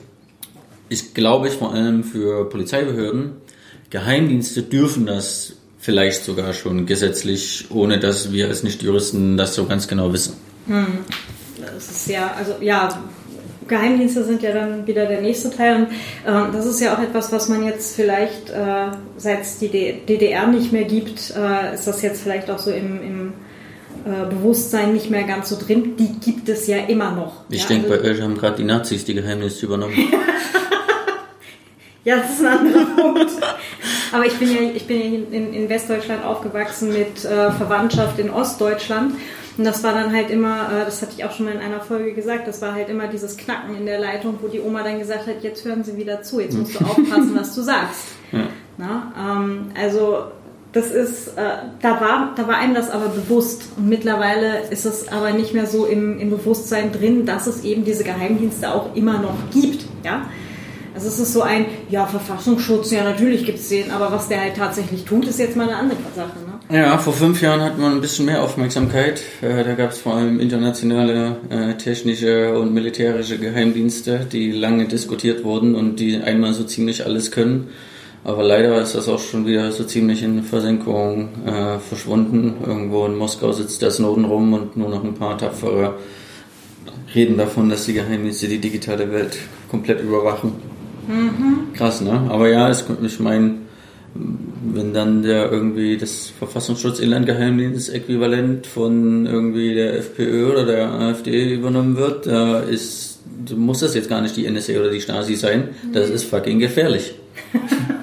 Ist, 0.87 1.13
glaube 1.13 1.49
ich, 1.49 1.53
vor 1.55 1.73
allem 1.73 2.05
für 2.05 2.47
Polizeibehörden. 2.49 3.33
Geheimdienste 3.89 4.63
dürfen 4.63 5.05
das 5.05 5.57
vielleicht 5.79 6.23
sogar 6.23 6.53
schon 6.53 6.85
gesetzlich, 6.85 7.65
ohne 7.71 7.99
dass 7.99 8.31
wir 8.31 8.47
als 8.47 8.63
Nicht-Juristen 8.63 9.35
das 9.35 9.53
so 9.53 9.65
ganz 9.65 9.89
genau 9.89 10.13
wissen. 10.13 10.35
Hm. 10.67 10.99
Das 11.59 11.91
ist 11.91 12.07
ja, 12.09 12.33
also 12.37 12.53
ja, 12.61 13.03
Geheimdienste 13.67 14.23
sind 14.23 14.41
ja 14.41 14.53
dann 14.53 14.87
wieder 14.87 15.07
der 15.07 15.19
nächste 15.19 15.49
Teil. 15.49 15.75
Und 15.75 15.89
äh, 16.25 16.51
das 16.53 16.65
ist 16.65 16.79
ja 16.79 16.95
auch 16.95 17.01
etwas, 17.01 17.33
was 17.33 17.49
man 17.49 17.65
jetzt 17.65 17.97
vielleicht, 17.97 18.49
äh, 18.49 18.91
seit 19.17 19.41
es 19.41 19.59
die 19.59 19.67
DDR 19.67 20.47
nicht 20.47 20.71
mehr 20.71 20.85
gibt, 20.85 21.33
äh, 21.35 21.73
ist 21.73 21.85
das 21.85 22.01
jetzt 22.01 22.21
vielleicht 22.21 22.49
auch 22.49 22.59
so 22.59 22.71
im, 22.71 23.01
im 23.01 23.33
äh, 24.05 24.29
Bewusstsein 24.29 24.93
nicht 24.93 25.09
mehr 25.09 25.23
ganz 25.23 25.49
so 25.49 25.57
drin. 25.57 25.97
Die 25.97 26.19
gibt 26.19 26.47
es 26.47 26.67
ja 26.67 26.77
immer 26.77 27.11
noch. 27.11 27.43
Ich 27.49 27.63
ja, 27.63 27.69
denke, 27.69 27.91
also, 27.91 28.03
bei 28.03 28.11
euch 28.11 28.21
haben 28.21 28.37
gerade 28.37 28.57
die 28.57 28.63
Nazis 28.63 29.03
die 29.03 29.15
Geheimnisse 29.15 29.65
übernommen. 29.65 29.95
ja, 32.03 32.17
das 32.17 32.31
ist 32.31 32.45
ein 32.45 32.59
anderer 32.59 32.85
Punkt. 32.95 33.31
Aber 34.11 34.25
ich 34.25 34.37
bin 34.37 34.53
ja, 34.53 34.61
ich 34.73 34.85
bin 34.85 34.99
ja 34.99 35.37
in, 35.37 35.53
in 35.53 35.69
Westdeutschland 35.69 36.23
aufgewachsen 36.23 36.93
mit 36.93 37.25
äh, 37.25 37.51
Verwandtschaft 37.51 38.19
in 38.19 38.29
Ostdeutschland. 38.29 39.15
Und 39.57 39.63
das 39.63 39.83
war 39.83 39.93
dann 39.93 40.13
halt 40.13 40.29
immer, 40.29 40.69
äh, 40.71 40.85
das 40.85 41.01
hatte 41.01 41.13
ich 41.17 41.25
auch 41.25 41.31
schon 41.31 41.45
mal 41.45 41.55
in 41.55 41.61
einer 41.61 41.79
Folge 41.79 42.13
gesagt, 42.13 42.47
das 42.47 42.61
war 42.61 42.73
halt 42.73 42.89
immer 42.89 43.07
dieses 43.07 43.37
Knacken 43.37 43.75
in 43.75 43.85
der 43.85 43.99
Leitung, 43.99 44.37
wo 44.41 44.47
die 44.47 44.59
Oma 44.59 44.83
dann 44.83 44.99
gesagt 44.99 45.27
hat, 45.27 45.43
jetzt 45.43 45.65
hören 45.65 45.83
Sie 45.83 45.97
wieder 45.97 46.21
zu, 46.21 46.39
jetzt 46.39 46.55
musst 46.55 46.79
du 46.79 46.79
aufpassen, 46.85 47.31
was 47.35 47.55
du 47.55 47.61
sagst. 47.61 48.07
Ja. 48.31 48.47
Na, 48.77 49.13
ähm, 49.17 49.71
also 49.81 50.25
das 50.75 50.91
ist, 50.91 51.29
äh, 51.37 51.41
da, 51.81 52.01
war, 52.01 52.33
da 52.35 52.49
war 52.49 52.57
einem 52.57 52.75
das 52.75 52.91
aber 52.91 53.07
bewusst. 53.07 53.63
Und 53.77 53.87
mittlerweile 53.87 54.59
ist 54.69 54.85
es 54.85 55.07
aber 55.07 55.31
nicht 55.31 55.53
mehr 55.53 55.67
so 55.67 55.85
im, 55.85 56.19
im 56.19 56.29
Bewusstsein 56.29 56.91
drin, 56.91 57.25
dass 57.25 57.47
es 57.47 57.63
eben 57.63 57.85
diese 57.85 58.03
Geheimdienste 58.03 58.73
auch 58.73 58.93
immer 58.93 59.19
noch 59.19 59.37
gibt. 59.53 59.85
Ja? 60.03 60.25
Also 60.93 61.07
es 61.07 61.17
ist 61.17 61.31
so 61.31 61.43
ein, 61.43 61.65
ja, 61.89 62.05
Verfassungsschutz, 62.05 62.91
ja, 62.91 63.05
natürlich 63.05 63.45
gibt 63.45 63.59
es 63.59 63.69
den, 63.69 63.89
aber 63.89 64.11
was 64.11 64.27
der 64.27 64.41
halt 64.41 64.57
tatsächlich 64.57 65.05
tut, 65.05 65.25
ist 65.27 65.39
jetzt 65.39 65.55
mal 65.55 65.69
eine 65.69 65.77
andere 65.77 65.97
Sache. 66.13 66.33
Ne? 66.45 66.77
Ja, 66.77 66.97
vor 66.97 67.13
fünf 67.13 67.41
Jahren 67.41 67.61
hatten 67.61 67.79
wir 67.79 67.87
ein 67.87 68.01
bisschen 68.01 68.25
mehr 68.25 68.43
Aufmerksamkeit. 68.43 69.21
Äh, 69.41 69.63
da 69.63 69.75
gab 69.75 69.91
es 69.91 69.99
vor 69.99 70.15
allem 70.15 70.41
internationale 70.41 71.37
äh, 71.49 71.75
technische 71.75 72.59
und 72.59 72.73
militärische 72.73 73.37
Geheimdienste, 73.37 74.27
die 74.29 74.51
lange 74.51 74.87
diskutiert 74.87 75.45
wurden 75.45 75.73
und 75.73 76.01
die 76.01 76.17
einmal 76.17 76.53
so 76.53 76.65
ziemlich 76.65 77.05
alles 77.05 77.31
können. 77.31 77.69
Aber 78.25 78.43
leider 78.43 78.81
ist 78.81 78.95
das 78.95 79.07
auch 79.07 79.19
schon 79.19 79.45
wieder 79.45 79.71
so 79.71 79.83
ziemlich 79.83 80.23
in 80.23 80.41
Versenkung 80.41 81.29
äh, 81.45 81.77
verschwunden. 81.77 82.55
Irgendwo 82.65 83.05
in 83.05 83.15
Moskau 83.15 83.51
sitzt 83.51 83.83
der 83.83 83.91
Snowden 83.91 84.25
rum 84.25 84.51
und 84.51 84.75
nur 84.75 84.89
noch 84.89 85.03
ein 85.03 85.13
paar 85.13 85.37
tapfere 85.37 85.93
reden 87.13 87.37
davon, 87.37 87.69
dass 87.69 87.85
die 87.85 87.93
Geheimdienste 87.93 88.47
die 88.47 88.57
digitale 88.57 89.11
Welt 89.11 89.37
komplett 89.69 90.01
überwachen. 90.01 90.53
Mhm. 91.07 91.71
Krass, 91.73 92.01
ne? 92.01 92.25
Aber 92.29 92.49
ja, 92.49 92.67
es, 92.67 92.83
ich 93.03 93.19
meine, 93.19 93.57
wenn 94.15 94.91
dann 94.91 95.21
der 95.21 95.51
irgendwie 95.51 95.95
das 95.95 96.33
Verfassungsschutz-Inlandgeheimdienst-Äquivalent 96.39 98.65
von 98.65 99.27
irgendwie 99.27 99.75
der 99.75 99.99
FPÖ 99.99 100.51
oder 100.51 100.65
der 100.65 100.89
AfD 100.89 101.53
übernommen 101.53 101.95
wird, 101.95 102.25
da 102.25 102.61
ist, 102.61 103.19
muss 103.55 103.81
das 103.81 103.93
jetzt 103.93 104.09
gar 104.09 104.21
nicht 104.21 104.35
die 104.35 104.49
NSA 104.49 104.79
oder 104.79 104.89
die 104.89 105.01
Stasi 105.01 105.35
sein. 105.35 105.69
Das 105.93 106.09
ist 106.09 106.23
fucking 106.23 106.57
gefährlich. 106.57 107.13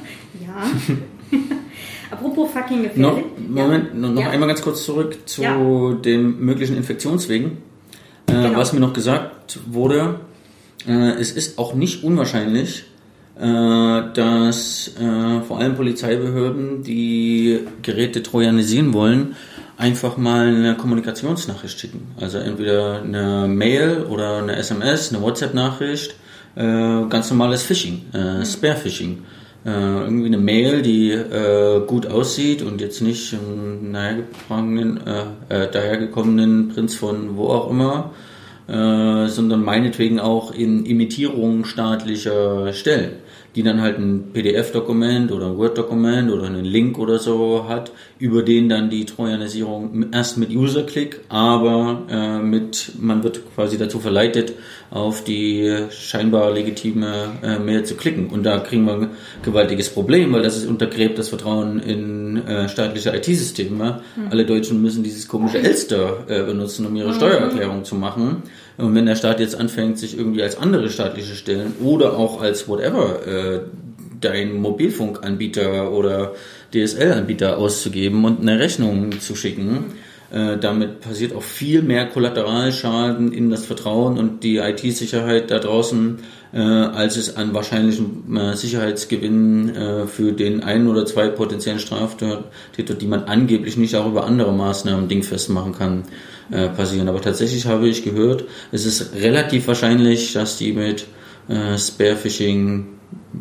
Apropos 2.10 2.51
fucking 2.51 2.82
gefährlich. 2.82 3.24
Noch, 3.48 3.64
Moment, 3.64 3.89
ja. 3.94 4.09
noch 4.10 4.22
ja. 4.22 4.30
einmal 4.30 4.48
ganz 4.48 4.62
kurz 4.62 4.84
zurück 4.84 5.16
zu 5.26 5.43
ja. 5.43 5.56
den 5.94 6.40
möglichen 6.40 6.76
Infektionswegen. 6.76 7.59
Äh, 8.26 8.32
genau. 8.32 8.59
Was 8.59 8.72
mir 8.72 8.80
noch 8.80 8.93
gesagt 8.93 9.60
wurde, 9.66 10.20
äh, 10.86 11.12
es 11.20 11.32
ist 11.32 11.59
auch 11.59 11.74
nicht 11.74 12.05
unwahrscheinlich, 12.05 12.84
äh, 13.39 13.43
dass 14.14 14.90
vor 15.47 15.59
allem 15.59 15.74
Polizeibehörden, 15.74 16.82
die 16.82 17.60
Geräte 17.82 18.22
trojanisieren 18.22 18.93
wollen, 18.93 19.36
einfach 19.78 20.16
mal 20.16 20.48
eine 20.48 20.76
Kommunikationsnachricht 20.76 21.80
schicken. 21.80 22.14
Also 22.20 22.39
entweder 22.39 23.02
eine 23.02 23.48
Mail 23.48 24.05
oder 24.09 24.39
eine 24.39 24.56
SMS, 24.56 25.12
eine 25.12 25.22
WhatsApp-Nachricht, 25.22 26.14
ganz 26.55 27.30
normales 27.30 27.62
Phishing, 27.62 28.02
äh, 28.12 28.39
mhm. 28.39 28.44
Äh, 29.64 29.70
irgendwie 29.70 30.26
eine 30.26 30.39
Mail, 30.39 30.82
die 30.82 31.12
äh, 31.12 31.86
gut 31.86 32.06
aussieht 32.06 32.62
und 32.62 32.80
jetzt 32.80 33.01
nicht 33.01 33.32
einen 33.32 34.98
dahergekommenen 35.48 36.70
Prinz 36.70 36.94
von 36.97 37.36
wo 37.36 37.47
auch 37.48 37.70
immer 37.70 38.10
äh, 38.68 39.28
sondern 39.28 39.62
meinetwegen 39.62 40.18
auch 40.20 40.52
in 40.52 40.86
Imitierung 40.86 41.64
staatlicher 41.64 42.72
Stellen 42.72 43.12
die 43.55 43.62
dann 43.62 43.82
halt 43.82 43.98
ein 43.98 44.32
PDF-Dokument 44.32 45.30
oder 45.30 45.47
ein 45.47 45.59
Word-Dokument 45.59 46.30
oder 46.30 46.44
einen 46.44 46.64
Link 46.64 46.98
oder 46.98 47.18
so 47.18 47.66
hat, 47.68 47.93
über 48.18 48.43
den 48.43 48.68
dann 48.68 48.89
die 48.89 49.05
Trojanisierung 49.05 50.06
erst 50.12 50.39
mit 50.39 50.51
User-Click, 50.51 51.20
aber 51.28 52.02
äh, 52.09 52.39
mit, 52.39 52.93
man 52.98 53.22
wird 53.22 53.43
quasi 53.55 53.76
dazu 53.76 54.01
verleitet, 54.01 54.55
auf 54.93 55.24
die 55.24 55.86
scheinbar 55.90 56.52
legitime 56.52 57.32
äh, 57.43 57.59
Mail 57.59 57.85
zu 57.85 57.97
klicken. 57.97 58.28
Und 58.28 58.44
da 58.44 58.59
kriegen 58.59 58.85
wir 58.85 58.93
ein 58.93 59.10
gewaltiges 59.43 59.89
Problem, 59.89 60.32
weil 60.35 60.43
das 60.43 60.59
ist 60.59 60.66
untergräbt 60.69 61.19
das 61.19 61.31
Vertrauen 61.31 61.81
in 61.81 62.47
äh, 62.47 62.69
staatliche 62.69 63.16
IT-Systeme. 63.16 64.02
Mhm. 64.16 64.28
Alle 64.31 64.44
Deutschen 64.44 64.82
müssen 64.82 65.02
dieses 65.02 65.27
komische 65.27 65.59
Elster 65.59 66.24
äh, 66.28 66.43
benutzen, 66.43 66.85
um 66.85 66.94
ihre 66.94 67.09
mhm. 67.09 67.14
Steuererklärung 67.14 67.85
zu 67.85 67.94
machen. 67.94 68.43
Und 68.77 68.94
wenn 68.94 69.06
der 69.06 69.16
Staat 69.16 69.40
jetzt 69.40 69.59
anfängt, 69.59 69.98
sich 69.98 70.16
irgendwie 70.16 70.43
als 70.43 70.59
andere 70.59 70.90
staatliche 70.90 71.36
Stellen 71.36 71.73
oder 71.82 72.19
auch 72.19 72.43
als 72.43 72.69
whatever 72.69 73.27
äh, 73.27 73.60
dein 74.20 74.52
Mobilfunkanbieter 74.60 75.90
oder 75.90 76.35
DSL-Anbieter 76.74 77.56
auszugeben 77.56 78.27
und 78.27 78.43
eine 78.43 78.59
Rechnung 78.59 79.20
zu 79.20 79.36
schicken, 79.36 79.86
äh, 80.33 80.57
damit 80.57 81.01
passiert 81.01 81.35
auch 81.35 81.43
viel 81.43 81.83
mehr 81.83 82.07
Kollateralschaden 82.07 83.33
in 83.33 83.51
das 83.51 83.67
Vertrauen 83.67 84.17
und 84.17 84.43
die 84.43 84.57
IT-Sicherheit 84.57 85.51
da 85.51 85.59
draußen, 85.59 86.21
äh, 86.55 86.59
als 86.59 87.19
es 87.19 87.37
an 87.37 87.53
wahrscheinlichen 87.53 88.35
äh, 88.35 88.57
Sicherheitsgewinnen 88.57 89.77
äh, 89.77 90.07
für 90.07 90.33
den 90.33 90.63
einen 90.63 90.89
oder 90.89 91.05
zwei 91.05 91.29
potenziellen 91.29 91.81
Straftäter, 91.81 92.95
die 92.99 93.07
man 93.07 93.25
angeblich 93.25 93.77
nicht 93.77 93.95
auch 93.95 94.07
über 94.07 94.25
andere 94.25 94.55
Maßnahmen 94.55 95.07
dingfest 95.07 95.51
machen 95.51 95.75
kann, 95.75 96.05
äh, 96.51 96.71
passieren. 96.71 97.11
Aber 97.11 97.21
tatsächlich 97.21 97.67
habe 97.67 97.87
ich 97.87 98.03
gehört, 98.03 98.45
es 98.71 98.87
ist 98.87 99.15
relativ 99.15 99.67
wahrscheinlich, 99.67 100.33
dass 100.33 100.57
die 100.57 100.73
mit 100.73 101.07
Spearphishing, 101.77 102.87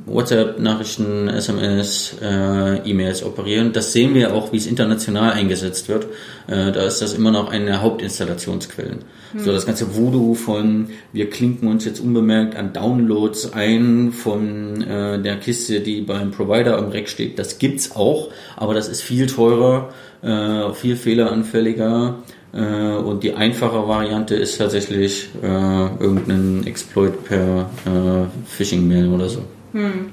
WhatsApp-Nachrichten, 0.06 1.28
SMS, 1.28 2.16
äh, 2.22 2.78
E-Mails 2.90 3.24
operieren. 3.24 3.74
Das 3.74 3.94
sehen 3.94 4.14
wir 4.14 4.34
auch, 4.34 4.52
wie 4.52 4.58
es 4.58 4.66
international 4.66 5.34
eingesetzt 5.34 5.90
wird. 5.90 6.06
Äh, 6.48 6.72
da 6.72 6.84
ist 6.84 7.02
das 7.02 7.14
immer 7.14 7.32
noch 7.32 7.50
eine 7.50 7.66
der 7.66 7.82
Hauptinstallationsquellen. 7.82 9.00
Hm. 9.34 9.40
So 9.40 9.52
das 9.52 9.66
ganze 9.66 9.96
Voodoo 9.96 10.34
von 10.34 10.88
wir 11.14 11.30
klinken 11.30 11.68
uns 11.68 11.86
jetzt 11.86 12.00
unbemerkt 12.00 12.56
an 12.56 12.74
Downloads 12.74 13.54
ein 13.54 14.12
von 14.12 14.82
äh, 14.82 15.22
der 15.22 15.38
Kiste, 15.38 15.82
die 15.82 16.02
beim 16.02 16.32
Provider 16.32 16.78
am 16.78 16.90
Rack 16.90 17.10
steht. 17.10 17.38
Das 17.38 17.60
gibt's 17.60 17.96
auch, 17.96 18.30
aber 18.56 18.74
das 18.74 18.88
ist 18.88 19.02
viel 19.02 19.28
teurer, 19.28 19.90
äh, 20.22 20.74
viel 20.74 20.96
fehleranfälliger 20.96 22.20
äh, 22.54 22.96
und 22.96 23.24
die 23.24 23.34
einfache 23.34 23.88
Variante 23.88 24.36
ist 24.36 24.58
tatsächlich 24.58 25.30
äh, 25.42 25.48
irgendein 25.48 26.66
Exploit 26.66 27.24
per 27.26 27.70
äh, 27.86 28.26
Phishing-Mail 28.46 29.08
oder 29.10 29.30
so. 29.30 29.44
Hm. 29.74 30.12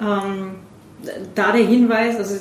Ähm, 0.00 0.50
da 1.34 1.52
der 1.52 1.66
Hinweis, 1.66 2.16
also 2.16 2.34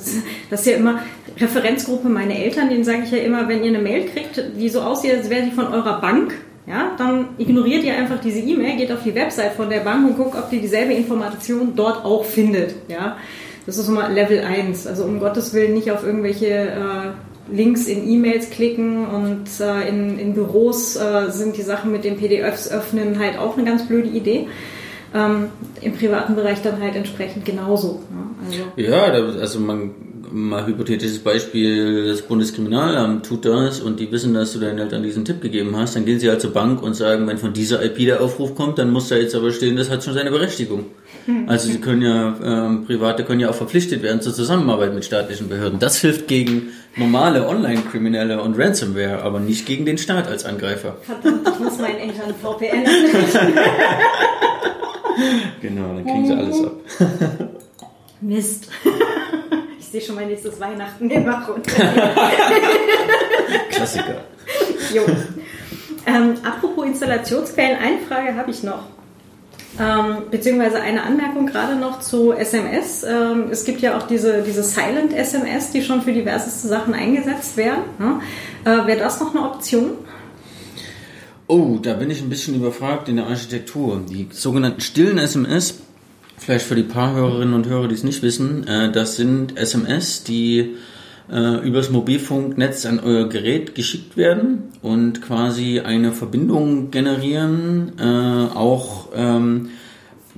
das 0.49 0.61
ist 0.61 0.68
ja 0.68 0.76
immer 0.76 0.99
Referenzgruppe 1.38 2.10
meine 2.10 2.44
Eltern, 2.44 2.69
denen 2.69 2.84
sage 2.84 3.03
ich 3.06 3.11
ja 3.11 3.19
immer, 3.19 3.48
wenn 3.48 3.64
ihr 3.64 3.69
eine 3.69 3.80
Mail 3.80 4.06
kriegt, 4.06 4.44
die 4.57 4.69
so 4.69 4.81
aussieht, 4.81 5.15
als 5.15 5.30
wäre 5.30 5.45
sie 5.45 5.52
von 5.52 5.68
eurer 5.68 6.02
Bank, 6.02 6.34
ja, 6.68 6.91
dann 6.98 7.30
ignoriert 7.38 7.84
ihr 7.84 7.95
einfach 7.95 8.19
diese 8.19 8.40
E-Mail, 8.40 8.77
geht 8.77 8.91
auf 8.91 9.03
die 9.03 9.15
Website 9.15 9.53
von 9.53 9.69
der 9.69 9.80
Bank 9.80 10.07
und 10.07 10.18
guckt, 10.18 10.36
ob 10.36 10.52
ihr 10.52 10.61
dieselbe 10.61 10.94
Information 10.94 11.73
dort 11.76 12.06
auch 12.06 12.26
findet. 12.26 12.76
Ja. 12.88 13.18
Das 13.65 13.77
ist 13.77 13.88
mal 13.90 14.11
Level 14.11 14.44
1. 14.44 14.88
Also 14.88 15.03
um 15.03 15.19
Gottes 15.19 15.53
Willen 15.53 15.73
nicht 15.73 15.91
auf 15.91 16.03
irgendwelche 16.03 16.48
äh, 16.48 17.11
Links 17.52 17.88
in 17.88 18.07
E-Mails 18.07 18.49
klicken 18.52 19.07
und 19.07 19.48
äh, 19.60 19.88
in, 19.88 20.19
in, 20.19 20.34
Büros 20.34 20.95
äh, 20.95 21.30
sind 21.30 21.57
die 21.57 21.61
Sachen 21.61 21.91
mit 21.91 22.03
den 22.03 22.18
PDFs 22.18 22.69
öffnen 22.69 23.18
halt 23.19 23.38
auch 23.38 23.57
eine 23.57 23.65
ganz 23.65 23.88
blöde 23.88 24.10
Idee. 24.10 24.48
Ähm, 25.14 25.49
Im 25.81 25.94
privaten 25.94 26.36
Bereich 26.36 26.61
dann 26.61 26.80
halt 26.81 26.95
entsprechend 26.95 27.45
genauso. 27.45 28.03
Ne? 28.11 28.48
Also. 28.48 28.64
Ja, 28.76 29.03
also 29.03 29.60
man 29.60 29.91
mal 30.31 30.65
hypothetisches 30.65 31.19
Beispiel, 31.19 32.07
das 32.07 32.22
Bundeskriminalamt 32.22 33.26
tut 33.26 33.45
das 33.45 33.80
und 33.80 33.99
die 33.99 34.11
wissen, 34.11 34.34
dass 34.34 34.53
du 34.53 34.60
deinen 34.60 34.77
Eltern 34.77 35.03
diesen 35.03 35.26
Tipp 35.26 35.41
gegeben 35.41 35.76
hast, 35.76 35.95
dann 35.95 36.06
gehen 36.06 36.19
sie 36.19 36.30
halt 36.30 36.41
zur 36.41 36.53
Bank 36.53 36.84
und 36.84 36.94
sagen, 36.94 37.27
wenn 37.27 37.38
von 37.38 37.53
dieser 37.53 37.84
IP 37.84 37.98
der 37.99 38.22
Aufruf 38.22 38.56
kommt, 38.56 38.77
dann 38.77 38.91
muss 38.91 39.10
da 39.10 39.15
jetzt 39.15 39.36
aber 39.36 39.52
stehen, 39.52 39.76
das 39.76 39.90
hat 39.90 40.03
schon 40.03 40.14
seine 40.14 40.31
Berechtigung. 40.31 40.86
Also 41.45 41.69
sie 41.72 41.80
können 41.80 42.02
ja, 42.02 42.36
ähm, 42.44 42.86
Private 42.86 43.23
können 43.23 43.40
ja 43.40 43.49
auch 43.49 43.56
verpflichtet 43.56 44.02
werden 44.02 44.22
zur 44.22 44.34
Zusammenarbeit 44.34 44.95
mit 44.95 45.06
staatlichen 45.06 45.48
Behörden. 45.48 45.77
Das 45.77 45.98
hilft 45.98 46.27
gegen 46.27 46.69
normale 46.95 47.48
Online-Kriminelle 47.48 48.41
und 48.41 48.57
Ransomware, 48.57 49.22
aber 49.22 49.40
nicht 49.40 49.68
gegen 49.68 49.86
den 49.86 49.99
Staat 49.99 50.27
als 50.27 50.45
Angreifer. 50.45 50.98
Verdammt, 51.03 51.48
ich 51.48 51.60
muss 51.60 51.77
meinen 51.77 51.98
Eltern 51.98 52.34
VPN 52.41 52.84
Genau, 55.62 55.94
dann 55.94 56.06
kriegen 56.06 56.28
sie 56.28 56.34
alles 56.34 56.64
ab. 56.64 56.72
Mist 58.22 58.70
ich 59.80 59.86
sehe 59.86 60.02
schon 60.02 60.16
mein 60.16 60.28
nächstes 60.28 60.60
Weihnachten 60.60 61.10
im 61.10 61.26
Bachgrund. 61.26 61.66
Klassiker. 63.70 64.24
Jo. 64.94 65.04
Ähm, 66.06 66.36
apropos 66.44 66.86
Installationsquellen, 66.86 67.78
eine 67.78 68.00
Frage 68.00 68.36
habe 68.36 68.52
ich 68.52 68.64
noch. 68.64 68.84
Ähm, 69.80 70.24
beziehungsweise 70.30 70.82
eine 70.82 71.04
Anmerkung 71.04 71.46
gerade 71.46 71.76
noch 71.76 72.00
zu 72.02 72.34
SMS. 72.34 73.04
Ähm, 73.04 73.46
es 73.50 73.64
gibt 73.64 73.82
ja 73.82 73.98
auch 73.98 74.04
diese, 74.04 74.41
diese 74.41 74.64
Silent 74.64 75.14
SMS, 75.14 75.72
die 75.72 75.82
schon 75.82 76.02
für 76.02 76.12
diverseste 76.12 76.68
Sachen 76.68 76.94
eingesetzt 76.94 77.56
werden. 77.56 77.84
Ne? 77.98 78.20
Äh, 78.66 78.88
Wäre 78.88 79.00
das 79.00 79.20
noch 79.20 79.34
eine 79.34 79.46
Option? 79.46 79.91
Oh, 81.50 81.80
da 81.82 81.96
bin 81.96 82.10
ich 82.10 82.22
ein 82.22 82.30
bisschen 82.30 82.56
überfragt 82.56 83.10
in 83.10 83.18
der 83.18 83.28
Architektur. 83.28 84.02
Die 84.10 84.28
sogenannten 84.32 84.80
stillen 84.80 85.18
SMS 85.18 85.82
Vielleicht 86.40 86.66
für 86.66 86.76
die 86.76 86.84
paar 86.84 87.14
Hörerinnen 87.14 87.54
und 87.54 87.68
Hörer, 87.68 87.90
die 87.90 87.96
es 87.96 88.04
nicht 88.04 88.24
wissen, 88.24 88.66
äh, 88.66 88.92
das 88.92 89.18
sind 89.18 89.58
SMS, 89.58 90.24
die 90.24 90.78
äh, 91.30 91.68
übers 91.68 91.90
Mobilfunknetz 91.90 92.86
an 92.86 93.00
euer 93.00 93.28
Gerät 93.28 93.76
geschickt 93.76 94.16
werden 94.16 94.70
und 94.82 95.22
quasi 95.22 95.82
eine 95.82 96.14
Verbindung 96.14 96.92
generieren, 96.92 97.92
äh, 98.00 98.56
auch 98.56 99.10
ähm, 99.14 99.70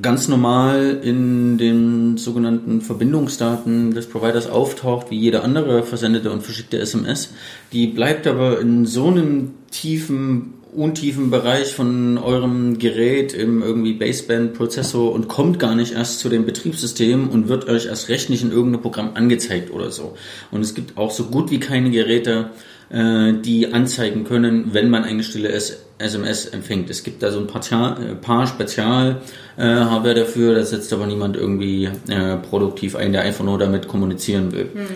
ganz 0.01 0.27
normal 0.27 0.99
in 1.03 1.59
den 1.59 2.17
sogenannten 2.17 2.81
Verbindungsdaten 2.81 3.93
des 3.93 4.09
Providers 4.09 4.49
auftaucht, 4.49 5.11
wie 5.11 5.19
jede 5.19 5.43
andere 5.43 5.83
versendete 5.83 6.31
und 6.31 6.41
verschickte 6.41 6.79
SMS. 6.79 7.31
Die 7.71 7.87
bleibt 7.87 8.25
aber 8.25 8.59
in 8.59 8.87
so 8.87 9.07
einem 9.07 9.51
tiefen 9.69 10.55
untiefen 10.73 11.31
Bereich 11.31 11.73
von 11.73 12.17
eurem 12.17 12.79
Gerät 12.79 13.33
im 13.33 13.61
irgendwie 13.61 13.93
Baseband-Prozessor 13.93 15.11
und 15.11 15.27
kommt 15.27 15.59
gar 15.59 15.75
nicht 15.75 15.93
erst 15.93 16.19
zu 16.19 16.29
dem 16.29 16.45
Betriebssystem 16.45 17.29
und 17.29 17.49
wird 17.49 17.67
euch 17.67 17.87
erst 17.87 18.09
recht 18.09 18.29
nicht 18.29 18.43
in 18.43 18.51
irgendeinem 18.51 18.81
Programm 18.81 19.11
angezeigt 19.15 19.71
oder 19.71 19.91
so. 19.91 20.15
Und 20.49 20.61
es 20.61 20.73
gibt 20.73 20.97
auch 20.97 21.11
so 21.11 21.25
gut 21.25 21.51
wie 21.51 21.59
keine 21.59 21.91
Geräte, 21.91 22.51
äh, 22.89 23.33
die 23.33 23.73
anzeigen 23.73 24.23
können, 24.23 24.73
wenn 24.73 24.89
man 24.89 25.03
eine 25.03 25.23
stille 25.23 25.49
SMS 25.49 26.47
empfängt. 26.47 26.89
Es 26.89 27.03
gibt 27.03 27.21
da 27.21 27.31
so 27.31 27.39
ein 27.39 27.47
paar, 27.47 27.99
äh, 27.99 28.15
paar 28.15 28.47
Spezial-Hardware 28.47 30.11
äh, 30.11 30.19
dafür, 30.19 30.55
da 30.55 30.63
setzt 30.63 30.93
aber 30.93 31.05
niemand 31.05 31.35
irgendwie 31.35 31.89
äh, 32.09 32.37
produktiv 32.37 32.95
ein, 32.95 33.11
der 33.11 33.21
einfach 33.21 33.43
nur 33.43 33.57
damit 33.57 33.87
kommunizieren 33.87 34.51
will. 34.51 34.69
Hm. 34.73 34.87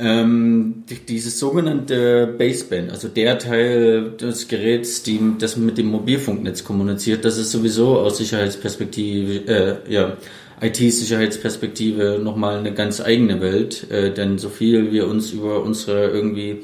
Ähm, 0.00 0.84
dieses 1.08 1.38
sogenannte 1.38 2.34
Baseband, 2.38 2.90
also 2.90 3.08
der 3.08 3.38
Teil 3.38 4.12
des 4.12 4.48
Geräts, 4.48 5.02
die 5.02 5.20
das 5.38 5.58
mit 5.58 5.76
dem 5.76 5.86
Mobilfunknetz 5.86 6.64
kommuniziert, 6.64 7.26
das 7.26 7.36
ist 7.36 7.50
sowieso 7.50 7.98
aus 7.98 8.16
Sicherheitsperspektive, 8.16 9.46
äh, 9.86 9.92
ja, 9.92 10.16
IT-Sicherheitsperspektive 10.62 12.18
nochmal 12.22 12.58
eine 12.58 12.72
ganz 12.72 13.00
eigene 13.00 13.40
Welt, 13.42 13.90
äh, 13.90 14.12
denn 14.12 14.38
so 14.38 14.48
viel 14.48 14.90
wir 14.90 15.06
uns 15.06 15.32
über 15.32 15.62
unsere 15.62 16.08
irgendwie 16.08 16.60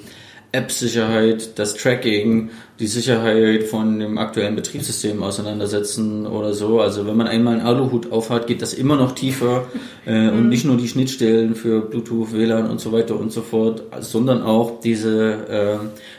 App-Sicherheit, 0.57 1.59
das 1.59 1.75
Tracking, 1.75 2.49
die 2.81 2.87
Sicherheit 2.87 3.65
von 3.65 3.99
dem 3.99 4.17
aktuellen 4.17 4.57
Betriebssystem 4.57 5.23
auseinandersetzen 5.23 6.27
oder 6.27 6.55
so. 6.55 6.81
Also 6.81 7.07
wenn 7.07 7.17
man 7.17 7.27
einmal 7.27 7.55
einen 7.55 7.67
Aluhut 7.67 8.11
aufhat, 8.11 8.47
geht 8.47 8.63
das 8.63 8.73
immer 8.73 8.97
noch 8.97 9.13
tiefer 9.13 9.67
äh, 10.07 10.29
und 10.29 10.45
mhm. 10.45 10.49
nicht 10.49 10.65
nur 10.65 10.77
die 10.77 10.89
Schnittstellen 10.89 11.55
für 11.55 11.83
Bluetooth, 11.83 12.33
WLAN 12.33 12.71
und 12.71 12.81
so 12.81 12.93
weiter 12.93 13.21
und 13.21 13.33
so 13.33 13.43
fort, 13.43 13.83
sondern 14.01 14.43
auch 14.43 14.81
diese 14.81 15.33
äh, 15.49 15.77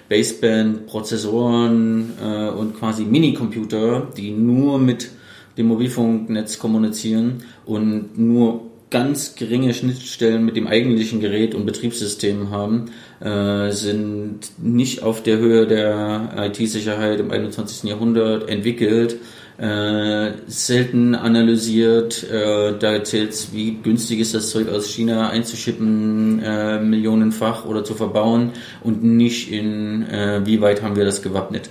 Baseband-Prozessoren 0.10 2.14
äh, 2.24 2.50
und 2.50 2.80
quasi 2.80 3.06
Minicomputer, 3.06 4.08
die 4.16 4.30
nur 4.32 4.78
mit 4.78 5.10
dem 5.58 5.68
Mobilfunknetz 5.68 6.60
kommunizieren 6.60 7.44
und 7.66 8.18
nur 8.18 8.67
ganz 8.90 9.36
geringe 9.36 9.74
Schnittstellen 9.74 10.46
mit 10.46 10.56
dem 10.56 10.68
eigentlichen 10.68 11.20
Gerät 11.20 11.56
und 11.56 11.66
Betriebssystem 11.66 12.52
haben, 12.52 12.92
äh, 13.20 13.72
sind 13.72 14.40
nicht 14.60 15.04
auf 15.04 15.22
der 15.24 15.38
Höhe 15.38 15.68
der 15.68 16.34
IT-Sicherheit 16.38 17.20
im 17.20 17.32
21. 17.32 17.90
Jahrhundert 17.90 18.50
entwickelt, 18.50 19.18
äh, 19.58 20.32
selten 20.48 21.16
analysiert. 21.16 22.24
Äh, 22.30 22.78
da 22.80 23.04
zählt 23.04 23.32
es, 23.32 23.54
wie 23.54 23.74
günstig 23.76 24.20
ist 24.20 24.34
das 24.34 24.52
Zeug 24.52 24.70
aus 24.70 24.88
China 24.88 25.30
einzuschippen, 25.30 26.42
äh, 26.42 26.80
millionenfach 26.80 27.66
oder 27.66 27.84
zu 27.84 27.94
verbauen 27.96 28.52
und 28.84 29.04
nicht 29.04 29.52
in, 29.52 30.04
äh, 30.04 30.46
wie 30.46 30.62
weit 30.62 30.82
haben 30.82 30.96
wir 30.96 31.06
das 31.06 31.22
gewappnet. 31.22 31.70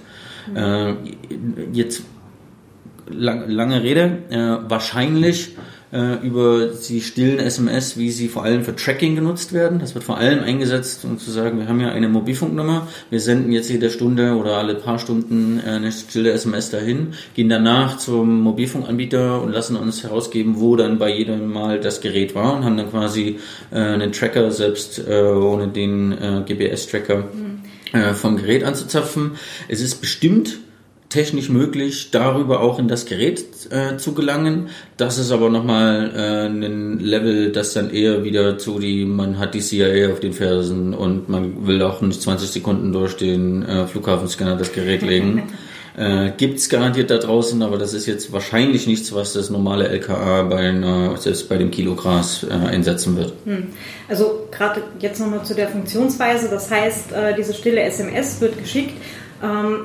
Mhm. 0.50 0.56
Äh, 0.56 0.94
jetzt 1.72 2.02
lang, 3.08 3.48
lange 3.48 3.82
Rede, 3.82 4.18
äh, 4.30 4.68
wahrscheinlich 4.68 5.54
über 5.92 6.66
die 6.88 7.00
stillen 7.00 7.38
SMS, 7.38 7.96
wie 7.96 8.10
sie 8.10 8.28
vor 8.28 8.42
allem 8.42 8.64
für 8.64 8.74
Tracking 8.74 9.14
genutzt 9.14 9.52
werden. 9.52 9.78
Das 9.78 9.94
wird 9.94 10.04
vor 10.04 10.18
allem 10.18 10.42
eingesetzt, 10.42 11.04
um 11.04 11.18
zu 11.18 11.30
sagen, 11.30 11.58
wir 11.58 11.68
haben 11.68 11.80
ja 11.80 11.90
eine 11.90 12.08
Mobilfunknummer, 12.08 12.88
wir 13.10 13.20
senden 13.20 13.52
jetzt 13.52 13.70
jede 13.70 13.90
Stunde 13.90 14.34
oder 14.34 14.56
alle 14.56 14.74
paar 14.74 14.98
Stunden 14.98 15.60
äh, 15.64 15.70
eine 15.70 15.92
stille 15.92 16.32
SMS 16.32 16.70
dahin, 16.70 17.14
gehen 17.34 17.48
danach 17.48 17.98
zum 17.98 18.40
Mobilfunkanbieter 18.40 19.42
und 19.42 19.52
lassen 19.52 19.76
uns 19.76 20.02
herausgeben, 20.02 20.58
wo 20.58 20.76
dann 20.76 20.98
bei 20.98 21.14
jedem 21.14 21.52
Mal 21.52 21.80
das 21.80 22.00
Gerät 22.00 22.34
war 22.34 22.56
und 22.56 22.64
haben 22.64 22.76
dann 22.76 22.90
quasi 22.90 23.38
äh, 23.70 23.76
einen 23.76 24.12
Tracker 24.12 24.50
selbst 24.50 24.98
äh, 25.06 25.22
ohne 25.22 25.68
den 25.68 26.12
äh, 26.12 26.42
GBS-Tracker 26.46 27.16
mhm. 27.16 27.98
äh, 27.98 28.14
vom 28.14 28.36
Gerät 28.36 28.64
anzuzapfen. 28.64 29.32
Es 29.68 29.80
ist 29.80 30.00
bestimmt 30.00 30.58
technisch 31.08 31.48
möglich, 31.48 32.10
darüber 32.10 32.60
auch 32.60 32.78
in 32.78 32.88
das 32.88 33.06
Gerät 33.06 33.44
äh, 33.70 33.96
zu 33.96 34.12
gelangen. 34.12 34.68
Das 34.96 35.18
ist 35.18 35.30
aber 35.30 35.50
nochmal 35.50 36.12
äh, 36.14 36.46
ein 36.46 36.98
Level, 36.98 37.52
das 37.52 37.74
dann 37.74 37.90
eher 37.90 38.24
wieder 38.24 38.58
zu 38.58 38.78
die, 38.78 39.04
man 39.04 39.38
hat 39.38 39.54
die 39.54 39.60
CIA 39.60 40.12
auf 40.12 40.20
den 40.20 40.32
Fersen 40.32 40.94
und 40.94 41.28
man 41.28 41.66
will 41.66 41.82
auch 41.82 42.00
nicht 42.00 42.20
20 42.20 42.48
Sekunden 42.50 42.92
durch 42.92 43.16
den 43.16 43.62
äh, 43.62 43.86
Flughafenscanner 43.86 44.56
das 44.56 44.72
Gerät 44.72 45.02
legen. 45.02 45.44
Äh, 45.98 46.32
gibt's 46.36 46.68
garantiert 46.68 47.10
da 47.10 47.16
draußen, 47.16 47.62
aber 47.62 47.78
das 47.78 47.94
ist 47.94 48.04
jetzt 48.04 48.30
wahrscheinlich 48.30 48.86
nichts, 48.86 49.14
was 49.14 49.32
das 49.32 49.48
normale 49.48 49.88
LKA 49.88 50.42
bei 50.42 50.58
einer, 50.58 51.16
selbst 51.16 51.48
bei 51.48 51.56
dem 51.56 51.70
Kilo 51.70 51.94
Gras 51.94 52.44
äh, 52.44 52.52
einsetzen 52.52 53.16
wird. 53.16 53.32
Hm. 53.46 53.68
Also 54.06 54.46
gerade 54.50 54.82
jetzt 55.00 55.20
nochmal 55.20 55.42
zu 55.44 55.54
der 55.54 55.68
Funktionsweise, 55.68 56.50
das 56.50 56.70
heißt, 56.70 57.12
äh, 57.12 57.34
diese 57.34 57.54
stille 57.54 57.80
SMS 57.80 58.42
wird 58.42 58.58
geschickt 58.58 58.92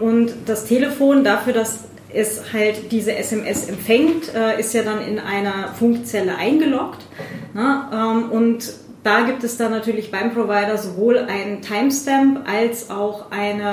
und 0.02 0.34
das 0.46 0.66
Telefon 0.66 1.24
dafür, 1.24 1.54
dass 1.54 1.86
es 2.14 2.54
halt 2.54 2.92
diese 2.92 3.16
SMS 3.16 3.70
empfängt, 3.70 4.34
äh, 4.34 4.60
ist 4.60 4.74
ja 4.74 4.84
dann 4.84 5.06
in 5.06 5.20
einer 5.20 5.74
Funkzelle 5.78 6.36
eingeloggt. 6.36 7.06
Ne? 7.54 7.86
Ähm, 7.94 8.32
und 8.32 8.74
da 9.04 9.22
gibt 9.22 9.44
es 9.44 9.58
dann 9.58 9.72
natürlich 9.72 10.12
beim 10.12 10.32
Provider 10.32 10.78
sowohl 10.78 11.18
einen 11.18 11.62
Timestamp 11.62 12.48
als 12.48 12.92
auch 12.92 13.32
eine, 13.32 13.64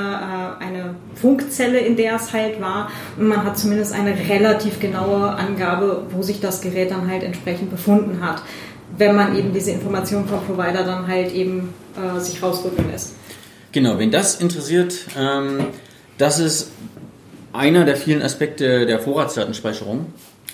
äh, 0.61 0.65
eine 0.65 0.95
Funkzelle, 1.15 1.79
in 1.79 1.97
der 1.97 2.17
es 2.17 2.33
halt 2.33 2.61
war. 2.61 2.91
Und 3.19 3.29
man 3.29 3.45
hat 3.45 3.59
zumindest 3.59 3.93
eine 3.93 4.17
relativ 4.29 4.81
genaue 4.81 5.29
Angabe, 5.29 6.05
wo 6.11 6.23
sich 6.23 6.41
das 6.41 6.63
Gerät 6.63 6.91
dann 6.91 7.11
halt 7.11 7.23
entsprechend 7.23 7.71
befunden 7.71 8.21
hat, 8.23 8.43
wenn 8.97 9.15
man 9.15 9.37
eben 9.37 9.53
diese 9.53 9.73
Information 9.73 10.27
vom 10.27 10.41
Provider 10.47 10.85
dann 10.85 11.07
halt 11.07 11.33
eben 11.35 11.75
äh, 11.97 12.21
sich 12.21 12.43
rausrücken 12.43 12.91
lässt. 12.91 13.18
Genau, 13.73 13.99
wen 13.99 14.11
das 14.11 14.41
interessiert, 14.41 14.95
ähm, 15.17 15.67
das 16.17 16.39
ist 16.39 16.73
einer 17.53 17.85
der 17.85 17.97
vielen 17.97 18.23
Aspekte 18.23 18.87
der 18.87 18.99
Vorratsdatenspeicherung, 18.99 20.07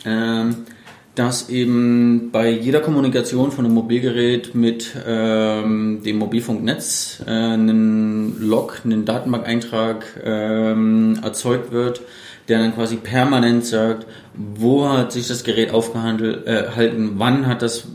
ähm, 0.04 0.66
dass 1.14 1.48
eben 1.48 2.30
bei 2.32 2.50
jeder 2.50 2.80
Kommunikation 2.80 3.52
von 3.52 3.64
einem 3.64 3.74
Mobilgerät 3.74 4.56
mit 4.56 4.96
ähm, 5.06 6.02
dem 6.04 6.18
Mobilfunknetz 6.18 7.22
äh, 7.24 7.30
ein 7.30 8.36
Log, 8.40 8.80
ein 8.84 9.04
Datenbankeintrag 9.04 10.06
ähm, 10.24 11.20
erzeugt 11.22 11.70
wird, 11.70 12.02
der 12.48 12.58
dann 12.58 12.74
quasi 12.74 12.96
permanent 12.96 13.64
sagt, 13.64 14.06
wo 14.34 14.88
hat 14.88 15.12
sich 15.12 15.28
das 15.28 15.44
Gerät 15.44 15.72
aufgehalten, 15.72 16.46
äh, 16.46 16.64
wann 17.16 17.46
hat 17.46 17.62
das, 17.62 17.86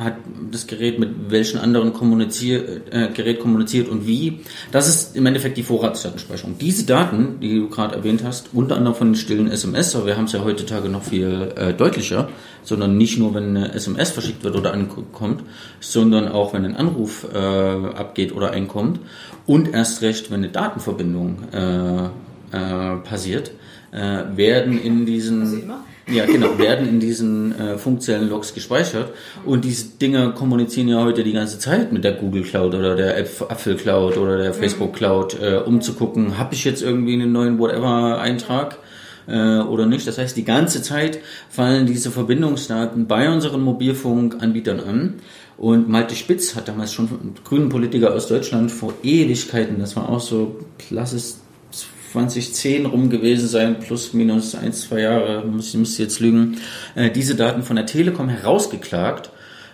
hat 0.00 0.16
das 0.50 0.66
Gerät 0.66 0.98
mit 0.98 1.30
welchen 1.30 1.58
anderen 1.58 1.92
kommunizier, 1.92 2.80
äh, 2.90 3.08
Gerät 3.12 3.40
kommuniziert 3.40 3.88
und 3.88 4.06
wie. 4.06 4.40
Das 4.72 4.88
ist 4.88 5.16
im 5.16 5.26
Endeffekt 5.26 5.58
die 5.58 5.62
Vorratsdatenspeicherung. 5.62 6.56
Diese 6.58 6.86
Daten, 6.86 7.40
die 7.40 7.56
du 7.56 7.68
gerade 7.68 7.96
erwähnt 7.96 8.22
hast, 8.24 8.50
unter 8.54 8.76
anderem 8.76 8.96
von 8.96 9.08
den 9.08 9.14
stillen 9.16 9.50
SMS, 9.50 9.94
aber 9.94 10.06
wir 10.06 10.16
haben 10.16 10.24
es 10.24 10.32
ja 10.32 10.42
heutzutage 10.42 10.88
noch 10.88 11.02
viel 11.02 11.52
äh, 11.56 11.74
deutlicher, 11.74 12.28
sondern 12.62 12.96
nicht 12.96 13.18
nur, 13.18 13.34
wenn 13.34 13.56
eine 13.56 13.74
SMS 13.74 14.10
verschickt 14.10 14.42
wird 14.44 14.56
oder 14.56 14.72
ankommt, 14.72 15.42
sondern 15.80 16.28
auch, 16.28 16.54
wenn 16.54 16.64
ein 16.64 16.76
Anruf 16.76 17.26
äh, 17.34 17.38
abgeht 17.38 18.34
oder 18.34 18.52
einkommt 18.52 19.00
und 19.46 19.74
erst 19.74 20.00
recht, 20.02 20.30
wenn 20.30 20.38
eine 20.38 20.48
Datenverbindung 20.48 21.38
äh, 21.52 22.04
äh, 22.52 22.96
passiert 22.98 23.50
äh, 23.92 24.36
werden 24.36 24.80
in 24.80 25.06
diesen 25.06 25.70
ja 26.10 26.24
genau 26.24 26.58
werden 26.58 26.88
in 26.88 27.00
diesen 27.00 27.58
äh, 27.58 27.78
funktionellen 27.78 28.30
Logs 28.30 28.54
gespeichert 28.54 29.12
und 29.44 29.64
diese 29.64 29.88
Dinge 30.00 30.32
kommunizieren 30.32 30.88
ja 30.88 31.02
heute 31.02 31.22
die 31.22 31.32
ganze 31.32 31.58
Zeit 31.58 31.92
mit 31.92 32.04
der 32.04 32.12
Google 32.12 32.42
Cloud 32.42 32.74
oder 32.74 32.96
der 32.96 33.18
Apple 33.18 33.76
Cloud 33.76 34.16
oder 34.16 34.38
der 34.38 34.54
Facebook 34.54 34.94
Cloud, 34.94 35.38
äh, 35.40 35.56
um 35.56 35.80
zu 35.80 35.94
gucken, 35.94 36.38
habe 36.38 36.54
ich 36.54 36.64
jetzt 36.64 36.82
irgendwie 36.82 37.14
einen 37.14 37.32
neuen 37.32 37.58
whatever 37.58 38.20
Eintrag 38.20 38.78
äh, 39.28 39.58
oder 39.60 39.86
nicht. 39.86 40.06
Das 40.06 40.18
heißt, 40.18 40.36
die 40.36 40.44
ganze 40.44 40.82
Zeit 40.82 41.20
fallen 41.50 41.86
diese 41.86 42.10
Verbindungsdaten 42.10 43.06
bei 43.06 43.30
unseren 43.30 43.60
Mobilfunkanbietern 43.60 44.80
an. 44.80 45.14
Und 45.56 45.88
Malte 45.88 46.14
Spitz 46.14 46.54
hat 46.54 46.68
damals 46.68 46.94
schon 46.94 47.34
grünen 47.44 47.68
Politiker 47.68 48.14
aus 48.14 48.28
Deutschland 48.28 48.70
vor 48.70 48.94
Ewigkeiten, 49.02 49.80
das 49.80 49.96
war 49.96 50.08
auch 50.08 50.20
so, 50.20 50.60
lass 50.90 51.12
es 51.12 51.40
2010 52.12 52.86
rum 52.86 53.10
gewesen 53.10 53.48
sein, 53.48 53.80
plus 53.80 54.12
minus 54.12 54.54
ein, 54.54 54.72
zwei 54.72 55.00
Jahre, 55.00 55.44
muss 55.46 55.74
ich 55.74 55.98
jetzt 55.98 56.20
lügen, 56.20 56.56
äh, 56.94 57.10
diese 57.10 57.34
Daten 57.34 57.62
von 57.62 57.76
der 57.76 57.86
Telekom 57.86 58.28
herausgeklagt 58.28 59.30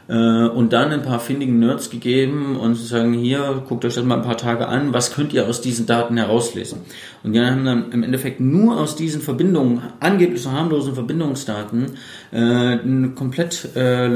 äh, 0.08 0.14
und 0.14 0.72
dann 0.72 0.92
ein 0.92 1.02
paar 1.02 1.20
findigen 1.20 1.58
Nerds 1.58 1.90
gegeben 1.90 2.56
und 2.56 2.74
sagen, 2.74 3.14
hier, 3.14 3.62
guckt 3.68 3.84
euch 3.84 3.94
das 3.94 4.04
mal 4.04 4.16
ein 4.16 4.22
paar 4.22 4.36
Tage 4.36 4.68
an, 4.68 4.92
was 4.92 5.14
könnt 5.14 5.32
ihr 5.32 5.46
aus 5.48 5.60
diesen 5.60 5.86
Daten 5.86 6.16
herauslesen? 6.16 6.80
Und 7.22 7.32
die 7.32 7.40
haben 7.40 7.64
dann 7.64 7.92
im 7.92 8.02
Endeffekt 8.02 8.40
nur 8.40 8.80
aus 8.80 8.96
diesen 8.96 9.20
Verbindungen, 9.20 9.82
angeblich 10.00 10.42
so 10.42 10.52
harmlosen 10.52 10.94
Verbindungsdaten, 10.94 11.92
äh, 12.32 12.36
eine 12.36 13.10
komplett 13.14 13.68
äh 13.74 14.10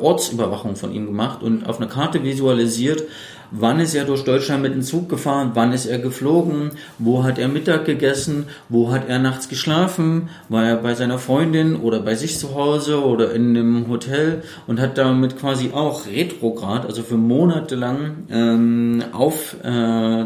Ortsüberwachung 0.00 0.76
von 0.76 0.92
ihm 0.92 1.06
gemacht 1.06 1.42
und 1.42 1.66
auf 1.66 1.80
einer 1.80 1.88
Karte 1.88 2.22
visualisiert, 2.22 3.04
wann 3.52 3.80
ist 3.80 3.94
er 3.94 4.04
durch 4.04 4.24
Deutschland 4.24 4.62
mit 4.62 4.74
dem 4.74 4.82
Zug 4.82 5.08
gefahren, 5.08 5.52
wann 5.54 5.72
ist 5.72 5.86
er 5.86 5.98
geflogen, 5.98 6.70
wo 6.98 7.22
hat 7.22 7.38
er 7.38 7.48
Mittag 7.48 7.84
gegessen, 7.84 8.46
wo 8.68 8.90
hat 8.90 9.08
er 9.08 9.18
nachts 9.18 9.48
geschlafen, 9.48 10.30
war 10.48 10.64
er 10.64 10.76
bei 10.76 10.94
seiner 10.94 11.18
Freundin 11.18 11.76
oder 11.76 12.00
bei 12.00 12.14
sich 12.14 12.38
zu 12.38 12.54
Hause 12.54 13.04
oder 13.04 13.32
in 13.32 13.56
einem 13.56 13.88
Hotel 13.88 14.42
und 14.66 14.80
hat 14.80 14.98
damit 14.98 15.38
quasi 15.38 15.70
auch 15.72 16.06
retrograd, 16.06 16.86
also 16.86 17.02
für 17.02 17.16
Monate 17.16 17.74
lang 17.74 18.24
ähm, 18.30 19.04
auf 19.12 19.56
äh, 19.62 20.24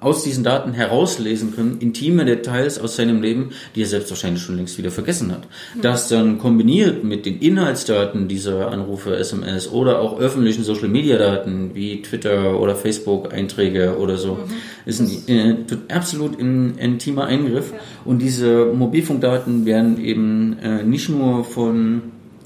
aus 0.00 0.22
diesen 0.22 0.44
Daten 0.44 0.72
herauslesen 0.72 1.54
können, 1.54 1.78
intime 1.80 2.24
Details 2.24 2.78
aus 2.78 2.96
seinem 2.96 3.20
Leben, 3.20 3.50
die 3.74 3.82
er 3.82 3.86
selbst 3.86 4.10
wahrscheinlich 4.10 4.42
schon 4.42 4.56
längst 4.56 4.78
wieder 4.78 4.90
vergessen 4.90 5.32
hat. 5.32 5.42
Mhm. 5.74 5.82
Das 5.82 6.08
dann 6.08 6.38
kombiniert 6.38 7.02
mit 7.04 7.26
den 7.26 7.40
Inhaltsdaten 7.40 8.28
dieser 8.28 8.70
Anrufe, 8.70 9.16
SMS 9.16 9.70
oder 9.70 10.00
auch 10.00 10.18
öffentlichen 10.20 10.62
Social 10.62 10.88
Media 10.88 11.18
Daten 11.18 11.74
wie 11.74 12.02
Twitter 12.02 12.60
oder 12.60 12.76
Facebook 12.76 13.32
Einträge 13.32 13.98
oder 13.98 14.16
so, 14.16 14.34
mhm. 14.34 14.40
ist 14.86 15.00
ein 15.00 15.28
äh, 15.28 15.54
absolut 15.92 16.38
intimer 16.38 17.26
Eingriff. 17.26 17.72
Ja. 17.72 17.78
Und 18.04 18.20
diese 18.20 18.66
Mobilfunkdaten 18.66 19.66
werden 19.66 20.02
eben 20.02 20.58
äh, 20.60 20.82
nicht 20.84 21.08
nur 21.08 21.44
von 21.44 22.02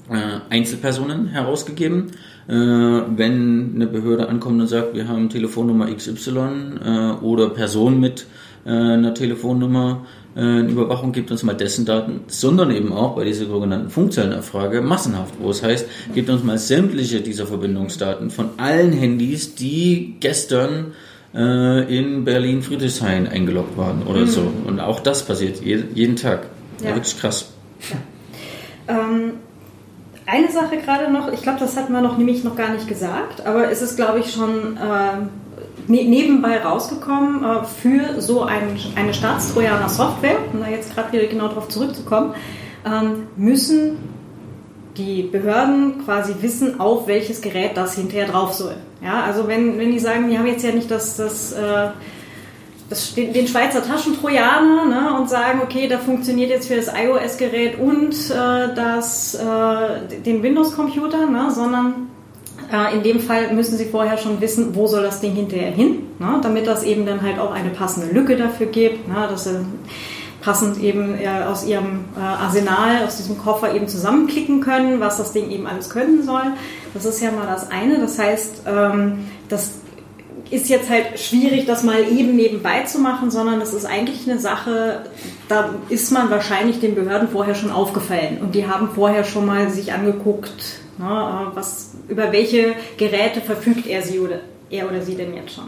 äh, 0.09 0.39
Einzelpersonen 0.49 1.27
herausgegeben, 1.27 2.11
wenn 2.47 3.71
eine 3.75 3.87
Behörde 3.87 4.27
ankommt 4.27 4.59
und 4.59 4.67
sagt, 4.67 4.93
wir 4.93 5.07
haben 5.07 5.29
Telefonnummer 5.29 5.87
XY 5.93 6.39
äh, 6.83 7.11
oder 7.23 7.49
Person 7.49 7.99
mit 7.99 8.25
äh, 8.65 8.69
einer 8.69 9.13
Telefonnummer, 9.13 10.05
äh, 10.35 10.39
eine 10.39 10.69
Überwachung 10.69 11.11
gibt 11.11 11.31
uns 11.31 11.43
mal 11.43 11.53
dessen 11.53 11.85
Daten, 11.85 12.21
sondern 12.27 12.71
eben 12.71 12.91
auch 12.91 13.15
bei 13.15 13.23
dieser 13.23 13.45
sogenannten 13.45 13.89
Funkzellenabfrage 13.89 14.81
massenhaft, 14.81 15.35
wo 15.39 15.49
es 15.49 15.63
heißt, 15.63 15.87
gibt 16.13 16.29
uns 16.29 16.43
mal 16.43 16.57
sämtliche 16.57 17.21
dieser 17.21 17.45
Verbindungsdaten 17.45 18.29
von 18.29 18.51
allen 18.57 18.91
Handys, 18.93 19.55
die 19.55 20.15
gestern 20.19 20.93
äh, 21.33 21.97
in 21.97 22.23
Berlin 22.23 22.61
Friedrichshain 22.61 23.27
eingeloggt 23.27 23.77
waren 23.77 24.03
oder 24.03 24.21
mhm. 24.21 24.27
so. 24.27 24.51
Und 24.65 24.79
auch 24.79 24.99
das 24.99 25.25
passiert 25.25 25.61
jeden 25.61 26.15
Tag. 26.15 26.47
Ja 26.83 26.95
wirklich 26.95 27.17
krass. 27.17 27.51
Ja. 28.87 28.95
Ähm 28.95 29.33
eine 30.25 30.51
Sache 30.51 30.77
gerade 30.77 31.11
noch, 31.11 31.31
ich 31.31 31.41
glaube, 31.41 31.59
das 31.59 31.75
hat 31.77 31.89
man 31.89 32.03
noch 32.03 32.17
nämlich 32.17 32.43
noch 32.43 32.55
gar 32.55 32.69
nicht 32.69 32.87
gesagt, 32.87 33.45
aber 33.45 33.69
es 33.69 33.81
ist, 33.81 33.95
glaube 33.95 34.19
ich, 34.19 34.31
schon 34.31 34.77
äh, 34.77 35.91
ne 35.91 36.03
nebenbei 36.05 36.59
rausgekommen 36.59 37.43
äh, 37.43 37.63
für 37.65 38.21
so 38.21 38.43
ein, 38.43 38.79
eine 38.95 39.13
Staatstrojaner 39.13 39.89
Software, 39.89 40.37
um 40.51 40.61
da 40.61 40.67
jetzt 40.67 40.93
gerade 40.93 41.11
wieder 41.11 41.27
genau 41.27 41.47
darauf 41.47 41.67
zurückzukommen, 41.67 42.33
ähm, 42.85 43.27
müssen 43.35 43.97
die 44.97 45.23
Behörden 45.23 46.05
quasi 46.05 46.35
wissen, 46.41 46.79
auf 46.79 47.07
welches 47.07 47.41
Gerät 47.41 47.75
das 47.75 47.95
hinterher 47.95 48.27
drauf 48.27 48.53
soll. 48.53 48.75
Ja, 49.03 49.23
also 49.23 49.47
wenn, 49.47 49.79
wenn 49.79 49.91
die 49.91 49.99
sagen, 49.99 50.29
die 50.29 50.37
haben 50.37 50.45
jetzt 50.45 50.63
ja 50.63 50.71
nicht 50.71 50.91
das, 50.91 51.17
das 51.17 51.51
äh, 51.53 51.89
das, 52.93 53.15
den, 53.15 53.33
den 53.33 53.47
Schweizer 53.47 53.83
Taschentrojaner 53.83 54.85
ne, 54.85 55.17
und 55.19 55.27
sagen, 55.27 55.61
okay, 55.63 55.87
da 55.87 55.97
funktioniert 55.97 56.51
jetzt 56.51 56.67
für 56.67 56.75
das 56.75 56.87
iOS-Gerät 56.87 57.79
und 57.79 58.13
äh, 58.29 58.75
das, 58.75 59.33
äh, 59.33 60.19
den 60.23 60.43
Windows-Computer, 60.43 61.25
ne, 61.25 61.49
sondern 61.49 62.09
äh, 62.71 62.95
in 62.95 63.01
dem 63.01 63.19
Fall 63.19 63.51
müssen 63.53 63.77
Sie 63.77 63.85
vorher 63.85 64.17
schon 64.17 64.39
wissen, 64.41 64.75
wo 64.75 64.85
soll 64.85 65.01
das 65.01 65.21
Ding 65.21 65.33
hinterher 65.33 65.71
hin, 65.71 66.03
ne, 66.19 66.39
damit 66.43 66.67
das 66.67 66.83
eben 66.83 67.07
dann 67.07 67.23
halt 67.23 67.39
auch 67.39 67.51
eine 67.51 67.71
passende 67.71 68.13
Lücke 68.13 68.35
dafür 68.35 68.67
gibt, 68.67 69.07
ne, 69.07 69.27
dass 69.27 69.45
Sie 69.45 69.65
passend 70.41 70.77
eben 70.83 71.17
äh, 71.17 71.27
aus 71.49 71.65
ihrem 71.65 72.05
äh, 72.15 72.19
Arsenal, 72.19 73.05
aus 73.07 73.17
diesem 73.17 73.39
Koffer 73.39 73.73
eben 73.73 73.87
zusammenklicken 73.87 74.61
können, 74.61 74.99
was 74.99 75.17
das 75.17 75.31
Ding 75.31 75.49
eben 75.49 75.65
alles 75.65 75.89
können 75.89 76.21
soll. 76.21 76.43
Das 76.93 77.05
ist 77.05 77.21
ja 77.21 77.31
mal 77.31 77.47
das 77.47 77.71
eine. 77.71 77.97
Das 77.99 78.19
heißt, 78.19 78.63
ähm, 78.67 79.25
das 79.47 79.71
ist 80.53 80.69
jetzt 80.69 80.89
halt 80.89 81.19
schwierig, 81.19 81.65
das 81.65 81.83
mal 81.83 82.03
eben 82.03 82.35
nebenbei 82.35 82.83
zu 82.83 82.99
machen, 82.99 83.31
sondern 83.31 83.59
das 83.59 83.73
ist 83.73 83.85
eigentlich 83.85 84.29
eine 84.29 84.39
Sache, 84.39 85.01
da 85.49 85.73
ist 85.89 86.11
man 86.11 86.29
wahrscheinlich 86.29 86.79
den 86.79 86.93
Behörden 86.93 87.27
vorher 87.27 87.55
schon 87.55 87.71
aufgefallen 87.71 88.37
und 88.39 88.53
die 88.53 88.67
haben 88.67 88.89
vorher 88.93 89.23
schon 89.23 89.47
mal 89.47 89.69
sich 89.69 89.93
angeguckt, 89.93 90.79
ne, 90.99 91.51
was, 91.55 91.95
über 92.07 92.31
welche 92.31 92.75
Geräte 92.97 93.41
verfügt 93.41 93.87
er, 93.87 94.03
sie 94.03 94.19
oder, 94.19 94.41
er 94.69 94.87
oder 94.87 95.01
sie 95.01 95.15
denn 95.15 95.33
jetzt 95.33 95.55
schon. 95.55 95.65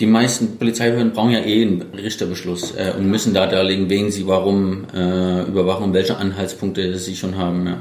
Die 0.00 0.06
meisten 0.06 0.56
Polizeibehörden 0.56 1.12
brauchen 1.12 1.32
ja 1.32 1.40
eh 1.40 1.60
einen 1.60 1.82
Richterbeschluss 1.94 2.74
äh, 2.74 2.94
und 2.96 3.06
müssen 3.10 3.34
da 3.34 3.46
darlegen, 3.46 3.90
wen 3.90 4.10
sie 4.10 4.26
warum 4.26 4.86
äh, 4.94 5.42
überwachen 5.42 5.92
welche 5.92 6.16
Anhaltspunkte 6.16 6.96
sie 6.96 7.16
schon 7.16 7.36
haben. 7.36 7.66
Ja. 7.66 7.76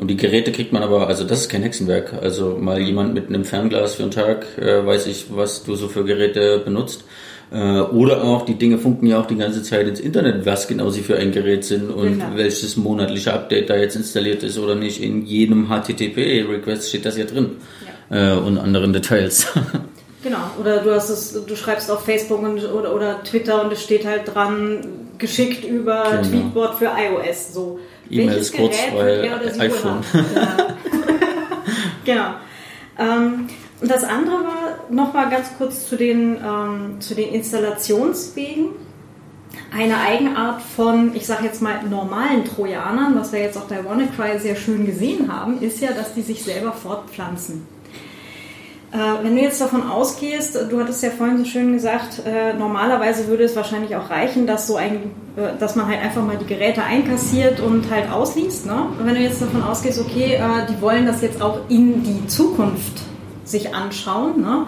Und 0.00 0.08
die 0.08 0.16
Geräte 0.16 0.50
kriegt 0.50 0.72
man 0.72 0.82
aber, 0.82 1.08
also 1.08 1.24
das 1.24 1.40
ist 1.40 1.50
kein 1.50 1.62
Hexenwerk. 1.62 2.14
Also 2.22 2.56
mal 2.58 2.80
jemand 2.80 3.12
mit 3.12 3.28
einem 3.28 3.44
Fernglas 3.44 3.96
für 3.96 4.04
einen 4.04 4.10
Tag, 4.10 4.46
äh, 4.58 4.86
weiß 4.86 5.06
ich, 5.06 5.26
was 5.28 5.62
du 5.62 5.76
so 5.76 5.88
für 5.88 6.04
Geräte 6.04 6.58
benutzt. 6.64 7.04
Äh, 7.52 7.80
oder 7.80 8.24
auch, 8.24 8.46
die 8.46 8.54
Dinge 8.54 8.78
funken 8.78 9.06
ja 9.06 9.20
auch 9.20 9.26
die 9.26 9.36
ganze 9.36 9.62
Zeit 9.62 9.86
ins 9.86 10.00
Internet, 10.00 10.46
was 10.46 10.68
genau 10.68 10.88
sie 10.88 11.02
für 11.02 11.16
ein 11.16 11.32
Gerät 11.32 11.64
sind 11.64 11.90
und 11.90 12.12
genau. 12.12 12.30
welches 12.34 12.78
monatliche 12.78 13.34
Update 13.34 13.68
da 13.68 13.76
jetzt 13.76 13.94
installiert 13.94 14.42
ist 14.42 14.58
oder 14.58 14.74
nicht. 14.74 15.02
In 15.02 15.26
jedem 15.26 15.68
HTTP-Request 15.68 16.88
steht 16.88 17.04
das 17.04 17.18
ja 17.18 17.24
drin. 17.24 17.58
Ja. 18.10 18.36
Äh, 18.36 18.38
und 18.38 18.56
anderen 18.56 18.94
Details. 18.94 19.48
Genau, 20.22 20.36
oder 20.60 20.80
du 20.80 20.94
hast 20.94 21.08
es, 21.08 21.32
du 21.46 21.56
schreibst 21.56 21.90
auf 21.90 22.04
Facebook 22.04 22.42
und, 22.42 22.62
oder, 22.62 22.94
oder 22.94 23.24
Twitter 23.24 23.64
und 23.64 23.72
es 23.72 23.82
steht 23.82 24.04
halt 24.04 24.34
dran, 24.34 24.80
geschickt 25.16 25.64
über 25.64 26.04
genau. 26.10 26.22
Tweetbot 26.28 26.74
für 26.74 26.90
iOS. 26.94 27.54
So. 27.54 27.78
E-Mails 28.10 28.52
kurz, 28.52 28.76
weil 28.94 29.30
iPhone. 29.58 30.02
genau. 32.04 32.34
Ähm, 32.98 33.46
und 33.80 33.90
das 33.90 34.04
andere 34.04 34.44
war 34.44 34.78
nochmal 34.90 35.30
ganz 35.30 35.48
kurz 35.56 35.88
zu 35.88 35.96
den, 35.96 36.36
ähm, 36.36 37.00
zu 37.00 37.14
den 37.14 37.32
Installationswegen. 37.32 38.70
Eine 39.76 39.96
Eigenart 39.98 40.62
von, 40.62 41.14
ich 41.14 41.26
sage 41.26 41.44
jetzt 41.44 41.62
mal, 41.62 41.82
normalen 41.88 42.44
Trojanern, 42.44 43.18
was 43.18 43.32
wir 43.32 43.40
jetzt 43.40 43.56
auch 43.56 43.66
bei 43.66 43.84
WannaCry 43.84 44.38
sehr 44.38 44.56
schön 44.56 44.84
gesehen 44.84 45.32
haben, 45.32 45.60
ist 45.60 45.80
ja, 45.80 45.92
dass 45.92 46.14
die 46.14 46.22
sich 46.22 46.42
selber 46.42 46.72
fortpflanzen. 46.72 47.66
Äh, 48.92 49.22
wenn 49.22 49.36
du 49.36 49.42
jetzt 49.42 49.60
davon 49.60 49.88
ausgehst, 49.88 50.58
du 50.68 50.80
hattest 50.80 51.02
ja 51.02 51.10
vorhin 51.10 51.38
so 51.38 51.44
schön 51.44 51.72
gesagt, 51.72 52.22
äh, 52.26 52.54
normalerweise 52.54 53.28
würde 53.28 53.44
es 53.44 53.54
wahrscheinlich 53.54 53.94
auch 53.94 54.10
reichen, 54.10 54.48
dass 54.48 54.66
so 54.66 54.76
ein, 54.76 55.12
äh, 55.36 55.56
dass 55.60 55.76
man 55.76 55.86
halt 55.86 56.00
einfach 56.00 56.24
mal 56.24 56.36
die 56.36 56.46
Geräte 56.46 56.82
einkassiert 56.82 57.60
und 57.60 57.88
halt 57.88 58.10
ausliest. 58.10 58.66
Ne? 58.66 58.86
wenn 58.98 59.14
du 59.14 59.20
jetzt 59.20 59.40
davon 59.40 59.62
ausgehst, 59.62 60.00
okay, 60.00 60.40
die 60.68 60.80
wollen 60.82 61.06
das 61.06 61.22
jetzt 61.22 61.40
auch 61.40 61.60
in 61.68 62.02
die 62.02 62.26
Zukunft 62.26 63.02
sich 63.44 63.74
anschauen, 63.74 64.40
ne? 64.40 64.66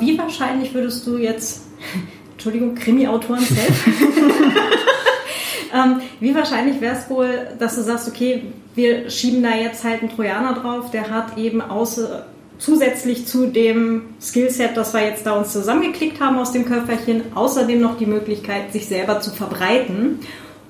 Wie 0.00 0.18
wahrscheinlich 0.18 0.72
würdest 0.72 1.06
du 1.06 1.18
jetzt, 1.18 1.66
Entschuldigung, 2.32 2.74
Krimi-Autoren 2.74 3.40
selbst, 3.40 3.86
ähm, 5.74 6.00
wie 6.18 6.34
wahrscheinlich 6.34 6.80
wäre 6.80 6.96
es 6.96 7.10
wohl, 7.10 7.48
dass 7.58 7.76
du 7.76 7.82
sagst, 7.82 8.08
okay, 8.08 8.44
wir 8.74 9.10
schieben 9.10 9.42
da 9.42 9.54
jetzt 9.54 9.84
halt 9.84 10.00
einen 10.00 10.10
Trojaner 10.10 10.54
drauf, 10.54 10.90
der 10.90 11.10
hat 11.10 11.36
eben 11.36 11.60
außer 11.60 12.24
zusätzlich 12.60 13.26
zu 13.26 13.46
dem 13.46 14.02
Skillset, 14.20 14.76
das 14.76 14.94
wir 14.94 15.02
jetzt 15.02 15.26
da 15.26 15.32
uns 15.32 15.52
zusammengeklickt 15.52 16.20
haben 16.20 16.38
aus 16.38 16.52
dem 16.52 16.66
Köfferchen, 16.66 17.22
außerdem 17.34 17.80
noch 17.80 17.96
die 17.96 18.06
Möglichkeit, 18.06 18.72
sich 18.72 18.86
selber 18.86 19.20
zu 19.20 19.30
verbreiten, 19.30 20.20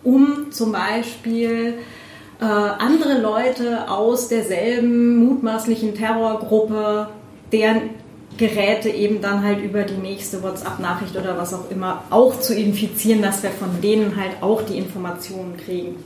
um 0.03 0.51
zum 0.53 0.73
Beispiel 0.73 1.75
äh, 2.41 2.45
andere 2.45 3.21
Leute 3.21 3.91
aus 3.91 4.29
derselben 4.29 5.17
mutmaßlichen 5.17 5.95
Terrorgruppe, 5.95 7.09
deren 7.53 7.91
Geräte 8.39 8.89
eben 8.89 9.21
dann 9.21 9.43
halt 9.43 9.63
über 9.63 9.83
die 9.83 9.99
nächste 9.99 10.43
WhatsApp-Nachricht 10.43 11.17
oder 11.17 11.37
was 11.37 11.53
auch 11.53 11.71
immer 11.71 12.05
auch 12.11 12.39
zu 12.39 12.55
infizieren, 12.55 13.21
dass 13.21 13.43
wir 13.43 13.51
von 13.51 13.81
denen 13.83 14.17
halt 14.17 14.43
auch 14.43 14.63
die 14.63 14.79
Informationen 14.79 15.57
kriegen. 15.57 15.97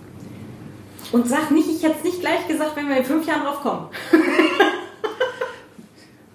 Und 1.13 1.29
sag 1.29 1.51
nicht, 1.51 1.69
ich 1.69 1.83
hätte 1.83 1.97
es 1.99 2.05
nicht 2.05 2.21
gleich 2.21 2.49
gesagt, 2.49 2.75
wenn 2.75 2.89
wir 2.89 2.97
in 2.97 3.05
fünf 3.05 3.27
Jahren 3.27 3.43
drauf 3.43 3.61
kommen. 3.61 3.87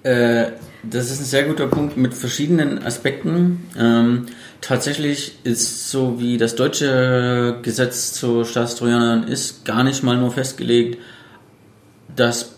Äh, 0.03 0.51
das 0.83 1.11
ist 1.11 1.19
ein 1.19 1.25
sehr 1.25 1.43
guter 1.43 1.67
Punkt 1.67 1.97
mit 1.97 2.13
verschiedenen 2.13 2.83
Aspekten. 2.83 3.67
Ähm, 3.77 4.27
tatsächlich 4.61 5.37
ist 5.43 5.89
so 5.89 6.19
wie 6.19 6.37
das 6.37 6.55
deutsche 6.55 7.57
Gesetz 7.61 8.13
zu 8.13 8.45
Staatstrojanern 8.45 9.23
ist 9.23 9.65
gar 9.65 9.83
nicht 9.83 10.03
mal 10.03 10.17
nur 10.17 10.31
festgelegt, 10.31 10.99
dass 12.15 12.55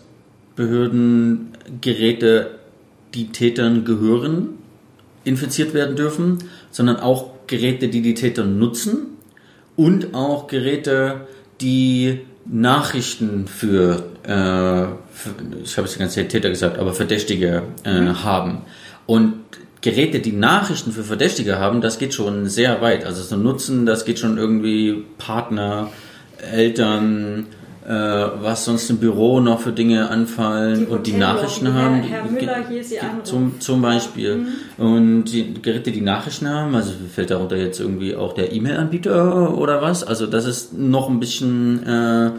Behörden 0.54 1.48
Geräte, 1.80 2.58
die 3.14 3.28
Tätern 3.32 3.84
gehören, 3.84 4.58
infiziert 5.24 5.74
werden 5.74 5.96
dürfen, 5.96 6.38
sondern 6.70 6.96
auch 6.96 7.30
Geräte, 7.46 7.88
die 7.88 8.02
die 8.02 8.14
Täter 8.14 8.44
nutzen 8.44 9.06
und 9.76 10.14
auch 10.14 10.46
Geräte, 10.46 11.26
die 11.60 12.20
Nachrichten 12.44 13.46
für, 13.46 14.04
äh, 14.24 15.11
ich 15.64 15.76
habe 15.76 15.86
es 15.86 15.94
die 15.94 15.98
ganze 15.98 16.16
Zeit 16.16 16.28
Täter 16.30 16.50
gesagt, 16.50 16.78
aber 16.78 16.92
Verdächtige 16.92 17.62
äh, 17.84 18.00
mhm. 18.00 18.24
haben. 18.24 18.62
Und 19.06 19.34
Geräte, 19.80 20.20
die 20.20 20.32
Nachrichten 20.32 20.92
für 20.92 21.02
Verdächtige 21.02 21.58
haben, 21.58 21.80
das 21.80 21.98
geht 21.98 22.14
schon 22.14 22.48
sehr 22.48 22.80
weit. 22.80 23.04
Also 23.04 23.22
so 23.22 23.36
Nutzen, 23.36 23.84
das 23.84 24.04
geht 24.04 24.18
schon 24.18 24.38
irgendwie 24.38 25.04
Partner, 25.18 25.90
Eltern, 26.52 27.46
äh, 27.84 27.90
was 27.90 28.64
sonst 28.64 28.88
im 28.90 28.98
Büro 28.98 29.40
noch 29.40 29.60
für 29.60 29.72
Dinge 29.72 30.08
anfallen 30.08 30.86
die 30.86 30.86
und 30.86 31.06
die 31.08 31.14
Nachrichten 31.14 31.74
haben. 31.74 32.02
Herr, 32.02 32.22
Herr 32.22 32.30
Müller, 32.30 32.68
hier 32.68 32.80
ist 32.80 32.92
Ihr 32.92 33.00
Zum, 33.24 33.60
zum 33.60 33.82
Beispiel. 33.82 34.36
Mhm. 34.36 34.84
Und 34.84 35.24
die 35.24 35.54
Geräte, 35.60 35.90
die 35.90 36.00
Nachrichten 36.00 36.48
haben, 36.48 36.76
also 36.76 36.92
fällt 37.12 37.30
darunter 37.30 37.56
jetzt 37.56 37.80
irgendwie 37.80 38.14
auch 38.14 38.34
der 38.34 38.52
E-Mail-Anbieter 38.52 39.56
oder 39.58 39.82
was? 39.82 40.04
Also 40.04 40.26
das 40.26 40.46
ist 40.46 40.78
noch 40.78 41.10
ein 41.10 41.18
bisschen, 41.18 41.84
äh, 41.84 42.30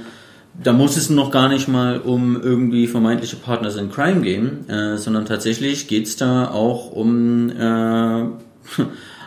da 0.61 0.71
muss 0.71 0.97
es 0.97 1.09
noch 1.09 1.31
gar 1.31 1.49
nicht 1.49 1.67
mal 1.67 1.99
um 1.99 2.39
irgendwie 2.39 2.87
vermeintliche 2.87 3.37
Partners 3.37 3.75
in 3.75 3.91
Crime 3.91 4.21
gehen, 4.21 4.69
äh, 4.69 4.97
sondern 4.97 5.25
tatsächlich 5.25 5.87
geht's 5.87 6.15
da 6.15 6.49
auch 6.49 6.91
um 6.91 7.49
äh, 7.49 8.25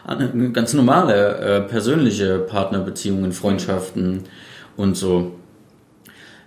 ganz 0.52 0.72
normale 0.72 1.38
äh, 1.38 1.60
persönliche 1.62 2.38
Partnerbeziehungen, 2.38 3.32
Freundschaften 3.32 4.24
und 4.76 4.96
so. 4.96 5.32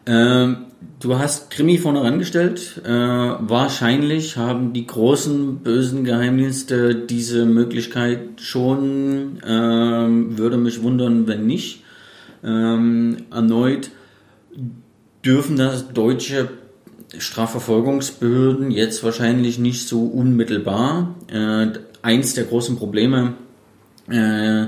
Ähm, 0.06 0.68
du 1.02 1.20
hast 1.20 1.52
Krimi 1.52 1.78
vorne 1.78 2.02
rangestellt. 2.02 2.82
Äh, 2.86 2.90
wahrscheinlich 2.90 4.38
haben 4.38 4.72
die 4.72 4.88
großen 4.88 5.58
bösen 5.58 6.06
Geheimdienste 6.06 6.96
diese 6.96 7.46
Möglichkeit 7.46 8.40
schon. 8.40 9.42
Ähm, 9.46 10.38
würde 10.38 10.56
mich 10.56 10.82
wundern, 10.82 11.28
wenn 11.28 11.46
nicht. 11.46 11.84
Ähm, 12.42 13.18
erneut 13.30 13.92
dürfen 15.26 15.58
das 15.58 15.92
deutsche 15.94 16.50
Strafverfolgungsbehörden 17.18 18.72
jetzt 18.72 19.04
wahrscheinlich 19.04 19.60
nicht 19.60 19.88
so 19.88 20.04
unmittelbar. 20.04 21.16
Äh, 21.28 21.68
eins 22.02 22.34
der 22.34 22.46
großen 22.46 22.78
Probleme 22.78 23.34
äh, 24.10 24.68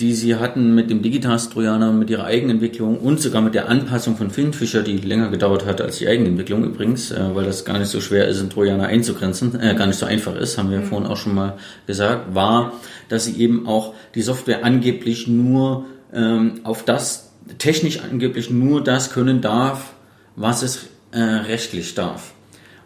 die 0.00 0.14
sie 0.14 0.36
hatten 0.36 0.76
mit 0.76 0.90
dem 0.90 1.02
Digitals-Trojaner, 1.02 1.92
mit 1.92 2.08
ihrer 2.08 2.24
Eigenentwicklung 2.24 2.98
und 2.98 3.20
sogar 3.20 3.42
mit 3.42 3.54
der 3.54 3.68
Anpassung 3.68 4.16
von 4.16 4.30
Finfisher, 4.30 4.82
die 4.82 4.98
länger 4.98 5.28
gedauert 5.28 5.66
hat 5.66 5.80
als 5.80 5.98
die 5.98 6.06
Eigenentwicklung 6.06 6.64
übrigens, 6.64 7.10
äh, 7.10 7.34
weil 7.34 7.44
das 7.44 7.64
gar 7.64 7.78
nicht 7.78 7.88
so 7.88 8.00
schwer 8.00 8.28
ist, 8.28 8.38
einen 8.38 8.50
Trojaner 8.50 8.86
einzugrenzen, 8.86 9.58
äh, 9.60 9.74
gar 9.74 9.86
nicht 9.86 9.98
so 9.98 10.06
einfach 10.06 10.36
ist, 10.36 10.56
haben 10.56 10.70
wir 10.70 10.78
mhm. 10.78 10.84
vorhin 10.84 11.08
auch 11.08 11.16
schon 11.16 11.34
mal 11.34 11.56
gesagt, 11.86 12.34
war, 12.34 12.74
dass 13.08 13.24
sie 13.24 13.40
eben 13.40 13.66
auch 13.66 13.94
die 14.14 14.22
Software 14.22 14.64
angeblich 14.64 15.26
nur 15.26 15.86
ähm, 16.12 16.60
auf 16.62 16.84
das, 16.84 17.27
technisch 17.58 18.00
angeblich 18.00 18.50
nur 18.50 18.84
das 18.84 19.12
können 19.12 19.40
darf, 19.40 19.94
was 20.36 20.62
es 20.62 20.86
äh, 21.12 21.20
rechtlich 21.20 21.94
darf. 21.94 22.34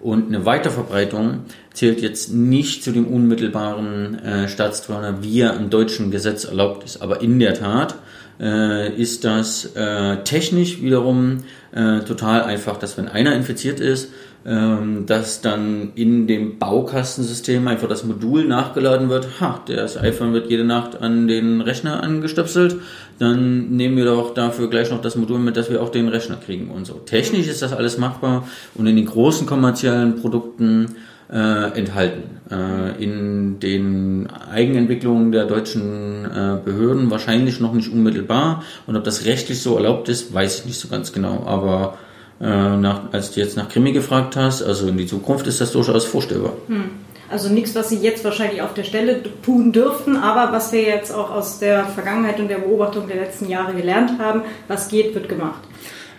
Und 0.01 0.29
eine 0.29 0.45
Weiterverbreitung 0.45 1.45
zählt 1.73 2.01
jetzt 2.01 2.33
nicht 2.33 2.83
zu 2.83 2.91
dem 2.91 3.07
unmittelbaren 3.07 4.19
äh, 4.19 4.49
Staatstrojaner, 4.49 5.23
wie 5.23 5.41
er 5.41 5.55
im 5.55 5.71
deutschen 5.71 6.11
Gesetz 6.11 6.45
erlaubt 6.45 6.85
ist. 6.85 7.01
Aber 7.03 7.21
in 7.21 7.39
der 7.39 7.55
Tat 7.55 7.95
äh, 8.41 8.93
ist 8.95 9.25
das 9.25 9.77
äh, 9.77 10.25
technisch 10.25 10.83
wiederum 10.83 11.45
äh, 11.71 12.01
total 12.01 12.43
einfach, 12.43 12.79
dass 12.79 12.99
wenn 12.99 13.09
einer 13.09 13.35
infiziert 13.37 13.79
ist, 13.79 14.11
ähm, 14.45 15.07
dass 15.07 15.41
dann 15.41 15.93
in 15.95 16.27
dem 16.27 16.59
Baukastensystem 16.59 17.69
einfach 17.69 17.89
das 17.89 18.05
Modul 18.05 18.45
nachgeladen 18.45 19.09
wird. 19.09 19.41
Ha, 19.41 19.61
das 19.67 19.97
iPhone 19.97 20.33
wird 20.33 20.51
jede 20.51 20.65
Nacht 20.65 21.01
an 21.01 21.29
den 21.29 21.61
Rechner 21.61 22.03
angestöpselt. 22.03 22.77
Dann 23.19 23.71
nehmen 23.77 23.97
wir 23.97 24.05
doch 24.05 24.35
dafür 24.35 24.69
gleich 24.69 24.91
noch 24.91 25.01
das 25.01 25.17
Modul 25.17 25.39
mit, 25.39 25.57
dass 25.57 25.71
wir 25.71 25.81
auch 25.81 25.91
den 25.91 26.09
Rechner 26.09 26.37
kriegen 26.37 26.71
und 26.71 26.87
so. 26.87 26.95
Technisch 26.95 27.47
ist 27.47 27.63
das 27.63 27.73
alles 27.73 27.99
machbar 27.99 28.49
und 28.75 28.87
in 28.87 28.97
den 28.97 29.07
großen 29.07 29.47
kommerziellen 29.47 30.17
Produkten 30.17 30.97
äh, 31.33 31.79
enthalten. 31.79 32.23
Äh, 32.51 33.03
in 33.03 33.61
den 33.61 34.29
Eigenentwicklungen 34.51 35.33
der 35.33 35.47
deutschen 35.47 36.25
äh, 36.25 36.59
Behörden 36.63 37.11
wahrscheinlich 37.11 37.61
noch 37.61 37.73
nicht 37.73 37.93
unmittelbar. 37.93 38.65
Und 38.87 38.97
ob 38.97 39.05
das 39.05 39.25
rechtlich 39.25 39.63
so 39.63 39.77
erlaubt 39.77 40.09
ist, 40.09 40.35
weiß 40.35 40.61
ich 40.61 40.67
nicht 40.67 40.81
so 40.81 40.89
ganz 40.89 41.13
genau. 41.13 41.45
Aber 41.47 41.97
äh, 42.43 42.77
nach, 42.77 43.13
als 43.13 43.31
du 43.31 43.41
jetzt 43.41 43.57
nach 43.57 43.69
Krimi 43.69 43.93
gefragt 43.93 44.37
hast, 44.37 44.63
also 44.63 44.89
in 44.89 44.97
die 44.97 45.07
Zukunft 45.07 45.47
ist 45.47 45.61
das 45.61 45.73
durchaus 45.73 46.05
vorstellbar. 46.05 46.55
Hm. 46.67 46.91
Also 47.31 47.49
nichts, 47.49 47.75
was 47.75 47.89
Sie 47.89 47.97
jetzt 47.97 48.25
wahrscheinlich 48.25 48.61
auf 48.61 48.75
der 48.75 48.85
Stelle 48.85 49.23
tun 49.43 49.73
dürften, 49.73 50.17
aber 50.17 50.53
was 50.53 50.71
wir 50.73 50.83
jetzt 50.83 51.15
auch 51.15 51.31
aus 51.31 51.61
der 51.61 51.85
Vergangenheit 51.85 52.39
und 52.41 52.49
der 52.49 52.59
Beobachtung 52.59 53.07
der 53.07 53.17
letzten 53.17 53.49
Jahre 53.49 53.73
gelernt 53.73 54.19
haben, 54.19 54.43
was 54.69 54.89
geht, 54.89 55.15
wird 55.15 55.31
gemacht. 55.31 55.63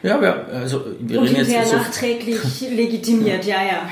Ja, 0.03 0.21
wir, 0.21 0.45
also 0.53 0.81
wir 0.99 1.21
und 1.21 1.29
reden 1.29 1.49
jetzt 1.49 1.69
so 1.69 1.77
nachträglich 1.77 2.41
legitimiert, 2.75 3.45
ja, 3.45 3.63
ja. 3.63 3.87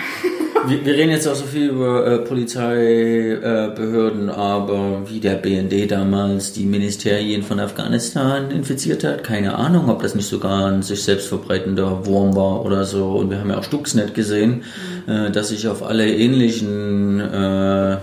wir, 0.68 0.86
wir, 0.86 0.94
reden 0.94 1.12
jetzt 1.12 1.26
auch 1.26 1.36
so 1.36 1.46
viel 1.46 1.70
über 1.70 2.06
äh, 2.06 2.18
Polizeibehörden, 2.18 4.28
äh, 4.28 4.34
aber 4.34 5.10
wie 5.10 5.22
der 5.22 5.36
BND 5.36 5.90
damals 5.90 6.52
die 6.52 6.66
Ministerien 6.66 7.44
von 7.44 7.62
Afghanistan 7.62 8.52
infiziert 8.52 9.06
hat, 9.06 9.24
keine 9.24 9.56
Ahnung, 9.56 9.90
ob 9.90 10.02
das 10.02 10.14
nicht 10.14 10.28
sogar 10.28 10.70
ein 10.70 10.84
sich 10.84 11.02
selbst 11.02 11.28
verbreitender 11.28 12.06
Wurm 12.06 12.36
war 12.36 12.66
oder 12.66 12.84
so. 12.84 13.12
Und 13.12 13.30
wir 13.30 13.40
haben 13.40 13.50
ja 13.50 13.60
auch 13.60 13.64
Stuxnet 13.64 14.14
gesehen, 14.14 14.66
mhm. 15.08 15.14
äh, 15.14 15.32
dass 15.32 15.48
sich 15.48 15.70
auf 15.70 15.82
alle 15.82 16.14
ähnlichen 16.14 17.22
äh, 17.22 17.96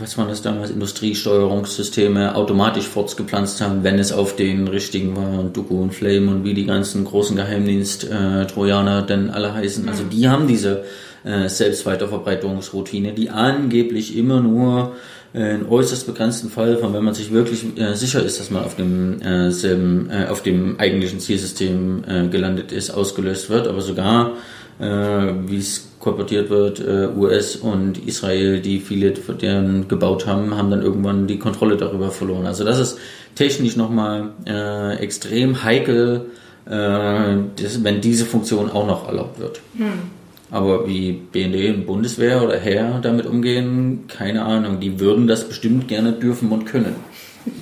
was 0.00 0.18
waren 0.18 0.28
das 0.28 0.42
damals, 0.42 0.70
Industriesteuerungssysteme 0.70 2.34
automatisch 2.34 2.86
fortgepflanzt 2.86 3.60
haben, 3.60 3.84
wenn 3.84 3.98
es 3.98 4.12
auf 4.12 4.36
den 4.36 4.68
richtigen 4.68 5.16
war, 5.16 5.40
und 5.40 5.56
Duku 5.56 5.80
und 5.82 5.94
Flame 5.94 6.30
und 6.30 6.44
wie 6.44 6.54
die 6.54 6.66
ganzen 6.66 7.04
großen 7.04 7.36
Geheimdienst-Trojaner 7.36 9.02
denn 9.02 9.30
alle 9.30 9.54
heißen. 9.54 9.88
Also 9.88 10.04
die 10.04 10.28
haben 10.28 10.46
diese 10.46 10.84
äh, 11.24 11.48
Selbstweiterverbreitungsroutine, 11.48 13.12
die 13.12 13.30
angeblich 13.30 14.16
immer 14.16 14.40
nur 14.40 14.96
äh, 15.34 15.54
in 15.54 15.66
äußerst 15.66 16.06
begrenzten 16.06 16.50
Fall, 16.50 16.78
von 16.78 16.94
wenn 16.94 17.04
man 17.04 17.14
sich 17.14 17.32
wirklich 17.32 17.78
äh, 17.78 17.94
sicher 17.94 18.22
ist, 18.22 18.40
dass 18.40 18.50
man 18.50 18.64
auf 18.64 18.76
dem 18.76 19.20
äh, 19.20 19.50
selben, 19.50 20.10
äh, 20.10 20.26
auf 20.28 20.42
dem 20.42 20.78
eigentlichen 20.78 21.20
Zielsystem 21.20 22.04
äh, 22.06 22.28
gelandet 22.28 22.72
ist, 22.72 22.90
ausgelöst 22.90 23.50
wird, 23.50 23.68
aber 23.68 23.80
sogar 23.80 24.32
wie 24.80 25.58
es 25.58 25.88
kolportiert 25.98 26.50
wird, 26.50 26.80
äh, 26.80 27.08
US 27.16 27.56
und 27.56 27.98
Israel, 28.06 28.60
die 28.60 28.80
viele 28.80 29.14
von 29.16 29.38
deren 29.38 29.88
gebaut 29.88 30.26
haben, 30.26 30.56
haben 30.56 30.70
dann 30.70 30.82
irgendwann 30.82 31.26
die 31.26 31.38
Kontrolle 31.38 31.76
darüber 31.76 32.10
verloren. 32.10 32.46
Also 32.46 32.64
das 32.64 32.78
ist 32.78 32.98
technisch 33.34 33.76
nochmal 33.76 34.30
äh, 34.46 34.96
extrem 34.98 35.64
heikel, 35.64 36.26
äh, 36.66 36.70
das, 36.70 37.82
wenn 37.82 38.00
diese 38.00 38.24
Funktion 38.24 38.70
auch 38.70 38.86
noch 38.86 39.06
erlaubt 39.06 39.38
wird. 39.38 39.60
Hm. 39.76 40.18
Aber 40.50 40.88
wie 40.88 41.12
BND 41.12 41.76
und 41.76 41.86
Bundeswehr 41.86 42.42
oder 42.42 42.56
Heer 42.56 43.00
damit 43.02 43.26
umgehen, 43.26 44.04
keine 44.08 44.44
Ahnung. 44.44 44.80
Die 44.80 44.98
würden 44.98 45.26
das 45.26 45.46
bestimmt 45.46 45.88
gerne 45.88 46.12
dürfen 46.12 46.50
und 46.50 46.64
können. 46.64 46.96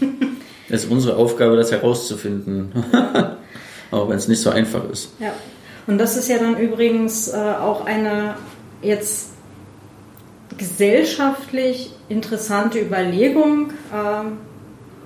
Es 0.68 0.82
ist 0.82 0.90
unsere 0.90 1.16
Aufgabe, 1.16 1.54
das 1.54 1.70
herauszufinden. 1.70 2.72
auch 3.92 4.08
wenn 4.08 4.16
es 4.16 4.26
nicht 4.26 4.40
so 4.40 4.50
einfach 4.50 4.82
ist. 4.90 5.12
Ja. 5.20 5.32
Und 5.86 5.98
das 5.98 6.16
ist 6.16 6.28
ja 6.28 6.38
dann 6.38 6.56
übrigens 6.56 7.28
äh, 7.28 7.36
auch 7.36 7.86
eine 7.86 8.34
jetzt 8.82 9.30
gesellschaftlich 10.56 11.92
interessante 12.08 12.80
Überlegung, 12.80 13.70
äh, 13.92 14.24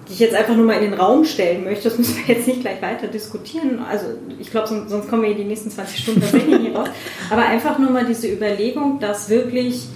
die 0.09 0.15
ich 0.15 0.19
jetzt 0.19 0.35
einfach 0.35 0.57
nur 0.57 0.67
mal 0.67 0.83
in 0.83 0.91
den 0.91 0.95
Raum 0.95 1.25
stellen 1.25 1.65
möchte. 1.65 1.89
Das 1.89 1.99
müssen 1.99 2.27
wir 2.27 2.35
jetzt 2.35 2.47
nicht 2.47 2.61
gleich 2.61 2.81
weiter 2.81 3.09
diskutieren. 3.09 3.81
Also 3.89 4.07
ich 4.39 4.51
glaube, 4.51 4.69
sonst, 4.69 4.91
sonst, 4.91 5.09
kommen 5.09 5.23
wir 5.23 5.35
die 5.35 5.45
nächsten 5.45 5.71
20 5.71 5.99
Stunden 5.99 6.21
tatsächlich 6.21 6.61
nicht 6.61 6.77
raus. 6.77 6.89
Aber 7.31 7.43
einfach 7.43 7.79
nur 7.79 7.91
mal 7.91 8.07
diese 8.07 8.29
Überlegung, 8.33 8.99
dass 9.01 9.29
wirklich 9.29 9.87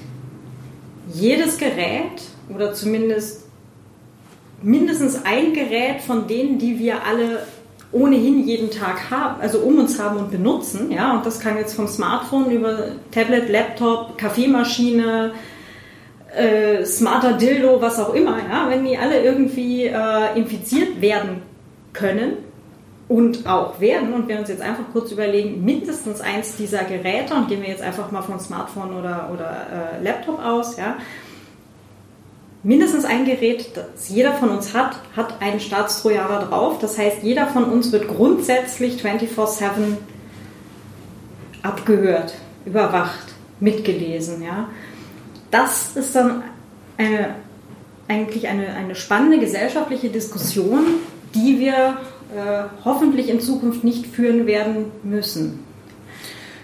jedes 1.13 1.59
Gerät 1.59 2.23
oder 2.55 2.75
zumindest 2.75 3.45
mindestens 4.63 5.25
ein 5.25 5.53
Gerät 5.53 6.01
von 6.01 6.27
denen, 6.27 6.59
die 6.59 6.79
wir 6.79 7.05
alle 7.05 7.47
ohnehin 7.95 8.47
jeden 8.47 8.71
Tag 8.71 9.11
haben, 9.11 9.41
also 9.41 9.59
um 9.59 9.79
uns 9.79 10.01
haben 10.01 10.19
und 10.19 10.31
benutzen. 10.31 10.91
Ja, 10.91 11.15
und 11.15 11.25
das 11.25 11.41
kann 11.41 11.57
jetzt 11.57 11.75
vom 11.75 11.87
Smartphone 11.87 12.51
über 12.51 12.89
Tablet, 13.13 13.49
Laptop, 13.49 14.19
Kaffeemaschine, 14.19 15.33
äh, 16.37 16.85
smarter 16.85 17.35
Dildo, 17.35 17.81
was 17.81 18.01
auch 18.01 18.13
immer. 18.13 18.39
Ja, 18.39 18.69
wenn 18.69 18.85
die 18.85 18.99
alle 18.99 19.23
irgendwie 19.23 19.85
äh, 19.85 20.37
infiziert 20.37 21.01
werden 21.01 21.43
können 21.93 22.39
und 23.07 23.47
auch 23.47 23.81
werden 23.81 24.13
und 24.13 24.29
wir 24.29 24.39
uns 24.41 24.49
jetzt 24.49 24.63
einfach 24.63 24.85
kurz 24.93 25.13
überlegen, 25.13 25.65
mindestens 25.65 26.21
eins 26.21 26.57
dieser 26.57 26.83
Geräte 26.85 27.35
und 27.35 27.49
gehen 27.49 27.63
wir 27.63 27.69
jetzt 27.69 27.83
einfach 27.83 28.11
mal 28.11 28.23
von 28.23 28.41
Smartphone 28.41 28.93
oder, 28.99 29.31
oder 29.33 29.99
äh, 30.01 30.03
Laptop 30.03 30.45
aus, 30.45 30.77
ja, 30.77 30.97
mindestens 32.65 33.05
ein 33.05 33.25
Gerät, 33.27 33.71
das 33.75 34.09
jeder 34.09 34.33
von 34.33 34.49
uns 34.49 34.75
hat, 34.75 34.97
hat 35.15 35.41
einen 35.41 35.61
Staatstrojaner 35.61 36.47
drauf. 36.47 36.79
Das 36.81 36.99
heißt, 36.99 37.19
jeder 37.23 37.47
von 37.47 37.65
uns 37.65 37.93
wird 37.93 38.09
grundsätzlich 38.09 39.01
24-7 39.05 39.99
abgehört, 41.63 42.35
überwacht, 42.65 43.35
mitgelesen. 43.61 44.43
Ja. 44.43 44.69
Das 45.51 45.97
ist 45.97 46.17
dann 46.17 46.43
eine, 46.97 47.37
eigentlich 48.09 48.49
eine, 48.49 48.69
eine 48.75 48.95
spannende 48.95 49.39
gesellschaftliche 49.39 50.09
Diskussion, 50.09 50.85
die 51.35 51.59
wir 51.59 51.99
äh, 52.35 52.65
hoffentlich 52.85 53.29
in 53.29 53.41
Zukunft 53.41 53.85
nicht 53.85 54.07
führen 54.07 54.47
werden 54.47 54.87
müssen. 55.03 55.61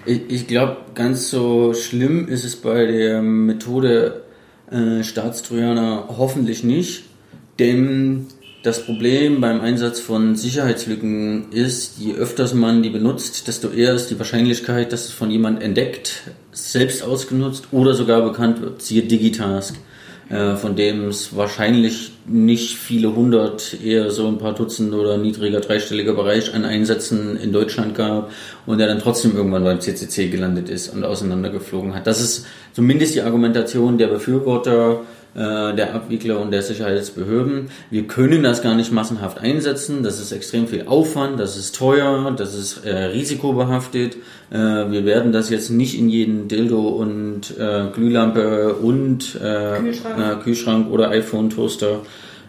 Ich, 0.07 0.23
ich 0.31 0.47
glaube, 0.47 0.79
ganz 0.95 1.29
so 1.29 1.75
schlimm 1.75 2.27
ist 2.27 2.45
es 2.45 2.57
bei 2.57 2.87
der 2.87 3.21
Methode 3.21 4.23
äh, 4.71 5.03
Staatstrojaner 5.03 6.07
hoffentlich 6.17 6.65
nicht, 6.65 7.05
denn 7.59 8.27
das 8.63 8.85
Problem 8.85 9.41
beim 9.41 9.61
Einsatz 9.61 10.01
von 10.01 10.37
Sicherheitslücken 10.37 11.51
ist, 11.51 11.99
je 11.99 12.15
öfters 12.15 12.53
man 12.53 12.83
die 12.83 12.91
benutzt, 12.91 13.49
desto 13.49 13.71
eher 13.71 13.95
ist 13.95 14.09
die 14.09 14.19
Wahrscheinlichkeit, 14.19 14.93
dass 14.93 15.07
es 15.07 15.13
von 15.13 15.31
jemand 15.31 15.63
entdeckt, 15.63 16.23
selbst 16.53 17.03
ausgenutzt 17.03 17.69
oder 17.73 17.95
sogar 17.95 18.21
bekannt 18.23 18.61
wird. 18.61 18.83
Siehe 18.83 19.03
Digitask. 19.03 19.77
Äh, 20.31 20.55
von 20.55 20.77
dem 20.77 21.09
es 21.09 21.37
wahrscheinlich 21.37 22.13
nicht 22.25 22.77
viele 22.77 23.17
hundert, 23.17 23.77
eher 23.83 24.13
so 24.13 24.29
ein 24.29 24.39
paar 24.39 24.55
Dutzend 24.55 24.95
oder 24.95 25.19
niedriger 25.19 25.59
dreistelliger 25.59 26.15
Bereich 26.15 26.55
an 26.55 26.65
Einsätzen 26.65 27.37
in 27.37 27.53
Deutschland 27.53 27.97
gab 27.97 28.31
und 28.65 28.79
der 28.79 28.87
dann 28.87 29.01
trotzdem 29.01 29.35
irgendwann 29.35 29.65
beim 29.65 29.81
CCC 29.81 30.29
gelandet 30.29 30.69
ist 30.69 30.95
und 30.95 31.05
auseinandergeflogen 31.05 31.97
hat. 31.97 32.07
Das 32.07 32.21
ist 32.21 32.47
zumindest 32.73 33.17
die 33.17 33.23
Argumentation 33.23 33.99
der 33.99 34.07
Befürworter 34.07 35.01
der 35.35 35.95
Abwickler 35.95 36.41
und 36.41 36.51
der 36.51 36.63
Sicherheitsbehörden. 36.63 37.71
Wir 37.91 38.07
können 38.07 38.43
das 38.43 38.63
gar 38.63 38.75
nicht 38.75 38.93
massenhaft 38.93 39.39
einsetzen. 39.39 40.03
Das 40.03 40.21
ist 40.21 40.33
extrem 40.33 40.67
viel 40.67 40.87
Aufwand, 40.87 41.39
das 41.39 41.57
ist 41.57 41.77
teuer, 41.77 42.33
das 42.37 42.55
ist 42.55 42.85
äh, 42.85 43.05
risikobehaftet. 43.05 44.17
Äh, 44.51 44.57
wir 44.57 45.05
werden 45.05 45.33
das 45.33 45.51
jetzt 45.51 45.71
nicht 45.71 45.99
in 45.99 46.09
jeden 46.09 46.49
Dildo 46.49 46.89
und 46.89 47.57
äh, 47.59 47.87
Glühlampe 47.95 48.75
und 48.75 49.37
äh, 49.37 49.79
Kühlschrank. 49.79 50.19
Äh, 50.19 50.43
Kühlschrank 50.43 50.91
oder 50.91 51.11
iPhone-Toaster 51.11 52.01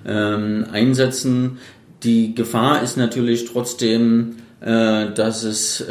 ähm, 0.06 0.66
einsetzen. 0.72 1.60
Die 2.04 2.34
Gefahr 2.34 2.82
ist 2.82 2.98
natürlich 2.98 3.46
trotzdem, 3.46 4.38
dass 4.60 5.44
es 5.44 5.86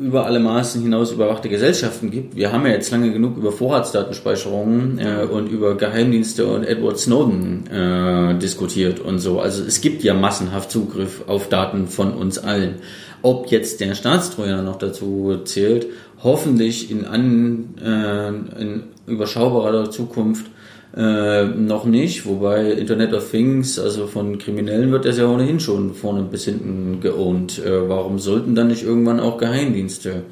über 0.00 0.24
alle 0.24 0.40
Maßen 0.40 0.80
hinaus 0.80 1.12
überwachte 1.12 1.50
Gesellschaften 1.50 2.10
gibt. 2.10 2.34
Wir 2.34 2.52
haben 2.52 2.64
ja 2.64 2.72
jetzt 2.72 2.90
lange 2.90 3.12
genug 3.12 3.36
über 3.36 3.52
Vorratsdatenspeicherungen 3.52 4.98
äh, 4.98 5.26
und 5.30 5.48
über 5.48 5.76
Geheimdienste 5.76 6.46
und 6.46 6.64
Edward 6.64 6.98
Snowden 6.98 7.66
äh, 7.66 8.38
diskutiert 8.38 8.98
und 8.98 9.18
so. 9.18 9.40
Also 9.40 9.62
es 9.62 9.82
gibt 9.82 10.02
ja 10.02 10.14
massenhaft 10.14 10.70
Zugriff 10.70 11.24
auf 11.26 11.50
Daten 11.50 11.86
von 11.86 12.14
uns 12.14 12.38
allen. 12.38 12.76
Ob 13.20 13.50
jetzt 13.50 13.80
der 13.80 13.94
Staatstrojaner 13.94 14.62
noch 14.62 14.78
dazu 14.78 15.36
zählt, 15.44 15.86
hoffentlich 16.22 16.90
in, 16.90 17.04
an, 17.04 17.74
äh, 17.84 18.28
in 18.60 18.84
überschaubarer 19.06 19.90
Zukunft 19.90 20.46
äh, 20.96 21.44
noch 21.44 21.84
nicht, 21.84 22.26
wobei 22.26 22.72
Internet 22.72 23.14
of 23.14 23.30
Things, 23.30 23.78
also 23.78 24.06
von 24.06 24.38
Kriminellen 24.38 24.90
wird 24.90 25.04
das 25.04 25.18
ja 25.18 25.28
ohnehin 25.28 25.60
schon 25.60 25.94
vorne 25.94 26.22
bis 26.22 26.44
hinten 26.44 27.00
geowned. 27.00 27.64
Äh, 27.64 27.88
warum 27.88 28.18
sollten 28.18 28.54
dann 28.54 28.68
nicht 28.68 28.82
irgendwann 28.82 29.20
auch 29.20 29.38
Geheimdienste 29.38 30.22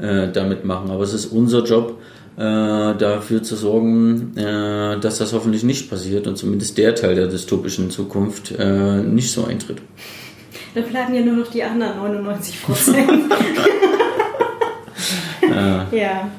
äh, 0.00 0.28
damit 0.32 0.64
machen? 0.64 0.90
Aber 0.90 1.04
es 1.04 1.12
ist 1.12 1.26
unser 1.26 1.64
Job, 1.64 1.98
äh, 2.38 2.94
dafür 2.94 3.42
zu 3.42 3.56
sorgen, 3.56 4.36
äh, 4.36 5.00
dass 5.00 5.18
das 5.18 5.32
hoffentlich 5.32 5.64
nicht 5.64 5.90
passiert 5.90 6.28
und 6.28 6.38
zumindest 6.38 6.78
der 6.78 6.94
Teil 6.94 7.16
der 7.16 7.26
dystopischen 7.26 7.90
Zukunft 7.90 8.54
äh, 8.56 9.02
nicht 9.02 9.32
so 9.32 9.44
eintritt. 9.44 9.78
Dann 10.74 10.84
bleiben 10.84 11.14
ja 11.14 11.22
nur 11.22 11.34
noch 11.34 11.50
die 11.50 11.64
anderen 11.64 11.96
99 11.96 12.62
Prozent. 12.62 13.10
ja. 15.52 15.88
ja. 15.90 16.30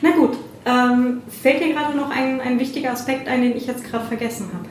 Na 0.00 0.10
gut, 0.10 0.36
ähm, 0.66 1.22
fällt 1.28 1.60
dir 1.60 1.72
gerade 1.72 1.96
noch 1.96 2.10
ein, 2.10 2.40
ein 2.40 2.58
wichtiger 2.58 2.90
Aspekt 2.90 3.28
ein, 3.28 3.42
den 3.42 3.56
ich 3.56 3.66
jetzt 3.66 3.84
gerade 3.84 4.04
vergessen 4.06 4.50
habe? 4.52 4.66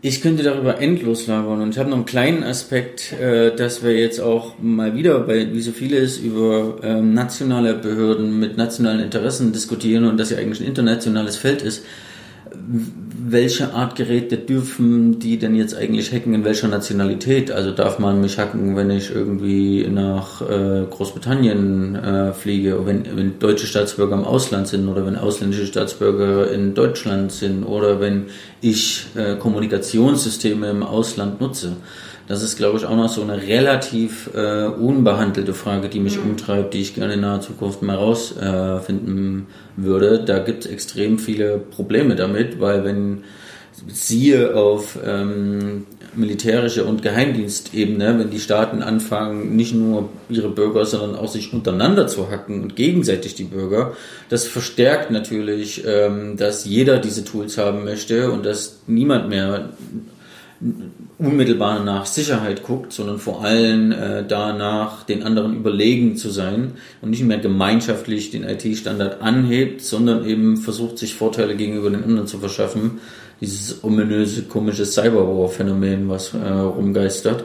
Ich 0.00 0.20
könnte 0.20 0.44
darüber 0.44 0.80
endlos 0.80 1.26
labern 1.26 1.60
und 1.60 1.70
ich 1.70 1.78
habe 1.78 1.90
noch 1.90 1.96
einen 1.96 2.06
kleinen 2.06 2.44
Aspekt, 2.44 3.12
äh, 3.14 3.54
dass 3.54 3.82
wir 3.82 3.98
jetzt 3.98 4.20
auch 4.20 4.54
mal 4.60 4.94
wieder, 4.94 5.18
bei, 5.20 5.52
wie 5.52 5.60
so 5.60 5.72
vieles, 5.72 6.18
über 6.18 6.76
ähm, 6.82 7.14
nationale 7.14 7.74
Behörden 7.74 8.38
mit 8.38 8.56
nationalen 8.56 9.00
Interessen 9.00 9.52
diskutieren 9.52 10.04
und 10.04 10.16
das 10.18 10.30
ja 10.30 10.38
eigentlich 10.38 10.60
ein 10.60 10.66
internationales 10.66 11.36
Feld 11.36 11.62
ist 11.62 11.84
welche 13.30 13.74
Art 13.74 13.96
Geräte 13.96 14.36
dürfen 14.36 15.18
die 15.18 15.38
denn 15.38 15.54
jetzt 15.54 15.74
eigentlich 15.74 16.12
hacken, 16.12 16.34
in 16.34 16.44
welcher 16.44 16.68
Nationalität? 16.68 17.50
Also 17.50 17.72
darf 17.72 17.98
man 17.98 18.20
mich 18.20 18.38
hacken, 18.38 18.76
wenn 18.76 18.90
ich 18.90 19.14
irgendwie 19.14 19.86
nach 19.88 20.40
äh, 20.42 20.84
Großbritannien 20.88 21.94
äh, 21.96 22.32
fliege, 22.32 22.86
wenn, 22.86 23.04
wenn 23.16 23.38
deutsche 23.38 23.66
Staatsbürger 23.66 24.14
im 24.14 24.24
Ausland 24.24 24.68
sind 24.68 24.88
oder 24.88 25.04
wenn 25.04 25.16
ausländische 25.16 25.66
Staatsbürger 25.66 26.50
in 26.50 26.74
Deutschland 26.74 27.32
sind 27.32 27.64
oder 27.64 28.00
wenn 28.00 28.26
ich 28.60 29.06
äh, 29.14 29.36
Kommunikationssysteme 29.36 30.70
im 30.70 30.82
Ausland 30.82 31.40
nutze. 31.40 31.76
Das 32.28 32.42
ist, 32.42 32.58
glaube 32.58 32.76
ich, 32.76 32.84
auch 32.84 32.94
noch 32.94 33.08
so 33.08 33.22
eine 33.22 33.40
relativ 33.40 34.30
äh, 34.34 34.66
unbehandelte 34.66 35.54
Frage, 35.54 35.88
die 35.88 35.98
mich 35.98 36.18
mhm. 36.18 36.30
umtreibt, 36.30 36.74
die 36.74 36.82
ich 36.82 36.94
gerne 36.94 37.14
in 37.14 37.20
naher 37.20 37.40
Zukunft 37.40 37.82
mal 37.82 37.96
rausfinden 37.96 39.46
äh, 39.48 39.82
würde. 39.82 40.22
Da 40.24 40.38
gibt 40.38 40.66
es 40.66 40.70
extrem 40.70 41.18
viele 41.18 41.56
Probleme 41.56 42.16
damit, 42.16 42.60
weil 42.60 42.84
wenn 42.84 43.24
siehe 43.86 44.56
auf 44.56 44.98
ähm, 45.04 45.86
militärische 46.14 46.84
und 46.84 47.00
Geheimdienstebene, 47.02 48.18
wenn 48.18 48.30
die 48.30 48.40
Staaten 48.40 48.82
anfangen, 48.82 49.56
nicht 49.56 49.74
nur 49.74 50.08
ihre 50.28 50.48
Bürger, 50.48 50.84
sondern 50.84 51.16
auch 51.16 51.28
sich 51.28 51.52
untereinander 51.52 52.08
zu 52.08 52.30
hacken 52.30 52.62
und 52.62 52.76
gegenseitig 52.76 53.36
die 53.36 53.44
Bürger, 53.44 53.94
das 54.28 54.46
verstärkt 54.46 55.10
natürlich, 55.10 55.84
ähm, 55.86 56.36
dass 56.36 56.64
jeder 56.64 56.98
diese 56.98 57.24
Tools 57.24 57.56
haben 57.56 57.84
möchte 57.84 58.30
und 58.30 58.44
dass 58.44 58.80
niemand 58.86 59.28
mehr 59.28 59.70
unmittelbar 61.18 61.84
nach 61.84 62.06
Sicherheit 62.06 62.64
guckt, 62.64 62.92
sondern 62.92 63.18
vor 63.18 63.44
allem 63.44 63.92
äh, 63.92 64.24
danach, 64.26 65.04
den 65.04 65.22
anderen 65.22 65.56
überlegen 65.56 66.16
zu 66.16 66.30
sein 66.30 66.72
und 67.00 67.10
nicht 67.10 67.22
mehr 67.22 67.38
gemeinschaftlich 67.38 68.30
den 68.30 68.42
IT-Standard 68.42 69.22
anhebt, 69.22 69.82
sondern 69.82 70.26
eben 70.26 70.56
versucht, 70.56 70.98
sich 70.98 71.14
Vorteile 71.14 71.54
gegenüber 71.54 71.90
den 71.90 72.02
anderen 72.02 72.26
zu 72.26 72.38
verschaffen. 72.38 72.98
Dieses 73.40 73.84
ominöse, 73.84 74.42
komische 74.42 74.84
Cyberwar-Phänomen, 74.84 76.08
was 76.08 76.34
äh, 76.34 76.38
rumgeistert. 76.38 77.44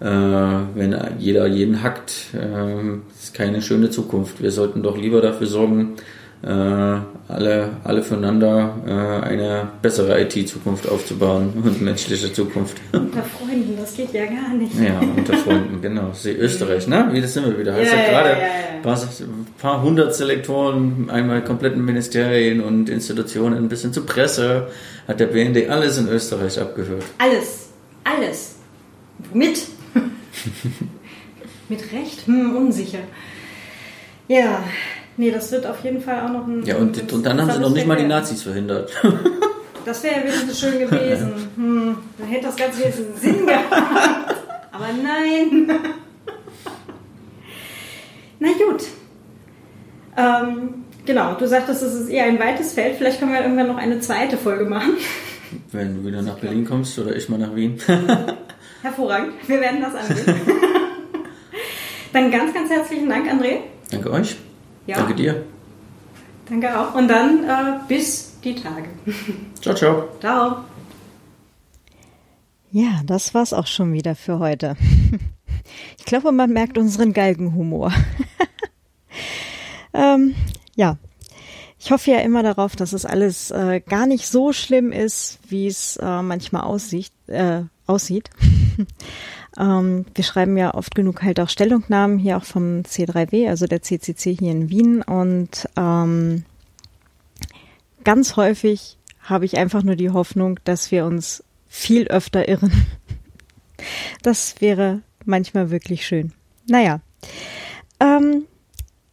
Äh, 0.00 0.06
wenn 0.06 0.96
jeder 1.18 1.46
jeden 1.46 1.82
hackt, 1.82 2.28
äh, 2.32 2.96
ist 3.18 3.34
keine 3.34 3.60
schöne 3.60 3.90
Zukunft. 3.90 4.40
Wir 4.40 4.52
sollten 4.52 4.82
doch 4.82 4.96
lieber 4.96 5.20
dafür 5.20 5.48
sorgen, 5.48 5.96
alle, 6.42 7.76
alle 7.84 8.02
füreinander 8.02 8.76
äh, 8.86 9.26
eine 9.26 9.68
bessere 9.82 10.20
IT-Zukunft 10.22 10.88
aufzubauen 10.88 11.52
und 11.64 11.82
menschliche 11.82 12.32
Zukunft. 12.32 12.76
Unter 12.92 13.22
Freunden, 13.22 13.76
das 13.78 13.94
geht 13.94 14.12
ja 14.12 14.24
gar 14.24 14.54
nicht. 14.54 14.72
Ja, 14.80 15.00
unter 15.00 15.36
Freunden, 15.36 15.80
genau. 15.82 16.12
Sie 16.14 16.30
Österreich, 16.30 16.86
ne? 16.86 17.08
Wie 17.12 17.20
das 17.20 17.34
sind 17.34 17.46
wir 17.46 17.58
wieder. 17.58 17.74
Hast 17.74 17.92
ja, 17.92 17.96
ja, 17.96 18.08
gerade 18.08 18.36
ein 18.36 18.82
paar, 18.82 18.98
paar 19.58 19.82
hundert 19.82 20.14
Selektoren, 20.14 21.10
einmal 21.10 21.42
kompletten 21.42 21.84
Ministerien 21.84 22.60
und 22.60 22.88
Institutionen, 22.88 23.68
bis 23.68 23.82
hin 23.82 23.92
zur 23.92 24.06
Presse, 24.06 24.68
hat 25.06 25.20
der 25.20 25.26
BND 25.26 25.68
alles 25.68 25.98
in 25.98 26.08
Österreich 26.08 26.60
abgehört. 26.60 27.04
Alles, 27.18 27.68
alles. 28.04 28.56
Mit. 29.34 29.66
Mit 31.68 31.92
Recht? 31.92 32.26
Hm, 32.26 32.56
unsicher. 32.56 33.00
Ja, 34.28 34.62
Nee, 35.18 35.32
das 35.32 35.50
wird 35.50 35.66
auf 35.66 35.82
jeden 35.82 36.00
Fall 36.00 36.20
auch 36.24 36.32
noch 36.32 36.46
ein. 36.46 36.64
Ja, 36.64 36.76
und, 36.76 37.12
und 37.12 37.26
dann 37.26 37.40
haben 37.40 37.50
sie 37.50 37.58
noch 37.58 37.70
nicht 37.70 37.86
mal 37.86 37.96
die 37.96 38.06
Nazis 38.06 38.44
verhindert. 38.44 38.90
Das 39.84 40.02
wäre 40.02 40.16
ja 40.16 40.22
wenigstens 40.22 40.60
schön 40.60 40.78
gewesen. 40.78 41.32
Hm, 41.56 41.96
dann 42.18 42.28
hätte 42.28 42.46
das 42.46 42.56
Ganze 42.56 42.84
jetzt 42.84 42.98
einen 42.98 43.16
Sinn 43.16 43.46
gehabt. 43.46 43.72
Aber 44.70 44.86
nein. 45.02 45.72
Na 48.38 48.48
gut. 48.48 48.84
Ähm, 50.16 50.84
genau, 51.04 51.34
du 51.34 51.48
sagtest, 51.48 51.82
es 51.82 51.94
ist 51.94 52.08
eher 52.08 52.24
ein 52.24 52.38
weites 52.38 52.74
Feld. 52.74 52.96
Vielleicht 52.96 53.18
können 53.18 53.32
wir 53.32 53.40
irgendwann 53.40 53.66
noch 53.66 53.76
eine 53.76 53.98
zweite 53.98 54.36
Folge 54.36 54.66
machen. 54.66 54.98
Wenn 55.72 55.96
du 55.96 56.08
wieder 56.08 56.22
nach 56.22 56.38
Berlin 56.38 56.64
kommst 56.64 56.96
oder 56.98 57.16
ich 57.16 57.28
mal 57.28 57.38
nach 57.38 57.56
Wien. 57.56 57.80
Hervorragend. 58.82 59.32
Wir 59.48 59.60
werden 59.60 59.80
das 59.80 59.94
angehen. 59.96 60.40
Dann 62.12 62.30
ganz, 62.30 62.54
ganz 62.54 62.70
herzlichen 62.70 63.08
Dank, 63.08 63.26
André. 63.28 63.58
Danke 63.90 64.12
euch. 64.12 64.36
Ja. 64.88 64.96
Danke 64.96 65.14
dir. 65.14 65.44
Danke 66.48 66.80
auch. 66.80 66.94
Und 66.94 67.08
dann 67.08 67.44
äh, 67.44 67.78
bis 67.86 68.40
die 68.42 68.54
Tage. 68.54 68.88
Ciao, 69.60 69.74
ciao. 69.74 70.08
Ciao. 70.18 70.64
Ja, 72.70 73.02
das 73.04 73.34
war's 73.34 73.52
auch 73.52 73.66
schon 73.66 73.92
wieder 73.92 74.14
für 74.14 74.38
heute. 74.38 74.76
Ich 75.98 76.06
glaube, 76.06 76.32
man 76.32 76.50
merkt 76.50 76.78
unseren 76.78 77.12
Galgenhumor. 77.12 77.92
ähm, 79.92 80.34
ja, 80.76 80.96
ich 81.78 81.90
hoffe 81.90 82.10
ja 82.10 82.20
immer 82.20 82.42
darauf, 82.42 82.74
dass 82.74 82.94
es 82.94 83.04
alles 83.04 83.50
äh, 83.50 83.80
gar 83.86 84.06
nicht 84.06 84.26
so 84.26 84.54
schlimm 84.54 84.92
ist, 84.92 85.38
wie 85.48 85.66
es 85.66 85.98
äh, 85.98 86.22
manchmal 86.22 86.62
aussieht. 86.62 87.12
Äh, 87.26 87.64
aussieht. 87.86 88.30
Ähm, 89.58 90.06
wir 90.14 90.24
schreiben 90.24 90.56
ja 90.56 90.74
oft 90.74 90.94
genug 90.94 91.22
halt 91.22 91.40
auch 91.40 91.48
Stellungnahmen 91.48 92.18
hier 92.18 92.36
auch 92.36 92.44
vom 92.44 92.82
C3W, 92.82 93.48
also 93.48 93.66
der 93.66 93.82
CCC 93.82 94.36
hier 94.38 94.52
in 94.52 94.70
Wien. 94.70 95.02
Und 95.02 95.68
ähm, 95.76 96.44
ganz 98.04 98.36
häufig 98.36 98.96
habe 99.20 99.44
ich 99.44 99.58
einfach 99.58 99.82
nur 99.82 99.96
die 99.96 100.10
Hoffnung, 100.10 100.60
dass 100.64 100.90
wir 100.90 101.04
uns 101.04 101.42
viel 101.66 102.08
öfter 102.08 102.48
irren. 102.48 102.72
Das 104.22 104.60
wäre 104.60 105.02
manchmal 105.24 105.70
wirklich 105.70 106.04
schön. 106.04 106.32
Naja. 106.66 107.00
Ähm, 108.00 108.46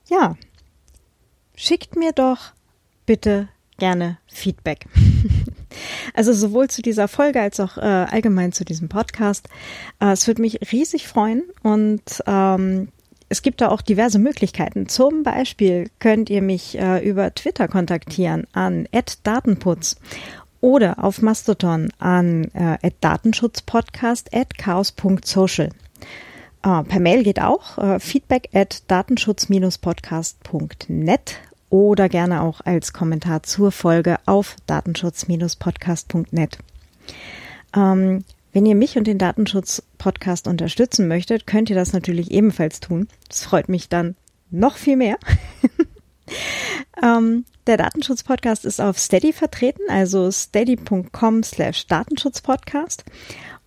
ja. 0.09 0.35
Schickt 1.55 1.95
mir 1.95 2.13
doch 2.13 2.53
bitte 3.05 3.47
gerne 3.77 4.17
Feedback. 4.25 4.87
Also 6.13 6.33
sowohl 6.33 6.69
zu 6.69 6.81
dieser 6.81 7.07
Folge 7.07 7.41
als 7.41 7.59
auch 7.59 7.77
äh, 7.77 7.81
allgemein 7.81 8.51
zu 8.51 8.65
diesem 8.65 8.89
Podcast. 8.89 9.47
Äh, 9.99 10.11
es 10.11 10.27
würde 10.27 10.41
mich 10.41 10.71
riesig 10.71 11.07
freuen 11.07 11.43
und 11.63 12.23
ähm, 12.27 12.89
es 13.27 13.41
gibt 13.41 13.61
da 13.61 13.69
auch 13.69 13.81
diverse 13.81 14.19
Möglichkeiten. 14.19 14.87
Zum 14.87 15.23
Beispiel 15.23 15.89
könnt 15.99 16.29
ihr 16.29 16.41
mich 16.41 16.77
äh, 16.77 17.07
über 17.07 17.33
Twitter 17.33 17.67
kontaktieren 17.67 18.47
an 18.53 18.87
@datenputz 19.23 19.97
oder 20.61 21.03
auf 21.03 21.21
Mastodon 21.21 21.91
an 21.99 22.45
äh, 22.53 22.91
@datenschutzpodcast 23.01 24.29
@chaos.social. 24.57 25.69
Uh, 26.65 26.81
per 26.81 26.99
Mail 26.99 27.21
geht 27.21 27.39
auch 27.39 27.77
uh, 27.77 27.99
feedback 27.99 28.49
at 28.53 28.81
datenschutz-podcast.net 28.87 31.35
oder 31.75 32.07
gerne 32.07 32.41
auch 32.41 32.61
als 32.61 32.93
Kommentar 32.93 33.43
zur 33.43 33.69
Folge 33.69 34.15
auf 34.25 34.55
datenschutz-podcast.net. 34.65 36.57
Ähm, 37.75 38.23
wenn 38.53 38.65
ihr 38.65 38.75
mich 38.75 38.97
und 38.97 39.07
den 39.07 39.17
Datenschutz-Podcast 39.17 40.47
unterstützen 40.47 41.09
möchtet, 41.09 41.45
könnt 41.45 41.69
ihr 41.69 41.75
das 41.75 41.91
natürlich 41.91 42.31
ebenfalls 42.31 42.79
tun. 42.79 43.09
Das 43.27 43.43
freut 43.43 43.67
mich 43.67 43.89
dann 43.89 44.15
noch 44.51 44.77
viel 44.77 44.95
mehr. 44.95 45.17
ähm, 47.03 47.43
der 47.67 47.75
Datenschutz-Podcast 47.75 48.63
ist 48.63 48.79
auf 48.79 48.97
Steady 48.97 49.33
vertreten, 49.33 49.83
also 49.89 50.31
steady.com 50.31 51.43
slash 51.43 51.87
Datenschutzpodcast. 51.87 53.03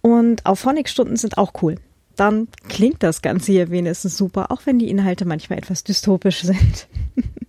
Und 0.00 0.46
auf 0.46 0.60
Phonic-Stunden 0.60 1.16
sind 1.16 1.36
auch 1.36 1.52
cool. 1.60 1.74
Dann 2.16 2.48
klingt 2.70 3.02
das 3.02 3.20
Ganze 3.20 3.52
hier 3.52 3.70
wenigstens 3.70 4.16
super, 4.16 4.50
auch 4.50 4.62
wenn 4.64 4.78
die 4.78 4.88
Inhalte 4.88 5.26
manchmal 5.26 5.58
etwas 5.58 5.84
dystopisch 5.84 6.40
sind. 6.40 6.88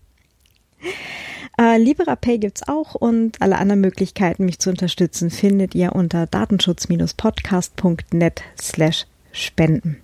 Äh, 1.60 1.78
LiberaPay 1.78 2.38
gibt's 2.38 2.68
auch 2.70 2.96
und 2.96 3.42
alle 3.42 3.58
anderen 3.58 3.82
Möglichkeiten, 3.82 4.46
mich 4.46 4.60
zu 4.60 4.70
unterstützen, 4.70 5.30
findet 5.30 5.76
ihr 5.76 5.94
unter 5.94 6.26
datenschutz-podcast.net 6.26 8.44
slash 8.58 9.06
spenden. 9.34 9.98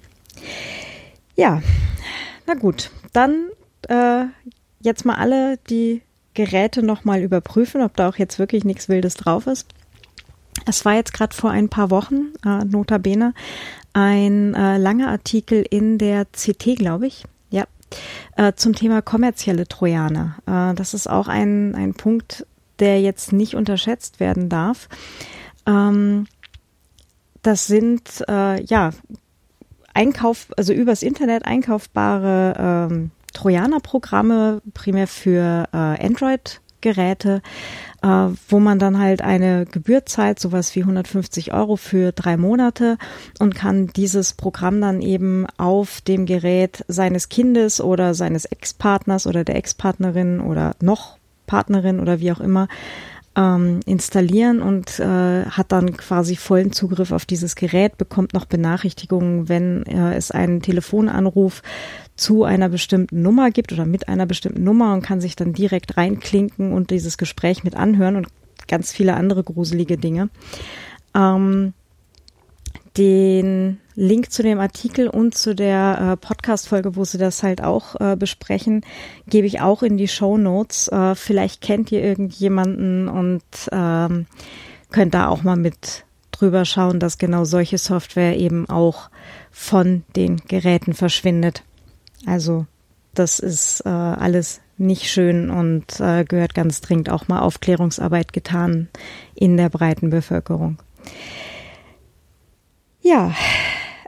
Ja, 1.38 1.62
na 2.46 2.56
gut, 2.56 2.92
dann 3.14 3.48
äh, 3.88 4.26
jetzt 4.82 5.06
mal 5.06 5.16
alle 5.16 5.58
die 5.70 6.02
Geräte 6.34 6.84
nochmal 6.84 7.22
überprüfen, 7.22 7.82
ob 7.82 7.96
da 7.96 8.10
auch 8.10 8.18
jetzt 8.18 8.38
wirklich 8.38 8.66
nichts 8.66 8.90
Wildes 8.90 9.16
drauf 9.16 9.48
ist. 9.48 9.68
Es 10.66 10.84
war 10.84 10.96
jetzt 10.96 11.14
gerade 11.14 11.34
vor 11.34 11.52
ein 11.52 11.70
paar 11.70 11.90
Wochen, 11.90 12.34
äh, 12.46 12.66
notabene, 12.66 13.34
ein 13.94 14.54
äh, 14.56 14.76
langer 14.78 15.08
Artikel 15.10 15.66
in 15.70 15.98
der 15.98 16.26
CT, 16.26 16.76
glaube 16.76 17.08
ich, 17.08 17.24
äh, 18.38 18.54
zum 18.56 18.74
Thema 18.74 19.02
kommerzielle 19.02 19.68
Trojaner. 19.68 20.36
Äh, 20.46 20.76
das 20.76 20.94
ist 20.94 21.10
auch 21.10 21.28
ein, 21.28 21.76
ein 21.76 21.94
Punkt, 21.94 22.46
der 22.80 23.02
jetzt 23.02 23.34
nicht 23.34 23.56
unterschätzt 23.56 24.20
werden 24.20 24.50
darf. 24.50 24.90
Ähm, 25.66 26.28
das 27.42 27.68
sind 27.68 28.24
äh, 28.28 28.62
ja 28.64 28.92
Einkauf, 29.94 30.48
also 30.58 30.74
übers 30.74 31.04
Internet 31.04 31.46
einkaufbare 31.46 32.90
ähm, 32.92 33.12
Trojaner-Programme, 33.34 34.62
primär 34.74 35.08
für 35.08 35.70
äh, 35.72 35.78
Android 35.78 36.62
Geräte, 36.82 37.42
äh, 38.06 38.30
wo 38.50 38.60
man 38.60 38.78
dann 38.78 39.00
halt 39.00 39.22
eine 39.24 39.66
Gebühr 39.66 40.06
zahlt, 40.06 40.40
sowas 40.40 40.76
wie 40.76 40.82
150 40.82 41.54
Euro 41.54 41.76
für 41.76 42.12
drei 42.12 42.38
Monate 42.38 42.98
und 43.40 43.56
kann 43.56 43.88
dieses 43.88 44.34
Programm 44.34 44.80
dann 44.80 45.02
eben 45.02 45.48
auf 45.58 46.02
dem 46.02 46.28
Gerät 46.28 46.86
seines 46.88 47.30
Kindes 47.30 47.82
oder 47.82 48.14
seines 48.14 48.46
Ex-Partners 48.46 49.26
oder 49.26 49.44
der 49.44 49.56
Ex-Partnerin 49.56 50.40
oder 50.40 50.76
noch 50.82 51.18
Partnerin 51.48 52.00
oder 52.00 52.20
wie 52.20 52.32
auch 52.32 52.40
immer 52.40 52.68
ähm, 53.36 53.82
installieren 53.86 54.62
und 54.62 55.00
äh, 55.00 55.46
hat 55.46 55.72
dann 55.72 55.98
quasi 55.98 56.36
vollen 56.36 56.72
Zugriff 56.72 57.12
auf 57.12 57.26
dieses 57.26 57.56
Gerät, 57.56 57.98
bekommt 57.98 58.34
noch 58.34 58.46
Benachrichtigungen, 58.46 59.50
wenn 59.50 59.86
äh, 59.86 60.16
es 60.16 60.32
einen 60.32 60.62
Telefonanruf 60.62 61.62
zu 62.16 62.44
einer 62.46 62.70
bestimmten 62.70 63.22
Nummer 63.22 63.52
gibt 63.52 63.74
oder 63.74 63.86
mit 63.86 64.08
einer 64.08 64.26
bestimmten 64.26 64.64
Nummer 64.64 64.94
und 64.94 65.02
kann 65.02 65.20
sich 65.20 65.36
dann 65.36 65.54
direkt 65.54 65.98
reinklinken 65.98 66.72
und 66.72 66.92
dieses 66.92 67.18
Gespräch 67.18 67.64
mit 67.64 67.76
anhören 67.76 68.16
und 68.16 68.28
ganz 68.68 68.92
viele 68.92 69.16
andere 69.16 69.44
gruselige 69.44 69.98
Dinge. 69.98 70.30
Ähm, 71.14 71.74
den 72.98 73.80
Link 73.96 74.32
zu 74.32 74.44
dem 74.44 74.60
Artikel 74.60 75.08
und 75.08 75.38
zu 75.38 75.56
der 75.56 76.14
äh, 76.14 76.18
Podcast-Folge, 76.18 76.96
wo 76.96 77.06
sie 77.06 77.18
das 77.18 77.44
halt 77.44 77.64
auch 77.64 78.00
äh, 78.00 78.16
besprechen, 78.16 78.86
gebe 79.28 79.48
ich 79.48 79.62
auch 79.62 79.84
in 79.84 79.98
die 79.98 80.08
Show 80.08 80.38
Notes. 80.38 80.88
Äh, 80.90 81.16
vielleicht 81.16 81.62
kennt 81.62 81.92
ihr 81.92 82.04
irgendjemanden 82.04 83.08
und 83.08 83.44
ähm, 83.72 84.26
könnt 84.92 85.14
da 85.14 85.28
auch 85.28 85.44
mal 85.44 85.56
mit 85.56 86.06
drüber 86.32 86.66
schauen, 86.66 87.00
dass 87.00 87.18
genau 87.18 87.46
solche 87.46 87.78
Software 87.78 88.38
eben 88.38 88.70
auch 88.70 89.10
von 89.52 90.04
den 90.16 90.38
Geräten 90.48 90.94
verschwindet. 90.94 91.64
Also 92.26 92.66
das 93.14 93.40
ist 93.40 93.82
äh, 93.86 93.90
alles 93.90 94.62
nicht 94.78 95.10
schön 95.10 95.50
und 95.50 96.00
äh, 96.02 96.26
gehört 96.26 96.54
ganz 96.54 96.82
dringend 96.82 97.10
auch 97.10 97.30
mal 97.30 97.40
Aufklärungsarbeit 97.40 98.34
getan 98.34 98.90
in 99.34 99.56
der 99.56 99.70
breiten 99.70 100.10
Bevölkerung. 100.10 100.78
Ja, 103.06 103.36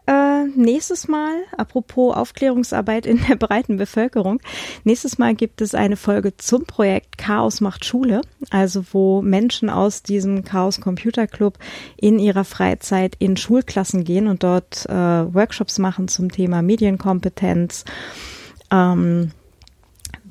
äh, 0.07 0.45
nächstes 0.55 1.07
Mal, 1.07 1.35
apropos 1.55 2.15
Aufklärungsarbeit 2.15 3.05
in 3.05 3.23
der 3.29 3.35
breiten 3.35 3.77
Bevölkerung, 3.77 4.41
nächstes 4.85 5.19
Mal 5.19 5.35
gibt 5.35 5.61
es 5.61 5.75
eine 5.75 5.97
Folge 5.97 6.35
zum 6.37 6.65
Projekt 6.65 7.19
Chaos 7.19 7.61
macht 7.61 7.85
Schule, 7.85 8.21
also 8.49 8.83
wo 8.93 9.21
Menschen 9.21 9.69
aus 9.69 10.01
diesem 10.01 10.43
Chaos 10.43 10.81
Computer 10.81 11.27
Club 11.27 11.59
in 11.95 12.17
ihrer 12.17 12.43
Freizeit 12.43 13.15
in 13.19 13.37
Schulklassen 13.37 14.03
gehen 14.03 14.27
und 14.27 14.41
dort 14.41 14.87
äh, 14.87 14.91
Workshops 14.91 15.77
machen 15.77 16.07
zum 16.07 16.31
Thema 16.31 16.63
Medienkompetenz. 16.63 17.85
Ähm, 18.71 19.29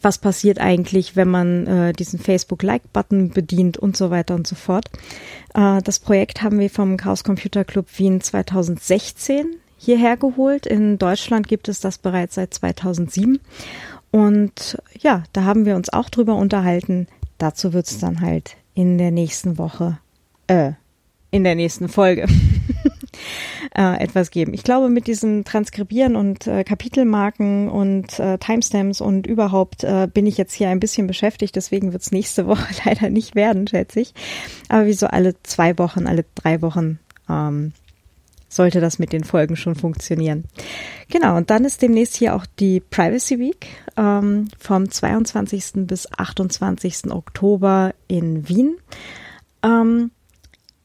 was 0.06 0.18
passiert 0.18 0.60
eigentlich, 0.60 1.16
wenn 1.16 1.28
man 1.28 1.66
äh, 1.66 1.92
diesen 1.92 2.20
Facebook-Like-Button 2.20 3.30
bedient 3.30 3.76
und 3.76 3.96
so 3.96 4.10
weiter 4.10 4.36
und 4.36 4.46
so 4.46 4.54
fort. 4.54 4.88
Äh, 5.52 5.82
das 5.82 5.98
Projekt 5.98 6.42
haben 6.42 6.60
wir 6.60 6.70
vom 6.70 6.96
Chaos 6.96 7.24
Computer 7.24 7.64
Club 7.64 7.86
Wien 7.96 8.20
2016 8.20 9.56
hierher 9.76 10.16
geholt. 10.16 10.64
In 10.64 10.96
Deutschland 10.98 11.48
gibt 11.48 11.68
es 11.68 11.80
das 11.80 11.98
bereits 11.98 12.36
seit 12.36 12.54
2007. 12.54 13.40
Und 14.12 14.78
ja, 15.00 15.24
da 15.32 15.42
haben 15.42 15.66
wir 15.66 15.74
uns 15.74 15.92
auch 15.92 16.08
drüber 16.08 16.36
unterhalten. 16.36 17.08
Dazu 17.38 17.72
wird 17.72 17.86
es 17.88 17.98
dann 17.98 18.20
halt 18.20 18.56
in 18.74 18.98
der 18.98 19.10
nächsten 19.10 19.58
Woche, 19.58 19.98
äh, 20.46 20.70
in 21.32 21.42
der 21.42 21.56
nächsten 21.56 21.88
Folge 21.88 22.28
äh, 23.76 24.02
etwas 24.02 24.30
geben. 24.30 24.54
Ich 24.54 24.64
glaube, 24.64 24.88
mit 24.88 25.06
diesem 25.06 25.44
Transkribieren 25.44 26.16
und 26.16 26.46
äh, 26.46 26.64
Kapitelmarken 26.64 27.68
und 27.68 28.18
äh, 28.18 28.38
Timestamps 28.38 29.00
und 29.00 29.26
überhaupt 29.26 29.84
äh, 29.84 30.08
bin 30.12 30.26
ich 30.26 30.36
jetzt 30.36 30.54
hier 30.54 30.68
ein 30.68 30.80
bisschen 30.80 31.06
beschäftigt. 31.06 31.56
Deswegen 31.56 31.92
wird 31.92 32.02
es 32.02 32.12
nächste 32.12 32.46
Woche 32.46 32.74
leider 32.84 33.10
nicht 33.10 33.34
werden, 33.34 33.66
schätze 33.66 34.00
ich. 34.00 34.14
Aber 34.68 34.86
wie 34.86 34.92
so 34.92 35.06
alle 35.06 35.34
zwei 35.42 35.78
Wochen, 35.78 36.06
alle 36.06 36.24
drei 36.34 36.62
Wochen 36.62 36.98
ähm, 37.28 37.72
sollte 38.48 38.80
das 38.80 38.98
mit 38.98 39.12
den 39.12 39.24
Folgen 39.24 39.56
schon 39.56 39.74
funktionieren. 39.74 40.44
Genau, 41.08 41.36
und 41.36 41.50
dann 41.50 41.64
ist 41.64 41.82
demnächst 41.82 42.16
hier 42.16 42.34
auch 42.34 42.46
die 42.58 42.80
Privacy 42.80 43.38
Week 43.38 43.66
ähm, 43.96 44.48
vom 44.58 44.90
22. 44.90 45.86
bis 45.86 46.08
28. 46.12 47.10
Oktober 47.10 47.94
in 48.08 48.48
Wien. 48.48 48.76
Ähm, 49.62 50.10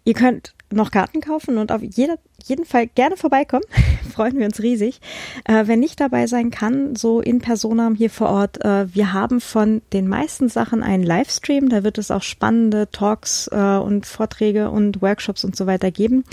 ihr 0.03 0.14
könnt 0.14 0.53
noch 0.72 0.91
Karten 0.91 1.22
kaufen 1.22 1.57
und 1.57 1.72
auf 1.72 1.82
jeder, 1.82 2.18
jeden 2.43 2.65
Fall 2.65 2.88
gerne 2.88 3.18
vorbeikommen. 3.18 3.65
Freuen 4.13 4.38
wir 4.38 4.45
uns 4.45 4.61
riesig. 4.61 4.99
Äh, 5.45 5.63
wer 5.65 5.77
nicht 5.77 5.99
dabei 5.99 6.27
sein 6.27 6.51
kann, 6.51 6.95
so 6.95 7.22
in 7.22 7.39
Personam 7.39 7.95
hier 7.95 8.09
vor 8.09 8.30
Ort, 8.30 8.63
äh, 8.63 8.93
wir 8.93 9.13
haben 9.13 9.41
von 9.41 9.81
den 9.93 10.07
meisten 10.07 10.49
Sachen 10.49 10.84
einen 10.84 11.03
Livestream. 11.03 11.69
Da 11.69 11.84
wird 11.84 11.97
es 11.97 12.11
auch 12.11 12.23
spannende 12.23 12.89
Talks 12.91 13.49
äh, 13.51 13.77
und 13.77 14.05
Vorträge 14.05 14.69
und 14.69 15.01
Workshops 15.01 15.43
und 15.43 15.55
so 15.55 15.65
weiter 15.68 15.91
geben. 15.91 16.23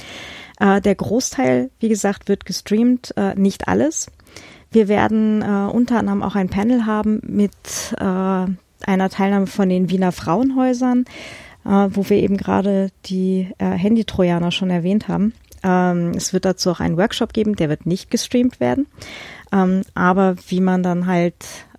Äh, 0.61 0.81
der 0.81 0.95
Großteil, 0.95 1.71
wie 1.81 1.89
gesagt, 1.89 2.29
wird 2.29 2.45
gestreamt, 2.45 3.15
äh, 3.17 3.35
nicht 3.35 3.69
alles. 3.69 4.11
Wir 4.71 4.89
werden 4.89 5.43
äh, 5.43 5.71
unter 5.71 5.99
anderem 5.99 6.23
auch 6.23 6.35
ein 6.35 6.49
Panel 6.49 6.87
haben 6.87 7.21
mit 7.25 7.53
einer 7.99 9.11
Teilnahme 9.11 9.47
von 9.47 9.69
den 9.69 9.91
Wiener 9.91 10.13
Frauenhäusern 10.13 11.05
wo 11.65 12.09
wir 12.09 12.17
eben 12.17 12.39
gerade 12.39 12.91
die 13.05 13.49
Handy-Trojaner 13.59 14.53
schon 14.53 14.71
erwähnt 14.71 15.09
haben. 15.09 15.35
Ähm, 15.63 16.13
es 16.17 16.33
wird 16.33 16.45
dazu 16.45 16.71
auch 16.71 16.81
einen 16.81 16.97
Workshop 16.97 17.33
geben, 17.33 17.57
der 17.57 17.69
wird 17.69 17.87
nicht 17.87 18.11
gestreamt 18.11 18.61
werden. 18.61 18.87
Ähm, 19.53 19.83
aber 19.95 20.37
wie 20.49 20.61
man 20.61 20.83
dann 20.83 21.07
halt 21.07 21.35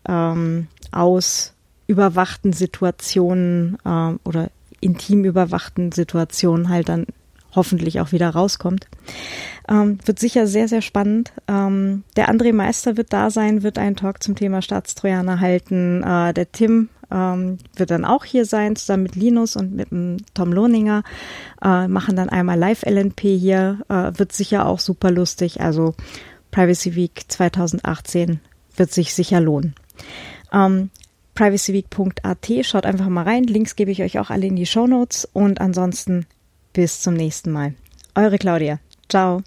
ähm, 0.08 0.68
aus 0.92 1.54
überwachten 1.88 2.54
Situationen 2.54 3.78
äh, 3.86 4.14
oder 4.24 4.50
intim 4.82 5.26
überwachten 5.26 5.92
Situationen 5.92 6.70
halt 6.70 6.90
dann 6.90 7.06
hoffentlich 7.56 8.00
auch 8.00 8.12
wieder 8.12 8.30
rauskommt. 8.30 8.88
Ähm, 9.68 9.98
wird 10.06 10.20
sicher 10.20 10.48
sehr, 10.48 10.68
sehr 10.68 10.82
spannend. 10.82 11.32
Ähm, 11.48 12.04
der 12.16 12.30
André 12.30 12.54
Meister 12.54 12.98
wird 12.98 13.12
da 13.12 13.32
sein, 13.32 13.64
wird 13.64 13.78
einen 13.78 13.96
Talk 13.96 14.22
zum 14.22 14.36
Thema 14.36 14.62
Staatstrojaner 14.62 15.40
halten. 15.40 16.04
Äh, 16.04 16.34
der 16.34 16.52
Tim 16.52 16.90
ähm, 17.12 17.58
wird 17.76 17.92
dann 17.92 18.06
auch 18.06 18.26
hier 18.26 18.46
sein, 18.46 18.76
zusammen 18.76 19.04
mit 19.04 19.16
Linus 19.16 19.56
und 19.56 19.74
mit 19.76 19.92
dem 19.92 20.18
Tom 20.34 20.54
Lohninger. 20.54 21.04
Äh, 21.62 21.88
machen 21.88 22.16
dann 22.16 22.30
einmal 22.30 22.58
Live-LNP 22.58 23.22
hier. 23.38 23.80
Äh, 23.90 24.18
wird 24.18 24.32
sicher 24.32 24.66
auch 24.68 24.80
super 24.80 25.12
lustig. 25.12 25.62
Also 25.62 25.96
Privacy 26.52 26.96
Week 26.96 27.24
2018 27.28 28.40
wird 28.76 28.92
sich 28.92 29.14
sicher 29.14 29.40
lohnen. 29.40 29.76
Ähm, 30.52 30.90
privacyweek.at, 31.36 32.50
schaut 32.64 32.86
einfach 32.86 33.08
mal 33.08 33.24
rein. 33.24 33.44
Links 33.44 33.76
gebe 33.76 33.92
ich 33.92 34.02
euch 34.02 34.20
auch 34.20 34.30
alle 34.30 34.48
in 34.48 34.56
die 34.56 34.66
Show 34.66 34.88
Notes. 34.88 35.28
Und 35.32 35.62
ansonsten 35.62 36.26
bis 36.74 37.02
zum 37.02 37.14
nächsten 37.14 37.52
Mal. 37.52 37.74
Eure 38.16 38.38
Claudia. 38.38 38.80
Ciao. 39.08 39.42